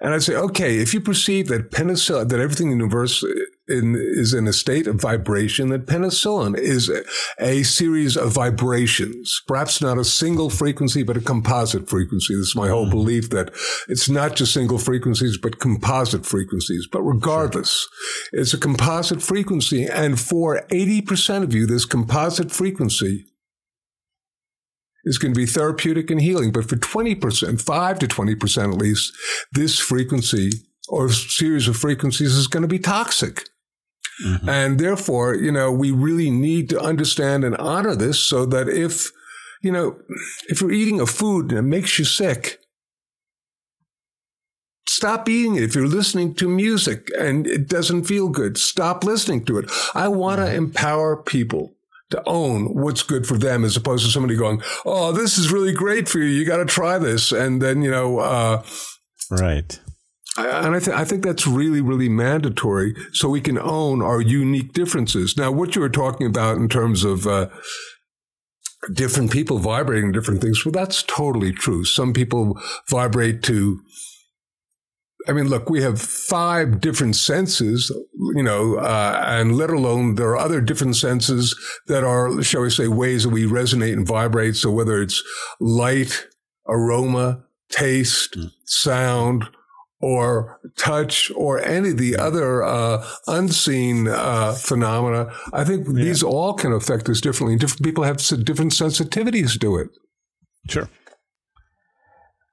And 0.00 0.14
I'd 0.14 0.22
say, 0.22 0.34
okay, 0.34 0.78
if 0.78 0.92
you 0.92 1.00
perceive 1.00 1.48
that 1.48 1.70
penicillin, 1.70 2.28
that 2.28 2.40
everything 2.40 2.70
in 2.70 2.78
the 2.78 2.84
universe 2.84 3.24
in, 3.68 3.96
is 3.96 4.32
in 4.32 4.46
a 4.46 4.52
state 4.52 4.86
of 4.86 5.00
vibration, 5.00 5.68
that 5.70 5.86
penicillin 5.86 6.56
is 6.56 6.88
a, 6.88 7.02
a, 7.38 7.62
series 7.62 8.16
of 8.16 8.32
vibrations, 8.32 9.42
perhaps 9.46 9.80
not 9.80 9.98
a 9.98 10.04
single 10.04 10.50
frequency, 10.50 11.02
but 11.02 11.16
a 11.16 11.20
composite 11.20 11.88
frequency. 11.88 12.34
This 12.34 12.48
is 12.48 12.56
my 12.56 12.68
whole 12.68 12.86
mm. 12.86 12.90
belief 12.90 13.30
that 13.30 13.50
it's 13.88 14.08
not 14.08 14.36
just 14.36 14.52
single 14.52 14.78
frequencies, 14.78 15.36
but 15.36 15.58
composite 15.58 16.24
frequencies. 16.24 16.86
But 16.90 17.02
regardless, 17.02 17.88
sure. 18.30 18.40
it's 18.40 18.54
a 18.54 18.58
composite 18.58 19.22
frequency. 19.22 19.84
And 19.84 20.20
for 20.20 20.64
80% 20.68 21.42
of 21.42 21.52
you, 21.52 21.66
this 21.66 21.84
composite 21.84 22.52
frequency 22.52 23.26
is 25.04 25.18
going 25.18 25.34
to 25.34 25.38
be 25.38 25.46
therapeutic 25.46 26.10
and 26.10 26.20
healing. 26.20 26.52
But 26.52 26.68
for 26.68 26.76
20%, 26.76 27.60
5 27.60 27.98
to 28.00 28.06
20% 28.06 28.72
at 28.72 28.78
least, 28.78 29.12
this 29.52 29.78
frequency 29.78 30.50
or 30.88 31.10
series 31.10 31.68
of 31.68 31.76
frequencies 31.76 32.34
is 32.34 32.46
going 32.46 32.62
to 32.62 32.68
be 32.68 32.78
toxic. 32.78 33.48
Mm-hmm. 34.24 34.48
And 34.48 34.78
therefore, 34.78 35.34
you 35.34 35.52
know, 35.52 35.70
we 35.70 35.90
really 35.90 36.30
need 36.30 36.70
to 36.70 36.80
understand 36.80 37.44
and 37.44 37.56
honor 37.56 37.94
this 37.94 38.18
so 38.18 38.46
that 38.46 38.68
if, 38.68 39.10
you 39.62 39.70
know, 39.70 39.98
if 40.48 40.60
you're 40.60 40.72
eating 40.72 41.00
a 41.00 41.06
food 41.06 41.50
and 41.50 41.58
it 41.58 41.62
makes 41.62 41.98
you 41.98 42.04
sick, 42.04 42.60
stop 44.88 45.28
eating 45.28 45.56
it. 45.56 45.62
If 45.62 45.74
you're 45.74 45.86
listening 45.86 46.34
to 46.36 46.48
music 46.48 47.08
and 47.18 47.46
it 47.46 47.68
doesn't 47.68 48.04
feel 48.04 48.28
good, 48.28 48.56
stop 48.56 49.04
listening 49.04 49.44
to 49.46 49.58
it. 49.58 49.70
I 49.94 50.08
want 50.08 50.38
to 50.38 50.46
mm-hmm. 50.46 50.56
empower 50.56 51.22
people 51.22 51.74
to 52.10 52.22
own 52.24 52.66
what's 52.66 53.02
good 53.02 53.26
for 53.26 53.36
them 53.36 53.64
as 53.64 53.76
opposed 53.76 54.04
to 54.04 54.10
somebody 54.10 54.36
going, 54.36 54.62
Oh, 54.84 55.12
this 55.12 55.38
is 55.38 55.52
really 55.52 55.72
great 55.72 56.08
for 56.08 56.18
you. 56.18 56.26
You 56.26 56.44
got 56.46 56.58
to 56.58 56.64
try 56.64 56.98
this. 56.98 57.32
And 57.32 57.60
then, 57.60 57.82
you 57.82 57.90
know, 57.90 58.18
uh, 58.20 58.62
right. 59.30 59.78
And 60.38 60.74
I, 60.74 60.80
th- 60.80 60.96
I 60.96 61.04
think 61.04 61.22
that's 61.24 61.46
really, 61.46 61.80
really 61.80 62.08
mandatory 62.08 62.94
so 63.12 63.28
we 63.28 63.40
can 63.40 63.58
own 63.58 64.02
our 64.02 64.20
unique 64.20 64.72
differences. 64.72 65.36
Now, 65.36 65.50
what 65.50 65.74
you 65.74 65.80
were 65.80 65.88
talking 65.88 66.26
about 66.26 66.58
in 66.58 66.68
terms 66.68 67.04
of 67.04 67.26
uh, 67.26 67.48
different 68.92 69.30
people 69.30 69.58
vibrating 69.58 70.12
different 70.12 70.42
things, 70.42 70.64
well, 70.64 70.72
that's 70.72 71.02
totally 71.02 71.52
true. 71.52 71.84
Some 71.84 72.12
people 72.12 72.60
vibrate 72.90 73.42
to 73.44 73.80
I 75.28 75.32
mean, 75.32 75.48
look, 75.48 75.68
we 75.68 75.82
have 75.82 76.00
five 76.00 76.80
different 76.80 77.16
senses, 77.16 77.90
you 78.34 78.42
know, 78.42 78.76
uh, 78.76 79.24
and 79.26 79.56
let 79.56 79.70
alone 79.70 80.14
there 80.14 80.28
are 80.28 80.36
other 80.36 80.60
different 80.60 80.94
senses 80.96 81.56
that 81.88 82.04
are, 82.04 82.42
shall 82.42 82.62
we 82.62 82.70
say, 82.70 82.86
ways 82.86 83.24
that 83.24 83.30
we 83.30 83.44
resonate 83.44 83.94
and 83.94 84.06
vibrate. 84.06 84.54
So 84.54 84.70
whether 84.70 85.02
it's 85.02 85.22
light, 85.58 86.26
aroma, 86.68 87.42
taste, 87.70 88.36
mm. 88.36 88.50
sound, 88.66 89.48
or 90.00 90.60
touch 90.76 91.30
or 91.34 91.58
any 91.64 91.90
of 91.90 91.98
the 91.98 92.16
other 92.16 92.62
uh, 92.62 93.04
unseen 93.26 94.08
uh, 94.08 94.52
phenomena. 94.52 95.32
I 95.52 95.64
think 95.64 95.86
yeah. 95.86 96.04
these 96.04 96.22
all 96.22 96.54
can 96.54 96.72
affect 96.72 97.08
us 97.08 97.20
differently. 97.20 97.56
Different 97.56 97.82
people 97.82 98.04
have 98.04 98.18
different 98.44 98.72
sensitivities 98.72 99.58
to 99.60 99.78
it. 99.78 99.88
Sure. 100.68 100.88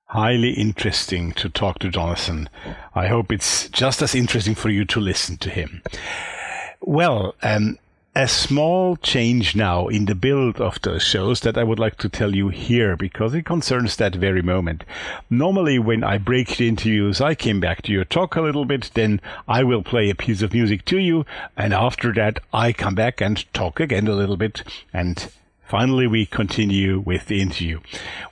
Highly 0.07 0.51
interesting 0.51 1.31
to 1.33 1.49
talk 1.49 1.79
to 1.79 1.89
Jonathan. 1.89 2.47
I 2.93 3.07
hope 3.07 3.31
it's 3.31 3.67
just 3.69 4.01
as 4.01 4.13
interesting 4.13 4.53
for 4.53 4.69
you 4.69 4.85
to 4.85 4.99
listen 4.99 5.37
to 5.37 5.49
him. 5.49 5.81
Well, 6.81 7.33
um, 7.41 7.79
a 8.15 8.27
small 8.27 8.95
change 8.97 9.55
now 9.55 9.87
in 9.87 10.05
the 10.05 10.13
build 10.13 10.61
of 10.61 10.79
the 10.83 10.99
shows 10.99 11.39
that 11.39 11.57
I 11.57 11.63
would 11.63 11.79
like 11.79 11.97
to 11.97 12.09
tell 12.09 12.35
you 12.35 12.49
here 12.49 12.95
because 12.95 13.33
it 13.33 13.43
concerns 13.43 13.95
that 13.95 14.13
very 14.13 14.43
moment. 14.43 14.83
Normally, 15.31 15.79
when 15.79 16.03
I 16.03 16.19
break 16.19 16.55
the 16.55 16.67
interviews, 16.67 17.19
I 17.19 17.33
came 17.33 17.59
back 17.59 17.81
to 17.83 17.91
your 17.91 18.05
talk 18.05 18.35
a 18.35 18.41
little 18.41 18.65
bit, 18.65 18.91
then 18.93 19.19
I 19.47 19.63
will 19.63 19.81
play 19.81 20.11
a 20.11 20.15
piece 20.15 20.43
of 20.43 20.53
music 20.53 20.85
to 20.85 20.99
you, 20.99 21.25
and 21.57 21.73
after 21.73 22.13
that, 22.13 22.37
I 22.53 22.71
come 22.71 22.93
back 22.93 23.19
and 23.19 23.51
talk 23.51 23.79
again 23.79 24.07
a 24.07 24.13
little 24.13 24.37
bit, 24.37 24.63
and 24.93 25.27
finally, 25.65 26.05
we 26.05 26.27
continue 26.27 26.99
with 26.99 27.25
the 27.25 27.41
interview. 27.41 27.79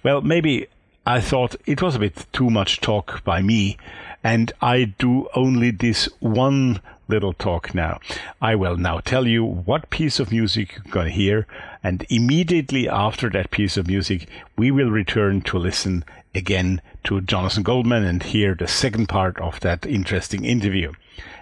Well, 0.04 0.22
maybe 0.22 0.68
I 1.08 1.22
thought 1.22 1.56
it 1.66 1.82
was 1.82 1.96
a 1.96 2.00
bit 2.00 2.28
too 2.32 2.52
much 2.52 2.82
talk 2.82 3.24
by 3.24 3.42
me, 3.42 3.78
and 4.24 4.54
I 4.62 4.84
do 4.84 5.28
only 5.34 5.72
this 5.72 6.08
one 6.20 6.82
little 7.12 7.34
talk 7.34 7.76
now. 7.76 8.00
I 8.42 8.56
will 8.56 8.78
now 8.78 9.00
tell 9.00 9.28
you 9.28 9.44
what 9.44 9.92
piece 9.92 10.20
of 10.20 10.32
music 10.32 10.74
you're 10.74 10.92
going 10.92 11.08
to 11.08 11.14
hear, 11.14 11.46
and 11.84 12.06
immediately 12.10 12.90
after 12.90 13.30
that 13.30 13.52
piece 13.52 13.78
of 13.78 13.88
music, 13.88 14.28
we 14.58 14.72
will 14.72 14.90
return 14.90 15.42
to 15.42 15.60
listen 15.60 16.04
again 16.34 16.82
to 17.04 17.22
Jonathan 17.22 17.64
Goldman 17.64 18.04
and 18.04 18.24
hear 18.24 18.56
the 18.56 18.68
second 18.68 19.10
part 19.10 19.40
of 19.40 19.60
that 19.60 19.86
interesting 19.86 20.46
interview. 20.46 20.94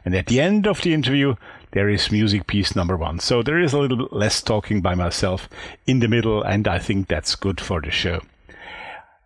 And 0.04 0.16
at 0.16 0.26
the 0.26 0.42
end 0.42 0.66
of 0.68 0.82
the 0.82 0.94
interview, 0.94 1.36
there 1.72 1.90
is 1.90 2.12
music 2.12 2.48
piece 2.48 2.76
number 2.76 2.98
one. 2.98 3.20
So 3.20 3.44
there 3.44 3.60
is 3.60 3.74
a 3.74 3.80
little 3.80 4.08
less 4.12 4.42
talking 4.42 4.82
by 4.82 4.96
myself 4.96 5.48
in 5.86 6.00
the 6.00 6.08
middle, 6.08 6.42
and 6.42 6.68
I 6.68 6.80
think 6.80 7.08
that's 7.08 7.36
good 7.36 7.62
for 7.62 7.80
the 7.80 7.92
show. 7.92 8.22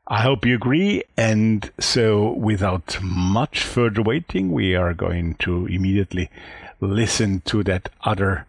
I 0.07 0.21
hope 0.21 0.45
you 0.45 0.55
agree. 0.55 1.03
And 1.15 1.71
so, 1.79 2.33
without 2.33 2.97
much 3.01 3.63
further 3.63 4.01
waiting, 4.01 4.51
we 4.51 4.75
are 4.75 4.93
going 4.93 5.35
to 5.35 5.65
immediately 5.67 6.29
listen 6.81 7.41
to 7.45 7.63
that 7.63 7.89
other 8.03 8.45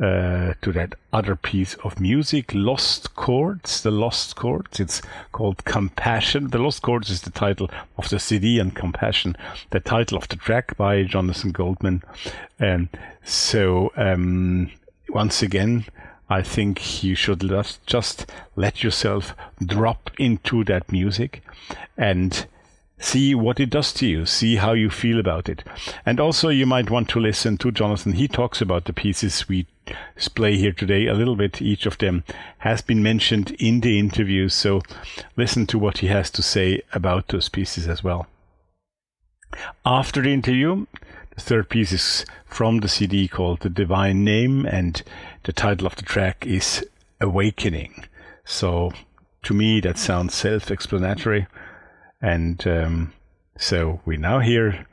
uh, 0.00 0.54
to 0.62 0.70
that 0.70 0.94
other 1.12 1.34
piece 1.34 1.74
of 1.82 1.98
music, 1.98 2.52
Lost 2.54 3.16
Chords. 3.16 3.82
The 3.82 3.90
Lost 3.90 4.36
Chords. 4.36 4.78
It's 4.78 5.02
called 5.32 5.64
Compassion. 5.64 6.50
The 6.50 6.58
Lost 6.58 6.82
Chords 6.82 7.10
is 7.10 7.22
the 7.22 7.30
title 7.30 7.68
of 7.96 8.08
the 8.08 8.20
CD, 8.20 8.60
and 8.60 8.76
Compassion, 8.76 9.36
the 9.70 9.80
title 9.80 10.16
of 10.16 10.28
the 10.28 10.36
track 10.36 10.76
by 10.76 11.02
Jonathan 11.02 11.50
Goldman. 11.50 12.02
And 12.60 12.88
so, 13.24 13.90
um, 13.96 14.70
once 15.08 15.42
again, 15.42 15.86
I 16.30 16.42
think 16.42 17.02
you 17.02 17.14
should 17.14 17.42
just 17.86 18.26
let 18.54 18.82
yourself 18.82 19.34
drop 19.64 20.10
into 20.18 20.64
that 20.64 20.92
music 20.92 21.42
and 21.96 22.46
see 23.00 23.34
what 23.34 23.60
it 23.60 23.70
does 23.70 23.92
to 23.94 24.06
you, 24.06 24.26
see 24.26 24.56
how 24.56 24.72
you 24.72 24.90
feel 24.90 25.20
about 25.20 25.48
it. 25.48 25.62
And 26.04 26.20
also, 26.20 26.48
you 26.48 26.66
might 26.66 26.90
want 26.90 27.08
to 27.10 27.20
listen 27.20 27.56
to 27.58 27.70
Jonathan. 27.70 28.12
He 28.12 28.28
talks 28.28 28.60
about 28.60 28.84
the 28.84 28.92
pieces 28.92 29.48
we 29.48 29.66
play 30.34 30.56
here 30.56 30.72
today 30.72 31.06
a 31.06 31.14
little 31.14 31.36
bit. 31.36 31.62
Each 31.62 31.86
of 31.86 31.98
them 31.98 32.24
has 32.58 32.82
been 32.82 33.02
mentioned 33.02 33.52
in 33.52 33.80
the 33.80 33.98
interview, 33.98 34.48
so 34.48 34.82
listen 35.36 35.66
to 35.68 35.78
what 35.78 35.98
he 35.98 36.08
has 36.08 36.30
to 36.32 36.42
say 36.42 36.82
about 36.92 37.28
those 37.28 37.48
pieces 37.48 37.88
as 37.88 38.02
well. 38.04 38.26
After 39.86 40.20
the 40.20 40.34
interview, 40.34 40.86
the 41.34 41.40
third 41.40 41.68
piece 41.68 41.92
is 41.92 42.26
from 42.44 42.80
the 42.80 42.88
CD 42.88 43.28
called 43.28 43.60
The 43.60 43.70
Divine 43.70 44.24
Name, 44.24 44.66
and 44.66 45.02
the 45.44 45.52
title 45.52 45.86
of 45.86 45.96
the 45.96 46.02
track 46.02 46.46
is 46.46 46.84
Awakening. 47.20 48.04
So 48.44 48.92
to 49.42 49.54
me, 49.54 49.80
that 49.80 49.98
sounds 49.98 50.34
self 50.34 50.70
explanatory. 50.70 51.46
And 52.20 52.66
um, 52.66 53.12
so 53.56 54.00
we 54.04 54.16
now 54.16 54.40
hear 54.40 54.86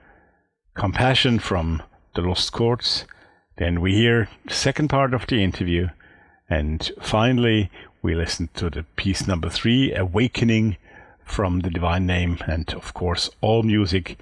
Compassion 0.76 1.40
from 1.40 1.82
the 2.16 2.22
Lost 2.22 2.52
Chords. 2.52 3.06
Then 3.58 3.82
we 3.82 3.96
hear 3.96 4.30
the 4.46 4.54
second 4.54 4.90
part 4.90 5.14
of 5.14 5.28
the 5.28 5.44
interview. 5.44 5.88
And 6.50 6.92
finally, 7.02 7.72
we 8.02 8.14
listen 8.14 8.50
to 8.56 8.70
the 8.70 8.84
piece 8.96 9.28
number 9.28 9.50
three, 9.50 9.94
Awakening 9.94 10.78
from 11.24 11.62
the 11.62 11.70
Divine 11.70 12.06
Name. 12.06 12.38
And 12.48 12.72
of 12.74 12.94
course, 12.94 13.30
all 13.42 13.64
music 13.64 14.20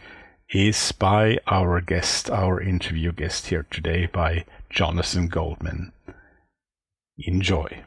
is 0.50 0.92
by 0.94 1.40
our 1.48 1.82
guest, 1.82 2.30
our 2.30 2.62
interview 2.62 3.12
guest 3.12 3.48
here 3.48 3.66
today, 3.70 4.06
by 4.06 4.46
Jonathan 4.74 5.28
Goldman. 5.28 5.92
Enjoy. 7.20 7.84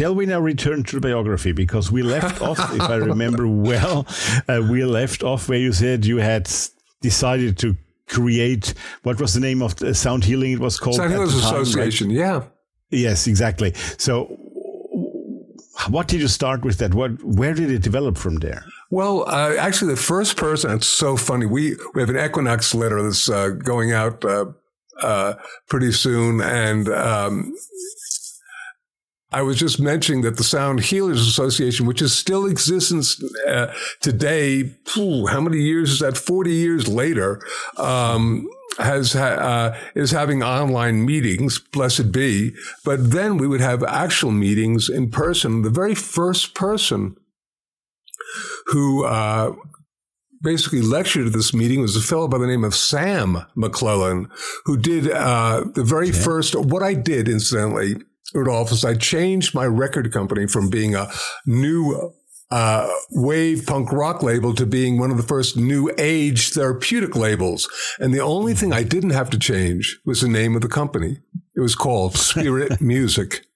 Shall 0.00 0.14
we 0.14 0.24
now 0.24 0.40
return 0.40 0.82
to 0.82 0.96
the 0.96 1.00
biography? 1.00 1.52
Because 1.52 1.92
we 1.92 2.02
left 2.02 2.40
off, 2.48 2.58
if 2.74 2.80
I 2.80 2.96
remember 2.96 3.46
well, 3.46 4.06
uh, 4.48 4.62
we 4.70 4.82
left 4.84 5.22
off 5.22 5.46
where 5.48 5.58
you 5.58 5.72
said 5.72 6.06
you 6.06 6.16
had 6.16 6.50
decided 7.02 7.58
to 7.58 7.76
create 8.08 8.72
what 9.02 9.20
was 9.20 9.34
the 9.34 9.40
name 9.40 9.60
of 9.62 9.76
the 9.76 9.94
sound 9.94 10.24
healing? 10.24 10.52
It 10.52 10.58
was 10.58 10.78
called 10.78 10.96
Sound 10.96 11.12
Healers 11.12 11.34
Association. 11.34 12.08
Right? 12.08 12.16
Yeah. 12.16 12.44
Yes, 12.88 13.26
exactly. 13.26 13.74
So, 13.98 14.24
what 15.88 16.08
did 16.08 16.20
you 16.22 16.28
start 16.28 16.64
with 16.64 16.78
that? 16.78 16.94
What, 16.94 17.22
where 17.22 17.52
did 17.52 17.70
it 17.70 17.82
develop 17.82 18.16
from 18.16 18.36
there? 18.36 18.64
Well, 18.90 19.28
uh, 19.28 19.54
actually, 19.58 19.92
the 19.94 20.00
first 20.00 20.38
person, 20.38 20.70
it's 20.70 20.86
so 20.86 21.18
funny. 21.18 21.44
We, 21.44 21.76
we 21.94 22.00
have 22.00 22.08
an 22.08 22.18
Equinox 22.18 22.74
letter 22.74 23.02
that's 23.02 23.28
uh, 23.28 23.50
going 23.50 23.92
out 23.92 24.24
uh, 24.24 24.46
uh 25.02 25.34
pretty 25.68 25.92
soon. 25.92 26.40
And 26.40 26.88
um, 26.88 27.54
I 29.32 29.42
was 29.42 29.56
just 29.56 29.78
mentioning 29.78 30.22
that 30.22 30.36
the 30.36 30.44
Sound 30.44 30.80
Healers 30.80 31.20
Association, 31.20 31.86
which 31.86 32.02
is 32.02 32.16
still 32.16 32.46
exists 32.46 33.22
uh, 33.46 33.72
today, 34.00 34.74
how 34.96 35.40
many 35.40 35.58
years 35.58 35.92
is 35.92 35.98
that? 36.00 36.16
40 36.16 36.50
years 36.50 36.88
later, 36.88 37.40
um, 37.76 38.48
has 38.78 39.14
uh, 39.14 39.78
is 39.94 40.10
having 40.10 40.42
online 40.42 41.04
meetings, 41.04 41.58
blessed 41.58 42.10
be. 42.10 42.54
But 42.84 43.10
then 43.12 43.36
we 43.36 43.46
would 43.46 43.60
have 43.60 43.84
actual 43.84 44.30
meetings 44.30 44.88
in 44.88 45.10
person. 45.10 45.62
The 45.62 45.70
very 45.70 45.94
first 45.94 46.54
person 46.54 47.16
who 48.66 49.04
uh, 49.04 49.54
basically 50.42 50.82
lectured 50.82 51.28
at 51.28 51.32
this 51.32 51.52
meeting 51.52 51.80
was 51.80 51.96
a 51.96 52.00
fellow 52.00 52.28
by 52.28 52.38
the 52.38 52.46
name 52.46 52.64
of 52.64 52.74
Sam 52.74 53.44
McClellan, 53.54 54.28
who 54.64 54.76
did 54.76 55.10
uh, 55.10 55.64
the 55.74 55.84
very 55.84 56.10
okay. 56.10 56.18
first. 56.18 56.54
What 56.54 56.82
I 56.82 56.94
did, 56.94 57.28
incidentally, 57.28 57.96
Rudolph, 58.34 58.72
is 58.72 58.84
I 58.84 58.94
changed 58.94 59.54
my 59.54 59.66
record 59.66 60.12
company 60.12 60.46
from 60.46 60.70
being 60.70 60.94
a 60.94 61.08
new 61.46 62.12
uh, 62.50 62.88
wave 63.10 63.64
punk 63.66 63.92
rock 63.92 64.22
label 64.22 64.54
to 64.54 64.66
being 64.66 64.98
one 64.98 65.10
of 65.10 65.16
the 65.16 65.22
first 65.22 65.56
new 65.56 65.90
age 65.98 66.50
therapeutic 66.50 67.14
labels. 67.14 67.68
And 67.98 68.12
the 68.12 68.20
only 68.20 68.54
thing 68.54 68.72
I 68.72 68.82
didn't 68.82 69.10
have 69.10 69.30
to 69.30 69.38
change 69.38 69.98
was 70.04 70.20
the 70.20 70.28
name 70.28 70.56
of 70.56 70.62
the 70.62 70.68
company. 70.68 71.18
It 71.54 71.60
was 71.60 71.74
called 71.74 72.16
Spirit 72.16 72.80
Music. 72.80 73.46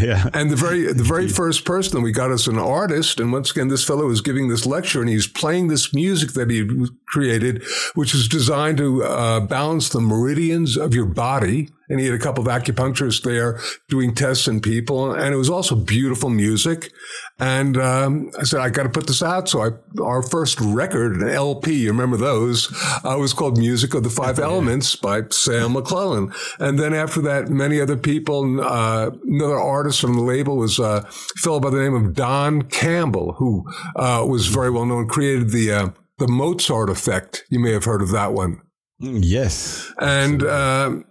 yeah. 0.00 0.30
And 0.32 0.50
the 0.50 0.56
very 0.56 0.92
the 0.92 1.02
very 1.02 1.26
first 1.28 1.64
person 1.64 1.94
that 1.94 2.02
we 2.02 2.12
got 2.12 2.30
as 2.30 2.46
an 2.46 2.58
artist, 2.58 3.18
and 3.18 3.32
once 3.32 3.50
again, 3.50 3.68
this 3.68 3.84
fellow 3.84 4.06
was 4.06 4.20
giving 4.20 4.48
this 4.48 4.64
lecture, 4.64 5.00
and 5.00 5.08
he's 5.08 5.26
playing 5.26 5.68
this 5.68 5.92
music 5.92 6.32
that 6.32 6.50
he 6.50 6.68
created, 7.08 7.64
which 7.94 8.14
is 8.14 8.28
designed 8.28 8.78
to 8.78 9.02
uh, 9.02 9.40
balance 9.40 9.88
the 9.88 10.00
meridians 10.00 10.76
of 10.76 10.94
your 10.94 11.06
body 11.06 11.70
and 11.88 12.00
he 12.00 12.06
had 12.06 12.14
a 12.14 12.18
couple 12.18 12.46
of 12.46 12.62
acupuncturists 12.62 13.22
there 13.22 13.60
doing 13.88 14.14
tests 14.14 14.48
on 14.48 14.60
people, 14.60 15.12
and 15.12 15.34
it 15.34 15.36
was 15.36 15.50
also 15.50 15.74
beautiful 15.74 16.30
music. 16.30 16.92
And 17.38 17.76
um, 17.76 18.30
I 18.38 18.44
said, 18.44 18.60
I 18.60 18.70
got 18.70 18.84
to 18.84 18.88
put 18.88 19.06
this 19.06 19.22
out. 19.22 19.48
So 19.48 19.62
I, 19.62 19.70
our 20.02 20.22
first 20.22 20.60
record, 20.60 21.16
an 21.16 21.28
LP, 21.28 21.74
you 21.74 21.90
remember 21.90 22.16
those, 22.16 22.72
uh, 23.04 23.16
was 23.18 23.32
called 23.32 23.58
"Music 23.58 23.94
of 23.94 24.02
the 24.02 24.10
Five 24.10 24.38
Elements" 24.38 24.96
by 24.96 25.22
Sam 25.30 25.72
McClellan. 25.72 26.32
And 26.58 26.78
then 26.78 26.94
after 26.94 27.20
that, 27.22 27.48
many 27.48 27.80
other 27.80 27.96
people. 27.96 28.60
Uh, 28.60 29.10
another 29.24 29.58
artist 29.58 30.00
from 30.00 30.14
the 30.14 30.22
label 30.22 30.56
was 30.56 30.78
uh, 30.78 31.02
a 31.04 31.10
fellow 31.38 31.60
by 31.60 31.70
the 31.70 31.78
name 31.78 31.94
of 31.94 32.14
Don 32.14 32.62
Campbell, 32.62 33.34
who 33.34 33.64
uh, 33.96 34.24
was 34.26 34.46
very 34.46 34.70
well 34.70 34.86
known, 34.86 35.08
created 35.08 35.50
the 35.50 35.72
uh, 35.72 35.88
the 36.18 36.28
Mozart 36.28 36.90
effect. 36.90 37.44
You 37.50 37.60
may 37.60 37.72
have 37.72 37.84
heard 37.84 38.02
of 38.02 38.10
that 38.10 38.32
one. 38.32 38.60
Yes. 38.98 39.92
And 40.00 40.42
um, 40.42 41.04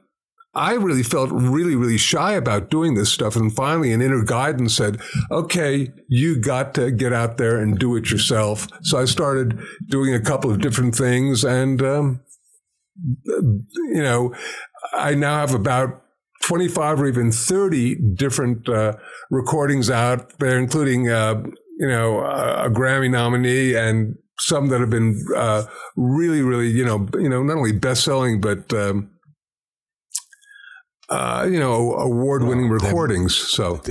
I 0.55 0.73
really 0.73 1.03
felt 1.03 1.31
really, 1.31 1.75
really 1.75 1.97
shy 1.97 2.33
about 2.33 2.69
doing 2.69 2.93
this 2.93 3.11
stuff. 3.11 3.35
And 3.35 3.53
finally, 3.53 3.91
an 3.91 4.01
inner 4.01 4.23
guidance 4.23 4.75
said, 4.75 5.01
okay, 5.29 5.91
you 6.07 6.39
got 6.39 6.73
to 6.75 6.91
get 6.91 7.11
out 7.11 7.37
there 7.37 7.59
and 7.59 7.77
do 7.77 7.95
it 7.97 8.09
yourself. 8.09 8.67
So 8.83 8.97
I 8.97 9.05
started 9.05 9.59
doing 9.87 10.13
a 10.13 10.21
couple 10.21 10.49
of 10.49 10.61
different 10.61 10.95
things. 10.95 11.43
And, 11.43 11.81
um, 11.81 12.21
you 13.25 14.01
know, 14.01 14.33
I 14.93 15.13
now 15.13 15.39
have 15.39 15.53
about 15.53 16.03
25 16.45 17.01
or 17.01 17.07
even 17.07 17.31
30 17.33 17.95
different 18.15 18.69
uh, 18.69 18.93
recordings 19.29 19.89
out 19.89 20.37
there, 20.39 20.57
including, 20.57 21.09
uh, 21.09 21.43
you 21.79 21.87
know, 21.89 22.19
a 22.21 22.69
Grammy 22.69 23.11
nominee 23.11 23.75
and 23.75 24.15
some 24.39 24.67
that 24.69 24.79
have 24.79 24.89
been 24.89 25.21
uh, 25.35 25.65
really, 25.97 26.41
really, 26.41 26.69
you 26.69 26.85
know, 26.85 27.07
you 27.15 27.27
know, 27.27 27.43
not 27.43 27.57
only 27.57 27.73
best 27.73 28.03
selling, 28.03 28.39
but 28.39 28.71
um, 28.73 29.09
uh, 31.09 31.47
you 31.49 31.59
know, 31.59 31.93
award-winning 31.93 32.69
well, 32.69 32.79
recordings. 32.79 33.35
So 33.35 33.81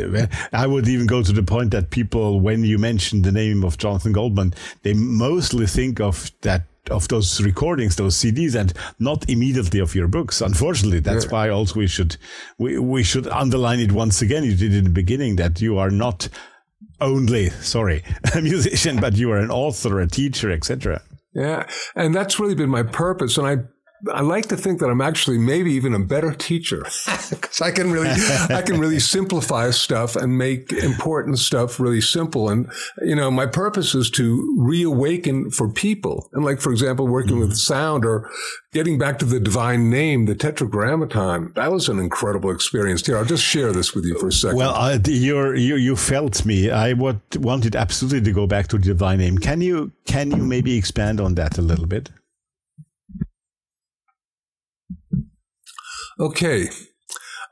I 0.52 0.66
would 0.66 0.88
even 0.88 1.06
go 1.06 1.22
to 1.22 1.32
the 1.32 1.42
point 1.42 1.70
that 1.70 1.90
people, 1.90 2.40
when 2.40 2.64
you 2.64 2.78
mention 2.78 3.22
the 3.22 3.32
name 3.32 3.64
of 3.64 3.78
Jonathan 3.78 4.12
Goldman, 4.12 4.54
they 4.82 4.94
mostly 4.94 5.66
think 5.66 6.00
of 6.00 6.30
that 6.42 6.62
of 6.90 7.08
those 7.08 7.40
recordings, 7.40 7.96
those 7.96 8.14
CDs, 8.16 8.54
and 8.54 8.72
not 8.98 9.28
immediately 9.30 9.80
of 9.80 9.94
your 9.94 10.06
books. 10.06 10.40
Unfortunately, 10.40 11.00
that's 11.00 11.24
yeah. 11.24 11.30
why 11.30 11.48
also 11.48 11.78
we 11.78 11.86
should 11.86 12.16
we 12.58 12.78
we 12.78 13.02
should 13.02 13.26
underline 13.28 13.80
it 13.80 13.92
once 13.92 14.20
again. 14.20 14.44
You 14.44 14.54
did 14.54 14.74
in 14.74 14.84
the 14.84 14.90
beginning 14.90 15.36
that 15.36 15.60
you 15.60 15.78
are 15.78 15.90
not 15.90 16.28
only 17.00 17.50
sorry 17.50 18.04
a 18.34 18.40
musician, 18.40 19.00
but 19.00 19.16
you 19.16 19.30
are 19.30 19.38
an 19.38 19.50
author, 19.50 20.00
a 20.00 20.06
teacher, 20.06 20.50
etc. 20.50 21.02
Yeah, 21.34 21.66
and 21.96 22.14
that's 22.14 22.38
really 22.38 22.54
been 22.54 22.70
my 22.70 22.82
purpose. 22.82 23.38
And 23.38 23.46
I 23.46 23.56
I 24.12 24.20
like 24.20 24.46
to 24.46 24.56
think 24.56 24.80
that 24.80 24.88
I'm 24.88 25.00
actually 25.00 25.38
maybe 25.38 25.72
even 25.72 25.94
a 25.94 25.98
better 25.98 26.32
teacher 26.32 26.80
because 27.30 27.60
I 27.60 27.70
can 27.70 27.90
really, 27.90 28.10
I 28.50 28.62
can 28.62 28.78
really 28.78 28.98
simplify 29.14 29.70
stuff 29.70 30.16
and 30.16 30.36
make 30.36 30.72
important 30.72 31.38
stuff 31.38 31.80
really 31.80 32.00
simple. 32.00 32.48
And, 32.48 32.70
you 33.02 33.14
know, 33.14 33.30
my 33.30 33.46
purpose 33.46 33.94
is 33.94 34.10
to 34.12 34.56
reawaken 34.58 35.50
for 35.50 35.68
people. 35.68 36.28
And 36.32 36.44
like, 36.44 36.60
for 36.60 36.72
example, 36.72 37.06
working 37.06 37.36
mm-hmm. 37.36 37.48
with 37.48 37.56
sound 37.56 38.04
or 38.04 38.30
getting 38.72 38.98
back 38.98 39.18
to 39.20 39.24
the 39.24 39.40
divine 39.40 39.90
name, 39.90 40.26
the 40.26 40.34
tetragrammaton, 40.34 41.52
that 41.54 41.72
was 41.72 41.88
an 41.88 41.98
incredible 41.98 42.50
experience. 42.50 43.06
Here, 43.06 43.16
I'll 43.16 43.24
just 43.24 43.44
share 43.44 43.72
this 43.72 43.94
with 43.94 44.04
you 44.04 44.18
for 44.18 44.28
a 44.28 44.32
second. 44.32 44.58
Well, 44.58 44.74
uh, 44.74 44.98
you 45.06 45.54
you 45.54 45.96
felt 45.96 46.44
me. 46.44 46.70
I 46.70 46.92
would, 46.92 47.20
wanted 47.36 47.76
absolutely 47.76 48.22
to 48.22 48.32
go 48.32 48.46
back 48.46 48.68
to 48.68 48.78
the 48.78 48.84
divine 48.84 49.18
name. 49.18 49.38
Can 49.38 49.60
you, 49.60 49.92
can 50.06 50.30
you 50.30 50.42
maybe 50.42 50.76
expand 50.76 51.20
on 51.20 51.34
that 51.36 51.58
a 51.58 51.62
little 51.62 51.86
bit? 51.86 52.10
Okay. 56.18 56.68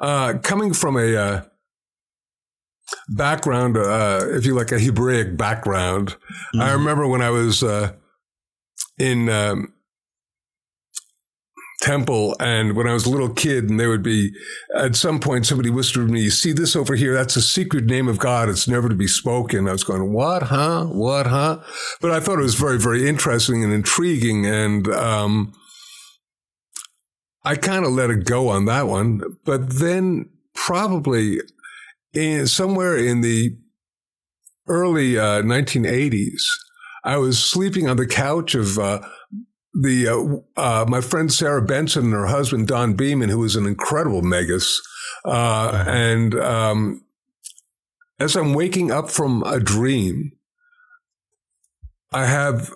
Uh, 0.01 0.35
coming 0.43 0.73
from 0.73 0.97
a 0.97 1.17
uh, 1.17 1.43
background, 3.09 3.77
uh, 3.77 4.21
if 4.31 4.45
you 4.45 4.55
like, 4.55 4.73
a 4.73 4.79
Hebraic 4.79 5.37
background, 5.37 6.09
mm-hmm. 6.09 6.61
I 6.61 6.73
remember 6.73 7.07
when 7.07 7.23
I 7.23 7.31
was 7.31 7.63
uh, 7.63 7.93
in 8.99 9.29
um, 9.29 9.73
temple 11.83 12.37
and 12.41 12.77
when 12.77 12.87
I 12.87 12.93
was 12.93 13.07
a 13.07 13.11
little 13.11 13.29
kid, 13.29 13.69
and 13.69 13.79
there 13.79 13.89
would 13.89 14.03
be 14.03 14.33
at 14.77 14.97
some 14.97 15.21
point 15.21 15.47
somebody 15.47 15.71
whispered 15.71 16.07
to 16.07 16.13
me, 16.13 16.31
"See 16.31 16.53
this 16.53 16.75
over 16.75 16.95
here? 16.95 17.13
That's 17.13 17.37
a 17.37 17.43
secret 17.43 17.85
name 17.85 18.09
of 18.09 18.19
God. 18.19 18.49
It's 18.49 18.69
never 18.69 18.89
to 18.89 18.95
be 18.95 19.09
spoken." 19.09 19.69
I 19.69 19.73
was 19.73 19.85
going, 19.85 20.13
"What? 20.13 20.45
Huh? 20.45 20.87
What? 20.87 21.27
Huh?" 21.27 21.61
But 22.01 22.13
I 22.13 22.21
thought 22.21 22.39
it 22.39 22.43
was 22.43 22.55
very, 22.55 22.79
very 22.79 23.09
interesting 23.09 23.63
and 23.65 23.73
intriguing, 23.73 24.47
and 24.47 24.89
um, 24.89 25.53
I 27.45 27.57
kind 27.57 27.85
of 27.85 27.93
let 27.93 28.11
it 28.11 28.25
go 28.25 28.49
on 28.49 28.67
that 28.67 28.87
one. 28.87 29.23
But 29.45 29.79
then 29.79 30.29
probably 30.55 31.41
in 32.13 32.47
somewhere 32.47 32.97
in 32.97 33.21
the 33.21 33.57
early 34.69 35.19
uh, 35.19 35.43
1980s, 35.43 36.43
I 37.05 37.17
was 37.17 37.43
sleeping 37.43 37.89
on 37.89 37.97
the 37.97 38.07
couch 38.07 38.55
of 38.55 38.79
uh, 38.79 39.01
the 39.75 40.43
uh, 40.57 40.61
uh, 40.61 40.85
my 40.89 41.01
friend 41.01 41.33
Sarah 41.33 41.63
Benson 41.63 42.05
and 42.05 42.13
her 42.13 42.27
husband 42.27 42.69
Don 42.69 42.95
Beeman, 42.95 43.29
who 43.29 43.39
was 43.39 43.57
an 43.57 43.67
incredible 43.67 44.23
megas. 44.23 44.81
Uh, 45.25 45.85
and 45.87 46.35
um, 46.35 47.05
as 48.21 48.37
I'm 48.37 48.55
waking 48.55 48.91
up 48.91 49.11
from 49.11 49.43
a 49.45 49.59
dream, 49.59 50.33
I 52.13 52.27
have 52.27 52.73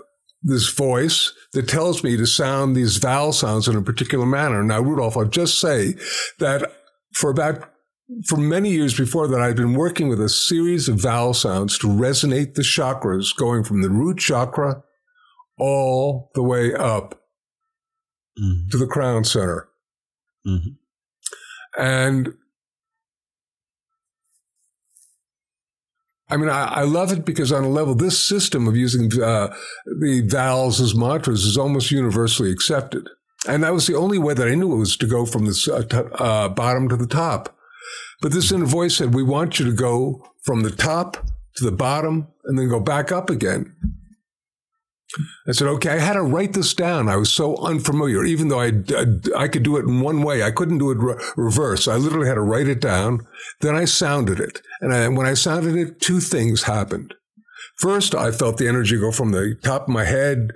this 0.46 0.68
voice 0.72 1.32
that 1.52 1.68
tells 1.68 2.04
me 2.04 2.16
to 2.16 2.26
sound 2.26 2.76
these 2.76 2.98
vowel 2.98 3.32
sounds 3.32 3.66
in 3.66 3.74
a 3.74 3.82
particular 3.82 4.24
manner. 4.24 4.62
Now, 4.62 4.80
Rudolph, 4.80 5.16
I'll 5.16 5.24
just 5.24 5.60
say 5.60 5.94
that 6.38 6.72
for 7.12 7.30
about 7.30 7.68
for 8.28 8.36
many 8.36 8.70
years 8.70 8.96
before 8.96 9.26
that, 9.26 9.40
I've 9.40 9.56
been 9.56 9.74
working 9.74 10.08
with 10.08 10.20
a 10.20 10.28
series 10.28 10.88
of 10.88 11.00
vowel 11.00 11.34
sounds 11.34 11.76
to 11.78 11.88
resonate 11.88 12.54
the 12.54 12.62
chakras, 12.62 13.36
going 13.36 13.64
from 13.64 13.82
the 13.82 13.90
root 13.90 14.18
chakra 14.18 14.84
all 15.58 16.30
the 16.34 16.44
way 16.44 16.72
up 16.72 17.20
mm-hmm. 18.40 18.68
to 18.70 18.76
the 18.78 18.86
crown 18.86 19.24
center. 19.24 19.68
Mm-hmm. 20.46 21.82
And 21.82 22.34
I 26.28 26.36
mean, 26.36 26.48
I, 26.48 26.64
I, 26.64 26.82
love 26.82 27.12
it 27.12 27.24
because 27.24 27.52
on 27.52 27.62
a 27.62 27.68
level, 27.68 27.94
this 27.94 28.18
system 28.18 28.66
of 28.66 28.76
using 28.76 29.10
uh, 29.22 29.54
the 30.00 30.26
vowels 30.28 30.80
as 30.80 30.94
mantras 30.94 31.44
is 31.44 31.56
almost 31.56 31.92
universally 31.92 32.50
accepted. 32.50 33.08
And 33.48 33.62
that 33.62 33.72
was 33.72 33.86
the 33.86 33.94
only 33.94 34.18
way 34.18 34.34
that 34.34 34.48
I 34.48 34.56
knew 34.56 34.72
it 34.72 34.78
was 34.78 34.96
to 34.96 35.06
go 35.06 35.24
from 35.24 35.46
the 35.46 35.72
uh, 35.72 35.82
t- 35.82 36.08
uh, 36.18 36.48
bottom 36.48 36.88
to 36.88 36.96
the 36.96 37.06
top. 37.06 37.56
But 38.20 38.32
this 38.32 38.50
inner 38.50 38.66
voice 38.66 38.96
said, 38.96 39.14
we 39.14 39.22
want 39.22 39.60
you 39.60 39.66
to 39.66 39.72
go 39.72 40.26
from 40.42 40.62
the 40.62 40.70
top 40.70 41.16
to 41.56 41.64
the 41.64 41.72
bottom 41.72 42.26
and 42.44 42.58
then 42.58 42.68
go 42.68 42.80
back 42.80 43.12
up 43.12 43.30
again. 43.30 43.74
I 45.48 45.52
said, 45.52 45.68
okay, 45.68 45.90
I 45.90 45.98
had 45.98 46.14
to 46.14 46.22
write 46.22 46.52
this 46.52 46.74
down. 46.74 47.08
I 47.08 47.16
was 47.16 47.32
so 47.32 47.56
unfamiliar, 47.56 48.24
even 48.24 48.48
though 48.48 48.60
I, 48.60 48.72
I, 48.90 49.44
I 49.44 49.48
could 49.48 49.62
do 49.62 49.76
it 49.76 49.84
in 49.84 50.00
one 50.00 50.22
way. 50.22 50.42
I 50.42 50.50
couldn't 50.50 50.78
do 50.78 50.90
it 50.90 50.98
re- 50.98 51.22
reverse. 51.36 51.88
I 51.88 51.96
literally 51.96 52.28
had 52.28 52.34
to 52.34 52.40
write 52.40 52.68
it 52.68 52.80
down. 52.80 53.26
Then 53.60 53.74
I 53.74 53.84
sounded 53.84 54.40
it. 54.40 54.60
And 54.80 54.92
I, 54.92 55.08
when 55.08 55.26
I 55.26 55.34
sounded 55.34 55.76
it, 55.76 56.00
two 56.00 56.20
things 56.20 56.64
happened. 56.64 57.14
First, 57.76 58.14
I 58.14 58.30
felt 58.30 58.58
the 58.58 58.68
energy 58.68 58.98
go 58.98 59.12
from 59.12 59.32
the 59.32 59.56
top 59.62 59.82
of 59.82 59.88
my 59.88 60.04
head 60.04 60.52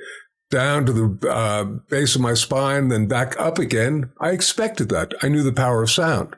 down 0.51 0.85
to 0.87 0.93
the 0.93 1.31
uh, 1.31 1.65
base 1.89 2.15
of 2.15 2.21
my 2.21 2.35
spine, 2.35 2.89
then 2.89 3.07
back 3.07 3.39
up 3.39 3.59
again. 3.59 4.11
I 4.21 4.31
expected 4.31 4.89
that. 4.89 5.13
I 5.23 5.29
knew 5.29 5.43
the 5.43 5.53
power 5.53 5.83
of 5.83 5.91
sound. 5.91 6.35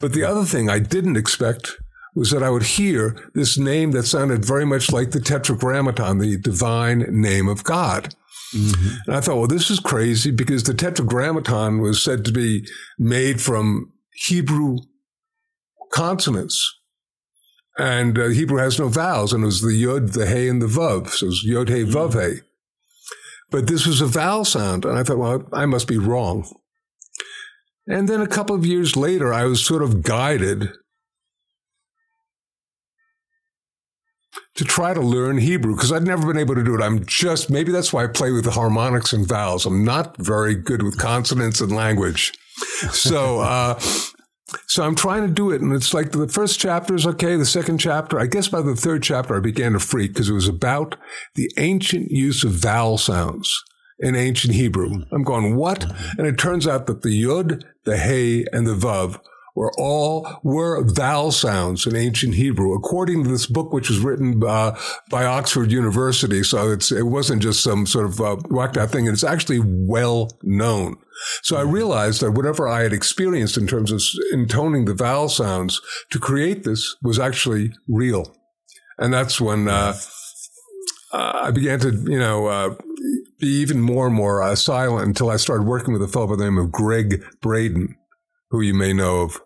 But 0.00 0.12
the 0.12 0.24
other 0.24 0.44
thing 0.44 0.70
I 0.70 0.78
didn't 0.78 1.16
expect 1.16 1.76
was 2.14 2.30
that 2.30 2.42
I 2.42 2.50
would 2.50 2.64
hear 2.64 3.30
this 3.34 3.58
name 3.58 3.92
that 3.92 4.04
sounded 4.04 4.44
very 4.44 4.64
much 4.64 4.90
like 4.90 5.10
the 5.10 5.20
Tetragrammaton, 5.20 6.18
the 6.18 6.38
divine 6.38 7.06
name 7.08 7.48
of 7.48 7.64
God. 7.64 8.14
Mm-hmm. 8.54 8.96
And 9.06 9.16
I 9.16 9.20
thought, 9.20 9.36
well, 9.36 9.46
this 9.46 9.70
is 9.70 9.80
crazy 9.80 10.30
because 10.30 10.64
the 10.64 10.74
Tetragrammaton 10.74 11.80
was 11.80 12.02
said 12.02 12.24
to 12.24 12.32
be 12.32 12.66
made 12.98 13.40
from 13.40 13.92
Hebrew 14.26 14.78
consonants. 15.92 16.74
And 17.76 18.18
uh, 18.18 18.28
Hebrew 18.28 18.58
has 18.58 18.78
no 18.78 18.88
vowels, 18.88 19.32
and 19.32 19.44
it 19.44 19.46
was 19.46 19.60
the 19.60 19.74
Yod, 19.74 20.08
the 20.08 20.26
Hey, 20.26 20.48
and 20.48 20.60
the 20.60 20.66
Vav. 20.66 21.10
So 21.10 21.26
it 21.26 21.28
was 21.28 21.44
Yod, 21.44 21.68
Hey, 21.68 21.84
Vav, 21.84 22.14
Hey. 22.14 22.40
But 23.50 23.66
this 23.66 23.86
was 23.86 24.00
a 24.00 24.06
vowel 24.06 24.44
sound. 24.44 24.84
And 24.84 24.98
I 24.98 25.02
thought, 25.02 25.18
well, 25.18 25.48
I 25.52 25.64
must 25.66 25.86
be 25.86 25.96
wrong. 25.96 26.50
And 27.86 28.08
then 28.08 28.20
a 28.20 28.26
couple 28.26 28.54
of 28.54 28.66
years 28.66 28.96
later, 28.96 29.32
I 29.32 29.44
was 29.44 29.64
sort 29.64 29.82
of 29.82 30.02
guided 30.02 30.70
to 34.58 34.64
try 34.64 34.92
to 34.92 35.00
learn 35.00 35.38
Hebrew 35.38 35.76
because 35.76 35.92
I'd 35.92 36.02
never 36.02 36.26
been 36.26 36.36
able 36.36 36.56
to 36.56 36.64
do 36.64 36.74
it. 36.74 36.82
I'm 36.82 37.06
just, 37.06 37.48
maybe 37.48 37.70
that's 37.70 37.92
why 37.92 38.02
I 38.02 38.08
play 38.08 38.32
with 38.32 38.42
the 38.42 38.50
harmonics 38.50 39.12
and 39.12 39.24
vowels. 39.24 39.64
I'm 39.64 39.84
not 39.84 40.16
very 40.16 40.56
good 40.56 40.82
with 40.82 40.98
consonants 40.98 41.60
and 41.60 41.70
language. 41.70 42.32
So, 42.90 43.38
uh, 43.40 43.78
so 44.66 44.82
I'm 44.82 44.96
trying 44.96 45.24
to 45.24 45.32
do 45.32 45.52
it. 45.52 45.60
And 45.60 45.72
it's 45.72 45.94
like 45.94 46.10
the 46.10 46.26
first 46.26 46.58
chapter 46.58 46.96
is 46.96 47.06
okay. 47.06 47.36
The 47.36 47.46
second 47.46 47.78
chapter, 47.78 48.18
I 48.18 48.26
guess 48.26 48.48
by 48.48 48.60
the 48.60 48.74
third 48.74 49.04
chapter, 49.04 49.36
I 49.36 49.40
began 49.40 49.74
to 49.74 49.78
freak 49.78 50.14
because 50.14 50.28
it 50.28 50.34
was 50.34 50.48
about 50.48 50.96
the 51.36 51.48
ancient 51.56 52.10
use 52.10 52.42
of 52.42 52.50
vowel 52.50 52.98
sounds 52.98 53.62
in 54.00 54.16
ancient 54.16 54.54
Hebrew. 54.54 55.04
I'm 55.12 55.22
going, 55.22 55.54
what? 55.54 55.84
And 56.18 56.26
it 56.26 56.36
turns 56.36 56.66
out 56.66 56.86
that 56.86 57.02
the 57.02 57.22
Yud, 57.22 57.62
the 57.84 57.96
Hey, 57.96 58.44
and 58.52 58.66
the 58.66 58.74
Vav 58.74 59.20
were 59.58 59.72
all 59.76 60.38
were 60.44 60.84
vowel 60.84 61.32
sounds 61.32 61.84
in 61.84 61.96
ancient 61.96 62.34
Hebrew, 62.34 62.74
according 62.74 63.24
to 63.24 63.30
this 63.30 63.46
book, 63.46 63.72
which 63.72 63.88
was 63.88 63.98
written 63.98 64.40
uh, 64.46 64.78
by 65.10 65.24
Oxford 65.24 65.72
University. 65.72 66.44
So 66.44 66.70
it 66.70 67.06
wasn't 67.06 67.42
just 67.42 67.64
some 67.64 67.84
sort 67.84 68.06
of 68.06 68.20
uh, 68.20 68.36
whacked 68.50 68.76
out 68.76 68.90
thing, 68.90 69.08
and 69.08 69.14
it's 69.14 69.24
actually 69.24 69.58
well 69.60 70.30
known. 70.44 70.96
So 71.42 71.56
I 71.56 71.62
realized 71.62 72.20
that 72.20 72.30
whatever 72.30 72.68
I 72.68 72.82
had 72.82 72.92
experienced 72.92 73.56
in 73.56 73.66
terms 73.66 73.90
of 73.90 74.00
intoning 74.32 74.84
the 74.84 74.94
vowel 74.94 75.28
sounds 75.28 75.80
to 76.12 76.20
create 76.20 76.62
this 76.62 76.94
was 77.02 77.18
actually 77.18 77.72
real, 77.88 78.36
and 78.96 79.12
that's 79.12 79.40
when 79.40 79.66
uh, 79.66 79.94
uh 81.12 81.32
I 81.46 81.50
began 81.50 81.80
to, 81.80 81.90
you 81.90 82.20
know 82.20 82.46
uh, 82.46 82.74
be 83.40 83.48
even 83.48 83.80
more 83.80 84.06
and 84.06 84.14
more 84.14 84.40
uh, 84.40 84.54
silent 84.54 85.08
until 85.08 85.30
I 85.30 85.36
started 85.36 85.66
working 85.66 85.92
with 85.92 86.02
a 86.02 86.08
fellow 86.08 86.28
by 86.28 86.36
the 86.36 86.44
name 86.44 86.58
of 86.58 86.70
Gregg 86.70 87.24
Braden, 87.40 87.96
who 88.50 88.60
you 88.60 88.74
may 88.74 88.92
know 88.92 89.22
of. 89.22 89.40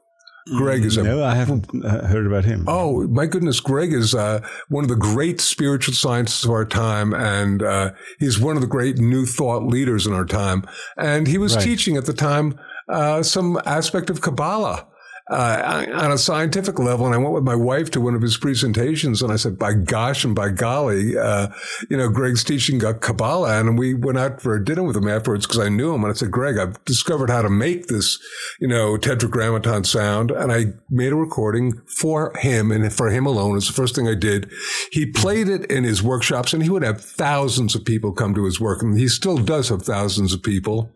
Gregg 0.57 0.85
is 0.85 0.97
a, 0.97 1.03
no, 1.03 1.25
I 1.25 1.35
haven't 1.35 1.69
uh, 1.85 2.07
heard 2.07 2.27
about 2.27 2.45
him. 2.45 2.65
Oh 2.67 3.07
my 3.07 3.27
goodness, 3.27 3.61
Gregg 3.61 3.93
is 3.93 4.15
uh, 4.15 4.41
one 4.69 4.85
of 4.85 4.89
the 4.89 4.97
great 4.97 5.41
spiritual 5.41 5.95
scientists 5.95 6.45
of 6.45 6.51
our 6.51 6.65
time, 6.65 7.15
and 7.15 7.63
uh, 7.63 7.93
he's 8.19 8.41
one 8.41 8.57
of 8.57 8.63
the 8.63 8.69
great 8.69 8.99
new 8.99 9.25
thought 9.25 9.63
leaders 9.63 10.07
in 10.07 10.13
our 10.13 10.25
time. 10.25 10.65
And 10.97 11.27
he 11.27 11.39
was 11.39 11.55
right. 11.55 11.65
teaching 11.65 11.97
at 11.97 12.07
the 12.07 12.13
time 12.13 12.59
uh, 12.89 13.23
some 13.23 13.61
aspect 13.65 14.11
of 14.11 14.21
Kabbalah 14.21 14.87
uh, 15.31 15.87
on 15.95 16.11
a 16.11 16.19
scientific 16.19 16.79
level. 16.79 17.07
And 17.07 17.15
I 17.15 17.19
went 17.19 17.35
with 17.35 17.45
my 17.45 17.55
wife 17.55 17.91
to 17.93 18.01
one 18.01 18.15
of 18.15 18.23
his 18.23 18.37
presentations, 18.37 19.23
and 19.23 19.33
I 19.33 19.37
said, 19.37 19.59
"By 19.59 19.75
gosh 19.75 20.25
and 20.25 20.35
by 20.35 20.51
golly, 20.51 21.17
uh, 21.17 21.49
you 21.89 21.97
know, 21.97 22.09
Gregg's 22.09 22.45
teaching 22.45 22.81
Kabbalah." 22.81 23.61
And 23.61 23.79
we 23.79 23.95
went 23.95 24.19
out 24.19 24.41
for 24.41 24.55
a 24.55 24.65
dinner 24.65 24.83
with 24.83 24.97
him 24.97 25.09
afterwards 25.09 25.47
because 25.47 25.61
I 25.61 25.69
knew 25.69 25.95
him, 25.95 26.03
and 26.03 26.13
I 26.13 26.15
said, 26.15 26.31
"Greg, 26.31 26.59
I've 26.59 26.85
discovered 26.85 27.31
how 27.31 27.43
to 27.43 27.51
make 27.51 27.87
this, 27.87 28.19
you 28.61 28.69
know, 28.69 28.97
tetragrammaton 28.97 29.85
sound," 29.85 30.31
and 30.31 30.53
I 30.53 30.67
made 30.91 31.13
a 31.13 31.17
recording 31.17 31.81
for 31.99 32.33
him 32.39 32.73
and 32.73 32.93
for 32.93 33.11
him 33.11 33.27
alone. 33.27 33.57
It's 33.57 33.69
the 33.69 33.73
first 33.73 33.95
thing 33.95 34.09
I 34.09 34.15
did. 34.15 34.51
He 34.91 35.07
played 35.07 35.49
it 35.49 35.71
in 35.71 35.85
his 35.85 36.03
workshops, 36.03 36.53
and 36.53 36.63
he 36.63 36.71
would 36.71 36.83
have 36.83 37.01
thousands 37.01 37.75
of 37.75 37.85
people 37.85 38.13
come 38.13 38.35
to 38.35 38.45
his 38.45 38.61
work, 38.61 38.83
and 38.83 38.99
he 38.99 39.09
still 39.09 39.39
does 39.39 39.69
have 39.69 39.83
thousands 39.83 40.33
of 40.33 40.43
people, 40.43 40.93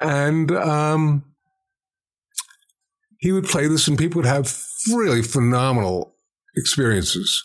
and. 0.00 0.52
Um, 0.52 1.24
he 3.24 3.32
would 3.32 3.46
play 3.46 3.66
this 3.66 3.88
and 3.88 3.96
people 3.96 4.18
would 4.18 4.28
have 4.28 4.54
really 4.92 5.22
phenomenal 5.22 6.14
experiences. 6.56 7.42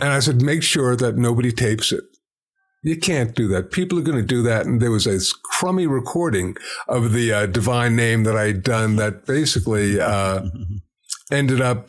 And 0.00 0.08
I 0.08 0.18
said, 0.18 0.42
make 0.42 0.64
sure 0.64 0.96
that 0.96 1.16
nobody 1.16 1.52
tapes 1.52 1.92
it. 1.92 2.02
You 2.82 2.98
can't 2.98 3.32
do 3.32 3.46
that. 3.46 3.70
People 3.70 3.96
are 4.00 4.02
going 4.02 4.18
to 4.18 4.26
do 4.26 4.42
that. 4.42 4.66
And 4.66 4.82
there 4.82 4.90
was 4.90 5.06
a 5.06 5.20
crummy 5.52 5.86
recording 5.86 6.56
of 6.88 7.12
the 7.12 7.32
uh, 7.32 7.46
divine 7.46 7.94
name 7.94 8.24
that 8.24 8.36
I'd 8.36 8.64
done 8.64 8.96
that 8.96 9.24
basically 9.24 10.00
uh, 10.00 10.48
ended 11.30 11.60
up 11.60 11.86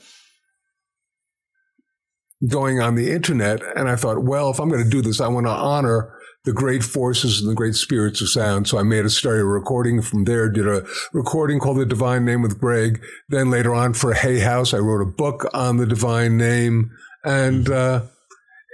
going 2.48 2.80
on 2.80 2.94
the 2.94 3.12
internet. 3.12 3.64
And 3.76 3.90
I 3.90 3.96
thought, 3.96 4.24
well, 4.24 4.52
if 4.52 4.60
I'm 4.60 4.70
going 4.70 4.84
to 4.84 4.90
do 4.90 5.02
this, 5.02 5.20
I 5.20 5.30
want 5.30 5.48
to 5.48 5.52
honor 5.52 6.15
the 6.46 6.54
great 6.54 6.84
forces 6.84 7.42
and 7.42 7.50
the 7.50 7.56
great 7.56 7.76
spirits 7.76 8.22
of 8.22 8.30
sound. 8.30 8.68
So 8.68 8.78
I 8.78 8.84
made 8.84 9.06
a 9.06 9.10
stereo 9.10 9.46
recording 9.46 10.02
from 10.02 10.26
there, 10.26 10.50
did 10.50 10.68
a 10.68 10.86
recording 11.12 11.60
called 11.60 11.80
The 11.80 11.86
Divine 11.86 12.24
Name 12.24 12.42
with 12.42 12.60
Gregg. 12.60 13.04
Then 13.30 13.50
later 13.50 13.74
on 13.74 13.94
for 13.94 14.14
Hay 14.14 14.40
House, 14.40 14.74
I 14.74 14.78
wrote 14.78 15.02
a 15.02 15.12
book 15.12 15.50
on 15.54 15.78
the 15.78 15.86
divine 15.86 16.38
name. 16.38 16.92
And, 17.24 17.70
uh, 17.70 18.04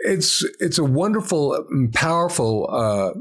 it's, 0.04 0.44
it's 0.60 0.80
a 0.80 0.84
wonderful 0.84 1.54
and 1.70 1.94
powerful, 1.94 2.68
uh, 2.72 3.12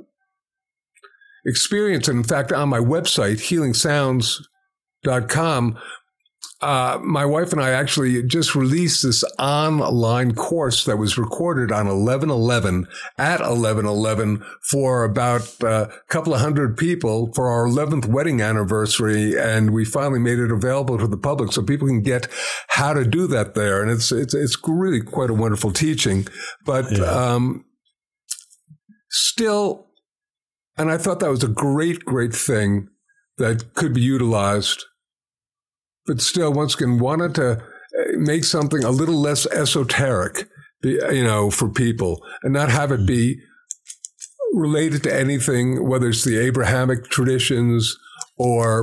experience. 1.44 2.08
And 2.08 2.18
in 2.18 2.24
fact, 2.24 2.52
on 2.52 2.68
my 2.68 2.80
website, 2.80 3.36
healingsounds.com, 3.36 5.78
uh, 6.62 6.98
my 7.02 7.24
wife 7.24 7.52
and 7.52 7.60
I 7.60 7.70
actually 7.70 8.22
just 8.22 8.54
released 8.54 9.02
this 9.02 9.24
online 9.38 10.34
course 10.34 10.84
that 10.84 10.98
was 10.98 11.16
recorded 11.16 11.72
on 11.72 11.86
1111 11.86 12.86
at 13.16 13.40
1111 13.40 14.44
for 14.70 15.04
about 15.04 15.62
a 15.62 15.90
couple 16.08 16.34
of 16.34 16.40
hundred 16.40 16.76
people 16.76 17.32
for 17.34 17.48
our 17.48 17.66
11th 17.66 18.04
wedding 18.04 18.42
anniversary. 18.42 19.38
And 19.38 19.72
we 19.72 19.86
finally 19.86 20.18
made 20.18 20.38
it 20.38 20.50
available 20.50 20.98
to 20.98 21.06
the 21.06 21.16
public 21.16 21.52
so 21.52 21.62
people 21.62 21.88
can 21.88 22.02
get 22.02 22.28
how 22.68 22.92
to 22.92 23.06
do 23.06 23.26
that 23.28 23.54
there. 23.54 23.80
And 23.80 23.90
it's, 23.90 24.12
it's, 24.12 24.34
it's 24.34 24.58
really 24.68 25.00
quite 25.00 25.30
a 25.30 25.34
wonderful 25.34 25.72
teaching, 25.72 26.26
but, 26.66 26.92
yeah. 26.92 27.04
um, 27.04 27.64
still, 29.08 29.86
and 30.76 30.90
I 30.90 30.98
thought 30.98 31.20
that 31.20 31.30
was 31.30 31.42
a 31.42 31.48
great, 31.48 32.04
great 32.04 32.34
thing 32.34 32.88
that 33.38 33.72
could 33.72 33.94
be 33.94 34.02
utilized 34.02 34.84
but 36.10 36.20
still, 36.20 36.52
once 36.52 36.74
again, 36.74 36.98
wanted 36.98 37.36
to 37.36 37.52
uh, 37.52 37.58
make 38.16 38.42
something 38.42 38.82
a 38.82 38.90
little 38.90 39.14
less 39.14 39.46
esoteric, 39.46 40.48
you 40.82 41.22
know, 41.22 41.52
for 41.52 41.68
people 41.68 42.20
and 42.42 42.52
not 42.52 42.68
have 42.68 42.90
it 42.90 43.06
be 43.06 43.38
related 44.52 45.04
to 45.04 45.14
anything, 45.14 45.88
whether 45.88 46.08
it's 46.08 46.24
the 46.24 46.36
Abrahamic 46.36 47.04
traditions 47.10 47.96
or 48.36 48.82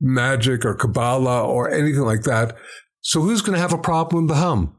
magic 0.00 0.64
or 0.64 0.76
Kabbalah 0.76 1.44
or 1.44 1.68
anything 1.68 2.02
like 2.02 2.22
that. 2.22 2.56
So 3.00 3.22
who's 3.22 3.42
going 3.42 3.56
to 3.56 3.60
have 3.60 3.72
a 3.72 3.78
problem 3.78 4.26
with 4.26 4.36
the 4.36 4.40
hum? 4.40 4.76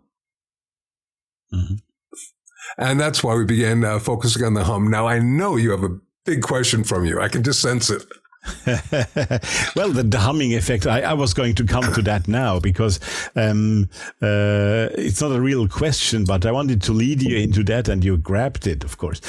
Mm-hmm. 1.54 1.76
And 2.78 2.98
that's 2.98 3.22
why 3.26 3.36
we 3.36 3.44
began 3.44 3.84
uh, 3.84 4.00
focusing 4.00 4.46
on 4.46 4.54
the 4.54 4.64
hum. 4.64 4.90
Now 4.90 5.06
I 5.06 5.20
know 5.20 5.58
you 5.58 5.72
have 5.72 5.84
a 5.84 6.00
big 6.24 6.44
question 6.44 6.86
from 6.86 7.04
you. 7.04 7.20
I 7.20 7.28
can 7.28 7.44
just 7.44 7.62
sense 7.62 7.90
it. 7.90 8.06
well, 9.76 9.92
the 9.92 10.18
humming 10.20 10.54
effect, 10.54 10.86
I, 10.86 11.02
I, 11.02 11.14
was 11.14 11.34
going 11.34 11.56
to 11.56 11.66
come 11.66 11.94
to 11.94 12.02
that 12.02 12.28
now 12.28 12.60
because 12.60 13.00
um, 13.38 13.90
uh, 14.22 14.90
it's 14.98 15.22
not 15.22 15.32
a 15.32 15.40
real 15.40 15.68
question, 15.70 16.26
but 16.26 16.46
I 16.46 16.52
wanted 16.52 16.82
to 16.84 16.92
lead 16.92 17.22
you 17.22 17.38
into 17.38 17.64
that 17.66 17.88
and 17.88 18.04
you 18.04 18.18
grabbed 18.18 18.68
it, 18.68 18.84
of 18.84 18.98
course. 18.98 19.22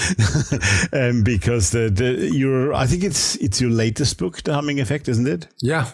um, 0.93 1.23
because 1.23 1.71
the, 1.71 1.91
the, 1.91 2.29
your, 2.33 2.75
I 2.75 2.87
think 2.87 3.05
it's, 3.05 3.37
it's 3.37 3.61
your 3.61 3.71
latest 3.71 4.19
book, 4.19 4.43
The 4.43 4.53
Humming 4.53 4.81
Effect, 4.81 5.09
isn't 5.09 5.29
it? 5.29 5.47
Yeah. 5.61 5.91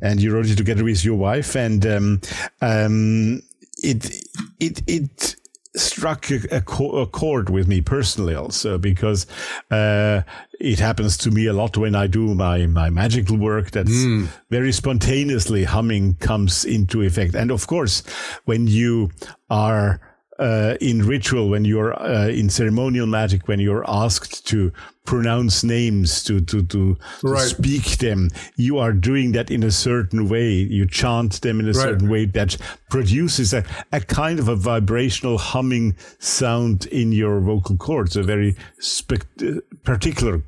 And 0.00 0.22
you 0.22 0.32
wrote 0.32 0.46
it 0.46 0.56
together 0.56 0.84
with 0.84 1.04
your 1.04 1.16
wife 1.16 1.56
and 1.56 1.84
um, 1.84 2.20
um, 2.62 3.42
it, 3.82 4.10
it, 4.58 4.82
it, 4.86 5.36
struck 5.76 6.30
a, 6.30 6.58
a, 6.58 7.06
chord 7.06 7.50
with 7.50 7.66
me 7.66 7.80
personally 7.80 8.34
also 8.34 8.78
because 8.78 9.26
uh, 9.70 10.22
it 10.60 10.78
happens 10.78 11.16
to 11.16 11.30
me 11.30 11.46
a 11.46 11.52
lot 11.52 11.76
when 11.76 11.94
I 11.94 12.06
do 12.06 12.34
my, 12.34 12.66
my 12.66 12.90
magical 12.90 13.36
work 13.36 13.72
that 13.72 13.86
mm. 13.86 14.28
very 14.50 14.72
spontaneously 14.72 15.64
humming 15.64 16.14
comes 16.14 16.64
into 16.64 17.02
effect. 17.02 17.34
And 17.34 17.50
of 17.50 17.66
course, 17.66 18.02
when 18.44 18.66
you 18.66 19.10
are 19.50 20.00
uh, 20.38 20.76
in 20.80 21.06
ritual, 21.06 21.48
when 21.48 21.64
you're 21.64 22.00
uh, 22.00 22.28
in 22.28 22.50
ceremonial 22.50 23.06
magic, 23.06 23.48
when 23.48 23.60
you're 23.60 23.84
asked 23.88 24.46
to 24.48 24.72
pronounce 25.04 25.62
names, 25.62 26.22
to 26.24 26.40
to 26.40 26.62
to, 26.64 26.96
right. 27.22 27.40
to, 27.40 27.46
speak 27.46 27.98
them, 27.98 28.30
you 28.56 28.78
are 28.78 28.92
doing 28.92 29.32
that 29.32 29.50
in 29.50 29.62
a 29.62 29.70
certain 29.70 30.28
way. 30.28 30.50
You 30.50 30.86
chant 30.86 31.40
them 31.42 31.60
in 31.60 31.66
a 31.66 31.72
right. 31.72 31.82
certain 31.82 32.08
way 32.08 32.24
that 32.26 32.56
produces 32.90 33.52
a, 33.52 33.64
a 33.92 34.00
kind 34.00 34.38
of 34.38 34.48
a 34.48 34.56
vibrational 34.56 35.38
humming 35.38 35.96
sound 36.18 36.86
in 36.86 37.12
your 37.12 37.40
vocal 37.40 37.76
cords, 37.76 38.16
a 38.16 38.22
very 38.22 38.56
spe- 38.78 39.42
uh, 39.42 39.60
particular 39.82 40.42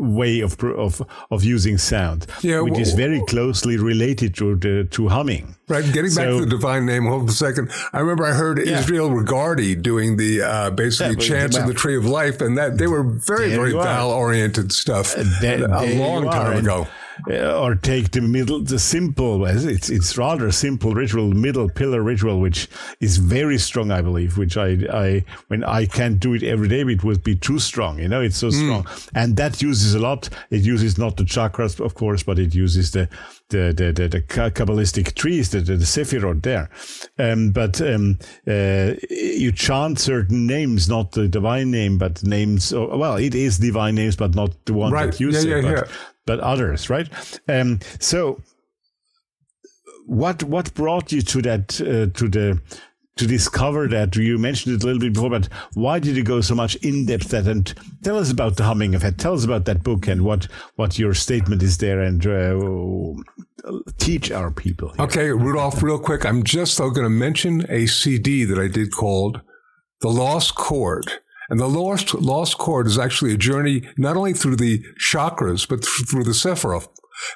way 0.00 0.40
of 0.40 0.62
of 0.64 1.02
of 1.30 1.44
using 1.44 1.78
sound, 1.78 2.26
yeah, 2.42 2.60
which 2.60 2.72
well, 2.72 2.80
is 2.80 2.94
very 2.94 3.22
closely 3.26 3.76
related 3.76 4.34
to 4.36 4.56
the, 4.56 4.88
to 4.90 5.08
humming. 5.08 5.54
Right. 5.68 5.84
Getting 5.92 6.10
so, 6.10 6.22
back 6.22 6.30
to 6.30 6.40
the 6.40 6.50
divine 6.50 6.86
name, 6.86 7.04
hold 7.04 7.28
a 7.28 7.32
second. 7.32 7.70
I 7.92 8.00
remember 8.00 8.24
I 8.24 8.32
heard 8.32 8.58
yeah. 8.58 8.80
Israel 8.80 9.10
Regardie 9.10 9.80
doing 9.80 10.16
the 10.16 10.42
uh, 10.42 10.70
basically 10.70 11.22
yeah, 11.22 11.28
chants 11.28 11.56
of 11.56 11.66
the 11.66 11.74
Tree 11.74 11.96
of 11.96 12.06
Life, 12.06 12.40
and 12.40 12.58
that 12.58 12.78
they 12.78 12.86
were 12.86 13.02
very 13.02 13.50
very 13.50 13.72
vowel 13.72 14.10
oriented 14.10 14.72
stuff 14.72 15.16
uh, 15.16 15.24
there, 15.40 15.64
a 15.64 15.94
long 15.94 16.24
time 16.24 16.58
ago. 16.58 16.88
Uh, 17.28 17.60
or 17.60 17.74
take 17.74 18.10
the 18.12 18.20
middle, 18.20 18.60
the 18.60 18.78
simple, 18.78 19.44
it's, 19.46 19.90
it's 19.90 20.16
rather 20.16 20.50
simple 20.52 20.94
ritual, 20.94 21.28
middle 21.28 21.68
pillar 21.68 22.02
ritual, 22.02 22.40
which 22.40 22.68
is 23.00 23.16
very 23.16 23.58
strong, 23.58 23.90
I 23.90 24.00
believe, 24.00 24.38
which 24.38 24.56
I, 24.56 24.78
I, 24.92 25.24
when 25.48 25.64
I 25.64 25.86
can't 25.86 26.20
do 26.20 26.34
it 26.34 26.42
every 26.42 26.68
day, 26.68 26.80
it 26.80 27.04
would 27.04 27.22
be 27.22 27.36
too 27.36 27.58
strong. 27.58 27.98
You 27.98 28.08
know, 28.08 28.20
it's 28.20 28.36
so 28.36 28.48
mm. 28.48 28.52
strong. 28.52 28.86
And 29.14 29.36
that 29.36 29.60
uses 29.60 29.94
a 29.94 29.98
lot. 29.98 30.28
It 30.50 30.62
uses 30.62 30.98
not 30.98 31.16
the 31.16 31.24
chakras, 31.24 31.84
of 31.84 31.94
course, 31.94 32.22
but 32.22 32.38
it 32.38 32.54
uses 32.54 32.92
the, 32.92 33.08
the, 33.48 33.74
the, 33.76 33.92
the, 33.92 34.08
the 34.08 34.20
Kabbalistic 34.22 35.14
trees, 35.14 35.50
the, 35.50 35.60
the, 35.60 35.76
the 35.76 35.84
Sephirot 35.84 36.42
there. 36.42 36.70
Um, 37.18 37.50
but 37.50 37.80
um, 37.80 38.18
uh, 38.46 38.94
you 39.10 39.52
chant 39.52 39.98
certain 39.98 40.46
names, 40.46 40.88
not 40.88 41.12
the 41.12 41.28
divine 41.28 41.70
name, 41.70 41.98
but 41.98 42.22
names, 42.22 42.72
well, 42.72 43.16
it 43.16 43.34
is 43.34 43.58
divine 43.58 43.96
names, 43.96 44.16
but 44.16 44.34
not 44.34 44.64
the 44.64 44.74
one 44.74 44.92
right. 44.92 45.10
that 45.10 45.20
you 45.20 45.30
yeah, 45.30 45.40
say. 45.40 45.48
Yeah, 45.48 45.62
but, 45.62 45.88
yeah 45.88 45.94
but 46.26 46.40
others, 46.40 46.90
right? 46.90 47.08
Um, 47.48 47.80
so, 47.98 48.40
what 50.06 50.42
what 50.44 50.74
brought 50.74 51.12
you 51.12 51.22
to 51.22 51.42
that 51.42 51.80
uh, 51.80 52.16
to 52.18 52.28
the 52.28 52.60
to 53.20 53.26
discover 53.26 53.86
that 53.86 54.16
you 54.16 54.38
mentioned 54.38 54.74
it 54.74 54.82
a 54.82 54.86
little 54.86 55.00
bit 55.00 55.12
before, 55.12 55.28
but 55.28 55.46
why 55.74 55.98
did 55.98 56.16
you 56.16 56.22
go 56.22 56.40
so 56.40 56.54
much 56.54 56.74
in 56.76 57.04
depth 57.04 57.28
that 57.28 57.46
and 57.46 57.74
tell 58.02 58.16
us 58.16 58.30
about 58.30 58.56
the 58.56 58.62
humming 58.64 58.94
effect? 58.94 59.20
Tell 59.20 59.34
us 59.34 59.44
about 59.44 59.66
that 59.66 59.82
book 59.82 60.06
and 60.08 60.24
what 60.24 60.48
what 60.76 60.98
your 60.98 61.12
statement 61.12 61.62
is 61.62 61.78
there 61.78 62.00
and 62.00 62.26
uh, 62.26 63.72
teach 63.98 64.30
our 64.30 64.50
people. 64.50 64.88
Here. 64.94 65.04
Okay, 65.04 65.28
Rudolph, 65.28 65.82
real 65.82 65.98
quick, 65.98 66.24
I'm 66.24 66.42
just 66.42 66.78
going 66.78 66.94
to 66.94 67.10
mention 67.10 67.66
a 67.68 67.86
CD 67.86 68.44
that 68.44 68.58
I 68.58 68.68
did 68.68 68.90
called 68.92 69.42
"The 70.00 70.08
Lost 70.08 70.54
Chord." 70.54 71.04
And 71.50 71.58
the 71.58 71.68
lost, 71.68 72.14
lost 72.14 72.58
chord 72.58 72.86
is 72.86 72.98
actually 72.98 73.34
a 73.34 73.36
journey 73.36 73.82
not 73.96 74.16
only 74.16 74.32
through 74.32 74.56
the 74.56 74.82
chakras, 74.98 75.68
but 75.68 75.84
through 75.84 76.24
the 76.24 76.30
Sephiroth. 76.30 76.88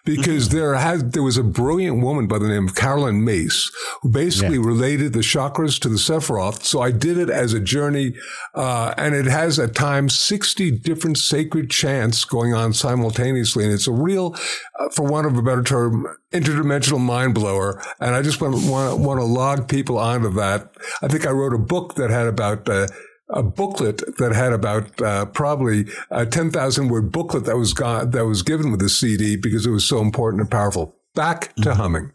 Because 0.04 0.48
mm-hmm. 0.48 0.56
there 0.56 0.74
had, 0.76 1.12
there 1.12 1.22
was 1.22 1.36
a 1.36 1.42
brilliant 1.42 2.02
woman 2.02 2.26
by 2.26 2.38
the 2.38 2.48
name 2.48 2.66
of 2.66 2.74
Caroline 2.74 3.22
Myss 3.24 3.70
who 4.00 4.10
basically 4.10 4.56
yeah. 4.56 4.64
related 4.64 5.12
the 5.12 5.20
chakras 5.20 5.78
to 5.80 5.88
the 5.88 5.96
Sephiroth. 5.96 6.62
So 6.62 6.80
I 6.80 6.90
did 6.90 7.18
it 7.18 7.28
as 7.28 7.52
a 7.52 7.60
journey, 7.60 8.14
uh, 8.54 8.94
and 8.96 9.14
it 9.14 9.26
has 9.26 9.58
at 9.58 9.74
times 9.74 10.18
60 10.18 10.70
different 10.78 11.18
sacred 11.18 11.70
chants 11.70 12.24
going 12.24 12.54
on 12.54 12.72
simultaneously. 12.72 13.64
And 13.64 13.72
it's 13.72 13.88
a 13.88 13.92
real, 13.92 14.34
uh, 14.78 14.88
for 14.90 15.04
want 15.04 15.26
of 15.26 15.36
a 15.36 15.42
better 15.42 15.62
term, 15.62 16.06
interdimensional 16.32 17.00
mind 17.00 17.34
blower. 17.34 17.82
And 18.00 18.14
I 18.14 18.22
just 18.22 18.40
want, 18.40 18.54
want, 18.66 19.00
want 19.00 19.20
to 19.20 19.24
log 19.24 19.68
people 19.68 19.98
onto 19.98 20.30
that. 20.34 20.74
I 21.02 21.08
think 21.08 21.26
I 21.26 21.30
wrote 21.30 21.52
a 21.52 21.58
book 21.58 21.96
that 21.96 22.10
had 22.10 22.26
about, 22.26 22.68
uh, 22.68 22.86
a 23.30 23.42
booklet 23.42 24.02
that 24.18 24.32
had 24.32 24.52
about 24.52 25.00
uh, 25.00 25.26
probably 25.26 25.86
a 26.10 26.26
10,000 26.26 26.88
word 26.88 27.10
booklet 27.10 27.44
that 27.44 27.56
was 27.56 27.72
got, 27.72 28.12
that 28.12 28.26
was 28.26 28.42
given 28.42 28.70
with 28.70 28.80
the 28.80 28.88
CD 28.88 29.36
because 29.36 29.66
it 29.66 29.70
was 29.70 29.84
so 29.84 30.00
important 30.00 30.42
and 30.42 30.50
powerful. 30.50 30.96
Back 31.14 31.54
to 31.56 31.62
mm-hmm. 31.62 31.80
humming. 31.80 32.12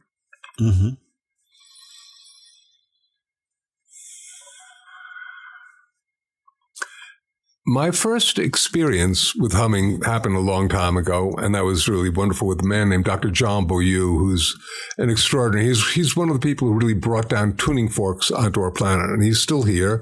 Mm-hmm. 0.59 0.89
My 7.71 7.91
first 7.91 8.39
experience 8.39 9.35
with 9.35 9.53
humming 9.53 10.01
happened 10.01 10.35
a 10.35 10.39
long 10.39 10.69
time 10.69 10.97
ago, 10.97 11.35
and 11.37 11.53
that 11.53 11.65
was 11.65 11.87
really 11.87 12.09
wonderful 12.09 12.47
with 12.47 12.61
a 12.61 12.67
man 12.67 12.89
named 12.89 13.05
Dr. 13.05 13.29
John 13.29 13.67
Beaulieu, 13.67 14.17
who's 14.17 14.57
an 14.97 15.11
extraordinary. 15.11 15.67
He's 15.67 15.91
he's 15.91 16.15
one 16.15 16.29
of 16.29 16.33
the 16.33 16.39
people 16.39 16.67
who 16.67 16.73
really 16.73 16.95
brought 16.95 17.29
down 17.29 17.57
tuning 17.57 17.87
forks 17.87 18.31
onto 18.31 18.59
our 18.61 18.71
planet, 18.71 19.11
and 19.11 19.21
he's 19.21 19.39
still 19.39 19.63
here. 19.63 20.01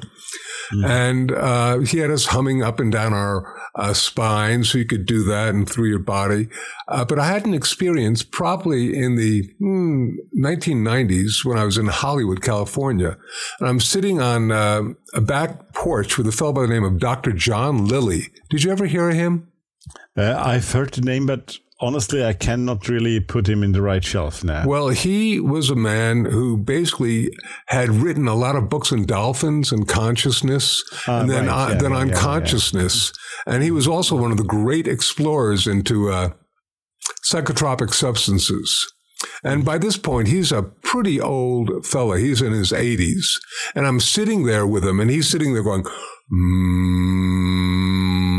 Mm. 0.73 0.85
And 0.85 1.31
uh, 1.31 1.79
he 1.79 1.99
had 1.99 2.11
us 2.11 2.25
humming 2.25 2.63
up 2.63 2.79
and 2.79 2.91
down 2.91 3.13
our 3.13 3.59
uh, 3.75 3.93
spine, 3.93 4.63
so 4.63 4.77
you 4.77 4.85
could 4.85 5.05
do 5.05 5.23
that 5.23 5.53
and 5.53 5.69
through 5.69 5.89
your 5.89 5.99
body. 5.99 6.49
Uh, 6.87 7.05
but 7.05 7.19
I 7.19 7.27
had 7.27 7.45
an 7.45 7.53
experience 7.53 8.23
probably 8.23 8.97
in 8.97 9.15
the 9.15 9.43
mm, 9.61 10.13
1990s 10.37 11.45
when 11.45 11.57
I 11.57 11.63
was 11.63 11.77
in 11.77 11.87
Hollywood, 11.87 12.41
California. 12.41 13.17
And 13.59 13.69
I'm 13.69 13.79
sitting 13.79 14.21
on 14.21 14.51
uh, 14.51 14.83
a 15.13 15.21
back 15.21 15.73
porch 15.73 16.17
with 16.17 16.27
a 16.27 16.31
fellow 16.31 16.53
by 16.53 16.61
the 16.61 16.67
name 16.67 16.83
of 16.83 16.99
Dr. 16.99 17.31
John 17.31 17.87
Lilly. 17.87 18.29
Did 18.49 18.63
you 18.63 18.71
ever 18.71 18.85
hear 18.85 19.09
of 19.09 19.15
him? 19.15 19.51
Uh, 20.17 20.35
I've 20.37 20.71
heard 20.71 20.91
the 20.91 21.01
name, 21.01 21.27
but 21.27 21.59
honestly, 21.79 22.23
I 22.23 22.33
cannot 22.33 22.87
really 22.87 23.19
put 23.19 23.47
him 23.47 23.63
in 23.63 23.71
the 23.71 23.81
right 23.81 24.03
shelf 24.03 24.43
now. 24.43 24.67
Well, 24.67 24.89
he 24.89 25.39
was 25.39 25.69
a 25.69 25.75
man 25.75 26.25
who 26.25 26.57
basically 26.57 27.29
had 27.67 27.89
written 27.89 28.27
a 28.27 28.35
lot 28.35 28.55
of 28.55 28.69
books 28.69 28.91
on 28.91 29.05
dolphins 29.05 29.71
and 29.71 29.87
consciousness, 29.87 30.83
uh, 31.07 31.13
and 31.13 31.29
then 31.29 31.47
right, 31.47 31.71
yeah, 31.71 31.77
then 31.77 31.93
on 31.93 32.09
yeah, 32.09 32.15
consciousness. 32.15 33.11
Yeah. 33.45 33.53
And 33.53 33.63
he 33.63 33.71
was 33.71 33.87
also 33.87 34.15
one 34.15 34.31
of 34.31 34.37
the 34.37 34.43
great 34.43 34.87
explorers 34.87 35.67
into 35.67 36.09
uh, 36.09 36.31
psychotropic 37.23 37.93
substances. 37.93 38.93
And 39.43 39.65
by 39.65 39.77
this 39.77 39.97
point, 39.97 40.27
he's 40.27 40.51
a 40.51 40.61
pretty 40.61 41.19
old 41.19 41.85
fella. 41.85 42.19
He's 42.19 42.41
in 42.41 42.53
his 42.53 42.71
80s. 42.71 43.25
And 43.75 43.87
I'm 43.87 43.99
sitting 43.99 44.45
there 44.45 44.67
with 44.67 44.85
him, 44.85 44.99
and 44.99 45.09
he's 45.09 45.29
sitting 45.29 45.53
there 45.53 45.63
going, 45.63 45.85
mm 46.31 48.36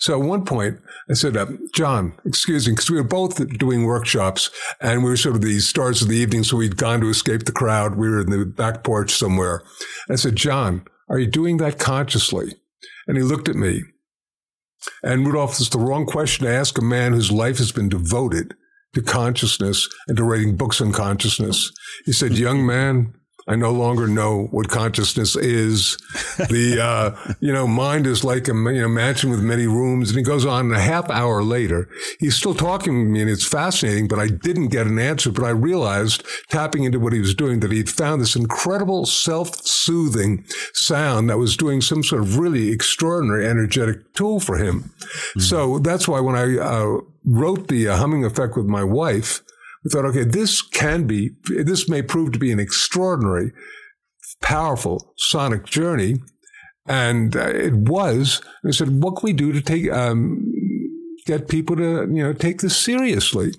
So 0.00 0.18
at 0.18 0.26
one 0.26 0.46
point, 0.46 0.80
I 1.10 1.14
said, 1.14 1.36
uh, 1.36 1.46
John, 1.74 2.14
excuse 2.24 2.66
me, 2.66 2.72
because 2.72 2.90
we 2.90 2.96
were 2.96 3.04
both 3.04 3.46
doing 3.58 3.84
workshops 3.84 4.50
and 4.80 5.04
we 5.04 5.10
were 5.10 5.16
sort 5.16 5.36
of 5.36 5.42
the 5.42 5.60
stars 5.60 6.00
of 6.00 6.08
the 6.08 6.16
evening. 6.16 6.42
So 6.42 6.56
we'd 6.56 6.78
gone 6.78 7.02
to 7.02 7.10
escape 7.10 7.44
the 7.44 7.52
crowd. 7.52 7.96
We 7.96 8.08
were 8.08 8.22
in 8.22 8.30
the 8.30 8.46
back 8.46 8.82
porch 8.82 9.12
somewhere. 9.12 9.62
I 10.10 10.14
said, 10.14 10.36
John, 10.36 10.84
are 11.10 11.18
you 11.18 11.26
doing 11.26 11.58
that 11.58 11.78
consciously? 11.78 12.54
And 13.06 13.18
he 13.18 13.22
looked 13.22 13.48
at 13.48 13.56
me. 13.56 13.82
And 15.02 15.26
Rudolph, 15.26 15.60
it's 15.60 15.68
the 15.68 15.78
wrong 15.78 16.06
question 16.06 16.46
to 16.46 16.52
ask 16.52 16.78
a 16.78 16.82
man 16.82 17.12
whose 17.12 17.30
life 17.30 17.58
has 17.58 17.70
been 17.70 17.90
devoted 17.90 18.54
to 18.94 19.02
consciousness 19.02 19.86
and 20.08 20.16
to 20.16 20.24
writing 20.24 20.56
books 20.56 20.80
on 20.80 20.92
consciousness. 20.92 21.70
He 22.06 22.12
said, 22.12 22.38
young 22.38 22.64
man, 22.66 23.14
I 23.48 23.56
no 23.56 23.72
longer 23.72 24.06
know 24.06 24.48
what 24.50 24.68
consciousness 24.68 25.36
is. 25.36 25.96
The, 26.36 26.78
uh, 26.82 27.34
you 27.40 27.52
know, 27.52 27.66
mind 27.66 28.06
is 28.06 28.24
like 28.24 28.48
a 28.48 28.52
you 28.54 28.82
know, 28.82 28.88
mansion 28.88 29.30
with 29.30 29.40
many 29.40 29.66
rooms. 29.66 30.10
And 30.10 30.18
he 30.18 30.22
goes 30.22 30.46
on 30.46 30.72
a 30.72 30.80
half 30.80 31.10
hour 31.10 31.42
later. 31.42 31.88
He's 32.18 32.36
still 32.36 32.54
talking 32.54 32.92
to 32.92 33.10
me 33.10 33.20
and 33.20 33.30
it's 33.30 33.46
fascinating, 33.46 34.08
but 34.08 34.18
I 34.18 34.28
didn't 34.28 34.68
get 34.68 34.86
an 34.86 34.98
answer. 34.98 35.30
But 35.30 35.44
I 35.44 35.50
realized 35.50 36.24
tapping 36.48 36.84
into 36.84 37.00
what 37.00 37.12
he 37.12 37.20
was 37.20 37.34
doing 37.34 37.60
that 37.60 37.72
he'd 37.72 37.90
found 37.90 38.20
this 38.20 38.36
incredible 38.36 39.06
self-soothing 39.06 40.44
sound 40.72 41.30
that 41.30 41.38
was 41.38 41.56
doing 41.56 41.80
some 41.80 42.02
sort 42.02 42.22
of 42.22 42.38
really 42.38 42.70
extraordinary 42.70 43.46
energetic 43.46 44.12
tool 44.14 44.40
for 44.40 44.56
him. 44.56 44.92
Mm-hmm. 45.00 45.40
So 45.40 45.78
that's 45.78 46.06
why 46.06 46.20
when 46.20 46.36
I 46.36 46.58
uh, 46.58 47.00
wrote 47.24 47.68
the 47.68 47.88
uh, 47.88 47.96
humming 47.96 48.24
effect 48.24 48.56
with 48.56 48.66
my 48.66 48.84
wife, 48.84 49.42
we 49.84 49.90
thought, 49.90 50.04
okay, 50.04 50.24
this 50.24 50.62
can 50.62 51.06
be, 51.06 51.30
this 51.64 51.88
may 51.88 52.02
prove 52.02 52.32
to 52.32 52.38
be 52.38 52.52
an 52.52 52.60
extraordinary, 52.60 53.52
powerful 54.42 55.14
sonic 55.16 55.64
journey. 55.64 56.16
And 56.86 57.36
uh, 57.36 57.48
it 57.48 57.74
was. 57.74 58.42
I 58.66 58.72
said, 58.72 59.02
what 59.02 59.16
can 59.16 59.26
we 59.26 59.32
do 59.32 59.52
to 59.52 59.60
take, 59.60 59.90
um, 59.90 60.52
get 61.24 61.48
people 61.48 61.76
to, 61.76 62.08
you 62.10 62.22
know, 62.22 62.32
take 62.32 62.60
this 62.60 62.76
seriously? 62.76 63.52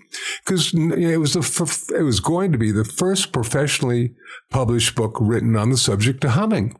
Because 0.46 0.74
you 0.74 0.90
know, 0.90 1.08
it 1.10 1.20
was 1.20 1.34
the, 1.34 1.96
it 1.98 2.04
was 2.04 2.20
going 2.20 2.52
to 2.52 2.58
be 2.58 2.72
the 2.72 2.86
first 2.86 3.32
professionally 3.32 4.14
published 4.50 4.96
book 4.96 5.18
written 5.20 5.56
on 5.56 5.70
the 5.70 5.78
subject 5.78 6.24
of 6.24 6.32
humming. 6.32 6.76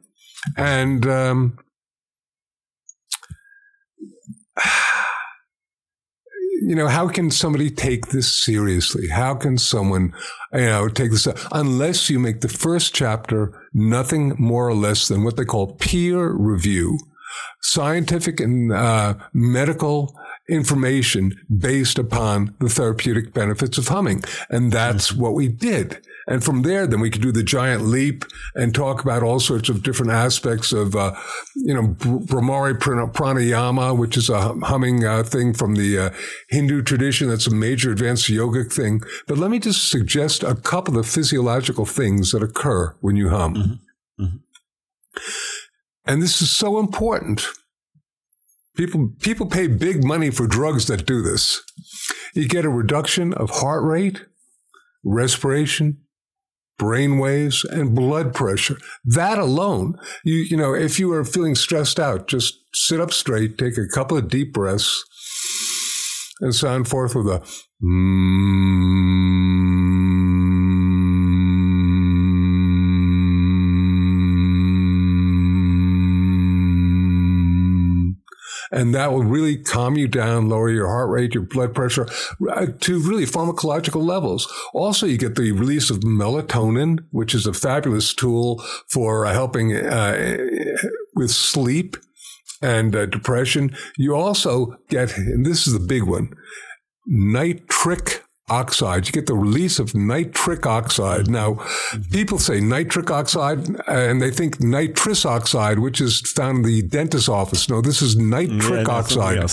And, 0.58 1.08
um, 1.08 1.58
you 6.62 6.76
know, 6.76 6.88
how 6.88 7.08
can 7.08 7.32
somebody 7.32 7.72
take 7.72 8.08
this 8.08 8.32
seriously? 8.32 9.08
How 9.08 9.34
can 9.34 9.58
someone, 9.58 10.14
you 10.54 10.62
know, 10.62 10.88
take 10.90 11.10
this 11.10 11.28
unless 11.52 12.10
you 12.10 12.20
make 12.20 12.42
the 12.42 12.50
first 12.50 12.94
chapter 12.94 13.52
nothing 13.74 14.36
more 14.38 14.68
or 14.68 14.76
less 14.76 15.08
than 15.08 15.24
what 15.24 15.38
they 15.38 15.46
call 15.46 15.74
peer 15.74 16.30
review, 16.30 17.00
scientific 17.62 18.40
and 18.40 18.72
uh, 18.72 19.16
medical 19.34 20.16
information 20.52 21.34
based 21.58 21.98
upon 21.98 22.54
the 22.60 22.70
therapeutic 22.70 23.34
benefits 23.34 23.78
of 23.78 23.88
humming. 23.88 24.24
And 24.50 24.72
that's 24.72 25.12
mm-hmm. 25.12 25.22
what 25.22 25.34
we 25.34 25.48
did. 25.48 26.06
And 26.28 26.44
from 26.44 26.62
there, 26.62 26.86
then 26.86 27.00
we 27.00 27.10
could 27.10 27.22
do 27.22 27.32
the 27.32 27.44
giant 27.44 27.84
leap 27.84 28.26
and 28.54 28.76
talk 28.76 29.02
about 29.02 29.24
all 29.24 29.40
sorts 29.40 29.70
of 29.70 29.82
different 29.82 30.12
aspects 30.12 30.72
of, 30.72 30.96
uh, 30.96 31.16
you 31.56 31.74
know, 31.74 31.96
Bhramari 31.98 32.78
pranayama, 32.78 33.98
which 33.98 34.18
is 34.18 34.30
a 34.30 34.54
humming 34.60 35.04
uh, 35.04 35.24
thing 35.24 35.54
from 35.54 35.76
the 35.76 35.98
uh, 35.98 36.10
Hindu 36.50 36.84
tradition. 36.84 37.30
That's 37.30 37.48
a 37.48 37.56
major 37.56 37.92
advanced 37.92 38.30
yogic 38.30 38.72
thing. 38.72 39.02
But 39.28 39.40
let 39.40 39.50
me 39.50 39.60
just 39.60 39.90
suggest 39.90 40.44
a 40.44 40.56
couple 40.56 41.00
of 41.00 41.08
physiological 41.08 41.86
things 41.86 42.32
that 42.32 42.44
occur 42.44 42.96
when 43.02 43.16
you 43.16 43.30
hum. 43.30 43.56
Mm-hmm. 43.56 44.24
Mm-hmm. 44.24 44.38
And 46.06 46.22
this 46.22 46.42
is 46.42 46.52
so 46.52 46.80
important. 46.80 47.48
People, 48.76 49.14
people 49.20 49.46
pay 49.46 49.68
big 49.68 50.04
money 50.04 50.30
for 50.30 50.48
drugs 50.48 50.88
that 50.88 51.06
do 51.06 51.22
this. 51.22 51.62
You 52.34 52.48
get 52.48 52.66
a 52.66 52.70
reduction 52.70 53.34
of 53.34 53.50
heart 53.50 53.84
rate, 53.84 54.26
respiration, 55.04 55.98
brain 56.78 57.20
waves, 57.20 57.64
and 57.66 57.94
blood 57.94 58.34
pressure. 58.34 58.78
That 59.04 59.38
alone, 59.38 60.00
you, 60.24 60.36
you 60.36 60.58
know, 60.58 60.74
if 60.74 61.00
you 61.00 61.12
are 61.14 61.26
feeling 61.26 61.56
stressed 61.56 62.00
out, 62.00 62.28
just 62.28 62.60
sit 62.74 63.00
up 63.00 63.12
straight, 63.12 63.58
take 63.58 63.78
a 63.78 63.88
couple 63.94 64.18
of 64.18 64.30
deep 64.30 64.54
breaths, 64.54 65.04
and 66.40 66.56
sound 66.56 66.88
forth 66.88 67.14
with 67.14 67.28
a 67.28 67.40
mm. 67.84 69.21
And 78.72 78.96
that 78.96 79.12
will 79.12 79.24
really 79.24 79.58
calm 79.58 79.98
you 79.98 80.08
down, 80.08 80.50
lower 80.50 80.70
your 80.70 80.88
heart 80.88 81.10
rate, 81.10 81.34
your 81.34 81.44
blood 81.44 81.76
pressure 81.76 82.08
uh, 82.50 82.68
to 82.80 83.00
really 83.00 83.26
pharmacological 83.26 84.04
levels. 84.04 84.52
Also, 84.74 85.06
you 85.06 85.18
get 85.18 85.36
the 85.36 85.52
release 85.52 85.90
of 85.90 86.00
melatonin, 86.00 87.00
which 87.12 87.34
is 87.34 87.46
a 87.46 87.54
fabulous 87.54 88.14
tool 88.14 88.64
for 88.90 89.26
uh, 89.26 89.34
helping 89.34 89.76
uh, 89.76 90.38
with 91.16 91.32
sleep 91.32 91.98
and 92.62 92.96
uh, 92.96 93.06
depression. 93.06 93.76
You 93.98 94.16
also 94.16 94.78
get, 94.90 95.18
and 95.18 95.46
this 95.46 95.68
is 95.68 95.74
the 95.74 95.86
big 95.86 96.04
one, 96.04 96.34
nitric 97.06 98.24
oxide. 98.52 99.08
You 99.08 99.14
get 99.14 99.28
the 99.28 99.34
release 99.34 99.80
of 99.80 99.96
nitric 99.96 100.66
oxide. 100.66 101.30
Now, 101.30 101.54
mm-hmm. 101.54 102.12
people 102.12 102.38
say 102.38 102.60
nitric 102.60 103.10
oxide 103.10 103.80
and 103.88 104.22
they 104.22 104.30
think 104.30 104.60
nitrous 104.60 105.26
oxide, 105.26 105.80
which 105.80 106.02
is 106.02 106.20
found 106.20 106.58
in 106.58 106.64
the 106.64 106.82
dentist's 106.82 107.30
office. 107.30 107.70
No, 107.70 107.82
this 107.82 108.02
is 108.02 108.18
nitric 108.18 108.88
yeah, 108.88 108.94
oxide, 108.94 109.40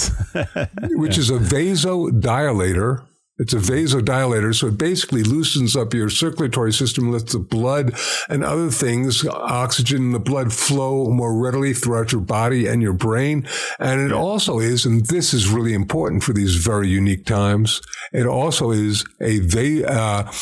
which 0.91 1.17
yeah. 1.17 1.21
is 1.21 1.31
a 1.31 1.39
vasodilator 1.39 3.07
it's 3.39 3.53
a 3.53 3.59
vasodilator, 3.59 4.55
so 4.55 4.67
it 4.67 4.79
basically 4.79 5.23
loosens 5.23 5.77
up 5.77 5.95
your 5.95 6.11
circulatory 6.11 6.73
system, 6.73 7.13
lets 7.13 7.33
the 7.33 7.39
blood 7.39 7.95
and 8.29 8.45
other 8.45 8.71
things, 8.71 9.25
oxygen 9.27 9.99
in 9.99 10.13
the 10.13 10.19
blood 10.19 10.53
flow 10.53 11.11
more 11.11 11.39
readily 11.41 11.73
throughout 11.73 12.11
your 12.11 12.21
body 12.21 12.67
and 12.67 12.83
your 12.83 12.93
brain. 12.93 13.47
And 13.79 14.01
it 14.01 14.13
also 14.13 14.59
is, 14.59 14.85
and 14.85 15.07
this 15.07 15.33
is 15.33 15.49
really 15.49 15.73
important 15.73 16.25
for 16.25 16.33
these 16.33 16.57
very 16.57 16.89
unique 16.89 17.27
times, 17.27 17.81
it 18.13 18.27
also 18.27 18.71
is 18.73 19.05
a, 19.21 19.85
uh, 19.85 20.33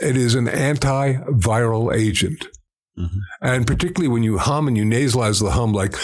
it 0.00 0.16
is 0.16 0.34
an 0.34 0.46
antiviral 0.46 1.94
agent. 1.94 2.46
Mm-hmm. 2.98 3.18
And 3.42 3.66
particularly 3.66 4.08
when 4.08 4.22
you 4.22 4.38
hum 4.38 4.68
and 4.68 4.76
you 4.76 4.84
nasalize 4.84 5.42
the 5.42 5.50
hum 5.50 5.72
like, 5.72 5.94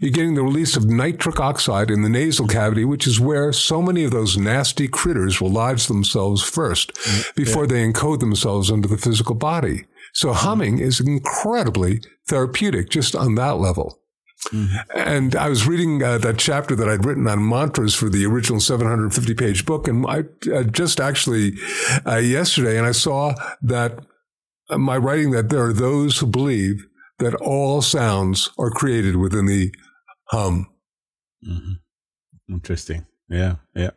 you're 0.00 0.10
getting 0.10 0.34
the 0.34 0.42
release 0.42 0.76
of 0.76 0.88
nitric 0.88 1.40
oxide 1.40 1.90
in 1.90 2.02
the 2.02 2.08
nasal 2.08 2.46
cavity, 2.46 2.84
which 2.84 3.06
is 3.06 3.20
where 3.20 3.52
so 3.52 3.82
many 3.82 4.04
of 4.04 4.10
those 4.10 4.36
nasty 4.36 4.88
critters 4.88 5.40
will 5.40 5.50
lodge 5.50 5.86
themselves 5.86 6.42
first 6.42 6.92
mm, 6.94 7.34
before 7.34 7.64
yeah. 7.64 7.68
they 7.68 7.92
encode 7.92 8.20
themselves 8.20 8.70
into 8.70 8.88
the 8.88 8.98
physical 8.98 9.34
body. 9.34 9.84
So 10.12 10.32
humming 10.32 10.78
is 10.78 11.00
incredibly 11.00 12.00
therapeutic 12.28 12.90
just 12.90 13.16
on 13.16 13.34
that 13.36 13.58
level. 13.58 13.98
Mm-hmm. 14.50 14.98
And 14.98 15.36
I 15.36 15.48
was 15.48 15.66
reading 15.66 16.02
uh, 16.02 16.18
that 16.18 16.38
chapter 16.38 16.74
that 16.74 16.88
I'd 16.88 17.04
written 17.04 17.28
on 17.28 17.48
mantras 17.48 17.94
for 17.94 18.08
the 18.08 18.26
original 18.26 18.60
750 18.60 19.34
page 19.34 19.64
book. 19.64 19.86
And 19.86 20.04
I 20.06 20.24
uh, 20.52 20.64
just 20.64 21.00
actually 21.00 21.52
uh, 22.06 22.16
yesterday, 22.16 22.76
and 22.76 22.86
I 22.86 22.92
saw 22.92 23.34
that 23.62 24.00
uh, 24.68 24.78
my 24.78 24.96
writing 24.96 25.30
that 25.30 25.48
there 25.48 25.64
are 25.64 25.72
those 25.72 26.18
who 26.18 26.26
believe 26.26 26.86
that 27.22 27.34
all 27.36 27.82
sounds 27.82 28.50
are 28.58 28.70
created 28.70 29.16
within 29.16 29.46
the 29.46 29.72
hum. 30.26 30.66
Mm-hmm. 31.46 32.54
Interesting. 32.54 33.06
Yeah, 33.28 33.56
yeah. 33.74 33.90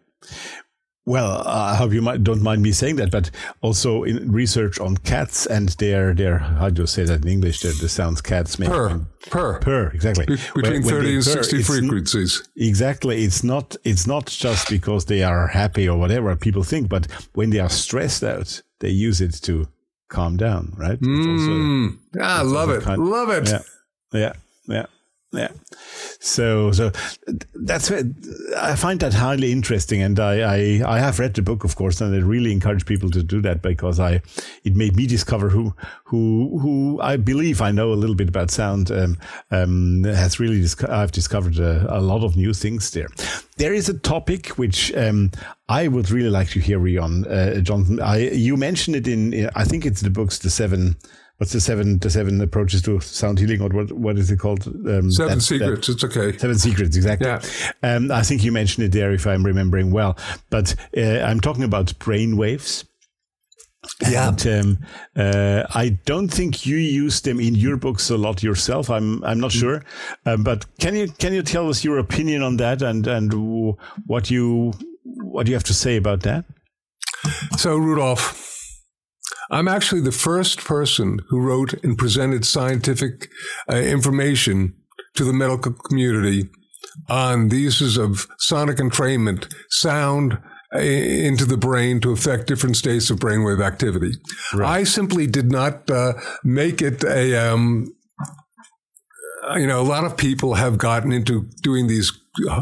Well, 1.07 1.43
I 1.45 1.76
hope 1.76 1.93
you 1.93 2.02
might, 2.02 2.23
don't 2.23 2.41
mind 2.41 2.64
me 2.64 2.72
saying 2.72 2.95
that, 2.95 3.11
but 3.11 3.30
also 3.61 4.03
in 4.03 4.31
research 4.31 4.80
on 4.80 4.97
cats 4.97 5.45
and 5.45 5.69
their 5.77 6.15
their 6.15 6.39
how 6.39 6.69
do 6.72 6.81
you 6.81 6.88
say 6.88 7.03
that 7.06 7.22
in 7.22 7.27
English? 7.27 7.60
The, 7.60 7.77
the 7.80 7.89
sounds 7.89 8.22
cats 8.22 8.57
make. 8.57 8.69
Purr, 8.69 9.06
purr, 9.30 9.60
purr. 9.60 9.91
Exactly. 9.93 10.26
Be- 10.26 10.35
between 10.56 10.81
when, 10.81 10.84
thirty 10.84 11.07
when 11.10 11.15
and 11.18 11.26
purr, 11.26 11.43
sixty 11.43 11.61
frequencies. 11.61 12.41
N- 12.57 12.68
exactly. 12.68 13.23
It's 13.23 13.43
not. 13.43 13.76
It's 13.84 14.07
not 14.07 14.26
just 14.26 14.68
because 14.68 15.06
they 15.06 15.22
are 15.22 15.45
happy 15.47 15.88
or 15.88 15.99
whatever 15.99 16.35
people 16.35 16.64
think, 16.64 16.89
but 16.89 17.06
when 17.34 17.52
they 17.52 17.60
are 17.60 17.69
stressed 17.69 18.23
out, 18.23 18.64
they 18.80 18.89
use 18.89 19.22
it 19.22 19.34
to 19.43 19.68
calm 20.10 20.38
down. 20.38 20.73
Right. 20.77 20.99
Mm. 20.99 21.98
Also, 22.18 22.22
ah, 22.22 22.41
love 22.44 22.69
it. 22.69 22.84
Kind, 22.84 23.02
love 23.03 23.30
it. 23.30 23.49
Yeah. 23.49 23.61
Yeah. 24.14 24.34
Yeah. 24.68 24.86
Yeah. 25.31 25.49
So, 26.19 26.72
so 26.72 26.91
that's 27.53 27.91
I 27.91 28.76
find 28.76 28.99
that 29.02 29.14
highly 29.14 29.52
interesting, 29.52 30.02
and 30.02 30.19
I, 30.19 30.39
I, 30.39 30.95
I 30.95 30.99
have 30.99 31.19
read 31.19 31.34
the 31.34 31.41
book, 31.41 31.64
of 31.64 31.76
course, 31.76 31.99
and 31.99 32.15
I 32.15 32.19
really 32.19 32.52
encourage 32.52 32.85
people 32.85 33.10
to 33.11 33.22
do 33.22 33.41
that 33.41 33.61
because 33.61 33.99
I 33.99 34.22
it 34.64 34.76
made 34.76 34.95
me 34.95 35.07
discover 35.07 35.49
who 35.49 35.76
who 36.06 36.60
who 36.60 37.02
I 37.02 37.18
believe 37.18 37.61
I 37.61 37.72
know 37.72 37.91
a 37.91 37.95
little 37.95 38.15
bit 38.15 38.30
about 38.30 38.49
sound. 38.49 38.91
Um, 38.91 39.18
um, 39.52 40.03
has 40.03 40.39
really 40.39 40.61
dis- 40.61 40.84
I've 40.84 41.11
discovered 41.11 41.60
a, 41.60 41.85
a, 41.89 41.99
lot 41.99 42.23
of 42.23 42.38
new 42.38 42.53
things 42.53 42.91
there. 42.91 43.10
There 43.57 43.73
is 43.73 43.89
a 43.89 43.97
topic 43.97 44.49
which 44.57 44.95
um, 44.95 45.31
I 45.68 45.88
would 45.88 46.11
really 46.11 46.30
like 46.30 46.49
to 46.52 46.60
hear 46.60 46.85
you 46.88 47.02
on, 47.02 47.26
uh, 47.27 47.60
Jonathan. 47.60 47.99
I 47.99 48.30
you 48.30 48.57
mentioned 48.57 48.95
it 48.95 49.07
in 49.07 49.49
I 49.56 49.65
think 49.65 49.85
it's 49.85 50.02
the 50.02 50.10
books, 50.10 50.39
the 50.39 50.49
seven 50.49 50.95
what's 51.38 51.52
the 51.52 51.62
seven 51.62 51.99
the 51.99 52.10
seven 52.10 52.40
approaches 52.41 52.82
to 52.82 52.99
sound 52.99 53.40
healing 53.40 53.62
or 53.62 53.70
what 53.70 53.91
what 53.91 54.18
is 54.18 54.32
it 54.32 54.40
called 54.40 54.66
um, 54.68 55.12
seven 55.12 55.38
that, 55.38 55.41
secrets 55.41 55.88
that, 55.88 55.94
it's 55.94 56.03
okay 56.03 56.38
seven 56.38 56.57
secrets 56.57 56.95
exactly 56.95 57.28
yeah. 57.28 57.40
um, 57.84 58.12
i 58.12 58.22
think 58.22 58.44
you 58.44 58.52
mentioned 58.52 58.86
it 58.86 58.91
there 58.91 59.12
if 59.12 59.28
i'm 59.28 59.45
remembering 59.45 59.91
well 59.91 60.18
but 60.49 60.76
uh, 60.98 61.20
i'm 61.22 61.40
talking 61.40 61.64
about 61.64 61.98
brain 61.99 62.38
waves 62.38 62.86
yeah. 64.10 64.30
And, 64.30 64.48
um, 64.48 64.78
uh, 65.16 65.64
I 65.74 65.90
don't 66.06 66.30
think 66.30 66.66
you 66.66 66.78
use 66.78 67.22
them 67.22 67.40
in 67.40 67.56
your 67.56 67.78
books 67.78 68.10
a 68.10 68.18
lot 68.18 68.44
yourself. 68.44 68.90
I'm 68.90 69.24
I'm 69.24 69.40
not 69.40 69.52
mm. 69.52 69.60
sure, 69.60 69.84
um, 70.26 70.44
but 70.44 70.66
can 70.80 70.95
you 70.95 71.07
can 71.07 71.34
you 71.34 71.44
tell 71.44 71.70
us 71.70 71.84
your 71.84 71.99
opinion 71.99 72.41
on 72.41 72.57
that 72.57 72.82
and 72.82 73.06
and 73.07 73.32
what 74.07 74.32
you 74.32 74.74
what 75.03 75.48
you 75.48 75.53
have 75.53 75.64
to 75.66 75.74
say 75.74 75.98
about 75.98 76.22
that? 76.22 76.45
So 77.57 77.78
Rudolph, 77.78 78.55
I'm 79.52 79.68
actually 79.68 80.02
the 80.02 80.12
first 80.12 80.64
person 80.64 81.20
who 81.30 81.40
wrote 81.40 81.74
and 81.84 81.98
presented 81.98 82.46
scientific 82.46 83.30
uh, 83.72 83.78
information 83.78 84.76
to 85.16 85.24
the 85.24 85.34
medical 85.34 85.74
community 85.74 86.50
on 87.10 87.50
the 87.50 87.58
uses 87.58 87.98
of 87.98 88.28
sonic 88.38 88.78
entrainment, 88.78 89.54
sound 89.70 90.40
uh, 90.74 90.80
into 90.80 91.46
the 91.46 91.58
brain 91.58 92.00
to 92.02 92.12
affect 92.12 92.48
different 92.48 92.78
states 92.78 93.10
of 93.10 93.20
brainwave 93.20 93.64
activity. 93.64 94.14
Right. 94.54 94.80
I 94.80 94.84
simply 94.84 95.28
did 95.28 95.52
not 95.52 95.90
uh, 95.90 96.14
make 96.44 96.82
it 96.82 97.04
a 97.04 97.36
um, 97.36 97.96
you 99.56 99.68
know, 99.68 99.82
a 99.82 99.84
lot 99.84 100.06
of 100.06 100.18
people 100.18 100.56
have 100.56 100.78
gotten 100.78 101.12
into 101.12 101.48
doing 101.62 101.88
these, 101.88 102.12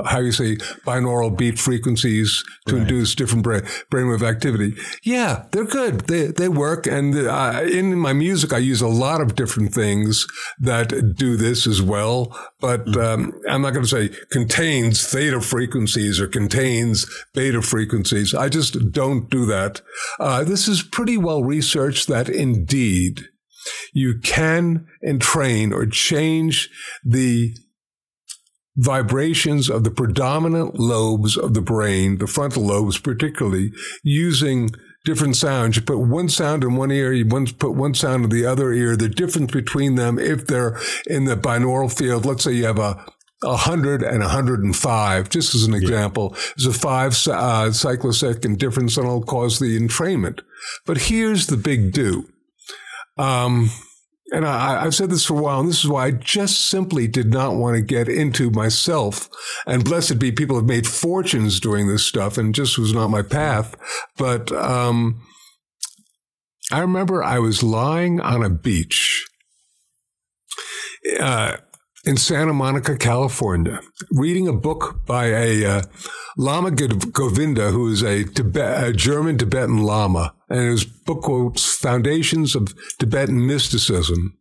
how 0.05 0.19
you 0.19 0.31
say, 0.31 0.55
binaural 0.85 1.35
beat 1.35 1.59
frequencies 1.59 2.43
to 2.67 2.75
right. 2.75 2.81
induce 2.81 3.15
different 3.15 3.43
brain, 3.43 3.61
brainwave 3.91 4.21
activity. 4.21 4.75
Yeah, 5.03 5.45
they're 5.51 5.65
good. 5.65 6.01
They, 6.01 6.27
they 6.27 6.49
work. 6.49 6.87
And 6.87 7.15
uh, 7.15 7.63
in 7.69 7.97
my 7.97 8.13
music, 8.13 8.53
I 8.53 8.59
use 8.59 8.81
a 8.81 8.87
lot 8.87 9.21
of 9.21 9.35
different 9.35 9.73
things 9.73 10.27
that 10.59 11.15
do 11.15 11.37
this 11.37 11.67
as 11.67 11.81
well. 11.81 12.37
But 12.59 12.85
mm-hmm. 12.85 12.99
um, 12.99 13.41
I'm 13.49 13.61
not 13.61 13.73
going 13.73 13.85
to 13.85 13.89
say 13.89 14.09
contains 14.29 15.05
theta 15.05 15.41
frequencies 15.41 16.19
or 16.19 16.27
contains 16.27 17.05
beta 17.33 17.61
frequencies. 17.61 18.33
I 18.33 18.49
just 18.49 18.91
don't 18.91 19.29
do 19.29 19.45
that. 19.47 19.81
Uh, 20.19 20.43
this 20.43 20.67
is 20.67 20.83
pretty 20.83 21.17
well 21.17 21.43
researched 21.43 22.07
that 22.07 22.29
indeed 22.29 23.21
you 23.93 24.19
can 24.19 24.87
entrain 25.01 25.73
or 25.73 25.85
change 25.85 26.69
the 27.03 27.55
vibrations 28.75 29.69
of 29.69 29.83
the 29.83 29.91
predominant 29.91 30.79
lobes 30.79 31.37
of 31.37 31.53
the 31.53 31.61
brain, 31.61 32.17
the 32.17 32.27
frontal 32.27 32.63
lobes 32.63 32.97
particularly, 32.97 33.71
using 34.03 34.69
different 35.05 35.35
sounds. 35.35 35.75
You 35.75 35.81
put 35.81 35.99
one 35.99 36.29
sound 36.29 36.63
in 36.63 36.75
one 36.75 36.91
ear, 36.91 37.13
you 37.13 37.25
put 37.25 37.75
one 37.75 37.93
sound 37.93 38.23
in 38.25 38.29
the 38.29 38.45
other 38.45 38.71
ear. 38.71 38.95
The 38.95 39.09
difference 39.09 39.51
between 39.51 39.95
them, 39.95 40.17
if 40.17 40.47
they're 40.47 40.77
in 41.07 41.25
the 41.25 41.35
binaural 41.35 41.95
field, 41.95 42.25
let's 42.25 42.43
say 42.43 42.53
you 42.53 42.65
have 42.65 42.79
a 42.79 43.05
100 43.41 44.03
and 44.03 44.19
105, 44.21 45.29
just 45.29 45.53
as 45.53 45.65
an 45.65 45.73
example, 45.73 46.35
is 46.57 46.65
a 46.65 46.73
five 46.73 47.11
uh, 47.27 47.71
cyclosecond 47.71 48.57
difference 48.57 48.97
and 48.97 49.05
it'll 49.05 49.23
cause 49.23 49.59
the 49.59 49.77
entrainment. 49.77 50.39
But 50.85 50.97
here's 50.97 51.47
the 51.47 51.57
big 51.57 51.91
do. 51.91 52.29
Um, 53.17 53.69
and 54.33 54.47
I, 54.47 54.83
have 54.83 54.95
said 54.95 55.11
this 55.11 55.25
for 55.25 55.37
a 55.37 55.41
while, 55.41 55.59
and 55.59 55.69
this 55.69 55.83
is 55.83 55.87
why 55.87 56.07
I 56.07 56.11
just 56.11 56.65
simply 56.65 57.07
did 57.07 57.31
not 57.31 57.53
want 57.53 57.75
to 57.75 57.81
get 57.81 58.09
into 58.09 58.49
myself. 58.49 59.29
And 59.67 59.85
blessed 59.85 60.17
be 60.17 60.31
people 60.31 60.55
have 60.55 60.65
made 60.65 60.87
fortunes 60.87 61.59
doing 61.59 61.87
this 61.87 62.03
stuff, 62.03 62.39
and 62.39 62.55
just 62.55 62.79
was 62.79 62.93
not 62.93 63.09
my 63.09 63.21
path. 63.21 63.75
But 64.17 64.51
um, 64.51 65.21
I 66.71 66.79
remember 66.79 67.23
I 67.23 67.37
was 67.37 67.61
lying 67.61 68.19
on 68.21 68.43
a 68.43 68.49
beach 68.49 69.23
uh, 71.19 71.57
in 72.03 72.17
Santa 72.17 72.53
Monica, 72.53 72.97
California, 72.97 73.81
reading 74.11 74.47
a 74.47 74.53
book 74.53 75.05
by 75.05 75.25
a 75.27 75.63
uh, 75.63 75.81
Lama 76.37 76.71
Govinda, 76.71 77.69
who 77.69 77.91
is 77.91 78.01
a, 78.01 78.23
Tibet, 78.23 78.83
a 78.83 78.93
German 78.93 79.37
Tibetan 79.37 79.83
Lama 79.83 80.33
and 80.53 80.69
his 80.69 80.85
book 80.85 81.23
quotes 81.23 81.75
Foundations 81.75 82.55
of 82.55 82.75
Tibetan 82.99 83.45
Mysticism. 83.47 84.37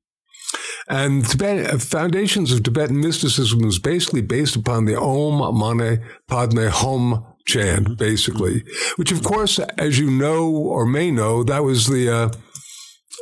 And 0.86 1.24
Tibet, 1.24 1.72
uh, 1.72 1.78
Foundations 1.78 2.52
of 2.52 2.62
Tibetan 2.62 3.00
Mysticism 3.00 3.60
was 3.60 3.78
basically 3.78 4.20
based 4.20 4.54
upon 4.54 4.84
the 4.84 5.00
Om 5.00 5.56
Mani 5.56 6.00
Padme 6.28 6.66
Hum 6.66 7.24
chant, 7.46 7.96
basically, 7.96 8.62
which, 8.96 9.10
of 9.10 9.24
course, 9.24 9.58
as 9.78 9.98
you 9.98 10.10
know 10.10 10.50
or 10.50 10.84
may 10.84 11.10
know, 11.10 11.42
that 11.44 11.64
was 11.64 11.86
the 11.86 12.14
uh, 12.14 12.30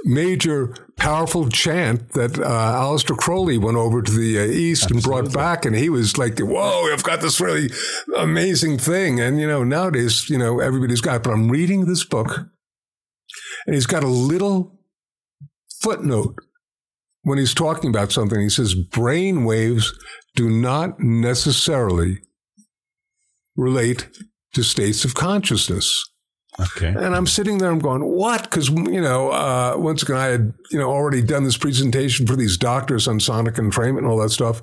major 0.05 0.75
powerful 0.97 1.49
chant 1.49 2.12
that 2.15 2.41
uh, 2.41 2.83
Aleister 2.83 3.17
Crowley 3.17 3.57
went 3.57 3.77
over 3.77 4.03
to 4.03 4.11
the 4.11 4.41
uh, 4.41 4.43
East 4.43 4.91
Absolutely. 4.91 4.97
and 4.97 5.05
brought 5.05 5.33
back. 5.33 5.65
And 5.65 5.77
he 5.77 5.89
was 5.89 6.19
like, 6.19 6.41
whoa, 6.41 6.93
I've 6.93 7.05
got 7.05 7.21
this 7.21 7.41
really 7.41 7.71
amazing 8.17 8.79
thing. 8.79 9.21
And, 9.21 9.39
you 9.39 9.47
know, 9.47 9.62
nowadays, 9.62 10.29
you 10.29 10.39
know, 10.39 10.59
everybody's 10.59 11.01
got 11.01 11.17
it. 11.17 11.23
But 11.23 11.35
I'm 11.35 11.49
reading 11.49 11.87
this 11.87 12.05
book 12.05 12.49
and 13.66 13.74
he's 13.74 13.86
got 13.86 14.05
a 14.05 14.09
little 14.09 14.78
footnote 15.81 16.36
when 17.23 17.39
he's 17.39 17.55
talking 17.55 17.90
about 17.90 18.12
something. 18.12 18.40
He 18.40 18.48
says, 18.48 18.74
brain 18.74 19.44
waves 19.44 19.93
do 20.35 20.48
not 20.48 21.01
necessarily 21.01 22.19
relate 23.57 24.09
to 24.55 24.62
states 24.62 25.05
of 25.05 25.15
consciousness. 25.15 26.11
Okay. 26.59 26.89
And 26.89 27.15
I'm 27.15 27.27
sitting 27.27 27.59
there, 27.59 27.70
I'm 27.70 27.78
going, 27.78 28.05
what? 28.05 28.43
Because, 28.43 28.69
you 28.69 29.01
know, 29.01 29.31
uh, 29.31 29.74
once 29.77 30.02
again, 30.02 30.16
I 30.16 30.27
had, 30.27 30.52
you 30.70 30.78
know, 30.78 30.90
already 30.90 31.23
done 31.23 31.44
this 31.44 31.57
presentation 31.57 32.27
for 32.27 32.36
these 32.36 32.57
doctors 32.57 33.07
on 33.07 33.20
sonic 33.20 33.55
entrainment 33.55 33.98
and 33.98 34.07
all 34.07 34.19
that 34.19 34.31
stuff. 34.31 34.61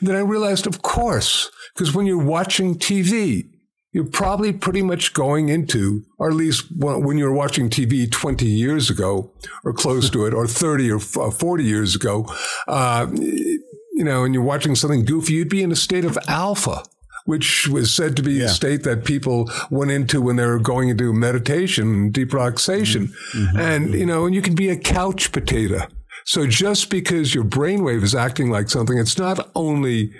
And 0.00 0.08
then 0.08 0.16
I 0.16 0.20
realized, 0.20 0.66
of 0.66 0.82
course, 0.82 1.50
because 1.74 1.94
when 1.94 2.06
you're 2.06 2.22
watching 2.22 2.74
TV, 2.74 3.49
you're 3.92 4.04
probably 4.04 4.52
pretty 4.52 4.82
much 4.82 5.12
going 5.14 5.48
into, 5.48 6.04
or 6.18 6.28
at 6.28 6.36
least 6.36 6.66
when 6.76 7.18
you 7.18 7.24
were 7.24 7.32
watching 7.32 7.68
TV 7.68 8.10
20 8.10 8.46
years 8.46 8.88
ago, 8.88 9.32
or 9.64 9.72
close 9.72 10.08
to 10.10 10.26
it, 10.26 10.34
or 10.34 10.46
30 10.46 10.90
or 10.92 11.00
uh, 11.18 11.30
40 11.30 11.64
years 11.64 11.96
ago, 11.96 12.26
uh, 12.68 13.08
you 13.12 14.04
know, 14.04 14.24
and 14.24 14.32
you're 14.32 14.42
watching 14.42 14.76
something 14.76 15.04
goofy, 15.04 15.34
you'd 15.34 15.48
be 15.48 15.62
in 15.62 15.72
a 15.72 15.76
state 15.76 16.04
of 16.04 16.16
alpha, 16.28 16.84
which 17.24 17.66
was 17.66 17.92
said 17.92 18.16
to 18.16 18.22
be 18.22 18.34
yeah. 18.34 18.44
a 18.44 18.48
state 18.48 18.84
that 18.84 19.04
people 19.04 19.50
went 19.70 19.90
into 19.90 20.22
when 20.22 20.36
they 20.36 20.46
were 20.46 20.60
going 20.60 20.88
into 20.88 21.12
meditation, 21.12 21.92
and 21.92 22.12
deep 22.12 22.32
relaxation. 22.32 23.08
Mm-hmm. 23.08 23.38
mm-hmm. 23.38 23.58
And, 23.58 23.94
you 23.94 24.06
know, 24.06 24.24
and 24.24 24.34
you 24.34 24.42
can 24.42 24.54
be 24.54 24.68
a 24.68 24.76
couch 24.76 25.32
potato. 25.32 25.80
So 26.24 26.46
just 26.46 26.90
because 26.90 27.34
your 27.34 27.44
brainwave 27.44 28.04
is 28.04 28.14
acting 28.14 28.50
like 28.50 28.70
something, 28.70 28.98
it's 28.98 29.18
not 29.18 29.50
only 29.56 30.12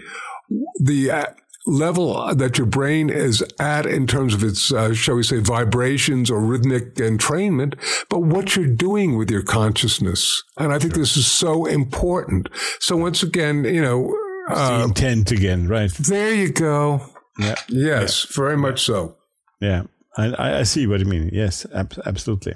the 0.81 1.11
uh, 1.11 1.25
level 1.67 2.35
that 2.35 2.59
your 2.59 2.67
brain 2.67 3.11
is 3.11 3.45
at 3.59 3.87
in 3.87 4.07
terms 4.07 4.35
of 4.35 4.43
its, 4.43 4.73
uh, 4.73 4.95
shall 4.95 5.17
we 5.17 5.23
say, 5.23 5.39
vibrations 5.39 6.31
or 6.31 6.41
rhythmic 6.41 6.95
entrainment, 6.95 7.75
but 8.09 8.21
what 8.21 8.57
you're 8.57 8.67
doing 8.67 9.19
with 9.19 9.31
your 9.31 9.43
consciousness. 9.43 10.43
And 10.59 10.73
I 10.73 10.79
think 10.79 10.95
sure. 10.95 11.03
this 11.03 11.17
is 11.17 11.31
so 11.31 11.67
important. 11.67 12.49
So 12.81 12.97
once 12.97 13.23
again, 13.23 13.65
you 13.65 13.83
know, 13.83 14.17
uh, 14.49 14.79
the 14.79 14.85
intent 14.85 15.31
again, 15.31 15.69
right? 15.69 15.93
There 15.93 16.35
you 16.35 16.53
go. 16.53 17.03
Yeah. 17.39 17.55
Yes, 17.69 18.27
yeah. 18.29 18.43
very 18.43 18.57
much 18.57 18.83
so. 18.83 19.17
Yeah, 19.61 19.83
I, 20.17 20.61
I 20.61 20.63
see 20.65 20.87
what 20.87 21.01
you 21.01 21.07
mean. 21.07 21.31
Yes, 21.33 21.67
ab- 21.75 22.01
absolutely. 22.07 22.55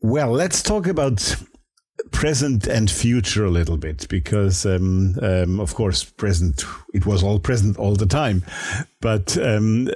Well, 0.00 0.30
let's 0.30 0.62
talk 0.62 0.86
about 0.86 1.36
present 2.10 2.66
and 2.66 2.90
future 2.90 3.44
a 3.44 3.50
little 3.50 3.76
bit 3.76 4.06
because 4.08 4.64
um, 4.66 5.16
um, 5.22 5.60
of 5.60 5.74
course 5.74 6.04
present 6.04 6.64
it 6.94 7.06
was 7.06 7.22
all 7.22 7.38
present 7.38 7.76
all 7.78 7.94
the 7.94 8.06
time. 8.06 8.44
But 9.00 9.36
um, 9.38 9.88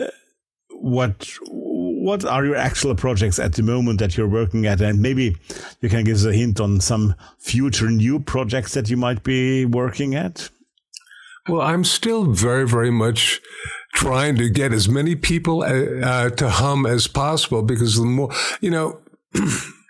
what 0.71 1.29
what 1.45 2.25
are 2.25 2.45
your 2.45 2.57
actual 2.57 2.95
projects 2.95 3.39
at 3.39 3.55
the 3.55 3.63
moment 3.63 4.01
that 4.01 4.17
you're 4.17 4.29
working 4.29 4.67
at? 4.67 4.81
And 4.81 5.01
maybe 5.01 5.37
you 5.81 5.89
can 5.89 6.05
give 6.05 6.17
us 6.17 6.25
a 6.25 6.33
hint 6.33 6.61
on 6.61 6.81
some 6.81 7.15
future 7.39 7.91
new 7.91 8.19
projects 8.19 8.75
that 8.75 8.91
you 8.91 8.97
might 8.97 9.23
be 9.23 9.65
working 9.65 10.15
at. 10.15 10.51
Well 11.49 11.61
i'm 11.61 11.83
still 11.83 12.27
very 12.27 12.69
very 12.69 12.93
much 12.93 13.41
trying 13.95 14.37
to 14.37 14.49
get 14.49 14.73
as 14.73 14.89
many 14.89 15.17
people 15.17 15.65
uh, 15.65 16.07
uh 16.07 16.31
to 16.31 16.49
hum 16.49 16.87
as 16.87 17.09
possible 17.09 17.63
because 17.63 17.97
the 17.97 18.05
more 18.05 18.33
you 18.61 18.71
know 18.71 19.01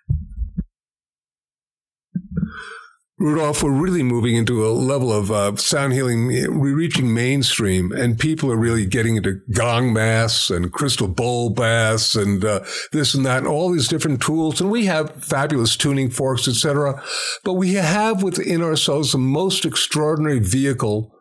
Rudolph, 3.23 3.63
we're 3.63 3.71
really 3.71 4.03
moving 4.03 4.35
into 4.35 4.67
a 4.67 4.71
level 4.71 5.13
of 5.13 5.31
uh, 5.31 5.55
sound 5.55 5.93
healing, 5.93 6.27
we're 6.59 6.75
reaching 6.75 7.15
mainstream, 7.15 7.93
and 7.93 8.19
people 8.19 8.51
are 8.51 8.57
really 8.57 8.85
getting 8.85 9.15
into 9.15 9.41
gong 9.53 9.93
masks 9.93 10.51
and 10.51 10.73
crystal 10.73 11.07
bowl 11.07 11.49
baths 11.51 12.17
and 12.17 12.45
uh, 12.45 12.65
this 12.91 13.15
and 13.15 13.25
that, 13.25 13.39
and 13.39 13.47
all 13.47 13.71
these 13.71 13.87
different 13.87 14.21
tools. 14.21 14.61
And 14.61 14.73
we 14.73 14.87
have 14.87 15.25
fabulous 15.25 15.77
tuning 15.77 16.11
forks, 16.11 16.49
etc. 16.49 17.01
But 17.45 17.53
we 17.53 17.75
have 17.75 18.25
within 18.25 18.61
ourselves 18.61 19.13
the 19.13 19.19
most 19.19 19.65
extraordinary 19.65 20.41
vehicle 20.41 21.15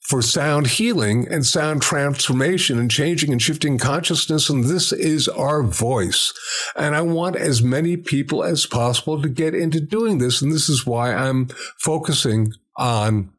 for 0.00 0.22
sound 0.22 0.66
healing 0.66 1.28
and 1.30 1.44
sound 1.44 1.82
transformation 1.82 2.78
and 2.78 2.90
changing 2.90 3.32
and 3.32 3.40
shifting 3.40 3.78
consciousness. 3.78 4.48
And 4.48 4.64
this 4.64 4.92
is 4.92 5.28
our 5.28 5.62
voice. 5.62 6.32
And 6.74 6.96
I 6.96 7.02
want 7.02 7.36
as 7.36 7.62
many 7.62 7.96
people 7.96 8.42
as 8.42 8.66
possible 8.66 9.20
to 9.20 9.28
get 9.28 9.54
into 9.54 9.80
doing 9.80 10.18
this. 10.18 10.40
And 10.40 10.50
this 10.50 10.68
is 10.68 10.86
why 10.86 11.14
I'm 11.14 11.48
focusing 11.78 12.52
on 12.76 13.30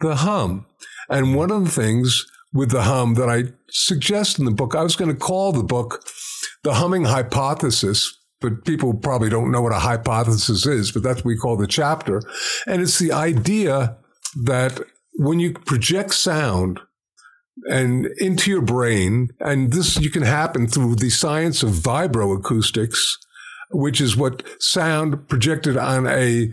the 0.00 0.16
hum. 0.16 0.66
And 1.08 1.34
one 1.34 1.50
of 1.50 1.64
the 1.64 1.70
things 1.70 2.24
with 2.52 2.70
the 2.70 2.82
hum 2.82 3.14
that 3.14 3.28
I 3.28 3.52
suggest 3.68 4.38
in 4.38 4.46
the 4.46 4.50
book, 4.50 4.74
I 4.74 4.82
was 4.82 4.96
going 4.96 5.10
to 5.10 5.16
call 5.16 5.52
the 5.52 5.62
book 5.62 6.02
The 6.64 6.74
Humming 6.74 7.04
Hypothesis, 7.04 8.18
but 8.40 8.64
people 8.64 8.94
probably 8.94 9.28
don't 9.28 9.52
know 9.52 9.62
what 9.62 9.72
a 9.72 9.78
hypothesis 9.78 10.66
is, 10.66 10.90
but 10.90 11.02
that's 11.02 11.18
what 11.18 11.26
we 11.26 11.36
call 11.36 11.56
the 11.56 11.66
chapter. 11.66 12.22
And 12.66 12.82
it's 12.82 12.98
the 12.98 13.12
idea 13.12 13.98
that 14.44 14.80
when 15.18 15.40
you 15.40 15.52
project 15.52 16.14
sound 16.14 16.80
and 17.70 18.06
into 18.18 18.50
your 18.50 18.62
brain, 18.62 19.30
and 19.40 19.72
this 19.72 19.98
you 19.98 20.10
can 20.10 20.22
happen 20.22 20.66
through 20.66 20.96
the 20.96 21.10
science 21.10 21.62
of 21.62 21.70
vibroacoustics, 21.70 22.98
which 23.70 24.00
is 24.00 24.16
what 24.16 24.42
sound 24.60 25.28
projected 25.28 25.76
on 25.76 26.06
a 26.06 26.52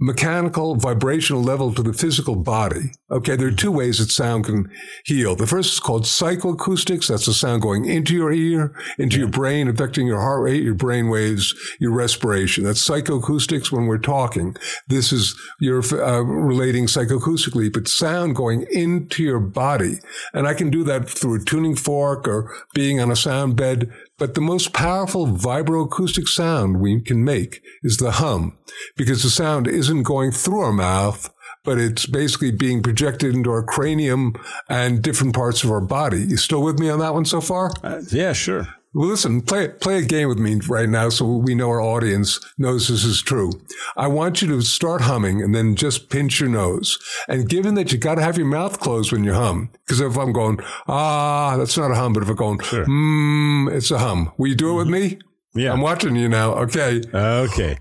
mechanical 0.00 0.76
vibrational 0.76 1.42
level 1.42 1.74
to 1.74 1.82
the 1.82 1.92
physical 1.92 2.34
body. 2.34 2.92
Okay, 3.10 3.36
there 3.36 3.48
are 3.48 3.52
two 3.52 3.70
ways 3.70 3.98
that 3.98 4.10
sound 4.10 4.46
can 4.46 4.70
heal. 5.04 5.36
The 5.36 5.46
first 5.46 5.74
is 5.74 5.80
called 5.80 6.04
psychoacoustics. 6.04 7.08
That's 7.08 7.26
the 7.26 7.34
sound 7.34 7.60
going 7.60 7.84
into 7.84 8.14
your 8.14 8.32
ear, 8.32 8.74
into 8.98 9.16
yeah. 9.16 9.20
your 9.20 9.28
brain, 9.28 9.68
affecting 9.68 10.06
your 10.06 10.20
heart 10.20 10.42
rate, 10.42 10.62
your 10.62 10.74
brain 10.74 11.10
waves, 11.10 11.54
your 11.78 11.92
respiration. 11.92 12.64
That's 12.64 12.86
psychoacoustics 12.86 13.70
when 13.70 13.86
we're 13.86 13.98
talking. 13.98 14.56
This 14.88 15.12
is 15.12 15.38
you're 15.60 15.82
uh, 15.82 16.20
relating 16.20 16.86
psychoacoustically, 16.86 17.72
but 17.72 17.86
sound 17.86 18.36
going 18.36 18.66
into 18.70 19.22
your 19.22 19.40
body. 19.40 19.98
And 20.32 20.46
I 20.46 20.54
can 20.54 20.70
do 20.70 20.82
that 20.84 21.08
through 21.08 21.34
a 21.34 21.44
tuning 21.44 21.76
fork 21.76 22.26
or 22.26 22.50
being 22.74 23.00
on 23.00 23.10
a 23.10 23.16
sound 23.16 23.56
bed 23.56 23.92
but 24.20 24.34
the 24.34 24.40
most 24.40 24.74
powerful 24.74 25.26
vibroacoustic 25.26 26.28
sound 26.28 26.78
we 26.78 27.00
can 27.00 27.24
make 27.24 27.62
is 27.82 27.96
the 27.96 28.12
hum, 28.12 28.58
because 28.94 29.22
the 29.22 29.30
sound 29.30 29.66
isn't 29.66 30.02
going 30.02 30.30
through 30.30 30.60
our 30.60 30.72
mouth, 30.72 31.32
but 31.64 31.78
it's 31.78 32.04
basically 32.04 32.52
being 32.52 32.82
projected 32.82 33.34
into 33.34 33.50
our 33.50 33.62
cranium 33.62 34.34
and 34.68 35.02
different 35.02 35.34
parts 35.34 35.64
of 35.64 35.70
our 35.70 35.80
body. 35.80 36.20
You 36.20 36.36
still 36.36 36.62
with 36.62 36.78
me 36.78 36.90
on 36.90 36.98
that 36.98 37.14
one 37.14 37.24
so 37.24 37.40
far? 37.40 37.72
Uh, 37.82 38.02
yeah, 38.12 38.34
sure. 38.34 38.68
Well, 38.92 39.06
listen, 39.08 39.40
play 39.42 39.68
play 39.68 39.98
a 39.98 40.02
game 40.02 40.28
with 40.28 40.38
me 40.40 40.56
right 40.68 40.88
now, 40.88 41.10
so 41.10 41.24
we 41.36 41.54
know 41.54 41.68
our 41.70 41.80
audience 41.80 42.40
knows 42.58 42.88
this 42.88 43.04
is 43.04 43.22
true. 43.22 43.52
I 43.96 44.08
want 44.08 44.42
you 44.42 44.48
to 44.48 44.62
start 44.62 45.02
humming 45.02 45.40
and 45.42 45.54
then 45.54 45.76
just 45.76 46.10
pinch 46.10 46.40
your 46.40 46.48
nose. 46.48 46.98
And 47.28 47.48
given 47.48 47.74
that 47.76 47.92
you 47.92 47.98
got 47.98 48.16
to 48.16 48.22
have 48.22 48.36
your 48.36 48.48
mouth 48.48 48.80
closed 48.80 49.12
when 49.12 49.22
you 49.22 49.32
hum, 49.32 49.70
because 49.86 50.00
if 50.00 50.18
I'm 50.18 50.32
going 50.32 50.58
ah, 50.88 51.56
that's 51.56 51.78
not 51.78 51.92
a 51.92 51.94
hum, 51.94 52.14
but 52.14 52.24
if 52.24 52.28
I'm 52.30 52.34
going 52.34 52.58
Sure. 52.60 52.84
mm, 52.84 53.72
it's 53.72 53.92
a 53.92 53.98
hum. 53.98 54.32
Will 54.38 54.48
you 54.48 54.56
do 54.56 54.72
it 54.72 54.74
with 54.78 54.88
me? 54.88 55.20
Yeah. 55.54 55.72
I'm 55.72 55.80
watching 55.82 56.16
you 56.16 56.28
now. 56.28 56.54
Okay. 56.54 57.00
Okay. 57.14 57.78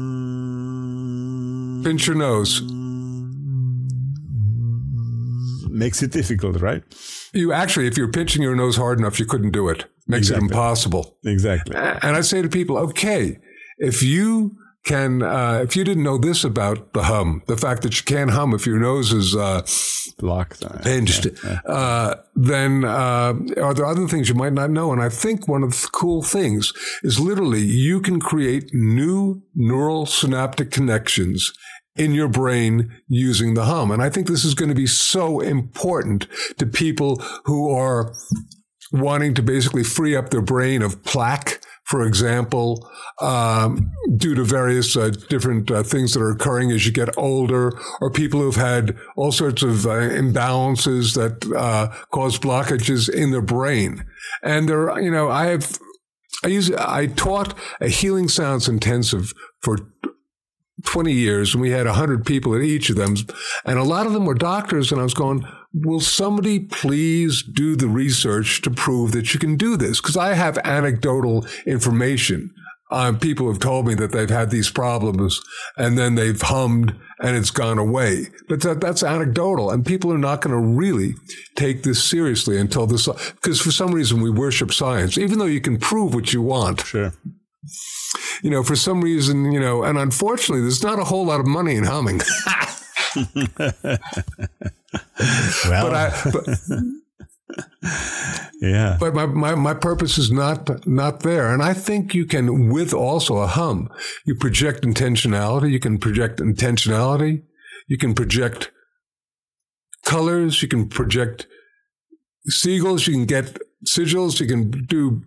Mm, 0.00 1.84
pinch 1.84 2.06
your 2.06 2.16
nose. 2.16 2.60
Makes 5.70 6.02
it 6.02 6.12
difficult, 6.12 6.60
right? 6.60 6.82
You 7.32 7.52
actually, 7.52 7.86
if 7.86 7.96
you're 7.96 8.10
pinching 8.10 8.42
your 8.42 8.56
nose 8.56 8.76
hard 8.76 8.98
enough, 8.98 9.18
you 9.18 9.26
couldn't 9.26 9.52
do 9.52 9.68
it. 9.68 9.84
Makes 10.06 10.28
Exactly. 10.28 10.46
it 10.46 10.50
impossible. 10.50 11.16
Exactly. 11.24 11.76
And 11.76 12.16
I 12.16 12.20
say 12.22 12.42
to 12.42 12.48
people, 12.48 12.76
okay, 12.78 13.38
if 13.78 14.02
you 14.02 14.56
can, 14.84 15.22
uh, 15.22 15.60
if 15.62 15.76
you 15.76 15.84
didn't 15.84 16.02
know 16.02 16.16
this 16.18 16.42
about 16.42 16.92
the 16.94 17.02
hum, 17.04 17.42
the 17.46 17.56
fact 17.56 17.82
that 17.82 17.98
you 17.98 18.04
can't 18.04 18.30
hum 18.30 18.54
if 18.54 18.66
your 18.66 18.78
nose 18.78 19.12
is 19.12 19.36
uh, 19.36 19.60
Blocked. 20.18 20.64
pinched, 20.82 21.26
uh, 21.66 22.14
then 22.34 22.84
uh, 22.84 23.34
are 23.62 23.74
there 23.74 23.86
other 23.86 24.08
things 24.08 24.28
you 24.28 24.34
might 24.34 24.54
not 24.54 24.70
know? 24.70 24.90
And 24.92 25.02
I 25.02 25.08
think 25.10 25.46
one 25.46 25.62
of 25.62 25.70
the 25.70 25.88
cool 25.92 26.22
things 26.22 26.72
is 27.02 27.20
literally 27.20 27.60
you 27.60 28.00
can 28.00 28.20
create 28.20 28.72
new 28.72 29.42
neural 29.54 30.06
synaptic 30.06 30.70
connections 30.70 31.52
in 31.96 32.14
your 32.14 32.28
brain 32.28 32.90
using 33.08 33.54
the 33.54 33.64
hum. 33.64 33.90
And 33.90 34.02
I 34.02 34.10
think 34.10 34.26
this 34.26 34.44
is 34.44 34.54
going 34.54 34.68
to 34.68 34.74
be 34.74 34.86
so 34.86 35.40
important 35.40 36.26
to 36.58 36.66
people 36.66 37.16
who 37.44 37.70
are 37.70 38.12
wanting 38.92 39.34
to 39.34 39.42
basically 39.42 39.84
free 39.84 40.16
up 40.16 40.30
their 40.30 40.42
brain 40.42 40.82
of 40.82 41.04
plaque, 41.04 41.60
for 41.84 42.04
example, 42.04 42.88
um, 43.20 43.90
due 44.16 44.34
to 44.34 44.44
various 44.44 44.96
uh, 44.96 45.10
different 45.28 45.70
uh, 45.70 45.82
things 45.82 46.14
that 46.14 46.22
are 46.22 46.30
occurring 46.30 46.70
as 46.70 46.86
you 46.86 46.92
get 46.92 47.16
older, 47.18 47.72
or 48.00 48.10
people 48.10 48.40
who've 48.40 48.54
had 48.56 48.96
all 49.16 49.32
sorts 49.32 49.62
of 49.62 49.86
uh, 49.86 49.90
imbalances 49.90 51.14
that 51.14 51.54
uh, 51.56 51.88
cause 52.12 52.38
blockages 52.38 53.08
in 53.08 53.30
their 53.30 53.42
brain. 53.42 54.04
And 54.42 54.68
there, 54.68 54.98
you 55.00 55.10
know, 55.10 55.28
I 55.28 55.46
have, 55.46 55.78
I 56.44 56.48
use, 56.48 56.72
I 56.72 57.06
taught 57.06 57.54
a 57.80 57.88
healing 57.88 58.28
sounds 58.28 58.68
intensive 58.68 59.32
for 59.60 59.78
20 60.84 61.12
years 61.12 61.54
and 61.54 61.60
we 61.60 61.70
had 61.70 61.86
100 61.86 62.24
people 62.24 62.54
at 62.54 62.62
each 62.62 62.90
of 62.90 62.96
them 62.96 63.14
and 63.64 63.78
a 63.78 63.84
lot 63.84 64.06
of 64.06 64.12
them 64.12 64.24
were 64.24 64.34
doctors 64.34 64.92
and 64.92 65.00
i 65.00 65.04
was 65.04 65.14
going 65.14 65.44
will 65.72 66.00
somebody 66.00 66.60
please 66.60 67.42
do 67.42 67.76
the 67.76 67.88
research 67.88 68.62
to 68.62 68.70
prove 68.70 69.12
that 69.12 69.32
you 69.32 69.40
can 69.40 69.56
do 69.56 69.76
this? 69.76 70.00
Because 70.00 70.16
i 70.16 70.34
have 70.34 70.58
anecdotal 70.58 71.46
information. 71.66 72.52
Um, 72.92 73.20
people 73.20 73.46
have 73.46 73.60
told 73.60 73.86
me 73.86 73.94
that 73.94 74.10
they've 74.10 74.28
had 74.28 74.50
these 74.50 74.68
problems 74.68 75.40
and 75.76 75.96
then 75.96 76.16
they've 76.16 76.40
hummed 76.40 76.96
and 77.20 77.36
it's 77.36 77.50
gone 77.50 77.78
away. 77.78 78.26
But 78.48 78.62
that, 78.62 78.80
that's 78.80 79.04
anecdotal 79.04 79.70
and 79.70 79.86
people 79.86 80.12
are 80.12 80.18
not 80.18 80.40
going 80.40 80.60
to 80.60 80.68
really 80.76 81.14
take 81.54 81.84
this 81.84 82.02
seriously 82.02 82.58
until 82.58 82.88
this 82.88 83.06
because 83.06 83.60
for 83.60 83.70
some 83.70 83.92
reason 83.92 84.20
we 84.20 84.30
worship 84.30 84.72
science 84.72 85.16
even 85.18 85.38
though 85.38 85.44
you 85.44 85.60
can 85.60 85.78
prove 85.78 86.14
what 86.14 86.32
you 86.32 86.42
want. 86.42 86.80
Sure. 86.80 87.12
You 88.42 88.50
know, 88.50 88.62
for 88.62 88.76
some 88.76 89.00
reason, 89.02 89.52
you 89.52 89.60
know, 89.60 89.82
and 89.82 89.98
unfortunately, 89.98 90.62
there's 90.62 90.82
not 90.82 90.98
a 90.98 91.04
whole 91.04 91.26
lot 91.26 91.40
of 91.40 91.46
money 91.46 91.76
in 91.76 91.84
humming. 91.84 92.20
Well, 95.68 95.90
but 95.90 95.94
I, 95.94 96.30
but, 96.32 96.46
yeah. 98.60 98.96
but 98.98 99.14
my, 99.14 99.26
my, 99.26 99.54
my 99.54 99.74
purpose 99.74 100.16
is 100.18 100.30
not 100.30 100.86
not 100.86 101.20
there. 101.20 101.52
And 101.52 101.62
I 101.62 101.74
think 101.74 102.14
you 102.14 102.24
can, 102.24 102.70
with 102.70 102.94
also 102.94 103.38
a 103.38 103.46
hum, 103.46 103.90
you 104.24 104.34
project 104.34 104.82
intentionality. 104.82 105.70
You 105.70 105.80
can 105.80 105.98
project 105.98 106.40
intentionality. 106.40 107.42
You 107.86 107.98
can 107.98 108.14
project 108.14 108.70
colors. 110.04 110.62
You 110.62 110.68
can 110.68 110.88
project 110.88 111.46
seagulls. 112.46 113.06
You 113.06 113.14
can 113.14 113.26
get 113.26 113.58
sigils. 113.86 114.40
You 114.40 114.46
can 114.46 114.70
do 114.70 115.22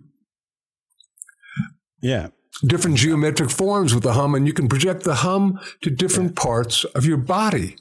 yeah. 2.04 2.28
Different 2.62 2.96
geometric 2.96 3.50
forms 3.50 3.94
with 3.94 4.02
the 4.02 4.12
hum, 4.14 4.34
and 4.34 4.46
you 4.46 4.52
can 4.52 4.68
project 4.68 5.04
the 5.04 5.16
hum 5.16 5.58
to 5.82 5.90
different 5.90 6.36
parts 6.36 6.84
of 6.84 7.04
your 7.04 7.16
body. 7.16 7.76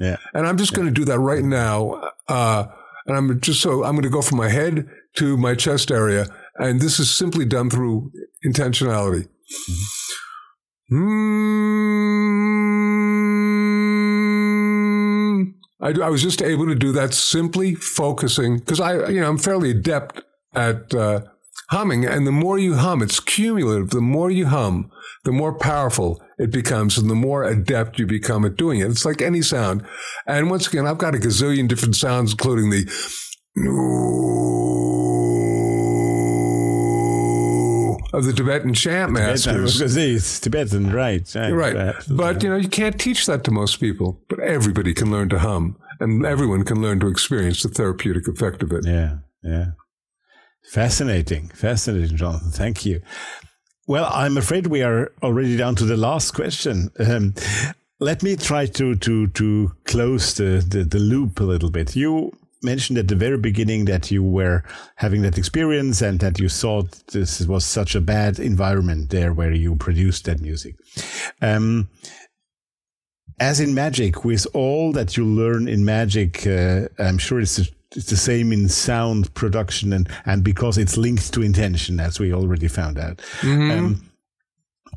Yeah. 0.00 0.16
And 0.32 0.46
I'm 0.46 0.56
just 0.56 0.74
going 0.74 0.86
to 0.86 0.92
do 0.92 1.04
that 1.04 1.18
right 1.18 1.44
now. 1.44 2.10
Uh, 2.28 2.66
and 3.06 3.16
I'm 3.16 3.40
just 3.40 3.60
so 3.60 3.84
I'm 3.84 3.92
going 3.92 4.02
to 4.02 4.10
go 4.10 4.22
from 4.22 4.38
my 4.38 4.48
head 4.48 4.88
to 5.16 5.36
my 5.36 5.54
chest 5.54 5.90
area. 5.90 6.26
And 6.56 6.80
this 6.80 6.98
is 6.98 7.10
simply 7.10 7.44
done 7.44 7.68
through 7.70 8.12
intentionality. 8.44 9.28
Mm. 10.90 11.24
I, 15.80 15.88
I 16.02 16.08
was 16.08 16.22
just 16.22 16.40
able 16.42 16.66
to 16.66 16.74
do 16.74 16.92
that 16.92 17.12
simply 17.14 17.74
focusing 17.74 18.58
because 18.58 18.80
I, 18.80 19.08
you 19.08 19.20
know, 19.20 19.28
I'm 19.28 19.38
fairly 19.38 19.70
adept 19.70 20.22
at 20.54 20.94
uh, 20.94 21.20
humming. 21.70 22.04
And 22.04 22.26
the 22.26 22.32
more 22.32 22.58
you 22.58 22.76
hum, 22.76 23.02
it's 23.02 23.20
cumulative. 23.20 23.90
The 23.90 24.00
more 24.00 24.30
you 24.30 24.46
hum, 24.46 24.90
the 25.24 25.32
more 25.32 25.56
powerful 25.56 26.22
it 26.38 26.50
becomes 26.50 26.98
and 26.98 27.08
the 27.08 27.14
more 27.14 27.44
adept 27.44 27.98
you 27.98 28.06
become 28.06 28.44
at 28.44 28.56
doing 28.56 28.80
it. 28.80 28.90
It's 28.90 29.04
like 29.04 29.22
any 29.22 29.42
sound. 29.42 29.84
And 30.26 30.50
once 30.50 30.66
again, 30.66 30.86
I've 30.86 30.98
got 30.98 31.14
a 31.14 31.18
gazillion 31.18 31.68
different 31.68 31.96
sounds, 31.96 32.32
including 32.32 32.70
the 32.70 32.84
of 38.12 38.24
the 38.24 38.32
Tibetan 38.32 38.74
chant 38.74 39.12
masters. 39.12 39.78
going 39.78 40.14
it's 40.14 40.40
Tibetan, 40.40 40.92
right? 40.92 41.34
right, 41.34 41.74
Right. 41.74 41.94
But, 42.08 42.42
you 42.42 42.48
know, 42.48 42.56
you 42.56 42.68
can't 42.68 42.98
teach 42.98 43.26
that 43.26 43.44
to 43.44 43.50
most 43.50 43.80
people, 43.80 44.20
but 44.28 44.38
everybody 44.40 44.94
can 44.94 45.10
learn 45.10 45.28
to 45.30 45.38
hum 45.40 45.76
and 46.00 46.24
everyone 46.24 46.64
can 46.64 46.80
learn 46.80 47.00
to 47.00 47.08
experience 47.08 47.62
the 47.62 47.68
therapeutic 47.68 48.28
effect 48.28 48.62
of 48.62 48.72
it. 48.72 48.84
Yeah, 48.86 49.18
yeah. 49.42 49.66
Fascinating, 50.70 51.48
fascinating, 51.48 52.16
Jonathan. 52.16 52.50
Thank 52.50 52.84
you. 52.84 53.00
Well, 53.86 54.10
I'm 54.12 54.36
afraid 54.36 54.66
we 54.66 54.82
are 54.82 55.12
already 55.22 55.56
down 55.56 55.74
to 55.76 55.84
the 55.84 55.96
last 55.96 56.32
question. 56.32 56.90
Um, 56.98 57.34
let 58.00 58.22
me 58.22 58.36
try 58.36 58.66
to 58.66 58.94
to 58.96 59.28
to 59.28 59.72
close 59.84 60.34
the, 60.34 60.64
the 60.66 60.84
the 60.84 60.98
loop 60.98 61.40
a 61.40 61.44
little 61.44 61.70
bit. 61.70 61.94
You 61.94 62.32
mentioned 62.62 62.98
at 62.98 63.08
the 63.08 63.14
very 63.14 63.36
beginning 63.36 63.84
that 63.84 64.10
you 64.10 64.22
were 64.22 64.64
having 64.96 65.22
that 65.22 65.38
experience 65.38 66.00
and 66.00 66.18
that 66.20 66.40
you 66.40 66.48
thought 66.48 67.06
this 67.12 67.46
was 67.46 67.64
such 67.64 67.94
a 67.94 68.00
bad 68.00 68.38
environment 68.38 69.10
there 69.10 69.32
where 69.32 69.52
you 69.52 69.76
produced 69.76 70.24
that 70.24 70.40
music. 70.40 70.74
Um, 71.42 71.90
as 73.38 73.60
in 73.60 73.74
magic, 73.74 74.24
with 74.24 74.46
all 74.54 74.92
that 74.92 75.16
you 75.16 75.24
learn 75.26 75.68
in 75.68 75.84
magic, 75.84 76.46
uh, 76.46 76.88
I'm 76.98 77.18
sure 77.18 77.40
it's, 77.40 77.60
it's 77.96 78.10
the 78.10 78.16
same 78.16 78.52
in 78.52 78.68
sound 78.68 79.32
production 79.34 79.92
and, 79.92 80.08
and 80.26 80.42
because 80.42 80.78
it's 80.78 80.96
linked 80.96 81.32
to 81.32 81.42
intention, 81.42 82.00
as 82.00 82.18
we 82.20 82.32
already 82.32 82.68
found 82.68 82.98
out. 82.98 83.20
Um, 83.70 84.10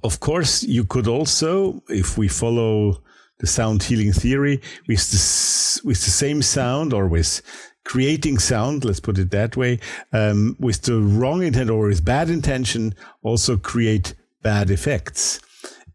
of 0.03 0.19
course, 0.19 0.63
you 0.63 0.83
could 0.83 1.07
also, 1.07 1.81
if 1.89 2.17
we 2.17 2.27
follow 2.27 3.01
the 3.39 3.47
sound 3.47 3.83
healing 3.83 4.11
theory, 4.13 4.61
with 4.87 5.09
the, 5.11 5.81
with 5.87 6.03
the 6.03 6.11
same 6.11 6.41
sound 6.41 6.93
or 6.93 7.07
with 7.07 7.41
creating 7.83 8.37
sound, 8.39 8.83
let's 8.83 8.99
put 8.99 9.17
it 9.17 9.31
that 9.31 9.55
way, 9.55 9.79
um, 10.11 10.55
with 10.59 10.81
the 10.83 10.99
wrong 10.99 11.43
intent 11.43 11.69
or 11.69 11.87
with 11.87 12.03
bad 12.03 12.29
intention, 12.29 12.93
also 13.23 13.57
create 13.57 14.13
bad 14.41 14.69
effects. 14.69 15.39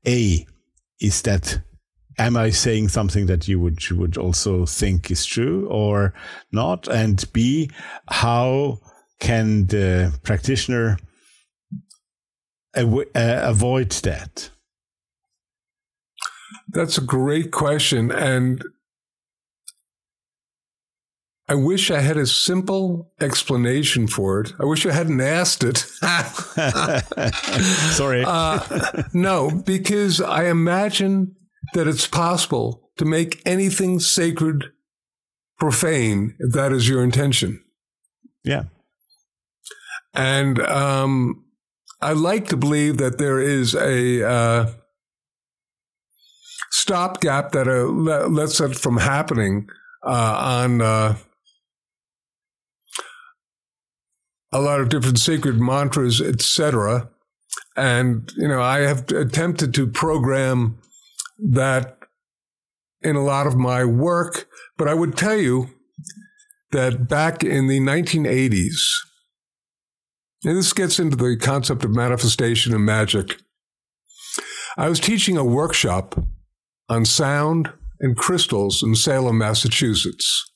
A, 0.07 0.47
is 1.01 1.23
that 1.23 1.61
am 2.19 2.37
I 2.37 2.51
saying 2.51 2.89
something 2.89 3.27
that 3.27 3.49
you 3.49 3.59
would 3.61 3.89
you 3.89 3.97
would 3.97 4.17
also 4.17 4.67
think 4.67 5.11
is 5.11 5.25
true 5.25 5.69
or 5.69 6.13
not? 6.51 6.89
And 6.89 7.25
B, 7.33 7.71
how 8.09 8.79
can 9.21 9.67
the 9.67 10.19
practitioner 10.23 10.99
uh, 12.77 13.05
avoid 13.15 13.91
that? 13.91 14.51
That's 16.69 16.99
a 16.99 17.03
great 17.03 17.53
question. 17.53 18.11
And 18.11 18.63
I 21.49 21.55
wish 21.55 21.91
I 21.91 22.01
had 22.01 22.17
a 22.17 22.27
simple 22.27 23.13
explanation 23.21 24.07
for 24.07 24.41
it. 24.41 24.55
I 24.59 24.65
wish 24.65 24.87
I 24.87 24.93
hadn't 24.93 25.21
asked 25.21 25.65
it. 25.65 25.79
Sorry. 27.95 28.25
Uh, 28.27 29.03
no, 29.13 29.51
because 29.51 30.21
I 30.21 30.45
imagine 30.45 31.37
that 31.75 31.89
it's 31.89 32.07
possible 32.07 32.91
to 32.97 33.05
make 33.05 33.41
anything 33.47 34.01
sacred 34.01 34.73
profane 35.59 36.35
if 36.39 36.53
that 36.53 36.73
is 36.73 36.89
your 36.89 37.03
intention. 37.03 37.63
yeah. 38.45 38.65
And 40.15 40.61
um, 40.61 41.45
I 42.03 42.13
like 42.13 42.49
to 42.49 42.57
believe 42.57 42.99
that 42.99 43.17
there 43.19 43.41
is 43.41 43.75
a 43.75 44.29
uh, 44.29 44.71
stopgap 46.71 47.53
that 47.53 47.69
uh, 47.69 47.85
le- 47.85 48.27
lets 48.27 48.61
it 48.61 48.77
from 48.77 48.99
happening 48.99 49.69
uh, 50.05 50.63
on 50.63 50.83
uh, 50.83 51.17
a 54.53 54.61
lot 54.61 54.81
of 54.81 54.89
different 54.91 55.19
sacred 55.19 55.61
mantras, 55.61 56.21
etc. 56.21 57.09
And, 57.77 58.31
you 58.37 58.49
know, 58.49 58.61
I 58.61 58.81
have 58.81 59.09
attempted 59.11 59.73
to 59.75 59.87
program 59.87 60.79
that 61.51 61.99
in 63.03 63.17
a 63.17 63.23
lot 63.23 63.47
of 63.47 63.57
my 63.57 63.85
work, 63.85 64.49
but 64.77 64.89
I 64.89 64.95
would 64.95 65.17
tell 65.17 65.37
you 65.37 65.71
that 66.71 67.09
back 67.09 67.43
in 67.43 67.67
the 67.67 67.81
1980s, 67.81 68.81
and 70.45 70.57
this 70.57 70.73
gets 70.73 70.99
into 70.99 71.17
the 71.17 71.37
concept 71.37 71.85
of 71.85 71.95
manifestation 71.95 72.75
and 72.75 72.85
magic. 72.85 73.37
I 74.77 74.89
was 74.89 75.01
teaching 75.01 75.37
a 75.37 75.45
workshop 75.45 76.19
on 76.89 77.05
sound 77.05 77.73
and 78.01 78.17
crystals 78.17 78.83
in 78.83 78.95
Salem, 78.95 79.39
Massachusetts, 79.39 80.51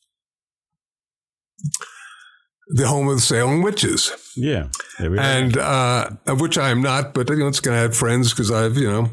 the 2.68 2.88
home 2.88 3.08
of 3.08 3.16
the 3.16 3.20
Salem 3.20 3.62
witches. 3.62 4.12
Yeah, 4.36 4.68
and 4.98 5.56
uh, 5.56 6.10
of 6.26 6.40
which 6.40 6.58
I 6.58 6.70
am 6.70 6.82
not, 6.82 7.14
but 7.14 7.28
you 7.28 7.36
know, 7.36 7.48
it's 7.48 7.60
going 7.60 7.76
to 7.76 7.80
have 7.80 7.96
friends 7.96 8.30
because 8.30 8.50
I've 8.50 8.76
you 8.76 8.90
know, 8.90 9.10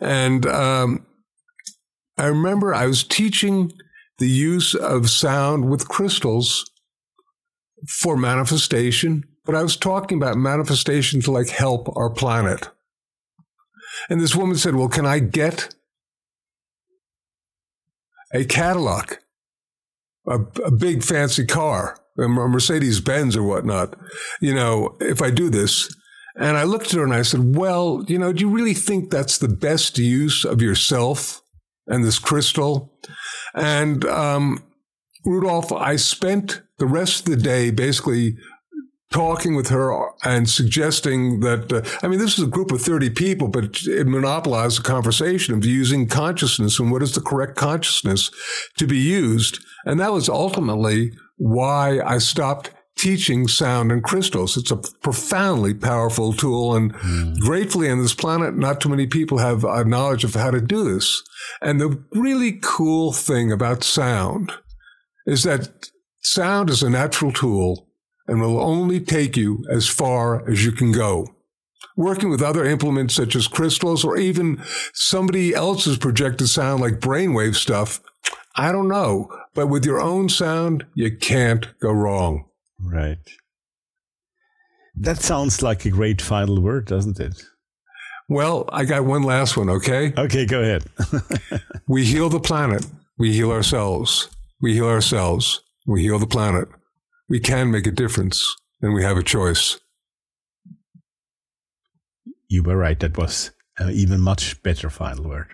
and 0.00 0.46
um, 0.46 1.06
I 2.16 2.26
remember 2.26 2.74
I 2.74 2.86
was 2.86 3.04
teaching 3.04 3.72
the 4.18 4.28
use 4.28 4.74
of 4.74 5.10
sound 5.10 5.70
with 5.70 5.88
crystals 5.88 6.70
for 7.88 8.16
manifestation, 8.16 9.24
but 9.44 9.54
I 9.54 9.62
was 9.62 9.76
talking 9.76 10.18
about 10.18 10.36
manifestation 10.36 11.20
to 11.22 11.30
like 11.30 11.48
help 11.48 11.88
our 11.96 12.10
planet. 12.10 12.68
And 14.08 14.20
this 14.20 14.36
woman 14.36 14.56
said, 14.56 14.74
Well, 14.74 14.88
can 14.88 15.06
I 15.06 15.18
get 15.18 15.74
a 18.32 18.44
Cadillac, 18.44 19.22
a, 20.26 20.40
a 20.64 20.70
big 20.70 21.02
fancy 21.02 21.44
car, 21.44 21.98
a 22.18 22.28
Mercedes 22.28 23.00
Benz 23.00 23.36
or 23.36 23.42
whatnot, 23.42 23.96
you 24.40 24.54
know, 24.54 24.96
if 25.00 25.22
I 25.22 25.30
do 25.30 25.48
this? 25.48 25.94
And 26.36 26.56
I 26.56 26.64
looked 26.64 26.86
at 26.86 26.92
her 26.92 27.04
and 27.04 27.14
I 27.14 27.22
said, 27.22 27.56
Well, 27.56 28.04
you 28.06 28.18
know, 28.18 28.32
do 28.32 28.40
you 28.40 28.50
really 28.50 28.74
think 28.74 29.10
that's 29.10 29.38
the 29.38 29.48
best 29.48 29.98
use 29.98 30.44
of 30.44 30.62
yourself 30.62 31.42
and 31.86 32.04
this 32.04 32.18
crystal? 32.18 32.92
And 33.54 34.04
um, 34.04 34.62
Rudolph, 35.24 35.72
I 35.72 35.96
spent 35.96 36.62
the 36.78 36.86
rest 36.86 37.20
of 37.20 37.36
the 37.36 37.42
day 37.42 37.70
basically 37.70 38.36
talking 39.10 39.56
with 39.56 39.68
her 39.68 40.08
and 40.24 40.48
suggesting 40.48 41.40
that 41.40 41.72
uh, 41.72 41.82
I 42.02 42.08
mean 42.08 42.20
this 42.20 42.38
is 42.38 42.44
a 42.44 42.50
group 42.50 42.70
of 42.70 42.80
30 42.80 43.10
people 43.10 43.48
but 43.48 43.82
it 43.82 44.06
monopolized 44.06 44.78
the 44.78 44.88
conversation 44.88 45.52
of 45.52 45.64
using 45.64 46.06
consciousness 46.06 46.78
and 46.78 46.92
what 46.92 47.02
is 47.02 47.14
the 47.14 47.20
correct 47.20 47.56
consciousness 47.56 48.30
to 48.78 48.86
be 48.86 48.98
used 48.98 49.64
and 49.84 49.98
that 49.98 50.12
was 50.12 50.28
ultimately 50.28 51.12
why 51.38 52.00
I 52.00 52.18
stopped 52.18 52.70
teaching 53.00 53.48
sound 53.48 53.90
and 53.90 54.02
crystals 54.04 54.56
it's 54.56 54.70
a 54.70 54.76
profoundly 54.76 55.72
powerful 55.72 56.32
tool 56.32 56.74
and 56.74 56.92
mm. 56.94 57.38
gratefully 57.38 57.88
on 57.88 58.00
this 58.00 58.14
planet 58.14 58.54
not 58.54 58.80
too 58.80 58.88
many 58.88 59.06
people 59.06 59.38
have 59.38 59.64
a 59.64 59.84
knowledge 59.84 60.24
of 60.24 60.34
how 60.34 60.50
to 60.50 60.60
do 60.60 60.84
this 60.84 61.22
and 61.62 61.80
the 61.80 62.02
really 62.12 62.58
cool 62.62 63.12
thing 63.12 63.50
about 63.50 63.82
sound 63.82 64.52
is 65.26 65.44
that 65.44 65.90
sound 66.20 66.70
is 66.70 66.82
a 66.82 66.90
natural 66.90 67.32
tool 67.32 67.88
and 68.26 68.40
will 68.40 68.60
only 68.60 69.00
take 69.00 69.36
you 69.36 69.64
as 69.70 69.88
far 69.88 70.48
as 70.48 70.64
you 70.64 70.72
can 70.72 70.92
go. 70.92 71.26
Working 71.96 72.30
with 72.30 72.40
other 72.40 72.64
implements 72.64 73.14
such 73.14 73.34
as 73.34 73.48
crystals 73.48 74.04
or 74.04 74.16
even 74.16 74.62
somebody 74.94 75.54
else's 75.54 75.98
projected 75.98 76.48
sound 76.48 76.80
like 76.80 77.00
brainwave 77.00 77.56
stuff, 77.56 78.00
I 78.56 78.72
don't 78.72 78.88
know. 78.88 79.28
But 79.54 79.66
with 79.66 79.84
your 79.84 80.00
own 80.00 80.28
sound, 80.28 80.86
you 80.94 81.16
can't 81.16 81.66
go 81.80 81.90
wrong. 81.90 82.44
Right. 82.82 83.18
That 84.96 85.20
sounds 85.20 85.62
like 85.62 85.84
a 85.84 85.90
great 85.90 86.20
final 86.20 86.60
word, 86.60 86.86
doesn't 86.86 87.20
it? 87.20 87.42
Well, 88.28 88.68
I 88.72 88.84
got 88.84 89.04
one 89.04 89.22
last 89.22 89.56
one, 89.56 89.68
okay? 89.70 90.12
Okay, 90.16 90.46
go 90.46 90.60
ahead. 90.60 90.84
we 91.88 92.04
heal 92.04 92.28
the 92.28 92.40
planet. 92.40 92.86
We 93.18 93.32
heal 93.32 93.50
ourselves. 93.50 94.28
We 94.60 94.74
heal 94.74 94.88
ourselves. 94.88 95.62
We 95.86 96.02
heal 96.02 96.18
the 96.18 96.26
planet 96.26 96.68
we 97.30 97.38
can 97.38 97.70
make 97.70 97.86
a 97.86 97.92
difference 97.92 98.44
and 98.82 98.92
we 98.92 99.04
have 99.04 99.16
a 99.16 99.22
choice. 99.22 99.78
You 102.48 102.64
were 102.64 102.76
right. 102.76 102.98
That 102.98 103.16
was 103.16 103.52
an 103.78 103.90
even 103.90 104.20
much 104.20 104.60
better 104.64 104.90
final 104.90 105.28
word. 105.28 105.46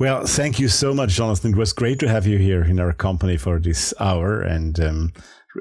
Well, 0.00 0.26
thank 0.26 0.58
you 0.58 0.68
so 0.68 0.92
much, 0.92 1.10
Jonathan. 1.10 1.52
It 1.52 1.56
was 1.56 1.72
great 1.72 2.00
to 2.00 2.08
have 2.08 2.26
you 2.26 2.38
here 2.38 2.64
in 2.64 2.80
our 2.80 2.92
company 2.92 3.36
for 3.36 3.60
this 3.60 3.94
hour. 4.00 4.42
And 4.42 4.78
um, 4.80 5.12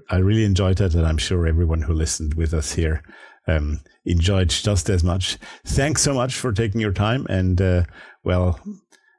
I 0.10 0.18
really 0.18 0.46
enjoyed 0.46 0.78
that, 0.78 0.94
And 0.94 1.06
I'm 1.06 1.18
sure 1.18 1.48
everyone 1.48 1.82
who 1.82 1.94
listened 1.94 2.34
with 2.36 2.54
us 2.54 2.74
here 2.74 3.04
um, 3.48 3.82
enjoyed 4.06 4.50
just 4.50 4.90
as 4.90 5.04
much. 5.04 5.38
Thanks 5.66 6.02
so 6.02 6.14
much 6.14 6.36
for 6.36 6.52
taking 6.52 6.82
your 6.82 6.94
time. 6.94 7.26
And, 7.30 7.62
uh, 7.62 7.84
well, 8.24 8.60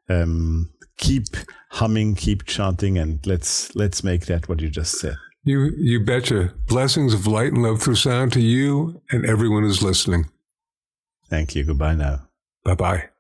um, 0.09 0.71
keep 0.99 1.25
humming, 1.71 2.15
keep 2.15 2.45
chanting, 2.45 2.99
and 2.99 3.25
let's 3.27 3.75
let's 3.75 4.05
make 4.05 4.27
that 4.27 4.49
what 4.49 4.61
you 4.61 4.69
just 4.69 4.99
said. 4.99 5.17
You, 5.45 5.71
you 5.79 6.05
betcha. 6.05 6.53
Blessings 6.67 7.15
of 7.15 7.27
light 7.27 7.53
and 7.53 7.63
love 7.63 7.81
through 7.81 7.95
sound 7.95 8.33
to 8.35 8.41
you 8.41 9.01
and 9.11 9.25
everyone 9.25 9.63
who's 9.63 9.83
listening. 9.83 10.27
Thank 11.31 11.55
you. 11.55 11.65
Goodbye 11.65 11.95
now. 11.95 12.29
Bye 12.65 12.75
bye. 12.75 13.18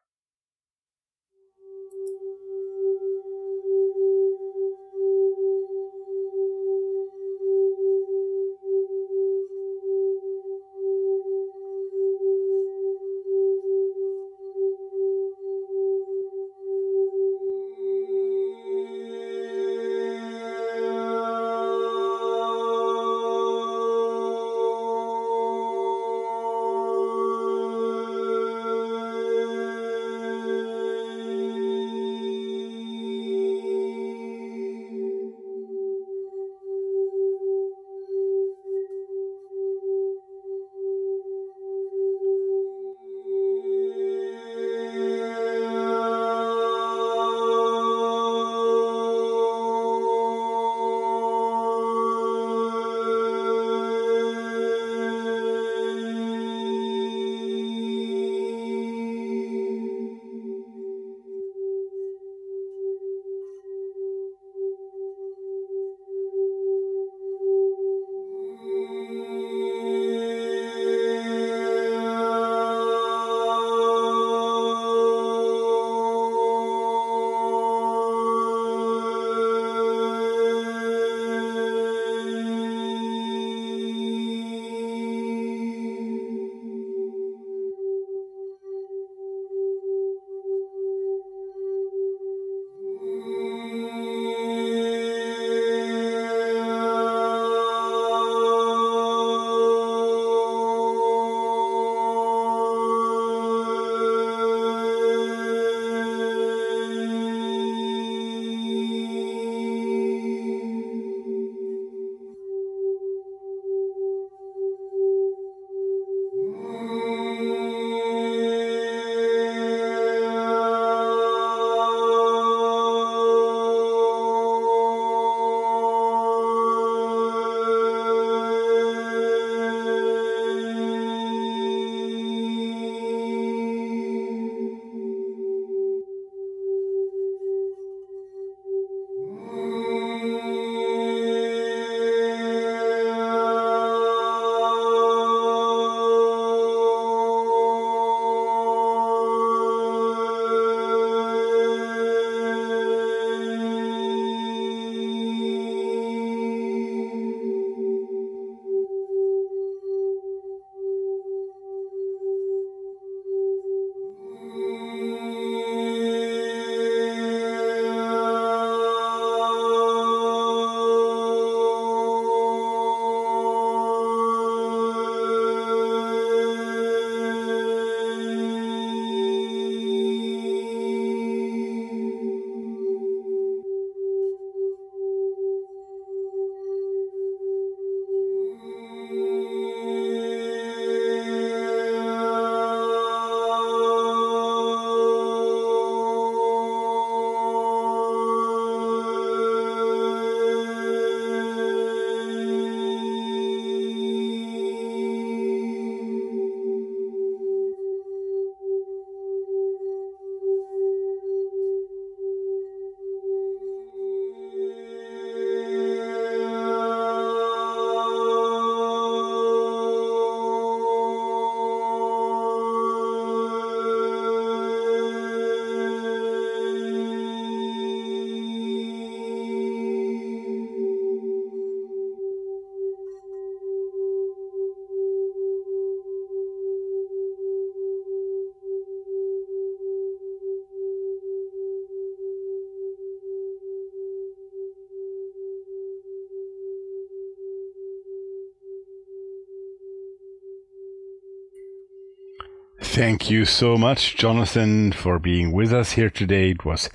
Thank 252.98 253.30
you 253.30 253.44
so 253.44 253.78
much, 253.78 254.16
Jonathan, 254.16 254.90
for 254.90 255.20
being 255.20 255.52
with 255.52 255.72
us 255.72 255.92
here 255.92 256.10
today. 256.10 256.50
It 256.50 256.64
was 256.64 256.90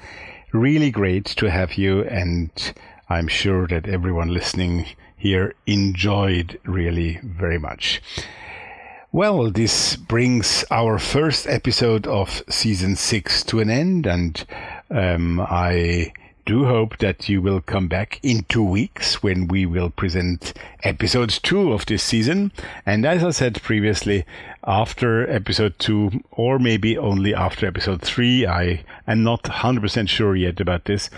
really 0.51 0.91
great 0.91 1.23
to 1.37 1.49
have 1.49 1.75
you, 1.75 2.03
and 2.03 2.51
I'm 3.07 3.29
sure 3.29 3.67
that 3.67 3.87
everyone 3.87 4.27
listening 4.33 4.85
here 5.15 5.55
enjoyed 5.65 6.59
really 6.65 7.21
very 7.23 7.57
much. 7.57 8.01
Well, 9.13 9.49
this 9.49 9.95
brings 9.95 10.65
our 10.69 10.99
first 10.99 11.47
episode 11.47 12.05
of 12.05 12.43
season 12.49 12.97
six 12.97 13.41
to 13.45 13.61
an 13.61 13.69
end, 13.69 14.05
and 14.05 14.45
um, 14.91 15.39
I 15.39 16.11
do 16.45 16.65
hope 16.65 16.97
that 16.97 17.29
you 17.29 17.41
will 17.41 17.61
come 17.61 17.87
back 17.87 18.19
in 18.21 18.43
two 18.49 18.63
weeks 18.63 19.23
when 19.23 19.47
we 19.47 19.65
will 19.65 19.89
present 19.89 20.53
episode 20.83 21.29
two 21.29 21.71
of 21.71 21.85
this 21.85 22.03
season. 22.03 22.51
And 22.85 23.05
as 23.05 23.23
I 23.23 23.31
said 23.31 23.61
previously, 23.61 24.25
after 24.65 25.29
episode 25.29 25.77
two, 25.79 26.23
or 26.31 26.59
maybe 26.59 26.97
only 26.97 27.33
after 27.33 27.65
episode 27.65 28.01
three, 28.01 28.45
I 28.45 28.83
am 29.07 29.23
not 29.23 29.43
100% 29.43 30.09
sure 30.09 30.35
yet 30.35 30.59
about 30.59 30.85
this. 30.85 31.09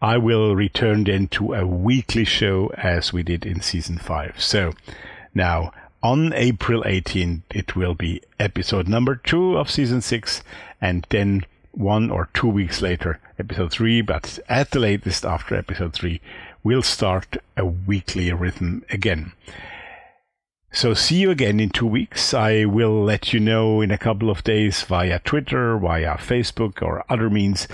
I 0.00 0.18
will 0.18 0.54
return 0.56 1.04
then 1.04 1.28
to 1.28 1.54
a 1.54 1.66
weekly 1.66 2.24
show 2.24 2.68
as 2.76 3.12
we 3.12 3.22
did 3.22 3.44
in 3.44 3.60
season 3.60 3.98
five. 3.98 4.40
So 4.40 4.72
now 5.34 5.72
on 6.02 6.32
April 6.32 6.82
18th, 6.82 7.42
it 7.50 7.76
will 7.76 7.94
be 7.94 8.22
episode 8.38 8.88
number 8.88 9.16
two 9.16 9.56
of 9.56 9.70
season 9.70 10.00
six, 10.00 10.42
and 10.80 11.06
then 11.10 11.44
one 11.72 12.10
or 12.10 12.28
two 12.34 12.48
weeks 12.48 12.82
later, 12.82 13.18
episode 13.38 13.72
three, 13.72 14.02
but 14.02 14.38
at 14.48 14.70
the 14.70 14.78
latest 14.80 15.24
after 15.24 15.54
episode 15.54 15.92
three, 15.92 16.20
we'll 16.62 16.82
start 16.82 17.36
a 17.56 17.64
weekly 17.64 18.32
rhythm 18.32 18.84
again. 18.90 19.32
So 20.74 20.94
see 20.94 21.16
you 21.16 21.30
again 21.30 21.60
in 21.60 21.68
two 21.68 21.86
weeks. 21.86 22.32
I 22.32 22.64
will 22.64 23.04
let 23.04 23.34
you 23.34 23.40
know 23.40 23.82
in 23.82 23.90
a 23.90 23.98
couple 23.98 24.30
of 24.30 24.42
days 24.42 24.82
via 24.82 25.18
Twitter, 25.18 25.76
via 25.76 26.16
Facebook, 26.16 26.80
or 26.80 27.04
other 27.10 27.28
means 27.28 27.68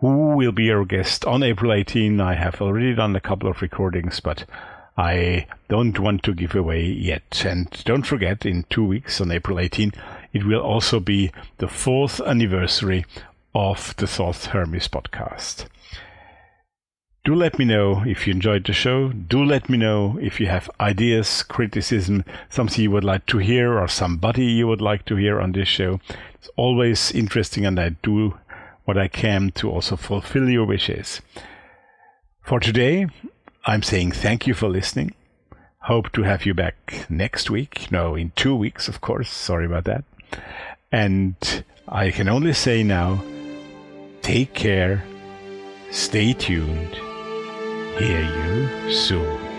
who 0.00 0.34
will 0.34 0.50
be 0.50 0.68
our 0.72 0.84
guest 0.84 1.24
on 1.24 1.44
April 1.44 1.72
18. 1.72 2.20
I 2.20 2.34
have 2.34 2.60
already 2.60 2.96
done 2.96 3.14
a 3.14 3.20
couple 3.20 3.48
of 3.48 3.62
recordings, 3.62 4.18
but 4.18 4.44
I 4.98 5.46
don't 5.68 5.96
want 6.00 6.24
to 6.24 6.34
give 6.34 6.56
away 6.56 6.84
yet. 6.84 7.44
And 7.46 7.70
don't 7.84 8.02
forget, 8.02 8.44
in 8.44 8.64
two 8.68 8.84
weeks 8.84 9.20
on 9.20 9.30
April 9.30 9.60
18, 9.60 9.92
it 10.32 10.44
will 10.44 10.60
also 10.60 10.98
be 10.98 11.30
the 11.58 11.68
fourth 11.68 12.20
anniversary 12.20 13.06
of 13.54 13.94
the 13.96 14.08
Thoth 14.08 14.46
Hermes 14.46 14.88
podcast. 14.88 15.66
Do 17.24 17.36
let 17.36 17.56
me 17.56 17.64
know 17.64 18.02
if 18.04 18.26
you 18.26 18.32
enjoyed 18.32 18.64
the 18.64 18.72
show. 18.72 19.10
Do 19.10 19.44
let 19.44 19.68
me 19.68 19.78
know 19.78 20.18
if 20.20 20.40
you 20.40 20.48
have 20.48 20.68
ideas, 20.80 21.44
criticism, 21.44 22.24
something 22.50 22.82
you 22.82 22.90
would 22.90 23.04
like 23.04 23.26
to 23.26 23.38
hear, 23.38 23.78
or 23.78 23.86
somebody 23.86 24.46
you 24.46 24.66
would 24.66 24.80
like 24.80 25.04
to 25.04 25.14
hear 25.14 25.40
on 25.40 25.52
this 25.52 25.68
show. 25.68 26.00
It's 26.34 26.50
always 26.56 27.12
interesting, 27.12 27.64
and 27.64 27.78
I 27.78 27.90
do 27.90 28.38
what 28.86 28.98
I 28.98 29.06
can 29.06 29.52
to 29.52 29.70
also 29.70 29.94
fulfill 29.94 30.48
your 30.48 30.64
wishes. 30.64 31.20
For 32.42 32.58
today, 32.58 33.06
I'm 33.66 33.84
saying 33.84 34.10
thank 34.12 34.48
you 34.48 34.54
for 34.54 34.68
listening. 34.68 35.14
Hope 35.82 36.10
to 36.14 36.24
have 36.24 36.44
you 36.44 36.54
back 36.54 37.06
next 37.08 37.50
week. 37.50 37.92
No, 37.92 38.16
in 38.16 38.32
two 38.34 38.56
weeks, 38.56 38.88
of 38.88 39.00
course. 39.00 39.30
Sorry 39.30 39.66
about 39.66 39.84
that. 39.84 40.02
And 40.90 41.36
I 41.86 42.10
can 42.10 42.28
only 42.28 42.52
say 42.52 42.82
now, 42.82 43.22
Take 44.22 44.54
care, 44.54 45.04
stay 45.90 46.32
tuned, 46.32 47.00
hear 47.98 48.22
you 48.22 48.92
soon. 48.92 49.51